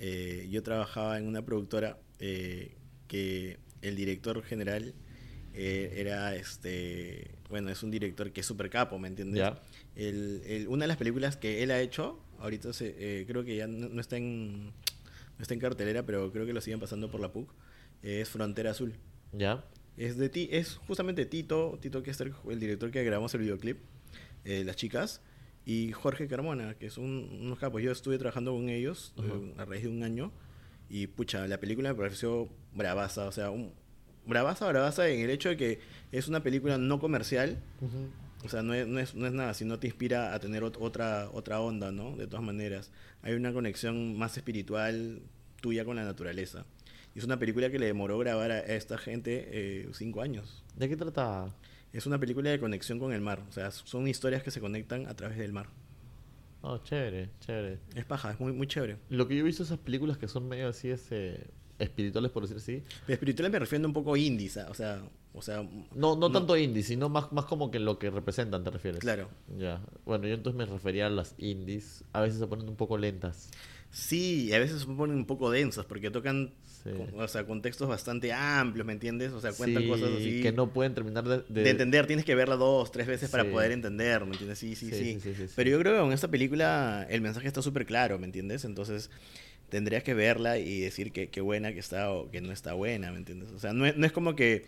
eh, 0.03 0.47
yo 0.49 0.63
trabajaba 0.63 1.17
en 1.19 1.27
una 1.27 1.45
productora 1.45 1.99
eh, 2.19 2.75
que 3.07 3.59
el 3.83 3.95
director 3.95 4.41
general 4.43 4.95
eh, 5.53 5.93
era, 5.97 6.35
este, 6.35 7.29
bueno, 7.49 7.69
es 7.69 7.83
un 7.83 7.91
director 7.91 8.31
que 8.31 8.41
es 8.41 8.45
súper 8.47 8.69
capo, 8.71 8.97
¿me 8.97 9.07
entiendes? 9.07 9.37
Ya. 9.39 9.61
El- 9.95 10.41
el- 10.47 10.67
una 10.67 10.85
de 10.85 10.87
las 10.87 10.97
películas 10.97 11.37
que 11.37 11.61
él 11.61 11.69
ha 11.69 11.79
hecho, 11.79 12.19
ahorita 12.39 12.73
se, 12.73 13.25
creo 13.27 13.43
que 13.43 13.55
ya 13.57 13.67
no, 13.67 13.89
no 13.89 14.01
está 14.01 14.17
en, 14.17 14.65
no 14.67 15.41
está 15.41 15.53
en 15.53 15.59
cartelera, 15.59 16.03
pero 16.05 16.31
creo 16.31 16.45
que 16.47 16.53
lo 16.53 16.61
siguen 16.61 16.79
pasando 16.79 17.11
por 17.11 17.21
la 17.21 17.31
PUC, 17.31 17.53
es 18.01 18.27
Frontera 18.29 18.71
Azul. 18.71 18.95
¿Ya? 19.33 19.63
Es 19.97 20.17
de 20.17 20.29
ti, 20.29 20.49
es 20.51 20.77
justamente 20.87 21.25
Tito, 21.25 21.77
Tito 21.79 22.01
que 22.01 22.09
es 22.11 22.19
el, 22.21 22.33
director 22.59 22.89
que 22.89 23.03
grabamos 23.03 23.33
el 23.35 23.41
videoclip, 23.41 23.77
las 24.45 24.75
chicas, 24.75 25.21
y 25.65 25.91
Jorge 25.91 26.27
Carmona, 26.27 26.73
que 26.75 26.89
son 26.89 27.05
unos 27.05 27.59
capos. 27.59 27.81
Yo 27.81 27.91
estuve 27.91 28.17
trabajando 28.17 28.51
con 28.53 28.69
ellos 28.69 29.13
Ajá. 29.17 29.27
eh, 29.27 29.53
a 29.57 29.65
raíz 29.65 29.83
de 29.83 29.89
un 29.89 30.03
año, 30.03 30.31
y 30.89 31.07
pucha, 31.07 31.47
la 31.47 31.59
película 31.59 31.89
me 31.93 31.95
pareció 31.95 32.49
bravaza, 32.75 33.25
o 33.27 33.31
sea, 33.31 33.49
un, 33.51 33.71
bravaza, 34.25 34.67
bravaza 34.67 35.07
en 35.09 35.21
el 35.21 35.29
hecho 35.29 35.49
de 35.49 35.57
que 35.57 35.79
es 36.11 36.27
una 36.27 36.41
película 36.43 36.77
no 36.77 36.99
comercial, 36.99 37.61
o 38.43 38.49
sea, 38.49 38.61
no 38.63 38.73
es, 38.73 38.87
no 38.87 38.99
es, 38.99 39.13
no 39.15 39.27
es 39.27 39.33
nada, 39.33 39.53
sino 39.53 39.77
te 39.79 39.87
inspira 39.87 40.33
a 40.33 40.39
tener 40.39 40.63
ot- 40.63 40.77
otra, 40.79 41.29
otra 41.31 41.61
onda, 41.61 41.91
¿no? 41.91 42.15
De 42.17 42.25
todas 42.27 42.43
maneras. 42.43 42.91
Hay 43.21 43.33
una 43.33 43.53
conexión 43.53 44.17
más 44.17 44.35
espiritual 44.35 45.21
tuya 45.61 45.85
con 45.85 45.95
la 45.95 46.03
naturaleza. 46.03 46.65
Y 47.13 47.19
es 47.19 47.25
una 47.25 47.37
película 47.37 47.69
que 47.69 47.77
le 47.77 47.85
demoró 47.85 48.17
grabar 48.17 48.51
a 48.51 48.59
esta 48.61 48.97
gente 48.97 49.47
eh, 49.51 49.89
cinco 49.93 50.21
años. 50.21 50.63
¿De 50.75 50.89
qué 50.89 50.97
trata? 50.97 51.53
Es 51.93 52.05
una 52.05 52.19
película 52.19 52.49
de 52.49 52.59
conexión 52.59 52.99
con 52.99 53.11
el 53.13 53.21
mar. 53.21 53.43
O 53.49 53.51
sea, 53.51 53.71
son 53.71 54.07
historias 54.07 54.43
que 54.43 54.51
se 54.51 54.59
conectan 54.61 55.07
a 55.07 55.15
través 55.15 55.37
del 55.37 55.51
mar. 55.51 55.67
Oh, 56.61 56.77
chévere, 56.77 57.29
chévere. 57.39 57.79
Es 57.95 58.05
paja, 58.05 58.31
es 58.31 58.39
muy, 58.39 58.53
muy 58.53 58.67
chévere. 58.67 58.97
Lo 59.09 59.27
que 59.27 59.35
yo 59.35 59.41
he 59.41 59.43
visto 59.43 59.63
esas 59.63 59.79
películas 59.79 60.17
que 60.17 60.27
son 60.27 60.47
medio 60.47 60.67
así, 60.69 60.89
este, 60.89 61.47
espirituales, 61.79 62.31
por 62.31 62.43
decir 62.43 62.57
así. 62.57 62.83
Pero 63.05 63.13
espiritual 63.15 63.51
me 63.51 63.59
refiero 63.59 63.83
a 63.85 63.87
un 63.87 63.93
poco 63.93 64.15
indies, 64.15 64.57
¿ah? 64.57 64.67
o 64.69 64.73
sea, 64.73 65.01
o 65.33 65.41
sea, 65.41 65.67
No, 65.95 66.15
no 66.15 66.31
tanto 66.31 66.55
indie, 66.55 66.83
sino 66.83 67.09
más, 67.09 67.31
más 67.31 67.45
como 67.45 67.71
que 67.71 67.79
lo 67.79 67.97
que 67.97 68.09
representan, 68.11 68.63
¿te 68.63 68.69
refieres? 68.69 68.99
claro. 68.99 69.29
Ya. 69.57 69.81
Bueno, 70.05 70.27
yo 70.27 70.35
entonces 70.35 70.57
me 70.57 70.65
refería 70.65 71.07
a 71.07 71.09
las 71.09 71.33
indies. 71.39 72.03
A 72.13 72.21
veces 72.21 72.39
se 72.39 72.47
ponen 72.47 72.69
un 72.69 72.75
poco 72.75 72.97
lentas. 72.97 73.49
Sí, 73.89 74.53
a 74.53 74.59
veces 74.59 74.81
se 74.81 74.87
ponen 74.87 75.17
un 75.17 75.25
poco 75.25 75.49
densos 75.49 75.85
porque 75.85 76.11
tocan, 76.11 76.53
Sí. 76.83 76.89
con- 76.91 77.19
o 77.19 77.27
sea, 77.27 77.43
contextos 77.45 77.87
bastante 77.87 78.33
amplios, 78.33 78.85
¿me 78.87 78.93
entiendes? 78.93 79.31
O 79.33 79.39
sea, 79.41 79.51
cuentan 79.53 79.83
Sí, 79.83 79.89
cosas 79.89 80.09
así. 80.15 80.41
que 80.41 80.51
no 80.51 80.71
pueden 80.73 80.93
terminar 80.95 81.23
de, 81.23 81.43
de, 81.63 81.69
entender, 81.69 82.07
tienes 82.07 82.25
que 82.25 82.33
verla 82.35 82.55
dos, 82.55 82.91
tres 82.91 83.05
veces 83.07 83.29
para 83.29 83.43
poder 83.51 83.71
entender, 83.71 84.25
¿me 84.25 84.31
entiendes? 84.31 84.59
Sí, 84.59 84.75
sí, 84.75 84.89
Sí. 84.91 85.19
Pero 85.55 85.69
yo 85.69 85.79
creo 85.79 85.93
que 85.93 85.99
con 85.99 86.11
esta 86.13 86.27
película 86.29 87.05
el 87.09 87.21
mensaje 87.21 87.47
está 87.47 87.61
súper 87.61 87.85
claro, 87.85 88.17
¿me 88.17 88.25
entiendes? 88.25 88.65
Entonces 88.65 89.09
tendrías 89.69 90.03
que 90.03 90.13
verla 90.13 90.57
y 90.57 90.81
decir 90.81 91.11
que, 91.11 91.29
que 91.29 91.39
buena 91.39 91.71
que 91.71 91.79
está 91.79 92.11
o 92.11 92.29
que 92.31 92.41
no 92.41 92.51
está 92.51 92.73
buena, 92.73 93.11
¿me 93.11 93.17
entiendes? 93.19 93.51
O 93.51 93.59
sea, 93.59 93.73
no 93.73 93.85
es, 93.85 93.95
no 93.95 94.05
es 94.05 94.11
como 94.11 94.35
que 94.35 94.65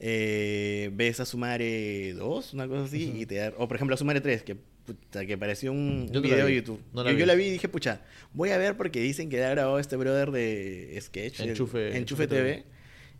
eh, 0.00 0.90
ves 0.92 1.18
a 1.20 1.24
Sumare 1.24 2.12
2, 2.14 2.54
una 2.54 2.68
cosa 2.68 2.84
así, 2.84 3.12
y 3.16 3.26
te 3.26 3.36
da, 3.36 3.52
o 3.56 3.66
por 3.66 3.76
ejemplo 3.76 3.94
a 3.94 3.96
Sumare 3.96 4.20
3, 4.20 4.42
que, 4.44 4.56
puta, 4.94 5.24
que 5.26 5.36
pareció 5.38 5.72
un 5.72 6.08
Yo 6.12 6.20
video 6.20 6.46
de 6.46 6.54
YouTube. 6.54 6.80
no 6.92 7.04
yo, 7.04 7.14
vi. 7.14 7.20
yo 7.20 7.26
la 7.26 7.34
vi 7.34 7.44
y 7.44 7.50
dije, 7.50 7.68
pucha, 7.68 8.00
voy 8.32 8.50
a 8.50 8.58
ver 8.58 8.76
porque 8.76 9.00
dicen 9.00 9.28
que 9.28 9.42
ha 9.44 9.50
grabado 9.50 9.78
este 9.78 9.96
brother 9.96 10.30
de 10.30 10.98
Sketch, 11.00 11.40
el- 11.40 11.54
Enchufe- 11.56 11.94
Enchufe 11.94 12.26
TV. 12.26 12.52
TV. 12.52 12.64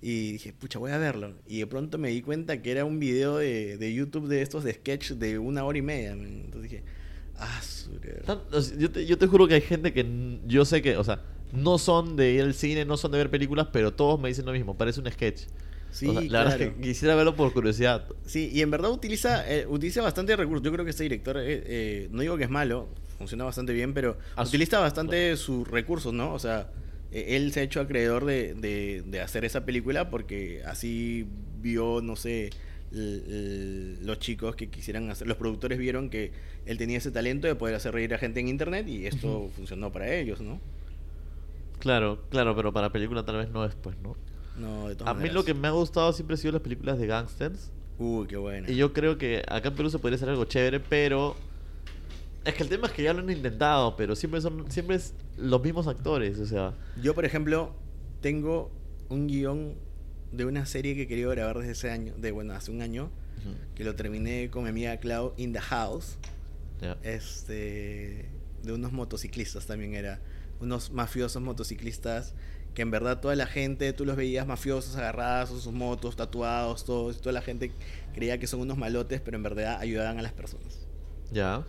Y 0.00 0.32
dije, 0.32 0.52
pucha, 0.52 0.78
voy 0.78 0.92
a 0.92 0.98
verlo. 0.98 1.34
Y 1.46 1.58
de 1.58 1.66
pronto 1.66 1.98
me 1.98 2.08
di 2.10 2.22
cuenta 2.22 2.62
que 2.62 2.70
era 2.70 2.84
un 2.84 2.98
video 3.00 3.36
de, 3.38 3.76
de 3.78 3.92
YouTube 3.94 4.28
de 4.28 4.42
estos 4.42 4.62
de 4.64 4.72
sketch 4.74 5.12
de 5.12 5.38
una 5.38 5.64
hora 5.64 5.76
y 5.78 5.82
media. 5.82 6.14
man. 6.14 6.42
Entonces 6.44 6.70
dije, 6.70 6.84
ah, 7.36 7.60
yo, 8.78 8.90
te, 8.90 9.06
yo 9.06 9.18
te 9.18 9.26
juro 9.26 9.48
que 9.48 9.54
hay 9.54 9.60
gente 9.60 9.92
que 9.92 10.38
yo 10.46 10.64
sé 10.64 10.82
que, 10.82 10.96
o 10.96 11.04
sea, 11.04 11.22
no 11.52 11.78
son 11.78 12.14
de 12.16 12.32
ir 12.32 12.42
al 12.42 12.54
cine, 12.54 12.84
no 12.84 12.96
son 12.96 13.10
de 13.12 13.18
ver 13.18 13.30
películas, 13.30 13.68
pero 13.72 13.92
todos 13.92 14.20
me 14.20 14.28
dicen 14.28 14.44
lo 14.46 14.52
mismo, 14.52 14.76
parece 14.76 15.00
un 15.00 15.10
sketch. 15.10 15.42
Sí, 15.90 16.08
O 16.08 16.12
sea, 16.12 16.22
la 16.28 16.38
claro. 16.38 16.44
verdad 16.44 16.60
es 16.60 16.74
que 16.74 16.80
quisiera 16.80 17.14
verlo 17.14 17.36
por 17.36 17.52
curiosidad. 17.52 18.06
Sí, 18.24 18.50
y 18.52 18.60
en 18.60 18.70
verdad 18.70 18.90
utiliza, 18.90 19.48
eh, 19.50 19.66
utiliza 19.66 20.02
bastante 20.02 20.36
recursos. 20.36 20.62
Yo 20.64 20.72
creo 20.72 20.84
que 20.84 20.90
este 20.90 21.04
director, 21.04 21.38
eh, 21.38 21.62
eh, 21.66 22.08
no 22.10 22.20
digo 22.22 22.36
que 22.36 22.44
es 22.44 22.50
malo, 22.50 22.94
funciona 23.16 23.44
bastante 23.44 23.72
bien, 23.72 23.94
pero 23.94 24.18
A 24.36 24.46
su- 24.46 24.56
utiliza 24.56 24.80
bastante 24.80 25.36
sus 25.36 25.66
recursos, 25.66 26.12
¿no? 26.12 26.34
O 26.34 26.38
sea, 26.38 26.70
eh, 27.10 27.36
él 27.36 27.52
se 27.52 27.60
ha 27.60 27.62
hecho 27.62 27.80
acreedor 27.80 28.26
de, 28.26 28.54
de, 28.54 29.02
de 29.06 29.20
hacer 29.20 29.44
esa 29.46 29.64
película 29.64 30.10
porque 30.10 30.62
así 30.66 31.26
vio, 31.60 32.00
no 32.02 32.16
sé, 32.16 32.54
los 32.90 34.18
chicos 34.18 34.56
que 34.56 34.70
quisieran 34.70 35.10
hacer, 35.10 35.26
los 35.26 35.36
productores 35.38 35.78
vieron 35.78 36.10
que 36.10 36.32
él 36.66 36.76
tenía 36.78 36.98
ese 36.98 37.10
talento 37.10 37.46
de 37.46 37.54
poder 37.54 37.74
hacer 37.74 37.94
reír 37.94 38.12
a 38.14 38.18
gente 38.18 38.40
en 38.40 38.48
internet 38.48 38.86
y 38.88 39.06
esto 39.06 39.50
funcionó 39.54 39.90
para 39.92 40.12
ellos, 40.14 40.40
¿no? 40.40 40.60
Claro, 41.80 42.28
claro, 42.30 42.54
pero 42.56 42.72
para 42.72 42.92
película 42.92 43.24
tal 43.24 43.36
vez 43.38 43.50
no 43.50 43.64
es, 43.64 43.74
pues, 43.76 43.98
¿no? 43.98 44.16
No, 44.58 44.88
de 44.88 44.96
todas 44.96 45.10
A 45.10 45.14
mí 45.14 45.18
maneras. 45.20 45.34
lo 45.34 45.44
que 45.44 45.54
me 45.54 45.68
ha 45.68 45.72
gustado 45.72 46.12
siempre 46.12 46.34
han 46.34 46.38
sido 46.38 46.52
las 46.52 46.62
películas 46.62 46.98
de 46.98 47.06
gangsters. 47.06 47.70
Uy, 47.98 48.26
qué 48.26 48.36
bueno. 48.36 48.70
Y 48.70 48.76
yo 48.76 48.92
creo 48.92 49.18
que 49.18 49.42
acá 49.48 49.68
en 49.68 49.74
Perú 49.74 49.90
se 49.90 49.98
podría 49.98 50.16
hacer 50.16 50.28
algo 50.28 50.44
chévere, 50.44 50.80
pero... 50.80 51.36
Es 52.44 52.54
que 52.54 52.62
el 52.62 52.68
tema 52.68 52.86
es 52.86 52.92
que 52.92 53.02
ya 53.02 53.12
lo 53.12 53.20
han 53.20 53.30
intentado, 53.30 53.96
pero 53.96 54.14
siempre 54.14 54.40
son 54.40 54.70
siempre 54.70 54.96
es 54.96 55.14
los 55.36 55.62
mismos 55.62 55.86
actores, 55.86 56.38
o 56.38 56.46
sea... 56.46 56.74
Yo, 57.02 57.14
por 57.14 57.24
ejemplo, 57.24 57.74
tengo 58.20 58.70
un 59.08 59.26
guion 59.26 59.74
de 60.32 60.44
una 60.44 60.64
serie 60.66 60.94
que 60.94 61.06
quería 61.06 61.26
grabar 61.28 61.58
desde 61.58 61.72
ese 61.72 61.90
año, 61.90 62.14
de 62.16 62.30
bueno, 62.32 62.54
hace 62.54 62.70
un 62.70 62.82
año, 62.82 63.10
que 63.74 63.84
lo 63.84 63.94
terminé 63.94 64.50
con 64.50 64.64
mi 64.64 64.70
amiga 64.70 64.96
Clau 64.98 65.32
in 65.36 65.52
the 65.52 65.60
house, 65.60 66.18
ya. 66.80 66.96
este, 67.02 68.28
de 68.62 68.72
unos 68.72 68.92
motociclistas 68.92 69.66
también 69.66 69.94
era, 69.94 70.20
unos 70.60 70.90
mafiosos 70.92 71.42
motociclistas 71.42 72.34
que 72.74 72.82
en 72.82 72.90
verdad 72.90 73.20
toda 73.20 73.34
la 73.34 73.46
gente, 73.46 73.92
tú 73.92 74.04
los 74.04 74.16
veías 74.16 74.46
mafiosos 74.46 74.96
agarrados 74.96 75.50
en 75.50 75.60
sus 75.60 75.72
motos, 75.72 76.16
tatuados, 76.16 76.84
todos, 76.84 77.20
toda 77.20 77.32
la 77.32 77.42
gente 77.42 77.72
creía 78.14 78.38
que 78.38 78.46
son 78.46 78.60
unos 78.60 78.78
malotes, 78.78 79.20
pero 79.20 79.36
en 79.36 79.42
verdad 79.42 79.78
ayudaban 79.80 80.18
a 80.18 80.22
las 80.22 80.32
personas. 80.32 80.86
Ya. 81.32 81.64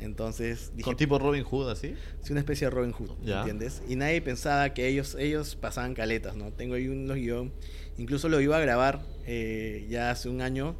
Entonces 0.00 0.72
dije, 0.74 0.84
Con 0.84 0.96
tipo 0.96 1.18
Robin 1.18 1.44
Hood, 1.44 1.70
así. 1.70 1.94
Sí, 2.22 2.32
una 2.32 2.40
especie 2.40 2.66
de 2.66 2.70
Robin 2.70 2.92
Hood, 2.92 3.10
Ya. 3.22 3.38
¿entiendes? 3.40 3.82
Y 3.88 3.96
nadie 3.96 4.20
pensaba 4.20 4.74
que 4.74 4.88
ellos, 4.88 5.16
ellos 5.18 5.56
pasaban 5.56 5.94
caletas, 5.94 6.36
¿no? 6.36 6.52
Tengo 6.52 6.74
ahí 6.74 6.88
unos 6.88 7.16
guion, 7.16 7.52
incluso 7.96 8.28
lo 8.28 8.40
iba 8.40 8.56
a 8.56 8.60
grabar 8.60 9.02
eh, 9.26 9.86
ya 9.88 10.10
hace 10.10 10.28
un 10.28 10.40
año 10.40 10.76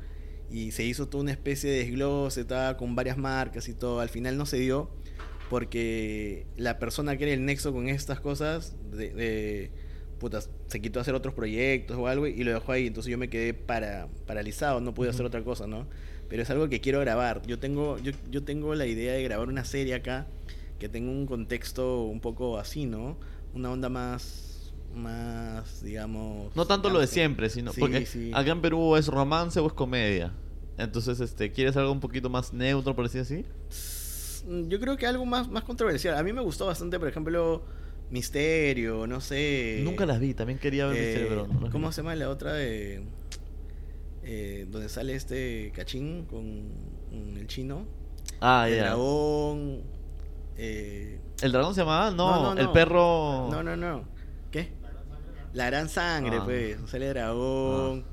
y 0.50 0.72
se 0.72 0.84
hizo 0.84 1.08
toda 1.08 1.22
una 1.22 1.32
especie 1.32 1.70
de 1.70 1.78
desglose, 1.78 2.40
estaba 2.40 2.76
con 2.76 2.94
varias 2.96 3.16
marcas 3.16 3.68
y 3.68 3.74
todo. 3.74 4.00
Al 4.00 4.08
final 4.08 4.36
no 4.36 4.46
se 4.46 4.58
dio 4.58 4.90
porque 5.50 6.46
la 6.56 6.78
persona 6.78 7.16
que 7.16 7.24
era 7.24 7.32
el 7.32 7.44
nexo 7.44 7.72
con 7.72 7.88
estas 7.88 8.20
cosas 8.20 8.76
de, 8.90 9.10
de, 9.14 9.70
puta, 10.18 10.40
se 10.66 10.80
quitó 10.80 10.98
a 10.98 11.02
hacer 11.02 11.14
otros 11.14 11.34
proyectos 11.34 11.96
o 11.96 12.06
algo 12.06 12.26
y 12.26 12.42
lo 12.44 12.52
dejó 12.52 12.72
ahí. 12.72 12.86
Entonces 12.86 13.10
yo 13.10 13.18
me 13.18 13.28
quedé 13.28 13.54
para, 13.54 14.08
paralizado, 14.26 14.80
no 14.80 14.94
pude 14.94 15.10
hacer 15.10 15.26
otra 15.26 15.42
cosa, 15.42 15.66
¿no? 15.66 15.86
Pero 16.28 16.42
es 16.42 16.50
algo 16.50 16.68
que 16.68 16.80
quiero 16.80 17.00
grabar. 17.00 17.42
Yo 17.46 17.58
tengo, 17.58 17.98
yo, 17.98 18.12
yo 18.30 18.42
tengo 18.42 18.74
la 18.74 18.86
idea 18.86 19.12
de 19.12 19.22
grabar 19.22 19.48
una 19.48 19.64
serie 19.64 19.94
acá 19.94 20.26
que 20.78 20.88
tenga 20.88 21.10
un 21.10 21.26
contexto 21.26 22.04
un 22.04 22.20
poco 22.20 22.58
así, 22.58 22.86
¿no? 22.86 23.18
Una 23.54 23.70
onda 23.70 23.88
más, 23.88 24.72
más, 24.94 25.82
digamos... 25.82 26.54
No 26.56 26.66
tanto 26.66 26.90
lo 26.90 26.98
de 27.00 27.06
siempre, 27.06 27.50
sino 27.50 27.72
Sí, 27.72 27.80
porque 27.80 28.06
sí. 28.06 28.30
acá 28.34 28.50
en 28.50 28.60
Perú 28.60 28.96
es 28.96 29.06
romance 29.06 29.60
o 29.60 29.66
es 29.66 29.72
comedia. 29.72 30.32
Entonces, 30.76 31.20
este, 31.20 31.52
¿quieres 31.52 31.76
algo 31.76 31.92
un 31.92 32.00
poquito 32.00 32.28
más 32.28 32.52
neutro, 32.52 32.96
por 32.96 33.04
decir 33.04 33.20
así? 33.20 33.44
Mm, 34.46 34.68
Yo 34.68 34.78
creo 34.80 34.96
que 34.96 35.06
algo 35.06 35.24
más, 35.26 35.48
más 35.48 35.64
controversial. 35.64 36.16
A 36.16 36.22
mí 36.22 36.32
me 36.32 36.40
gustó 36.42 36.66
bastante, 36.66 36.98
por 36.98 37.08
ejemplo, 37.08 37.62
Misterio, 38.10 39.06
no 39.06 39.20
sé. 39.20 39.80
Nunca 39.84 40.06
las 40.06 40.20
vi, 40.20 40.34
también 40.34 40.58
quería 40.58 40.86
ver 40.86 40.96
eh, 40.96 41.00
Misterio, 41.06 41.28
pero 41.28 41.46
no 41.48 41.60
las 41.62 41.70
¿Cómo 41.70 41.88
vi. 41.88 41.92
se 41.94 42.02
llama 42.02 42.14
la 42.14 42.28
otra 42.30 42.52
de. 42.52 43.02
eh, 44.22 44.66
donde 44.70 44.88
sale 44.88 45.14
este 45.14 45.72
cachín 45.74 46.24
con, 46.26 46.68
con 47.10 47.36
el 47.36 47.46
chino? 47.46 47.86
Ah, 48.40 48.66
el 48.68 48.76
ya. 48.76 48.82
dragón. 48.84 49.82
eh, 50.56 51.18
¿El 51.42 51.52
dragón 51.52 51.74
se 51.74 51.80
llamaba? 51.80 52.10
No, 52.10 52.30
No, 52.42 52.54
no, 52.54 52.60
el 52.60 52.66
no. 52.66 52.72
perro... 52.72 53.48
No, 53.50 53.62
no, 53.62 53.76
no. 53.76 54.04
¿Qué? 54.50 54.68
La 55.52 55.66
gran 55.66 55.88
sangre, 55.88 56.38
Ah. 56.40 56.44
pues. 56.44 56.76
Sale 56.86 57.08
dragón. 57.08 58.04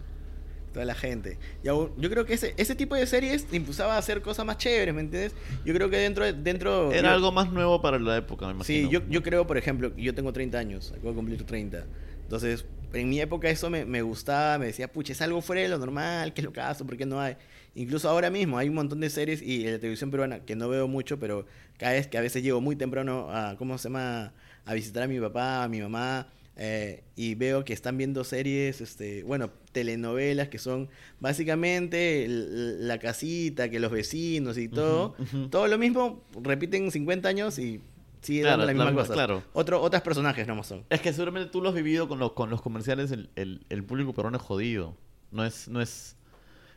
Toda 0.73 0.85
la 0.85 0.95
gente. 0.95 1.38
Y 1.64 1.68
aún- 1.68 1.91
yo 1.98 2.10
creo 2.10 2.26
que 2.26 2.34
ese, 2.34 2.53
ese 2.57 2.76
tipo 2.76 2.95
de 2.95 3.06
series 3.06 3.45
te 3.45 3.57
impulsaba 3.57 3.95
a 3.95 3.98
hacer 3.98 4.22
cosas 4.22 4.45
más 4.45 4.57
chéveres, 4.57 4.93
¿me 4.95 5.02
entiendes? 5.02 5.34
Yo 5.65 5.73
creo 5.73 5.89
que 5.89 5.98
dentro... 5.98 6.23
de- 6.23 6.34
dentro 6.34 6.91
Era 6.93 7.10
yo- 7.10 7.15
algo 7.15 7.31
más 7.34 7.52
nuevo 7.52 7.81
para 7.81 7.99
la 7.99 8.15
época, 8.18 8.45
me 8.48 8.53
imagino. 8.53 8.88
Sí, 8.88 8.89
yo, 8.91 9.02
yo 9.10 9.22
creo, 9.22 9.45
por 9.45 9.57
ejemplo, 9.57 9.93
yo 9.98 10.15
tengo 10.15 10.31
30 10.31 10.60
años, 10.60 10.91
acabo 10.91 11.10
de 11.10 11.15
cumplir 11.15 11.43
30. 11.43 11.85
Entonces, 12.23 12.65
en 12.93 13.10
mi 13.10 13.19
época 13.19 13.49
eso 13.49 13.69
me, 13.69 13.84
me 13.84 14.02
gustaba, 14.02 14.57
me 14.57 14.68
decía, 14.68 14.89
pucha, 14.89 15.11
es 15.11 15.22
algo 15.22 15.41
fuera 15.41 15.61
de 15.61 15.68
lo 15.68 15.77
normal, 15.77 16.34
¿qué 16.34 16.39
es 16.39 16.45
lo 16.45 16.53
caso? 16.53 16.85
¿Por 16.85 16.95
qué 16.95 17.06
no 17.06 17.19
hay? 17.19 17.35
Incluso 17.76 18.07
ahora 18.10 18.30
mismo 18.30 18.57
hay 18.57 18.69
un 18.69 18.76
montón 18.76 19.02
de 19.02 19.10
series 19.10 19.41
y 19.41 19.65
en 19.65 19.73
la 19.73 19.80
televisión 19.80 20.10
peruana, 20.11 20.39
que 20.39 20.56
no 20.56 20.69
veo 20.69 20.88
mucho, 20.88 21.19
pero 21.19 21.45
cada 21.77 21.93
vez 21.93 22.07
que 22.07 22.18
a 22.18 22.22
veces 22.22 22.43
llego 22.43 22.61
muy 22.61 22.77
temprano 22.77 23.27
a, 23.30 23.56
¿cómo 23.57 23.77
se 23.77 23.89
llama? 23.89 24.34
A 24.65 24.73
visitar 24.73 25.03
a 25.03 25.07
mi 25.07 25.19
papá, 25.19 25.64
a 25.64 25.68
mi 25.68 25.81
mamá, 25.81 26.27
eh, 26.57 27.03
y 27.15 27.35
veo 27.35 27.63
que 27.65 27.73
están 27.73 27.97
viendo 27.97 28.23
series, 28.23 28.81
este, 28.81 29.23
bueno, 29.23 29.51
telenovelas 29.71 30.49
que 30.49 30.57
son 30.59 30.89
básicamente 31.19 32.25
la 32.29 32.99
casita, 32.99 33.69
que 33.69 33.79
los 33.79 33.91
vecinos 33.91 34.57
y 34.57 34.67
todo. 34.67 35.15
Todo 35.49 35.67
lo 35.67 35.77
mismo, 35.77 36.23
repiten 36.41 36.91
50 36.91 37.27
años 37.29 37.57
y 37.57 37.81
sigue 38.21 38.41
Claro, 38.41 38.57
dando 38.63 38.65
la 38.65 38.73
la 38.73 38.73
misma 38.73 38.91
misma- 38.91 39.01
cosa. 39.03 39.13
claro. 39.13 39.43
Otro, 39.53 39.81
otros 39.81 40.01
personajes 40.03 40.45
nomás 40.47 40.67
son. 40.67 40.83
Es 40.89 41.01
que 41.01 41.11
seguramente 41.13 41.49
tú 41.49 41.61
lo 41.61 41.69
has 41.69 41.75
vivido 41.75 42.07
con 42.07 42.19
los, 42.19 42.33
con 42.33 42.49
los 42.49 42.61
comerciales, 42.61 43.11
el, 43.11 43.29
el, 43.35 43.65
el 43.69 43.83
público 43.83 44.13
peruano 44.13 44.37
es 44.37 44.43
jodido. 44.43 44.95
No 45.31 45.45
es, 45.45 45.67
no 45.69 45.81
es, 45.81 46.15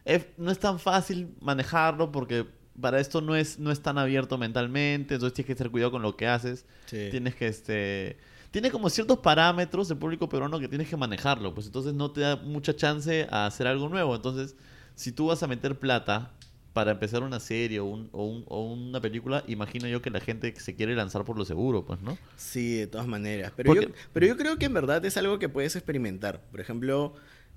es- 0.05 0.26
no 0.38 0.51
es 0.51 0.59
tan 0.59 0.78
fácil 0.78 1.34
manejarlo 1.40 2.12
porque 2.12 2.46
para 2.80 3.01
esto 3.01 3.20
no 3.20 3.36
es, 3.36 3.59
no 3.59 3.70
es 3.70 3.80
tan 3.82 3.98
abierto 3.98 4.38
mentalmente, 4.38 5.14
entonces 5.14 5.34
tienes 5.34 5.46
que 5.48 5.55
tener 5.55 5.70
cuidado 5.70 5.90
con 5.92 6.02
lo 6.02 6.16
que 6.16 6.26
haces. 6.26 6.64
Sí. 6.86 7.09
Tienes 7.10 7.34
que, 7.34 7.46
este... 7.48 8.16
Tiene 8.55 8.70
como 8.70 8.89
ciertos 8.89 9.18
parámetros 9.18 9.90
el 9.90 9.97
público 9.97 10.28
peruano 10.28 10.60
que 10.60 10.68
tienes 10.68 10.89
que 10.89 10.97
manejarlo, 10.97 11.52
pues 11.55 11.66
entonces 11.66 11.93
no 11.93 12.12
te 12.12 12.20
da 12.20 12.36
mucha 12.36 12.72
chance 12.76 13.26
a 13.28 13.47
hacer 13.47 13.66
algo 13.66 13.89
nuevo. 13.89 14.14
Entonces, 14.14 14.55
si 14.94 15.10
tú 15.10 15.26
vas 15.26 15.43
a 15.43 15.48
meter 15.48 15.76
plata 15.76 16.31
para 16.72 16.93
empezar 16.93 17.24
una 17.24 17.40
serie 17.40 17.81
o, 17.81 17.85
un- 17.86 18.09
o 18.12 18.24
un- 18.24 18.44
o 18.47 18.62
una 18.72 19.01
película, 19.01 19.43
imagino 19.48 19.89
yo 19.89 20.01
que 20.01 20.09
la 20.10 20.20
gente 20.20 20.55
se 20.60 20.76
quiere 20.76 20.94
lanzar 20.94 21.24
por 21.24 21.36
lo 21.36 21.44
seguro, 21.44 21.85
pues, 21.85 22.01
¿no? 22.01 22.16
Sí, 22.36 22.76
de 22.76 22.86
todas 22.86 23.09
maneras. 23.09 23.52
Pero 23.56 23.74
yo, 23.74 23.81
pero 24.12 24.26
yo 24.26 24.36
creo 24.36 24.56
que 24.56 24.66
en 24.66 24.74
verdad 24.74 25.05
es 25.05 25.16
algo 25.16 25.40
que 25.40 25.48
puedes 25.48 25.74
experimentar. 25.74 26.40
Por 26.52 26.60
ejemplo, 26.60 27.14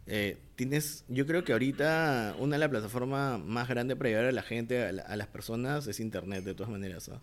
eh, 0.07 0.39
tienes, 0.55 1.05
yo 1.09 1.27
creo 1.27 1.43
que 1.43 1.51
ahorita 1.53 2.35
una 2.39 2.55
de 2.55 2.59
las 2.59 2.69
plataformas 2.69 3.39
más 3.39 3.67
grandes 3.67 3.97
para 3.97 4.09
llegar 4.09 4.25
a 4.25 4.31
la 4.31 4.41
gente, 4.41 4.83
a, 4.83 4.91
la- 4.91 5.03
a 5.03 5.15
las 5.15 5.27
personas, 5.27 5.85
es 5.85 5.99
Internet, 5.99 6.43
de 6.43 6.55
todas 6.55 6.71
maneras. 6.71 7.07
¿ah? 7.09 7.21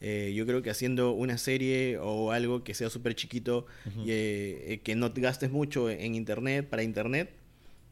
Eh, 0.00 0.32
yo 0.34 0.46
creo 0.46 0.62
que 0.62 0.70
haciendo 0.70 1.12
una 1.12 1.36
serie 1.36 1.98
o 1.98 2.32
algo 2.32 2.64
que 2.64 2.72
sea 2.72 2.88
súper 2.88 3.14
chiquito 3.14 3.66
y 4.04 4.10
eh, 4.10 4.72
eh, 4.72 4.80
que 4.82 4.94
no 4.94 5.12
te 5.12 5.20
gastes 5.20 5.50
mucho 5.50 5.90
en 5.90 6.14
Internet, 6.14 6.68
para 6.68 6.82
Internet, 6.82 7.30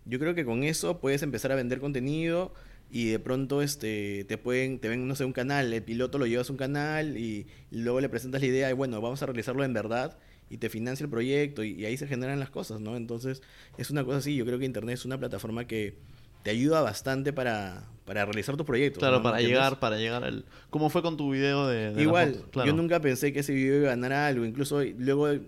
yo 0.07 0.19
creo 0.19 0.35
que 0.35 0.47
con 0.47 0.65
eso 0.65 1.01
puedes 1.01 1.23
empezar 1.23 1.53
a 1.53 1.55
vender 1.55 1.81
contenido 1.81 2.55
y 2.91 3.11
de 3.11 3.19
pronto 3.19 3.61
este 3.61 4.25
te 4.25 4.39
pueden 4.39 4.79
te 4.79 4.89
ven 4.89 5.07
no 5.07 5.15
sé 5.15 5.27
un 5.27 5.35
canal 5.35 5.75
el 5.75 5.83
piloto 5.83 6.17
lo 6.17 6.25
llevas 6.27 6.49
a 6.49 6.53
un 6.53 6.57
canal 6.57 7.19
y, 7.19 7.47
y 7.71 7.77
luego 7.81 8.01
le 8.01 8.09
presentas 8.09 8.41
la 8.41 8.47
idea 8.47 8.71
y 8.71 8.73
bueno 8.73 9.03
vamos 9.03 9.23
a 9.23 9.27
realizarlo 9.27 9.63
en 9.63 9.75
verdad 9.75 10.17
y 10.49 10.57
te 10.57 10.71
financia 10.71 11.05
el 11.05 11.11
proyecto 11.11 11.63
y, 11.63 11.73
y 11.73 11.85
ahí 11.85 11.99
se 11.99 12.07
generan 12.07 12.41
las 12.41 12.49
cosas 12.49 12.81
no 12.81 12.97
entonces 12.97 13.43
es 13.77 13.91
una 13.91 14.05
cosa 14.05 14.19
así 14.19 14.35
yo 14.35 14.47
creo 14.47 14.59
que 14.59 14.65
internet 14.65 14.95
es 14.95 15.05
una 15.05 15.19
plataforma 15.19 15.67
que 15.67 15.97
te 16.43 16.51
ayuda 16.51 16.81
bastante 16.83 17.33
para, 17.33 17.85
para 18.05 18.25
realizar 18.25 18.57
tus 18.57 18.67
proyectos 18.67 19.01
Claro, 19.01 19.17
¿no? 19.19 19.23
para 19.23 19.37
¿Me 19.37 19.43
entiendes? 19.43 19.65
llegar, 19.65 19.81
para 19.81 19.97
llegar 19.99 20.25
al... 20.25 20.45
¿Cómo 20.71 20.89
fue 20.91 21.03
con 21.03 21.17
tu 21.17 21.31
video 21.33 21.67
de, 21.67 21.93
de 21.93 22.03
Igual? 22.03 22.45
Claro. 22.51 22.71
yo 22.71 22.77
nunca 22.77 23.01
pensé 23.01 23.33
que 23.33 23.41
ese 23.41 23.53
video 23.53 23.77
iba 23.79 23.87
a 23.89 23.91
ganar 23.91 24.13
algo. 24.13 24.45
Incluso 24.45 24.83
luego 24.83 25.27
de, 25.29 25.41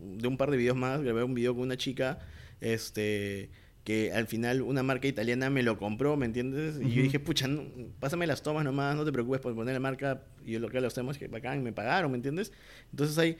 de 0.00 0.28
un 0.28 0.36
par 0.36 0.50
de 0.50 0.56
videos 0.56 0.76
más, 0.76 1.00
grabé 1.02 1.22
un 1.24 1.34
video 1.34 1.54
con 1.54 1.62
una 1.62 1.76
chica, 1.76 2.18
este 2.60 3.50
que 3.84 4.12
al 4.12 4.26
final 4.26 4.60
una 4.60 4.82
marca 4.82 5.08
italiana 5.08 5.48
me 5.48 5.62
lo 5.62 5.78
compró, 5.78 6.14
¿me 6.16 6.26
entiendes? 6.26 6.76
Y 6.76 6.80
yo 6.80 6.86
Ujú. 6.96 7.00
dije, 7.02 7.18
pucha, 7.18 7.48
no- 7.48 7.64
pásame 7.98 8.26
las 8.26 8.42
tomas 8.42 8.62
nomás, 8.62 8.94
no 8.94 9.06
te 9.06 9.10
preocupes 9.12 9.40
por 9.40 9.54
poner 9.54 9.72
la 9.72 9.80
marca 9.80 10.22
y 10.44 10.58
lo 10.58 10.68
que 10.68 10.80
lo 10.82 10.86
hacemos 10.88 11.16
que 11.16 11.28
bacán, 11.28 11.62
me 11.62 11.72
pagaron, 11.72 12.10
¿me 12.10 12.18
entiendes? 12.18 12.52
Entonces 12.90 13.16
ahí 13.16 13.38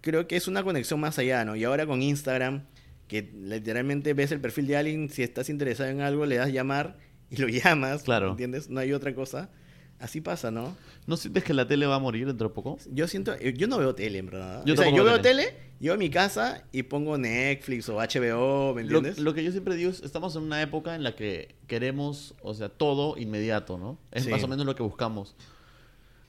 creo 0.00 0.26
que 0.26 0.36
es 0.36 0.48
una 0.48 0.62
conexión 0.64 0.98
más 0.98 1.18
allá, 1.18 1.44
¿no? 1.44 1.56
Y 1.56 1.64
ahora 1.64 1.84
con 1.86 2.00
Instagram, 2.00 2.62
que 3.12 3.30
literalmente 3.32 4.12
ves 4.14 4.32
el 4.32 4.40
perfil 4.40 4.66
de 4.66 4.76
alguien, 4.76 5.08
si 5.10 5.22
estás 5.22 5.48
interesado 5.50 5.88
en 5.90 6.00
algo, 6.00 6.26
le 6.26 6.36
das 6.36 6.52
llamar 6.52 6.98
y 7.30 7.36
lo 7.36 7.46
llamas, 7.48 8.02
Claro. 8.02 8.26
¿me 8.26 8.30
entiendes? 8.32 8.68
No 8.70 8.80
hay 8.80 8.92
otra 8.92 9.14
cosa. 9.14 9.50
Así 10.00 10.20
pasa, 10.20 10.50
¿no? 10.50 10.76
¿No 11.06 11.16
sientes 11.16 11.44
que 11.44 11.54
la 11.54 11.68
tele 11.68 11.86
va 11.86 11.94
a 11.94 11.98
morir 12.00 12.26
dentro 12.26 12.48
de 12.48 12.54
poco? 12.54 12.76
Yo 12.90 13.06
siento, 13.06 13.38
yo 13.38 13.68
no 13.68 13.78
veo 13.78 13.94
tele 13.94 14.18
en 14.18 14.26
verdad. 14.26 14.64
Yo 14.66 14.74
o 14.74 14.76
sea, 14.76 14.90
yo 14.90 15.04
veo 15.04 15.20
tele, 15.20 15.54
yo 15.78 15.92
a 15.92 15.96
mi 15.96 16.10
casa 16.10 16.64
y 16.72 16.82
pongo 16.82 17.16
Netflix 17.18 17.88
o 17.88 17.98
HBO, 17.98 18.74
¿me 18.74 18.82
Lo, 18.82 18.98
entiendes? 18.98 19.20
lo 19.20 19.32
que 19.32 19.44
yo 19.44 19.52
siempre 19.52 19.76
digo 19.76 19.90
es, 19.92 20.02
estamos 20.02 20.34
en 20.34 20.42
una 20.42 20.60
época 20.60 20.96
en 20.96 21.04
la 21.04 21.14
que 21.14 21.54
queremos, 21.68 22.34
o 22.42 22.52
sea, 22.52 22.68
todo 22.68 23.16
inmediato, 23.16 23.78
¿no? 23.78 23.96
Es 24.10 24.24
Sí. 24.24 24.30
más 24.30 24.42
o 24.42 24.48
menos 24.48 24.66
lo 24.66 24.74
que 24.74 24.82
buscamos. 24.82 25.36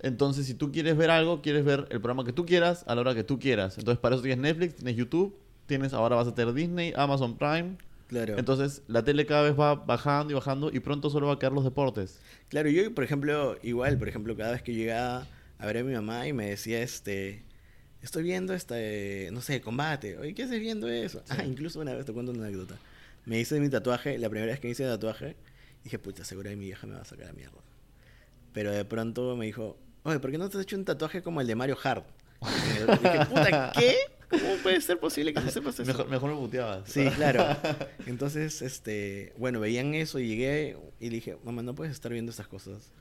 Entonces, 0.01 0.45
si 0.45 0.53
tú 0.53 0.71
quieres 0.71 0.95
ver 0.97 1.09
algo, 1.09 1.41
quieres 1.41 1.63
ver 1.65 1.79
el 1.89 1.99
programa 2.01 2.25
que 2.25 2.33
tú 2.33 2.45
quieras 2.45 2.83
a 2.87 2.93
la 2.93 3.01
hora 3.01 3.15
que 3.15 3.23
tú 3.23 3.39
quieras. 3.39 3.77
Entonces, 3.79 3.99
para 3.99 4.15
eso 4.15 4.21
tienes 4.23 4.39
Netflix, 4.39 4.75
tienes 4.75 4.95
YouTube, 4.97 5.35
tienes 5.65 5.93
ahora 5.93 6.15
vas 6.15 6.27
a 6.27 6.35
tener 6.35 6.53
Disney, 6.53 6.93
Amazon 6.95 7.37
Prime. 7.37 7.77
claro. 8.07 8.37
Entonces, 8.37 8.83
la 8.87 9.03
tele 9.03 9.25
cada 9.25 9.43
vez 9.43 9.59
va 9.59 9.75
bajando 9.75 10.31
y 10.31 10.35
bajando 10.35 10.71
y 10.71 10.79
pronto 10.79 11.09
solo 11.09 11.27
va 11.27 11.33
a 11.33 11.39
quedar 11.39 11.53
los 11.53 11.63
deportes. 11.63 12.19
claro, 12.49 12.69
yo 12.69 12.93
por 12.93 13.03
ejemplo, 13.03 13.57
igual, 13.63 13.97
por 13.97 14.09
ejemplo, 14.09 14.35
cada 14.35 14.51
vez 14.51 14.61
que 14.61 14.73
llegaba 14.73 15.27
a 15.59 15.65
ver 15.65 15.77
a 15.77 15.83
mi 15.83 15.93
mamá 15.93 16.27
y 16.27 16.33
me 16.33 16.49
decía, 16.49 16.81
este, 16.81 17.43
estoy 18.01 18.23
viendo 18.23 18.53
este, 18.53 19.29
no 19.31 19.41
sé, 19.41 19.61
combate. 19.61 20.17
Oye, 20.17 20.33
¿qué 20.33 20.43
haces 20.43 20.59
viendo 20.59 20.87
eso? 20.89 21.23
Ah, 21.29 21.43
incluso 21.45 21.79
una 21.79 21.93
vez 21.93 22.05
te 22.05 22.13
cuento 22.13 22.31
una 22.31 22.43
anécdota. 22.43 22.75
Me 23.25 23.39
hice 23.39 23.59
mi 23.59 23.69
tatuaje, 23.69 24.17
la 24.17 24.29
primera 24.29 24.51
vez 24.51 24.59
que 24.59 24.67
me 24.67 24.71
hice 24.73 24.83
el 24.83 24.89
tatuaje, 24.89 25.37
dije, 25.83 25.97
pucha, 25.99 26.25
seguro 26.25 26.49
que 26.49 26.57
mi 26.57 26.65
vieja 26.65 26.85
me 26.85 26.95
va 26.95 27.01
a 27.01 27.05
sacar 27.05 27.27
la 27.27 27.33
mierda. 27.33 27.61
Pero 28.51 28.71
de 28.71 28.83
pronto 28.85 29.35
me 29.37 29.45
dijo, 29.45 29.77
oye, 30.03 30.19
¿por 30.19 30.31
qué 30.31 30.37
no 30.37 30.49
te 30.49 30.57
has 30.57 30.63
hecho 30.63 30.75
un 30.75 30.85
tatuaje 30.85 31.23
como 31.23 31.39
el 31.39 31.47
de 31.47 31.55
Mario 31.55 31.77
Hart? 31.81 32.05
Y 32.41 33.03
dije, 33.03 33.25
puta, 33.25 33.71
¿qué? 33.71 33.95
¿Cómo 34.41 34.55
puede 34.63 34.81
ser 34.81 34.99
posible 34.99 35.33
que 35.33 35.41
no 35.41 35.49
sepas 35.49 35.79
eso? 35.79 35.85
Mejor, 35.85 36.09
mejor 36.09 36.31
me 36.31 36.37
puteabas. 36.37 36.89
Sí, 36.89 37.05
claro. 37.15 37.45
Entonces, 38.07 38.61
este, 38.61 39.33
bueno, 39.37 39.59
veían 39.59 39.93
eso 39.93 40.19
y 40.19 40.27
llegué 40.27 40.77
y 40.99 41.09
le 41.09 41.15
dije, 41.15 41.37
mamá, 41.43 41.61
no 41.61 41.75
puedes 41.75 41.93
estar 41.93 42.11
viendo 42.11 42.31
estas 42.31 42.47
cosas. 42.47 42.91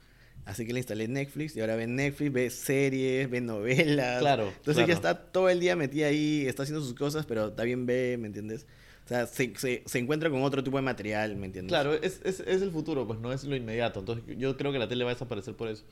Así 0.45 0.67
que 0.67 0.73
le 0.73 0.81
instalé 0.81 1.07
Netflix 1.07 1.55
y 1.57 1.61
ahora 1.61 1.77
ve 1.77 1.87
Netflix, 1.87 2.33
ve 2.33 2.51
series, 2.51 3.31
ve 3.31 3.41
novelas. 3.41 4.21
Claro, 4.21 4.49
Entonces 4.49 4.75
claro. 4.75 4.89
ya 4.89 4.95
está 4.95 5.15
todo 5.15 5.49
el 5.49 5.61
día 5.61 5.77
metida 5.77 6.09
ahí, 6.09 6.47
está 6.47 6.65
haciendo 6.65 6.85
sus 6.85 6.95
cosas, 6.95 7.27
pero 7.27 7.53
también 7.53 7.87
ve, 7.87 8.17
¿me 8.19 8.27
entiendes? 8.27 8.67
O 9.05 9.09
sea, 9.09 9.27
se, 9.27 9.53
se, 9.57 9.83
se 9.85 9.99
encuentra 9.99 10.31
con 10.31 10.43
otro 10.43 10.63
tipo 10.63 10.77
de 10.77 10.83
material, 10.83 11.37
¿me 11.37 11.47
entiendes? 11.47 11.71
Claro, 11.71 11.95
es, 11.95 12.21
es, 12.25 12.41
es 12.41 12.63
el 12.63 12.71
futuro, 12.71 13.07
pues 13.07 13.21
no 13.21 13.33
es 13.33 13.45
lo 13.45 13.55
inmediato. 13.55 14.01
Entonces 14.01 14.25
yo 14.37 14.57
creo 14.57 14.73
que 14.73 14.79
la 14.79 14.89
tele 14.89 15.05
va 15.05 15.11
a 15.11 15.15
desaparecer 15.15 15.55
por 15.55 15.69
eso. 15.69 15.85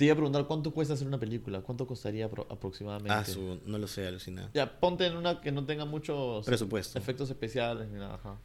Te 0.00 0.06
iba 0.06 0.14
a 0.14 0.16
preguntar 0.16 0.46
cuánto 0.46 0.70
cuesta 0.72 0.94
hacer 0.94 1.06
una 1.06 1.20
película, 1.20 1.60
cuánto 1.60 1.86
costaría 1.86 2.26
apro- 2.26 2.46
aproximadamente. 2.48 3.12
Ah, 3.12 3.22
su, 3.22 3.60
no 3.66 3.76
lo 3.76 3.86
sé, 3.86 4.06
alucina. 4.06 4.48
Ya, 4.54 4.80
ponte 4.80 5.04
en 5.04 5.14
una 5.14 5.42
que 5.42 5.52
no 5.52 5.66
tenga 5.66 5.84
muchos 5.84 6.46
Presupuesto. 6.46 6.98
efectos 6.98 7.28
especiales 7.28 7.86
ni 7.90 7.98
nada. 7.98 8.14
ajá. 8.14 8.38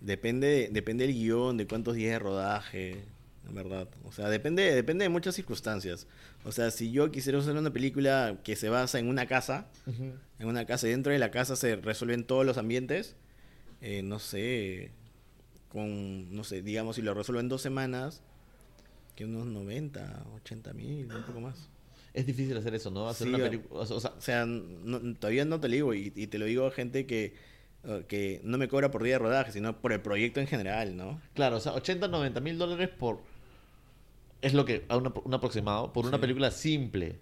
Depende, 0.00 0.68
depende 0.70 1.04
del 1.04 1.16
guion, 1.16 1.56
de 1.56 1.66
cuántos 1.66 1.96
días 1.96 2.12
de 2.12 2.18
rodaje, 2.20 2.92
en 3.48 3.54
verdad. 3.56 3.88
O 4.04 4.12
sea, 4.12 4.28
depende, 4.28 4.72
depende 4.72 5.02
de 5.02 5.08
muchas 5.08 5.34
circunstancias. 5.34 6.06
O 6.44 6.52
sea, 6.52 6.70
si 6.70 6.92
yo 6.92 7.10
quisiera 7.10 7.40
hacer 7.40 7.56
una 7.56 7.72
película 7.72 8.38
que 8.44 8.54
se 8.54 8.68
basa 8.68 9.00
en 9.00 9.08
una 9.08 9.26
casa, 9.26 9.66
en 9.88 10.46
una 10.46 10.64
casa 10.64 10.86
y 10.86 10.90
dentro 10.90 11.12
de 11.12 11.18
la 11.18 11.32
casa 11.32 11.56
se 11.56 11.74
resuelven 11.74 12.22
todos 12.22 12.46
los 12.46 12.56
ambientes, 12.56 13.16
eh, 13.80 14.02
no 14.04 14.20
sé, 14.20 14.92
con, 15.70 16.32
no 16.36 16.44
sé, 16.44 16.62
digamos, 16.62 16.94
si 16.94 17.02
lo 17.02 17.14
resuelvo 17.14 17.40
en 17.40 17.48
dos 17.48 17.62
semanas, 17.62 18.22
que 19.14 19.24
unos 19.24 19.46
90, 19.46 20.26
80 20.36 20.72
mil, 20.72 21.06
un 21.14 21.22
poco 21.22 21.40
más. 21.40 21.68
es 22.12 22.26
difícil 22.26 22.56
hacer 22.56 22.74
eso, 22.74 22.90
¿no? 22.90 23.08
Hacer 23.08 23.28
Sí, 23.28 23.34
una 23.34 23.44
película. 23.44 23.80
O 23.80 23.86
sea, 24.00 24.10
O 24.10 24.20
sea, 24.20 24.46
no- 24.46 25.14
todavía 25.16 25.44
no 25.44 25.60
te 25.60 25.68
lo 25.68 25.74
digo 25.74 25.94
y, 25.94 26.12
y 26.14 26.26
te 26.28 26.38
lo 26.38 26.44
digo 26.46 26.66
a 26.66 26.70
gente 26.70 27.06
que, 27.06 27.34
eh, 27.84 28.04
que 28.08 28.40
no 28.44 28.56
me 28.58 28.68
cobra 28.68 28.90
por 28.90 29.02
día 29.02 29.14
de 29.14 29.18
rodaje, 29.20 29.52
sino 29.52 29.80
por 29.80 29.92
el 29.92 30.00
proyecto 30.00 30.40
en 30.40 30.46
general, 30.46 30.96
¿no? 30.96 31.20
claro, 31.34 31.56
o 31.56 31.60
sea, 31.60 31.72
80, 31.74 32.08
90 32.08 32.40
mil 32.40 32.56
dólares 32.58 32.88
por. 32.88 33.20
Es 34.42 34.52
lo 34.54 34.64
que. 34.64 34.84
A 34.88 34.96
una- 34.96 35.12
un 35.24 35.34
aproximado. 35.34 35.92
Por 35.92 36.06
una 36.06 36.20
película 36.20 36.50
simple. 36.50 37.18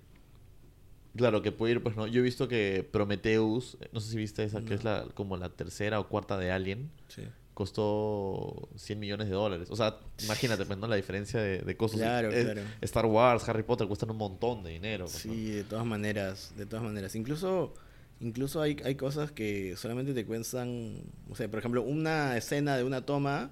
Claro, 1.17 1.43
que 1.43 1.53
puede 1.53 1.73
ir, 1.75 1.83
pues 1.83 1.95
no. 1.95 2.07
Yo 2.07 2.21
he 2.21 2.23
visto 2.23 2.49
que 2.49 2.89
Prometheus, 2.91 3.77
no 3.93 4.01
sé 4.01 4.11
si 4.11 4.17
viste 4.17 4.43
esa, 4.45 4.63
que 4.63 4.75
es 4.75 4.83
la 4.83 5.07
como 5.15 5.37
la 5.37 5.51
tercera 5.51 6.01
o 6.01 6.09
cuarta 6.09 6.39
de 6.39 6.51
Alien, 6.51 6.91
Sí. 7.09 7.23
Costó 7.55 8.69
100 8.77 8.99
millones 8.99 9.29
de 9.29 9.35
dólares. 9.35 9.69
O 9.71 9.77
sea, 9.77 9.99
imagínate, 10.25 10.65
pues, 10.65 10.79
¿no? 10.79 10.87
La 10.87 10.97
diferencia 10.97 11.41
de, 11.41 11.59
de 11.59 11.77
costos. 11.77 12.01
Claro, 12.01 12.31
claro. 12.31 12.63
Star 12.81 13.07
Wars, 13.07 13.49
Harry 13.49 13.63
Potter 13.63 13.87
cuestan 13.87 14.11
un 14.11 14.17
montón 14.17 14.63
de 14.63 14.71
dinero. 14.71 15.05
pues, 15.05 15.27
¿no? 15.27 15.33
Sí, 15.33 15.51
de 15.51 15.65
todas 15.65 15.87
maneras, 15.87 16.53
de 16.57 16.67
todas 16.67 16.85
maneras. 16.85 17.15
Incluso, 17.15 17.75
incluso 18.21 18.63
hay, 18.63 18.77
hay 18.85 18.95
cosas 18.95 19.33
que 19.33 19.77
solamente 19.77 20.15
te 20.15 20.25
cuestan, 20.25 21.03
o 21.31 21.37
sea, 21.37 21.49
por 21.51 21.59
ejemplo, 21.59 21.83
una 21.83 22.37
escena 22.37 22.77
de 22.77 22.85
una 22.85 23.05
toma, 23.05 23.51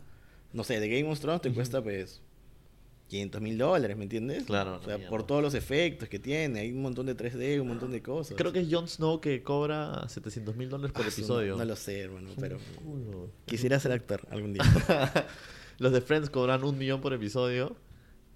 no 0.52 0.64
sé, 0.64 0.80
de 0.80 0.88
Game 0.88 1.10
of 1.10 1.20
Thrones 1.20 1.42
te 1.42 1.52
cuesta 1.52 1.82
pues 1.82 2.22
500 3.10 3.40
mil 3.42 3.58
dólares, 3.58 3.96
¿me 3.96 4.04
entiendes? 4.04 4.44
Claro, 4.44 4.76
O 4.76 4.82
sea, 4.82 4.96
mierda. 4.96 5.10
por 5.10 5.26
todos 5.26 5.42
los 5.42 5.52
efectos 5.54 6.08
que 6.08 6.18
tiene, 6.18 6.60
hay 6.60 6.72
un 6.72 6.80
montón 6.80 7.04
de 7.06 7.14
3D, 7.16 7.60
un 7.60 7.68
montón 7.68 7.90
de 7.92 8.00
cosas. 8.02 8.36
Creo 8.38 8.52
que 8.52 8.60
es 8.60 8.68
Jon 8.70 8.88
Snow 8.88 9.20
que 9.20 9.42
cobra 9.42 10.08
700 10.08 10.56
mil 10.56 10.70
dólares 10.70 10.92
por 10.92 11.04
Ah, 11.04 11.08
episodio. 11.08 11.56
No, 11.56 11.64
lo 11.64 11.76
sé, 11.76 12.00
hermano, 12.00 12.30
pero 12.40 12.56
Culo. 12.82 13.30
quisiera 13.46 13.78
ser 13.78 13.92
actor 13.92 14.22
algún 14.30 14.54
día. 14.54 14.62
Los 15.78 15.92
de 15.92 16.00
Friends 16.00 16.30
cobran 16.30 16.62
un 16.64 16.78
millón 16.78 17.00
por 17.00 17.12
episodio. 17.12 17.76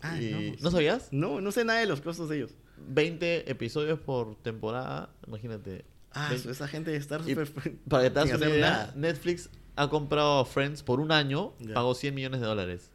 Ah, 0.01 0.21
y... 0.21 0.31
no, 0.59 0.65
¿No 0.65 0.71
sabías? 0.71 1.09
No, 1.13 1.41
no 1.41 1.53
sé 1.53 1.65
nada 1.65 1.79
de 1.81 1.87
los 1.87 2.01
costos 2.01 2.29
de 2.29 2.37
ellos. 2.39 2.51
20 2.89 3.51
episodios 3.51 3.99
por 4.01 4.35
temporada, 4.37 5.11
imagínate. 5.27 5.85
Ah, 6.13 6.29
Veinte- 6.31 6.51
esa 6.51 6.69
gente 6.69 6.91
de 6.91 6.97
estar 6.97 7.23
súper... 7.23 7.49
Para 7.89 8.03
que 8.05 8.11
te 8.11 8.21
hagas 8.21 8.37
una 8.41 8.49
idea, 8.51 8.71
nada. 8.71 8.93
Netflix 8.97 9.51
ha 9.77 9.89
comprado 9.89 10.41
a 10.41 10.45
Friends 10.45 10.83
por 10.83 11.01
un 11.01 11.11
año, 11.13 11.53
pagó 11.75 11.95
100 11.95 12.15
millones 12.15 12.41
de 12.41 12.47
dólares. 12.47 12.91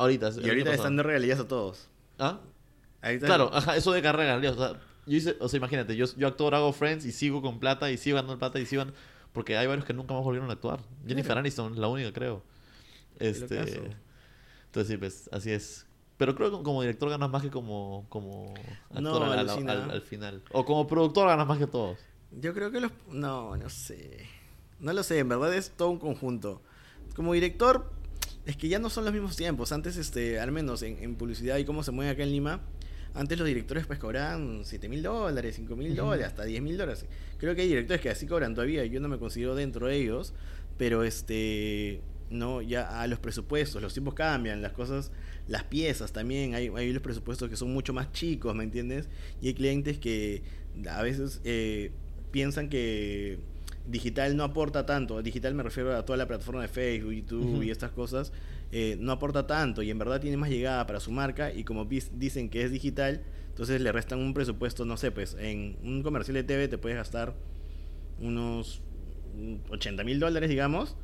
Ahorita. 0.00 0.30
Y 0.42 0.48
ahorita 0.48 0.72
están 0.74 0.96
de 0.96 1.02
regalías 1.02 1.38
a 1.40 1.46
todos. 1.48 1.88
¿Ah? 2.18 2.40
Ahorita- 3.02 3.26
Claro, 3.26 3.50
ajá, 3.52 3.76
eso 3.76 3.92
de 3.92 4.02
carrera, 4.02 4.36
o 4.36 4.54
sea, 4.56 4.80
yo 5.06 5.16
hice, 5.16 5.36
o 5.40 5.48
sea, 5.48 5.58
imagínate, 5.58 5.96
yo, 5.96 6.06
yo 6.16 6.28
actor 6.28 6.54
hago 6.54 6.72
Friends 6.72 7.04
y 7.06 7.12
sigo 7.12 7.40
con 7.42 7.58
plata 7.60 7.90
y 7.90 7.96
sigo 7.96 8.16
ganando 8.16 8.38
plata 8.38 8.58
y 8.60 8.66
sigo, 8.66 8.84
porque 9.32 9.56
hay 9.56 9.66
varios 9.66 9.84
que 9.86 9.92
nunca 9.94 10.14
más 10.14 10.22
volvieron 10.24 10.50
a 10.50 10.54
actuar. 10.54 10.80
Jennifer. 11.06 11.36
Aniston 11.38 11.72
es 11.72 11.78
la 11.78 11.88
única, 11.88 12.12
creo. 12.12 12.42
Este, 13.18 13.58
entonces 13.58 14.86
sí, 14.88 14.96
pues, 14.96 15.28
así 15.32 15.50
es. 15.50 15.86
Pero 16.16 16.34
creo 16.34 16.50
que 16.56 16.62
como 16.62 16.82
director 16.82 17.08
ganas 17.08 17.30
más 17.30 17.42
que 17.42 17.50
como, 17.50 18.04
como 18.10 18.52
actor 18.90 19.02
No, 19.02 19.16
al, 19.24 19.32
al- 19.32 19.38
alucina. 19.50 19.72
al- 19.72 19.90
al 19.90 20.02
final. 20.02 20.42
O 20.52 20.64
como 20.64 20.86
productor 20.86 21.28
ganas 21.28 21.46
más 21.46 21.58
que 21.58 21.66
todos. 21.66 21.98
Yo 22.32 22.52
creo 22.54 22.70
que 22.70 22.80
los... 22.80 22.92
No, 23.08 23.56
no 23.56 23.68
sé. 23.70 24.26
No 24.78 24.92
lo 24.92 25.02
sé, 25.02 25.18
en 25.18 25.28
verdad 25.30 25.52
es 25.54 25.70
todo 25.70 25.88
un 25.90 25.98
conjunto. 25.98 26.60
Como 27.16 27.32
director, 27.32 27.90
es 28.46 28.56
que 28.56 28.68
ya 28.68 28.78
no 28.78 28.90
son 28.90 29.04
los 29.04 29.12
mismos 29.12 29.36
tiempos. 29.36 29.72
Antes, 29.72 29.96
este, 29.96 30.40
al 30.40 30.52
menos 30.52 30.82
en, 30.82 31.02
en 31.02 31.16
publicidad 31.16 31.58
y 31.58 31.64
cómo 31.64 31.82
se 31.82 31.90
mueve 31.92 32.10
acá 32.10 32.22
en 32.22 32.30
Lima, 32.30 32.60
antes 33.14 33.38
los 33.38 33.46
directores 33.46 33.86
pues 33.86 33.98
cobraban 33.98 34.60
7 34.64 34.88
mil 34.88 35.02
dólares, 35.02 35.56
5 35.56 35.74
mil 35.76 35.96
dólares, 35.96 36.26
hasta 36.26 36.44
10 36.44 36.62
mil 36.62 36.78
dólares. 36.78 37.06
Creo 37.38 37.54
que 37.54 37.62
hay 37.62 37.68
directores 37.68 38.00
que 38.00 38.10
así 38.10 38.26
cobran 38.26 38.54
todavía, 38.54 38.84
yo 38.84 39.00
no 39.00 39.08
me 39.08 39.18
considero 39.18 39.54
dentro 39.54 39.86
de 39.86 39.96
ellos, 39.96 40.32
pero 40.78 41.02
este... 41.04 42.00
No, 42.30 42.62
ya 42.62 43.00
a 43.02 43.08
los 43.08 43.18
presupuestos, 43.18 43.82
los 43.82 43.92
tiempos 43.92 44.14
cambian, 44.14 44.62
las 44.62 44.70
cosas, 44.70 45.10
las 45.48 45.64
piezas 45.64 46.12
también, 46.12 46.54
hay, 46.54 46.68
hay 46.68 46.92
los 46.92 47.02
presupuestos 47.02 47.50
que 47.50 47.56
son 47.56 47.72
mucho 47.72 47.92
más 47.92 48.12
chicos, 48.12 48.54
¿me 48.54 48.62
entiendes? 48.62 49.08
Y 49.42 49.48
hay 49.48 49.54
clientes 49.54 49.98
que 49.98 50.44
a 50.88 51.02
veces 51.02 51.40
eh, 51.42 51.90
piensan 52.30 52.68
que 52.68 53.40
digital 53.86 54.36
no 54.36 54.44
aporta 54.44 54.86
tanto. 54.86 55.22
Digital 55.22 55.54
me 55.54 55.62
refiero 55.62 55.94
a 55.96 56.04
toda 56.04 56.16
la 56.16 56.26
plataforma 56.26 56.62
de 56.62 56.68
Facebook, 56.68 57.12
YouTube 57.12 57.62
y 57.62 57.70
estas 57.70 57.90
cosas. 57.90 58.32
eh, 58.72 58.96
no 59.00 59.10
aporta 59.12 59.46
tanto 59.48 59.82
y 59.82 59.90
en 59.90 59.98
verdad 59.98 60.20
tiene 60.20 60.36
más 60.36 60.48
llegada 60.50 60.86
para 60.86 61.00
su 61.00 61.10
marca 61.10 61.52
y 61.52 61.64
como 61.64 61.86
dicen 61.86 62.48
que 62.50 62.62
es 62.62 62.70
digital, 62.70 63.22
entonces 63.48 63.80
le 63.80 63.90
restan 63.90 64.20
un 64.20 64.32
presupuesto, 64.32 64.84
no 64.84 64.96
sé, 64.96 65.10
pues 65.10 65.36
en 65.40 65.76
un 65.82 66.02
comercial 66.04 66.34
de 66.34 66.44
TV 66.44 66.68
te 66.68 66.78
puedes 66.78 66.96
gastar 66.96 67.34
unos 68.20 68.80
80 69.70 70.04
mil 70.04 70.20
dólares, 70.20 70.48
digamos, 70.50 70.96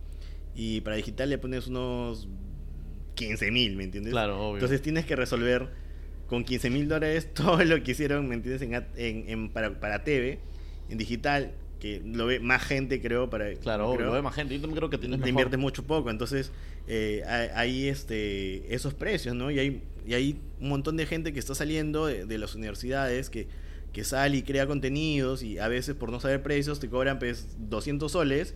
y 0.55 0.81
para 0.83 0.97
digital 0.97 1.29
le 1.31 1.39
pones 1.39 1.67
unos 1.67 2.29
15 3.15 3.51
mil, 3.51 3.77
¿me 3.77 3.85
entiendes? 3.85 4.13
Claro, 4.13 4.39
obvio. 4.41 4.55
Entonces 4.57 4.81
tienes 4.83 5.05
que 5.07 5.17
resolver 5.17 5.69
con 6.29 6.45
15 6.45 6.71
mil 6.71 6.89
dólares 6.89 7.29
todo 7.35 7.63
lo 7.65 7.83
que 7.83 7.93
hicieron, 7.93 8.29
¿me 8.29 8.35
entiendes? 8.37 8.63
En, 8.63 8.75
en- 8.97 9.29
en- 9.29 9.49
para, 9.51 9.81
para 9.81 10.05
TV, 10.05 10.39
en 10.89 10.99
digital, 10.99 11.53
que 11.87 12.03
lo 12.05 12.27
ve 12.27 12.41
más 12.41 12.63
gente, 12.63 13.01
creo, 13.01 13.31
para... 13.31 13.55
Claro, 13.55 13.93
creo, 13.95 14.07
lo 14.07 14.13
ve 14.13 14.23
más 14.23 14.35
gente. 14.35 14.55
Yo 14.55 14.61
también 14.61 14.79
creo 14.79 14.91
que 14.91 14.99
tienes 14.99 15.21
te 15.21 15.29
inviertes 15.29 15.59
mucho 15.59 15.85
poco, 15.85 16.11
entonces 16.11 16.53
eh, 16.87 17.23
hay, 17.27 17.49
hay, 17.55 17.89
este, 17.89 18.75
esos 18.75 18.95
precios, 18.95 19.35
¿no? 19.35 19.51
Y 19.51 19.59
hay, 19.59 19.83
y 20.07 20.15
hay 20.15 20.41
un 20.61 20.69
montón 20.69 20.97
de 20.97 21.07
gente 21.07 21.33
que 21.33 21.39
está 21.39 21.55
saliendo 21.55 22.07
de, 22.07 22.27
de 22.27 22.39
las 22.39 22.55
universidades 22.55 23.31
que, 23.31 23.49
que 23.93 24.05
sale 24.05 24.37
y 24.37 24.43
crea 24.43 24.67
contenidos 24.67 25.43
y 25.43 25.59
a 25.59 25.69
veces 25.69 25.95
por 25.95 26.11
no 26.11 26.21
saber 26.21 26.43
precios 26.43 26.81
te 26.81 26.89
cobran 26.89 27.19
pues 27.19 27.57
200 27.71 28.13
soles 28.13 28.55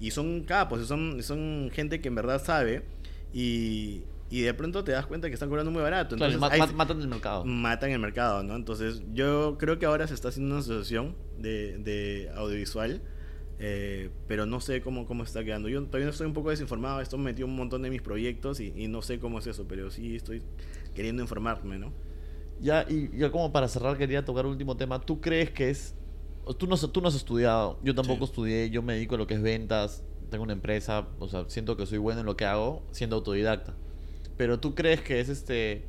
y 0.00 0.10
son 0.10 0.42
capos, 0.42 0.86
son, 0.88 1.22
son 1.22 1.70
gente 1.72 2.00
que 2.00 2.08
en 2.08 2.16
verdad 2.16 2.44
sabe 2.44 2.82
y, 3.32 4.02
y 4.32 4.40
de 4.42 4.54
pronto 4.54 4.82
te 4.82 4.92
das 4.92 5.06
cuenta 5.06 5.28
que 5.28 5.34
están 5.34 5.48
cobrando 5.48 5.70
muy 5.70 5.82
barato. 5.82 6.16
Claro, 6.16 6.32
Entonces, 6.32 6.60
hay- 6.60 6.74
matan 6.74 7.00
el 7.00 7.08
mercado. 7.08 7.44
matan 7.44 7.90
el 7.90 7.98
mercado, 7.98 8.42
¿no? 8.42 8.56
Entonces, 8.56 9.02
yo 9.12 9.56
creo 9.58 9.78
que 9.78 9.86
ahora 9.86 10.06
se 10.08 10.14
está 10.14 10.28
haciendo 10.28 10.54
una 10.54 10.60
asociación 10.60 11.14
de, 11.38 11.78
de 11.78 12.30
audiovisual, 12.34 13.02
eh, 13.58 14.10
pero 14.26 14.46
no 14.46 14.60
sé 14.60 14.80
cómo, 14.80 15.06
cómo 15.06 15.22
está 15.22 15.44
quedando. 15.44 15.68
Yo 15.68 15.82
todavía 15.84 16.08
estoy 16.08 16.26
un 16.26 16.32
poco 16.32 16.50
desinformado, 16.50 17.00
esto 17.00 17.18
me 17.18 17.24
metió 17.24 17.44
un 17.46 17.54
montón 17.54 17.82
de 17.82 17.90
mis 17.90 18.02
proyectos 18.02 18.58
y, 18.60 18.72
y 18.76 18.88
no 18.88 19.02
sé 19.02 19.18
cómo 19.18 19.38
es 19.38 19.46
eso, 19.46 19.66
pero 19.68 19.90
sí 19.90 20.16
estoy 20.16 20.42
queriendo 20.94 21.22
informarme, 21.22 21.78
¿no? 21.78 21.92
Ya, 22.60 22.86
y 22.88 23.16
ya 23.18 23.30
como 23.30 23.52
para 23.52 23.68
cerrar, 23.68 23.96
quería 23.98 24.24
tocar 24.24 24.46
un 24.46 24.52
último 24.52 24.76
tema. 24.76 25.00
¿Tú 25.00 25.20
crees 25.20 25.50
que 25.50 25.70
es.? 25.70 25.94
Tú 26.58 26.66
no, 26.66 26.74
has- 26.74 26.90
tú 26.90 27.00
no 27.00 27.08
has 27.08 27.14
estudiado, 27.14 27.78
yo 27.84 27.94
tampoco 27.94 28.24
Sí. 28.26 28.30
estudié, 28.32 28.70
yo 28.70 28.82
me 28.82 28.94
dedico 28.94 29.14
a 29.14 29.18
lo 29.18 29.26
que 29.28 29.34
es 29.34 29.42
ventas, 29.42 30.04
tengo 30.30 30.42
una 30.44 30.52
empresa, 30.54 31.06
o 31.20 31.28
sea, 31.28 31.44
siento 31.48 31.76
que 31.76 31.86
soy 31.86 31.98
bueno 31.98 32.20
en 32.20 32.26
lo 32.26 32.36
que 32.36 32.44
hago, 32.46 32.82
siendo 32.90 33.16
autodidacta. 33.16 33.74
Pero 34.42 34.58
tú 34.58 34.74
crees 34.74 35.00
que 35.00 35.20
es 35.20 35.28
este. 35.28 35.84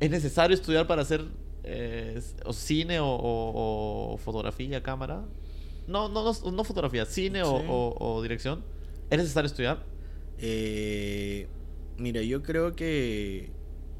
¿Es 0.00 0.10
necesario 0.10 0.52
estudiar 0.52 0.88
para 0.88 1.02
hacer 1.02 1.24
eh, 1.62 2.20
o 2.44 2.52
cine 2.52 2.98
o, 2.98 3.06
o- 3.06 4.14
o 4.14 4.16
fotografía, 4.18 4.82
cámara? 4.82 5.24
No, 5.86 6.08
no, 6.08 6.24
no, 6.24 6.50
no 6.50 6.64
fotografía, 6.64 7.06
cine 7.06 7.44
o, 7.44 7.60
Sí. 7.60 7.64
o- 7.68 7.94
o 8.00 8.20
dirección. 8.20 8.64
¿Es 9.10 9.18
necesario 9.18 9.46
estudiar? 9.46 9.84
Eh, 10.38 11.46
mira, 11.98 12.20
yo 12.22 12.42
creo 12.42 12.74
que 12.74 13.50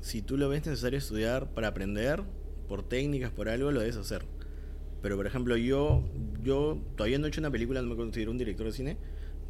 si 0.01 0.23
tú 0.23 0.37
lo 0.37 0.49
ves 0.49 0.67
necesario 0.67 0.99
estudiar 0.99 1.55
para 1.55 1.69
aprender, 1.69 2.25
por 2.67 2.83
técnicas, 2.83 3.31
por 3.31 3.49
algo, 3.49 3.71
lo 3.71 3.79
debes 3.79 3.97
hacer. 3.97 4.25
Pero, 5.03 5.17
por 5.17 5.29
ejemplo, 5.29 5.57
yo, 5.57 6.03
yo 6.43 6.79
todavía 6.97 7.21
no 7.21 7.27
he 7.27 7.29
hecho 7.29 7.41
una 7.41 7.53
película, 7.53 7.81
no 7.81 7.91
me 7.91 7.95
considero 7.97 8.33
un 8.33 8.39
director 8.39 8.67
de 8.67 8.73
cine, 8.73 8.97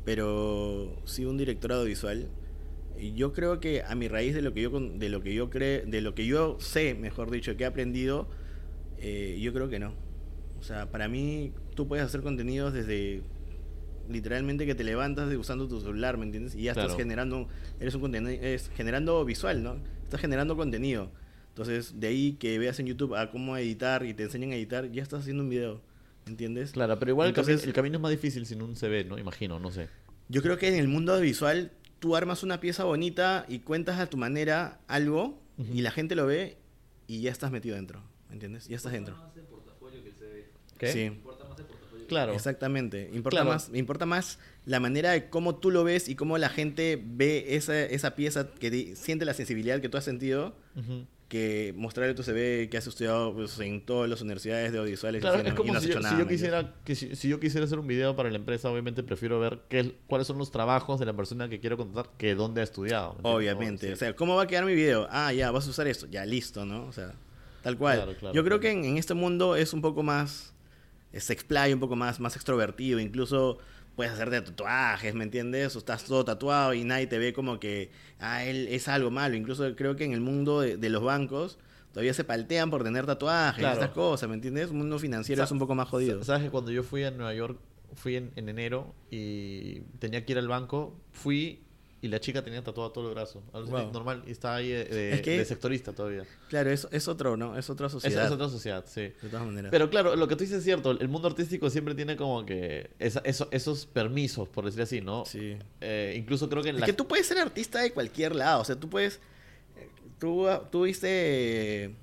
pero 0.05 1.01
sí 1.07 1.25
un 1.25 1.39
director 1.39 1.73
audiovisual. 1.73 2.29
Yo 3.15 3.33
creo 3.33 3.61
que 3.61 3.83
a 3.83 3.95
mi 3.95 4.09
raíz 4.09 4.35
de 4.35 4.43
lo 4.43 4.53
que 4.55 4.63
yo 4.63 4.71
de 4.71 5.09
lo 5.09 5.23
que 5.23 5.35
yo 5.35 5.51
creo, 5.51 5.85
de 5.87 6.01
lo 6.01 6.15
que 6.15 6.27
yo 6.27 6.57
sé, 6.61 6.95
mejor 6.95 7.31
dicho, 7.31 7.57
que 7.57 7.65
he 7.65 7.67
aprendido, 7.67 8.29
eh, 8.99 9.39
yo 9.41 9.53
creo 9.53 9.69
que 9.69 9.79
no. 9.79 9.95
O 10.59 10.63
sea, 10.63 10.91
para 10.91 11.09
mí 11.09 11.53
tú 11.77 11.87
puedes 11.87 12.05
hacer 12.05 12.21
contenidos 12.23 12.73
desde 12.73 13.23
literalmente 14.09 14.67
que 14.67 14.75
te 14.75 14.85
levantas 14.85 15.29
de 15.29 15.37
usando 15.37 15.69
tu 15.69 15.81
celular, 15.81 16.17
¿me 16.17 16.25
entiendes? 16.25 16.55
Y 16.55 16.63
ya 16.63 16.73
Claro. 16.73 16.89
estás 16.89 17.01
generando, 17.01 17.47
eres 17.79 17.95
un 17.95 18.01
contenido, 18.01 18.31
es 18.31 18.71
generando 18.75 19.25
visual, 19.25 19.63
¿no? 19.63 19.77
Estás 20.05 20.21
generando 20.21 20.57
contenido. 20.57 21.11
Entonces, 21.51 22.01
de 22.01 22.07
ahí 22.07 22.33
que 22.35 22.59
veas 22.59 22.79
en 22.81 22.87
YouTube 22.87 23.15
a 23.15 23.31
cómo 23.31 23.57
editar 23.57 24.05
y 24.07 24.15
te 24.15 24.23
enseñan 24.25 24.53
a 24.53 24.57
editar, 24.57 24.91
ya 24.91 25.03
estás 25.03 25.21
haciendo 25.21 25.43
un 25.43 25.51
video, 25.51 25.81
¿entiendes? 26.27 26.73
Claro, 26.73 26.99
pero 26.99 27.11
igual 27.13 27.27
el, 27.29 27.31
Entonces- 27.33 27.63
cami- 27.63 27.67
el 27.67 27.73
camino 27.75 27.97
es 27.97 28.01
más 28.03 28.11
difícil 28.11 28.47
sin 28.47 28.63
un 28.63 28.77
CV, 28.77 29.05
¿no? 29.05 29.19
Imagino, 29.19 29.59
no 29.59 29.71
sé. 29.71 29.89
Yo 30.31 30.41
creo 30.43 30.57
que 30.57 30.69
en 30.69 30.75
el 30.77 30.89
mundo 30.89 31.19
visual 31.21 31.71
tú 31.99 32.17
armas 32.17 32.43
una 32.43 32.61
pieza 32.61 32.85
bonita 32.85 33.45
y 33.49 33.61
cuentas 33.61 33.99
a 33.99 34.07
tu 34.07 34.17
manera 34.17 34.81
algo 34.89 35.41
y 35.75 35.81
la 35.83 35.91
gente 35.91 36.15
lo 36.15 36.27
ve 36.27 36.57
y 37.09 37.21
ya 37.23 37.31
estás 37.33 37.51
metido 37.51 37.75
dentro, 37.77 38.03
¿entiendes? 38.31 38.69
Ya 38.69 38.77
estás 38.77 38.93
dentro. 38.93 39.17
¿Qué? 40.79 40.93
Sí. 40.93 41.11
Claro. 42.09 42.33
Exactamente. 42.33 43.11
Importa 43.13 43.39
Claro. 43.39 43.51
más, 43.51 43.71
importa 43.75 44.07
más 44.07 44.39
la 44.65 44.81
manera 44.81 45.11
de 45.11 45.29
cómo 45.29 45.57
tú 45.57 45.71
lo 45.71 45.85
ves 45.85 46.09
y 46.09 46.15
cómo 46.15 46.39
la 46.39 46.49
gente 46.49 47.03
ve 47.05 47.57
esa, 47.57 47.79
esa 47.83 48.15
pieza 48.15 48.49
que 48.53 48.71
di- 48.71 48.97
siente 48.97 49.25
la 49.25 49.35
sensibilidad 49.35 49.81
que 49.81 49.89
tú 49.89 49.99
has 49.99 50.05
sentido 50.05 50.55
Ujú. 50.77 51.07
Que 51.29 51.75
mostrarle 51.77 52.15
tu 52.15 52.23
CV 52.23 52.69
que 52.71 52.79
has 52.79 52.87
estudiado 52.87 53.35
pues, 53.35 53.59
en 53.61 53.85
todas 53.85 54.09
las 54.09 54.23
universidades 54.23 54.73
de 54.73 54.79
audiovisuales 54.79 55.21
y 55.21 55.23
Claro, 55.23 55.37
cine, 55.37 55.49
es 55.51 55.55
y 55.55 55.57
como 55.57 55.73
no 55.75 55.79
has 55.79 55.85
si, 55.85 55.91
yo, 55.91 56.27
quisiera 56.27 56.75
que 56.85 56.95
si, 56.95 57.15
si 57.17 57.29
yo 57.29 57.39
quisiera 57.39 57.67
hacer 57.67 57.79
un 57.79 57.87
video 57.87 58.17
para 58.17 58.31
la 58.31 58.37
empresa, 58.37 58.71
obviamente 58.71 59.03
prefiero 59.03 59.39
ver 59.39 59.61
qué, 59.69 59.81
es- 59.81 59.91
cuáles 60.07 60.27
son 60.27 60.39
los 60.39 60.51
trabajos 60.51 60.99
de 60.99 61.05
la 61.07 61.13
persona 61.15 61.49
que 61.51 61.61
quiero 61.61 61.77
contratar 61.77 62.13
que 62.17 62.35
dónde 62.35 62.63
ha 62.63 62.65
estudiado. 62.65 63.17
Obviamente. 63.23 63.89
Sí. 63.89 63.93
O 63.93 63.97
sea, 63.97 64.17
¿cómo 64.17 64.37
va 64.37 64.45
a 64.45 64.47
quedar 64.47 64.65
mi 64.65 64.75
video? 64.75 65.07
Ah, 65.11 65.33
ya, 65.35 65.51
vas 65.51 65.67
a 65.67 65.71
usar 65.71 65.87
esto. 65.87 66.07
Ya, 66.11 66.25
listo, 66.25 66.65
¿no? 66.65 66.87
O 66.87 66.93
sea, 66.93 67.13
Tal 67.63 67.77
cual. 67.77 67.97
Claro, 67.99 68.15
claro, 68.17 68.35
Yo 68.35 68.45
creo 68.45 68.61
que 68.61 68.71
en, 68.71 68.85
en 68.85 68.97
este 68.97 69.13
mundo 69.15 69.55
es 69.57 69.73
un 69.75 69.83
poco 69.83 70.03
más. 70.03 70.55
Se 71.13 71.33
explaya 71.33 71.75
un 71.75 71.81
poco 71.81 71.97
más, 71.97 72.21
más 72.21 72.37
extrovertido. 72.37 73.01
Incluso 73.01 73.59
puedes 73.99 74.13
hacerte 74.13 74.41
tatuajes, 74.43 75.13
¿me 75.13 75.25
entiendes? 75.25 75.75
O 75.75 75.81
estás 75.81 76.05
todo 76.05 76.25
tatuado 76.25 76.73
y 76.73 76.85
nadie 76.85 77.09
te 77.09 77.19
ve 77.19 77.33
como 77.33 77.59
que. 77.59 77.91
Ah, 78.21 78.45
él 78.45 78.69
es 78.71 78.87
algo 78.87 79.11
malo. 79.11 79.35
Incluso 79.35 79.75
creo 79.75 79.97
que 79.97 80.05
en 80.05 80.13
el 80.13 80.21
mundo 80.21 80.61
de, 80.61 80.77
de 80.77 80.89
los 80.89 81.03
bancos 81.03 81.59
todavía 81.93 82.15
se 82.15 82.23
paltean 82.23 82.71
por 82.71 82.85
tener 82.85 83.07
tatuajes 83.07 83.59
y 83.59 83.63
Claro. 83.63 83.75
estas 83.81 83.91
cosas, 83.95 84.29
¿me 84.29 84.37
entiendes? 84.37 84.69
El 84.69 84.75
mundo 84.77 85.01
financiero 85.01 85.43
es 85.43 85.51
un 85.51 85.59
poco 85.59 85.75
más 85.75 85.89
jodido. 85.89 86.23
Sabes 86.23 86.45
que 86.45 86.51
cuando 86.51 86.71
yo 86.71 86.85
fui 86.85 87.03
a 87.03 87.11
Nueva 87.11 87.35
York, 87.35 87.59
fui 87.95 88.15
en, 88.15 88.31
en 88.37 88.49
enero 88.49 88.95
y 89.11 89.81
tenía 89.99 90.25
que 90.25 90.31
ir 90.33 90.39
al 90.39 90.47
banco, 90.47 90.95
fui 91.11 91.65
y 92.01 92.07
la 92.09 92.21
chica 92.21 92.43
tenía 92.45 92.63
tatuado 92.63 92.93
todo 92.93 93.09
el 93.09 93.15
brazo. 93.15 93.43
Algo 93.53 93.77
así, 93.77 93.85
Wow. 93.87 93.93
normal, 93.93 94.23
y 94.27 94.31
estaba 94.31 94.55
ahí 94.57 94.69
de, 94.69 94.85
de- 94.85 95.13
Es 95.15 95.21
que- 95.23 95.39
de 95.39 95.45
sectorista 95.45 95.93
todavía. 95.93 96.25
Claro, 96.49 96.71
es, 96.71 96.87
es 96.93 97.09
otro, 97.09 97.37
¿no? 97.37 97.59
Es 97.59 97.69
otra 97.71 97.89
sociedad. 97.89 98.25
es 98.27 98.31
otra 98.31 98.49
sociedad, 98.49 98.85
sí. 98.87 99.01
De 99.21 99.29
todas 99.29 99.45
maneras. 99.45 99.71
Pero 99.73 99.91
claro, 99.91 100.15
lo 100.15 100.29
que 100.29 100.37
tú 100.37 100.45
dices 100.45 100.59
es 100.59 100.65
cierto, 100.65 100.93
el 100.93 101.09
mundo 101.09 101.27
artístico 101.27 101.69
siempre 101.71 101.95
tiene 101.97 102.17
como 102.17 102.47
que 102.47 102.91
esa- 103.01 103.23
eso- 103.25 103.49
esos 103.51 103.87
permisos, 103.87 104.49
por 104.49 104.65
decir 104.65 104.83
así, 104.83 105.01
¿no? 105.01 105.25
Sí. 105.27 105.57
Eh, 105.81 106.15
incluso 106.17 106.49
creo 106.49 106.63
que 106.63 106.69
en 106.69 106.77
Es 106.77 106.81
la... 106.83 106.87
que 106.87 106.93
tú 106.93 107.09
puedes 107.09 107.27
ser 107.27 107.39
artista 107.39 107.81
de 107.83 107.91
cualquier 107.93 108.37
lado. 108.37 108.61
O 108.61 108.65
sea, 108.65 108.77
tú 108.77 108.89
puedes. 108.89 109.17
eh, 109.77 109.89
Tú, 110.21 110.47
tú 110.71 110.83
viste. 110.83 111.95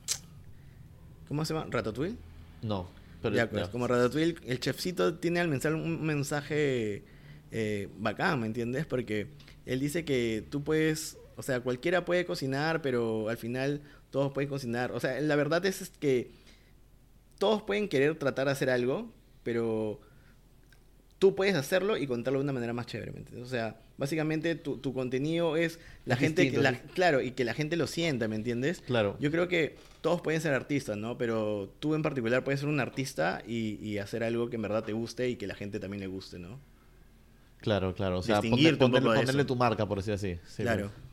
¿Cómo 1.28 1.44
se 1.46 1.54
llama? 1.54 1.68
¿Ratatouille? 1.70 2.16
No, 2.62 2.88
pero... 3.22 3.36
ya, 3.36 3.50
pues, 3.50 3.66
ya. 3.66 3.72
como 3.72 3.88
Ratatouille, 3.88 4.36
el 4.46 4.60
chefcito 4.60 5.16
tiene 5.16 5.40
al 5.40 5.48
mensaje 5.48 5.76
un 5.76 6.04
mensaje 6.06 7.04
eh, 7.52 7.88
bacán, 7.98 8.40
¿me 8.42 8.48
entiendes? 8.48 8.86
Porque 8.86 9.28
él 9.66 9.80
dice 9.80 10.06
que 10.06 10.46
tú 10.50 10.64
puedes. 10.64 11.18
O 11.38 11.44
sea, 11.44 11.60
cualquiera 11.60 12.06
puede 12.06 12.26
cocinar, 12.26 12.82
pero 12.82 13.28
al 13.30 13.38
final 13.38 13.82
todos 14.10 14.32
pueden 14.32 14.50
cocinar. 14.50 14.92
O 14.94 15.00
sea, 15.00 15.20
la 15.20 15.36
verdad 15.36 15.66
es, 15.66 15.92
que 16.00 16.32
todos 17.38 17.62
pueden 17.64 17.90
querer 17.90 18.18
tratar 18.18 18.46
de 18.46 18.54
hacer 18.54 18.70
algo, 18.70 19.12
pero 19.44 20.00
tú 21.20 21.36
puedes 21.36 21.56
hacerlo 21.56 21.98
y 21.98 22.08
contarlo 22.08 22.40
de 22.40 22.44
una 22.44 22.54
manera 22.54 22.72
más 22.72 22.86
chévere. 22.88 23.12
O 23.42 23.46
sea, 23.46 23.78
básicamente 23.98 24.56
tu, 24.56 24.78
tu 24.78 24.94
contenido 24.94 25.58
es 25.58 25.80
la 26.06 26.14
Es 26.16 26.20
gente, 26.22 26.44
que 26.44 26.52
distinto, 26.52 26.62
la- 26.64 26.78
sí. 26.78 26.82
claro, 26.94 27.22
y 27.22 27.32
que 27.32 27.44
la 27.44 27.54
gente 27.54 27.76
lo 27.76 27.88
sienta, 27.88 28.28
¿me 28.28 28.36
entiendes? 28.36 28.82
Claro. 28.82 29.18
Yo 29.20 29.32
creo 29.32 29.48
que 29.48 29.76
todos 30.02 30.22
pueden 30.22 30.40
ser 30.40 30.54
artistas, 30.54 30.98
¿no? 30.98 31.18
Pero 31.18 31.74
tú 31.80 31.96
en 31.96 32.02
particular 32.02 32.44
puedes 32.44 32.60
ser 32.62 32.70
un 32.70 32.80
artista 32.80 33.42
y, 33.46 33.78
y 33.86 33.98
hacer 33.98 34.24
algo 34.24 34.50
que 34.50 34.56
en 34.56 34.62
verdad 34.62 34.84
te 34.84 34.94
guste 34.94 35.30
y 35.30 35.36
que 35.36 35.48
la 35.48 35.56
gente 35.56 35.80
también 35.80 36.00
le 36.02 36.08
guste, 36.08 36.40
¿no? 36.40 36.60
Claro, 37.66 37.96
claro. 37.96 38.20
O 38.20 38.22
sea, 38.22 38.42
poner- 38.44 38.78
ponerle, 38.78 39.44
tu 39.44 39.56
marca, 39.56 39.88
por 39.88 39.98
decir 39.98 40.14
así. 40.14 40.40
Sí, 40.48 40.62
claro. 40.62 40.92
pues. 40.94 41.06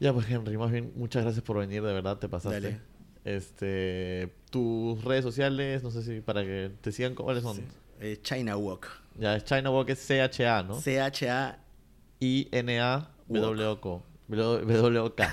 Ya, 0.00 0.12
pues 0.12 0.28
Henry, 0.28 0.56
más 0.58 0.72
bien, 0.72 0.92
muchas 0.96 1.22
gracias 1.22 1.44
por 1.44 1.58
venir, 1.58 1.80
de 1.80 1.92
verdad, 1.92 2.18
te 2.18 2.28
pasaste. 2.28 2.60
Dale. 2.60 2.80
Este, 3.24 4.34
tus 4.50 5.02
redes 5.04 5.22
sociales, 5.22 5.84
no 5.84 5.92
sé 5.92 6.02
si 6.02 6.20
para 6.20 6.42
que 6.42 6.72
te 6.80 6.90
sigan, 6.90 7.14
¿cuáles 7.14 7.44
son? 7.44 7.54
Sí. 7.56 7.62
Eh, 8.00 8.18
China 8.20 8.56
Walk. 8.56 8.88
Ya, 9.16 9.36
es 9.36 9.44
China 9.44 9.70
Walk, 9.70 9.88
es 9.90 10.00
C-H-A, 10.00 10.64
¿no? 10.64 10.80
C-H-A 10.80 11.58
I-N-A-W-O-K. 12.18 14.02
W-O-K. 14.28 15.32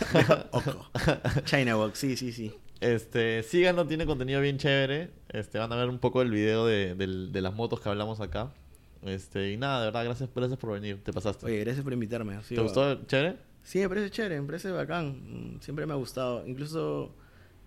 China 1.46 1.78
Walk, 1.78 1.96
sí, 1.96 2.16
sí, 2.16 2.32
sí. 2.32 2.54
Este, 2.80 3.42
síganlo, 3.42 3.88
tiene 3.88 4.06
contenido 4.06 4.40
bien 4.42 4.60
chévere. 4.60 5.10
Este, 5.30 5.58
van 5.58 5.72
a 5.74 5.76
ver 5.76 5.90
un 5.90 5.98
poco 5.98 6.22
el 6.22 6.30
video 6.30 6.68
de 6.68 7.30
las 7.42 7.54
motos 7.56 7.80
que 7.82 7.90
hablamos 7.90 8.22
acá. 8.22 8.52
Este, 9.06 9.52
y 9.52 9.58
nada, 9.58 9.80
de 9.82 9.86
verdad, 9.86 10.04
gracias, 10.04 10.30
gracias 10.36 10.60
por 10.60 10.72
venir, 10.72 11.02
te 11.04 11.14
pasaste. 11.14 11.46
Oye, 11.46 11.60
gracias 11.60 11.84
por 11.84 11.94
invitarme. 11.94 12.38
¿Te 12.48 12.60
gustó? 12.60 13.06
¿Chévere? 13.06 13.38
Sí, 13.64 13.80
me 13.80 13.90
parece 13.90 14.10
chévere, 14.10 14.42
me 14.42 14.48
parece 14.48 14.72
bacán. 14.72 15.56
Mm, 15.56 15.62
Siempre 15.62 15.86
me 15.86 15.94
ha 15.94 15.96
gustado. 15.96 16.46
Incluso 16.48 17.16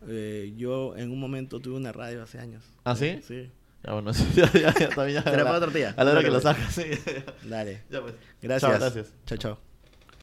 eh, 0.06 0.52
yo 0.56 0.96
en 0.96 1.10
un 1.10 1.20
momento 1.20 1.60
tuve 1.60 1.76
una 1.76 1.92
radio 1.92 2.22
hace 2.22 2.38
años. 2.38 2.64
¿Ah, 2.84 2.96
sí? 2.96 3.20
Sí. 3.26 3.50
Ya, 3.84 3.92
bueno, 3.92 4.10
ya, 4.34 4.52
ya, 4.52 4.74
ya, 4.74 4.88
también 4.88 5.22
ya. 5.22 5.30
Será 5.30 5.44
para 5.44 5.58
otro 5.58 5.70
día. 5.70 5.94
A 5.96 6.04
la 6.04 6.12
hora 6.12 6.22
que 6.22 6.30
lo 6.30 6.40
sacas, 6.40 6.74
sí. 6.74 6.84
Dale. 7.44 7.82
ya, 7.90 8.02
pues. 8.02 8.14
Gracias. 8.42 8.70
Chao, 8.70 8.80
gracias. 8.80 9.14
Chao, 9.26 9.38
chao. 9.38 9.67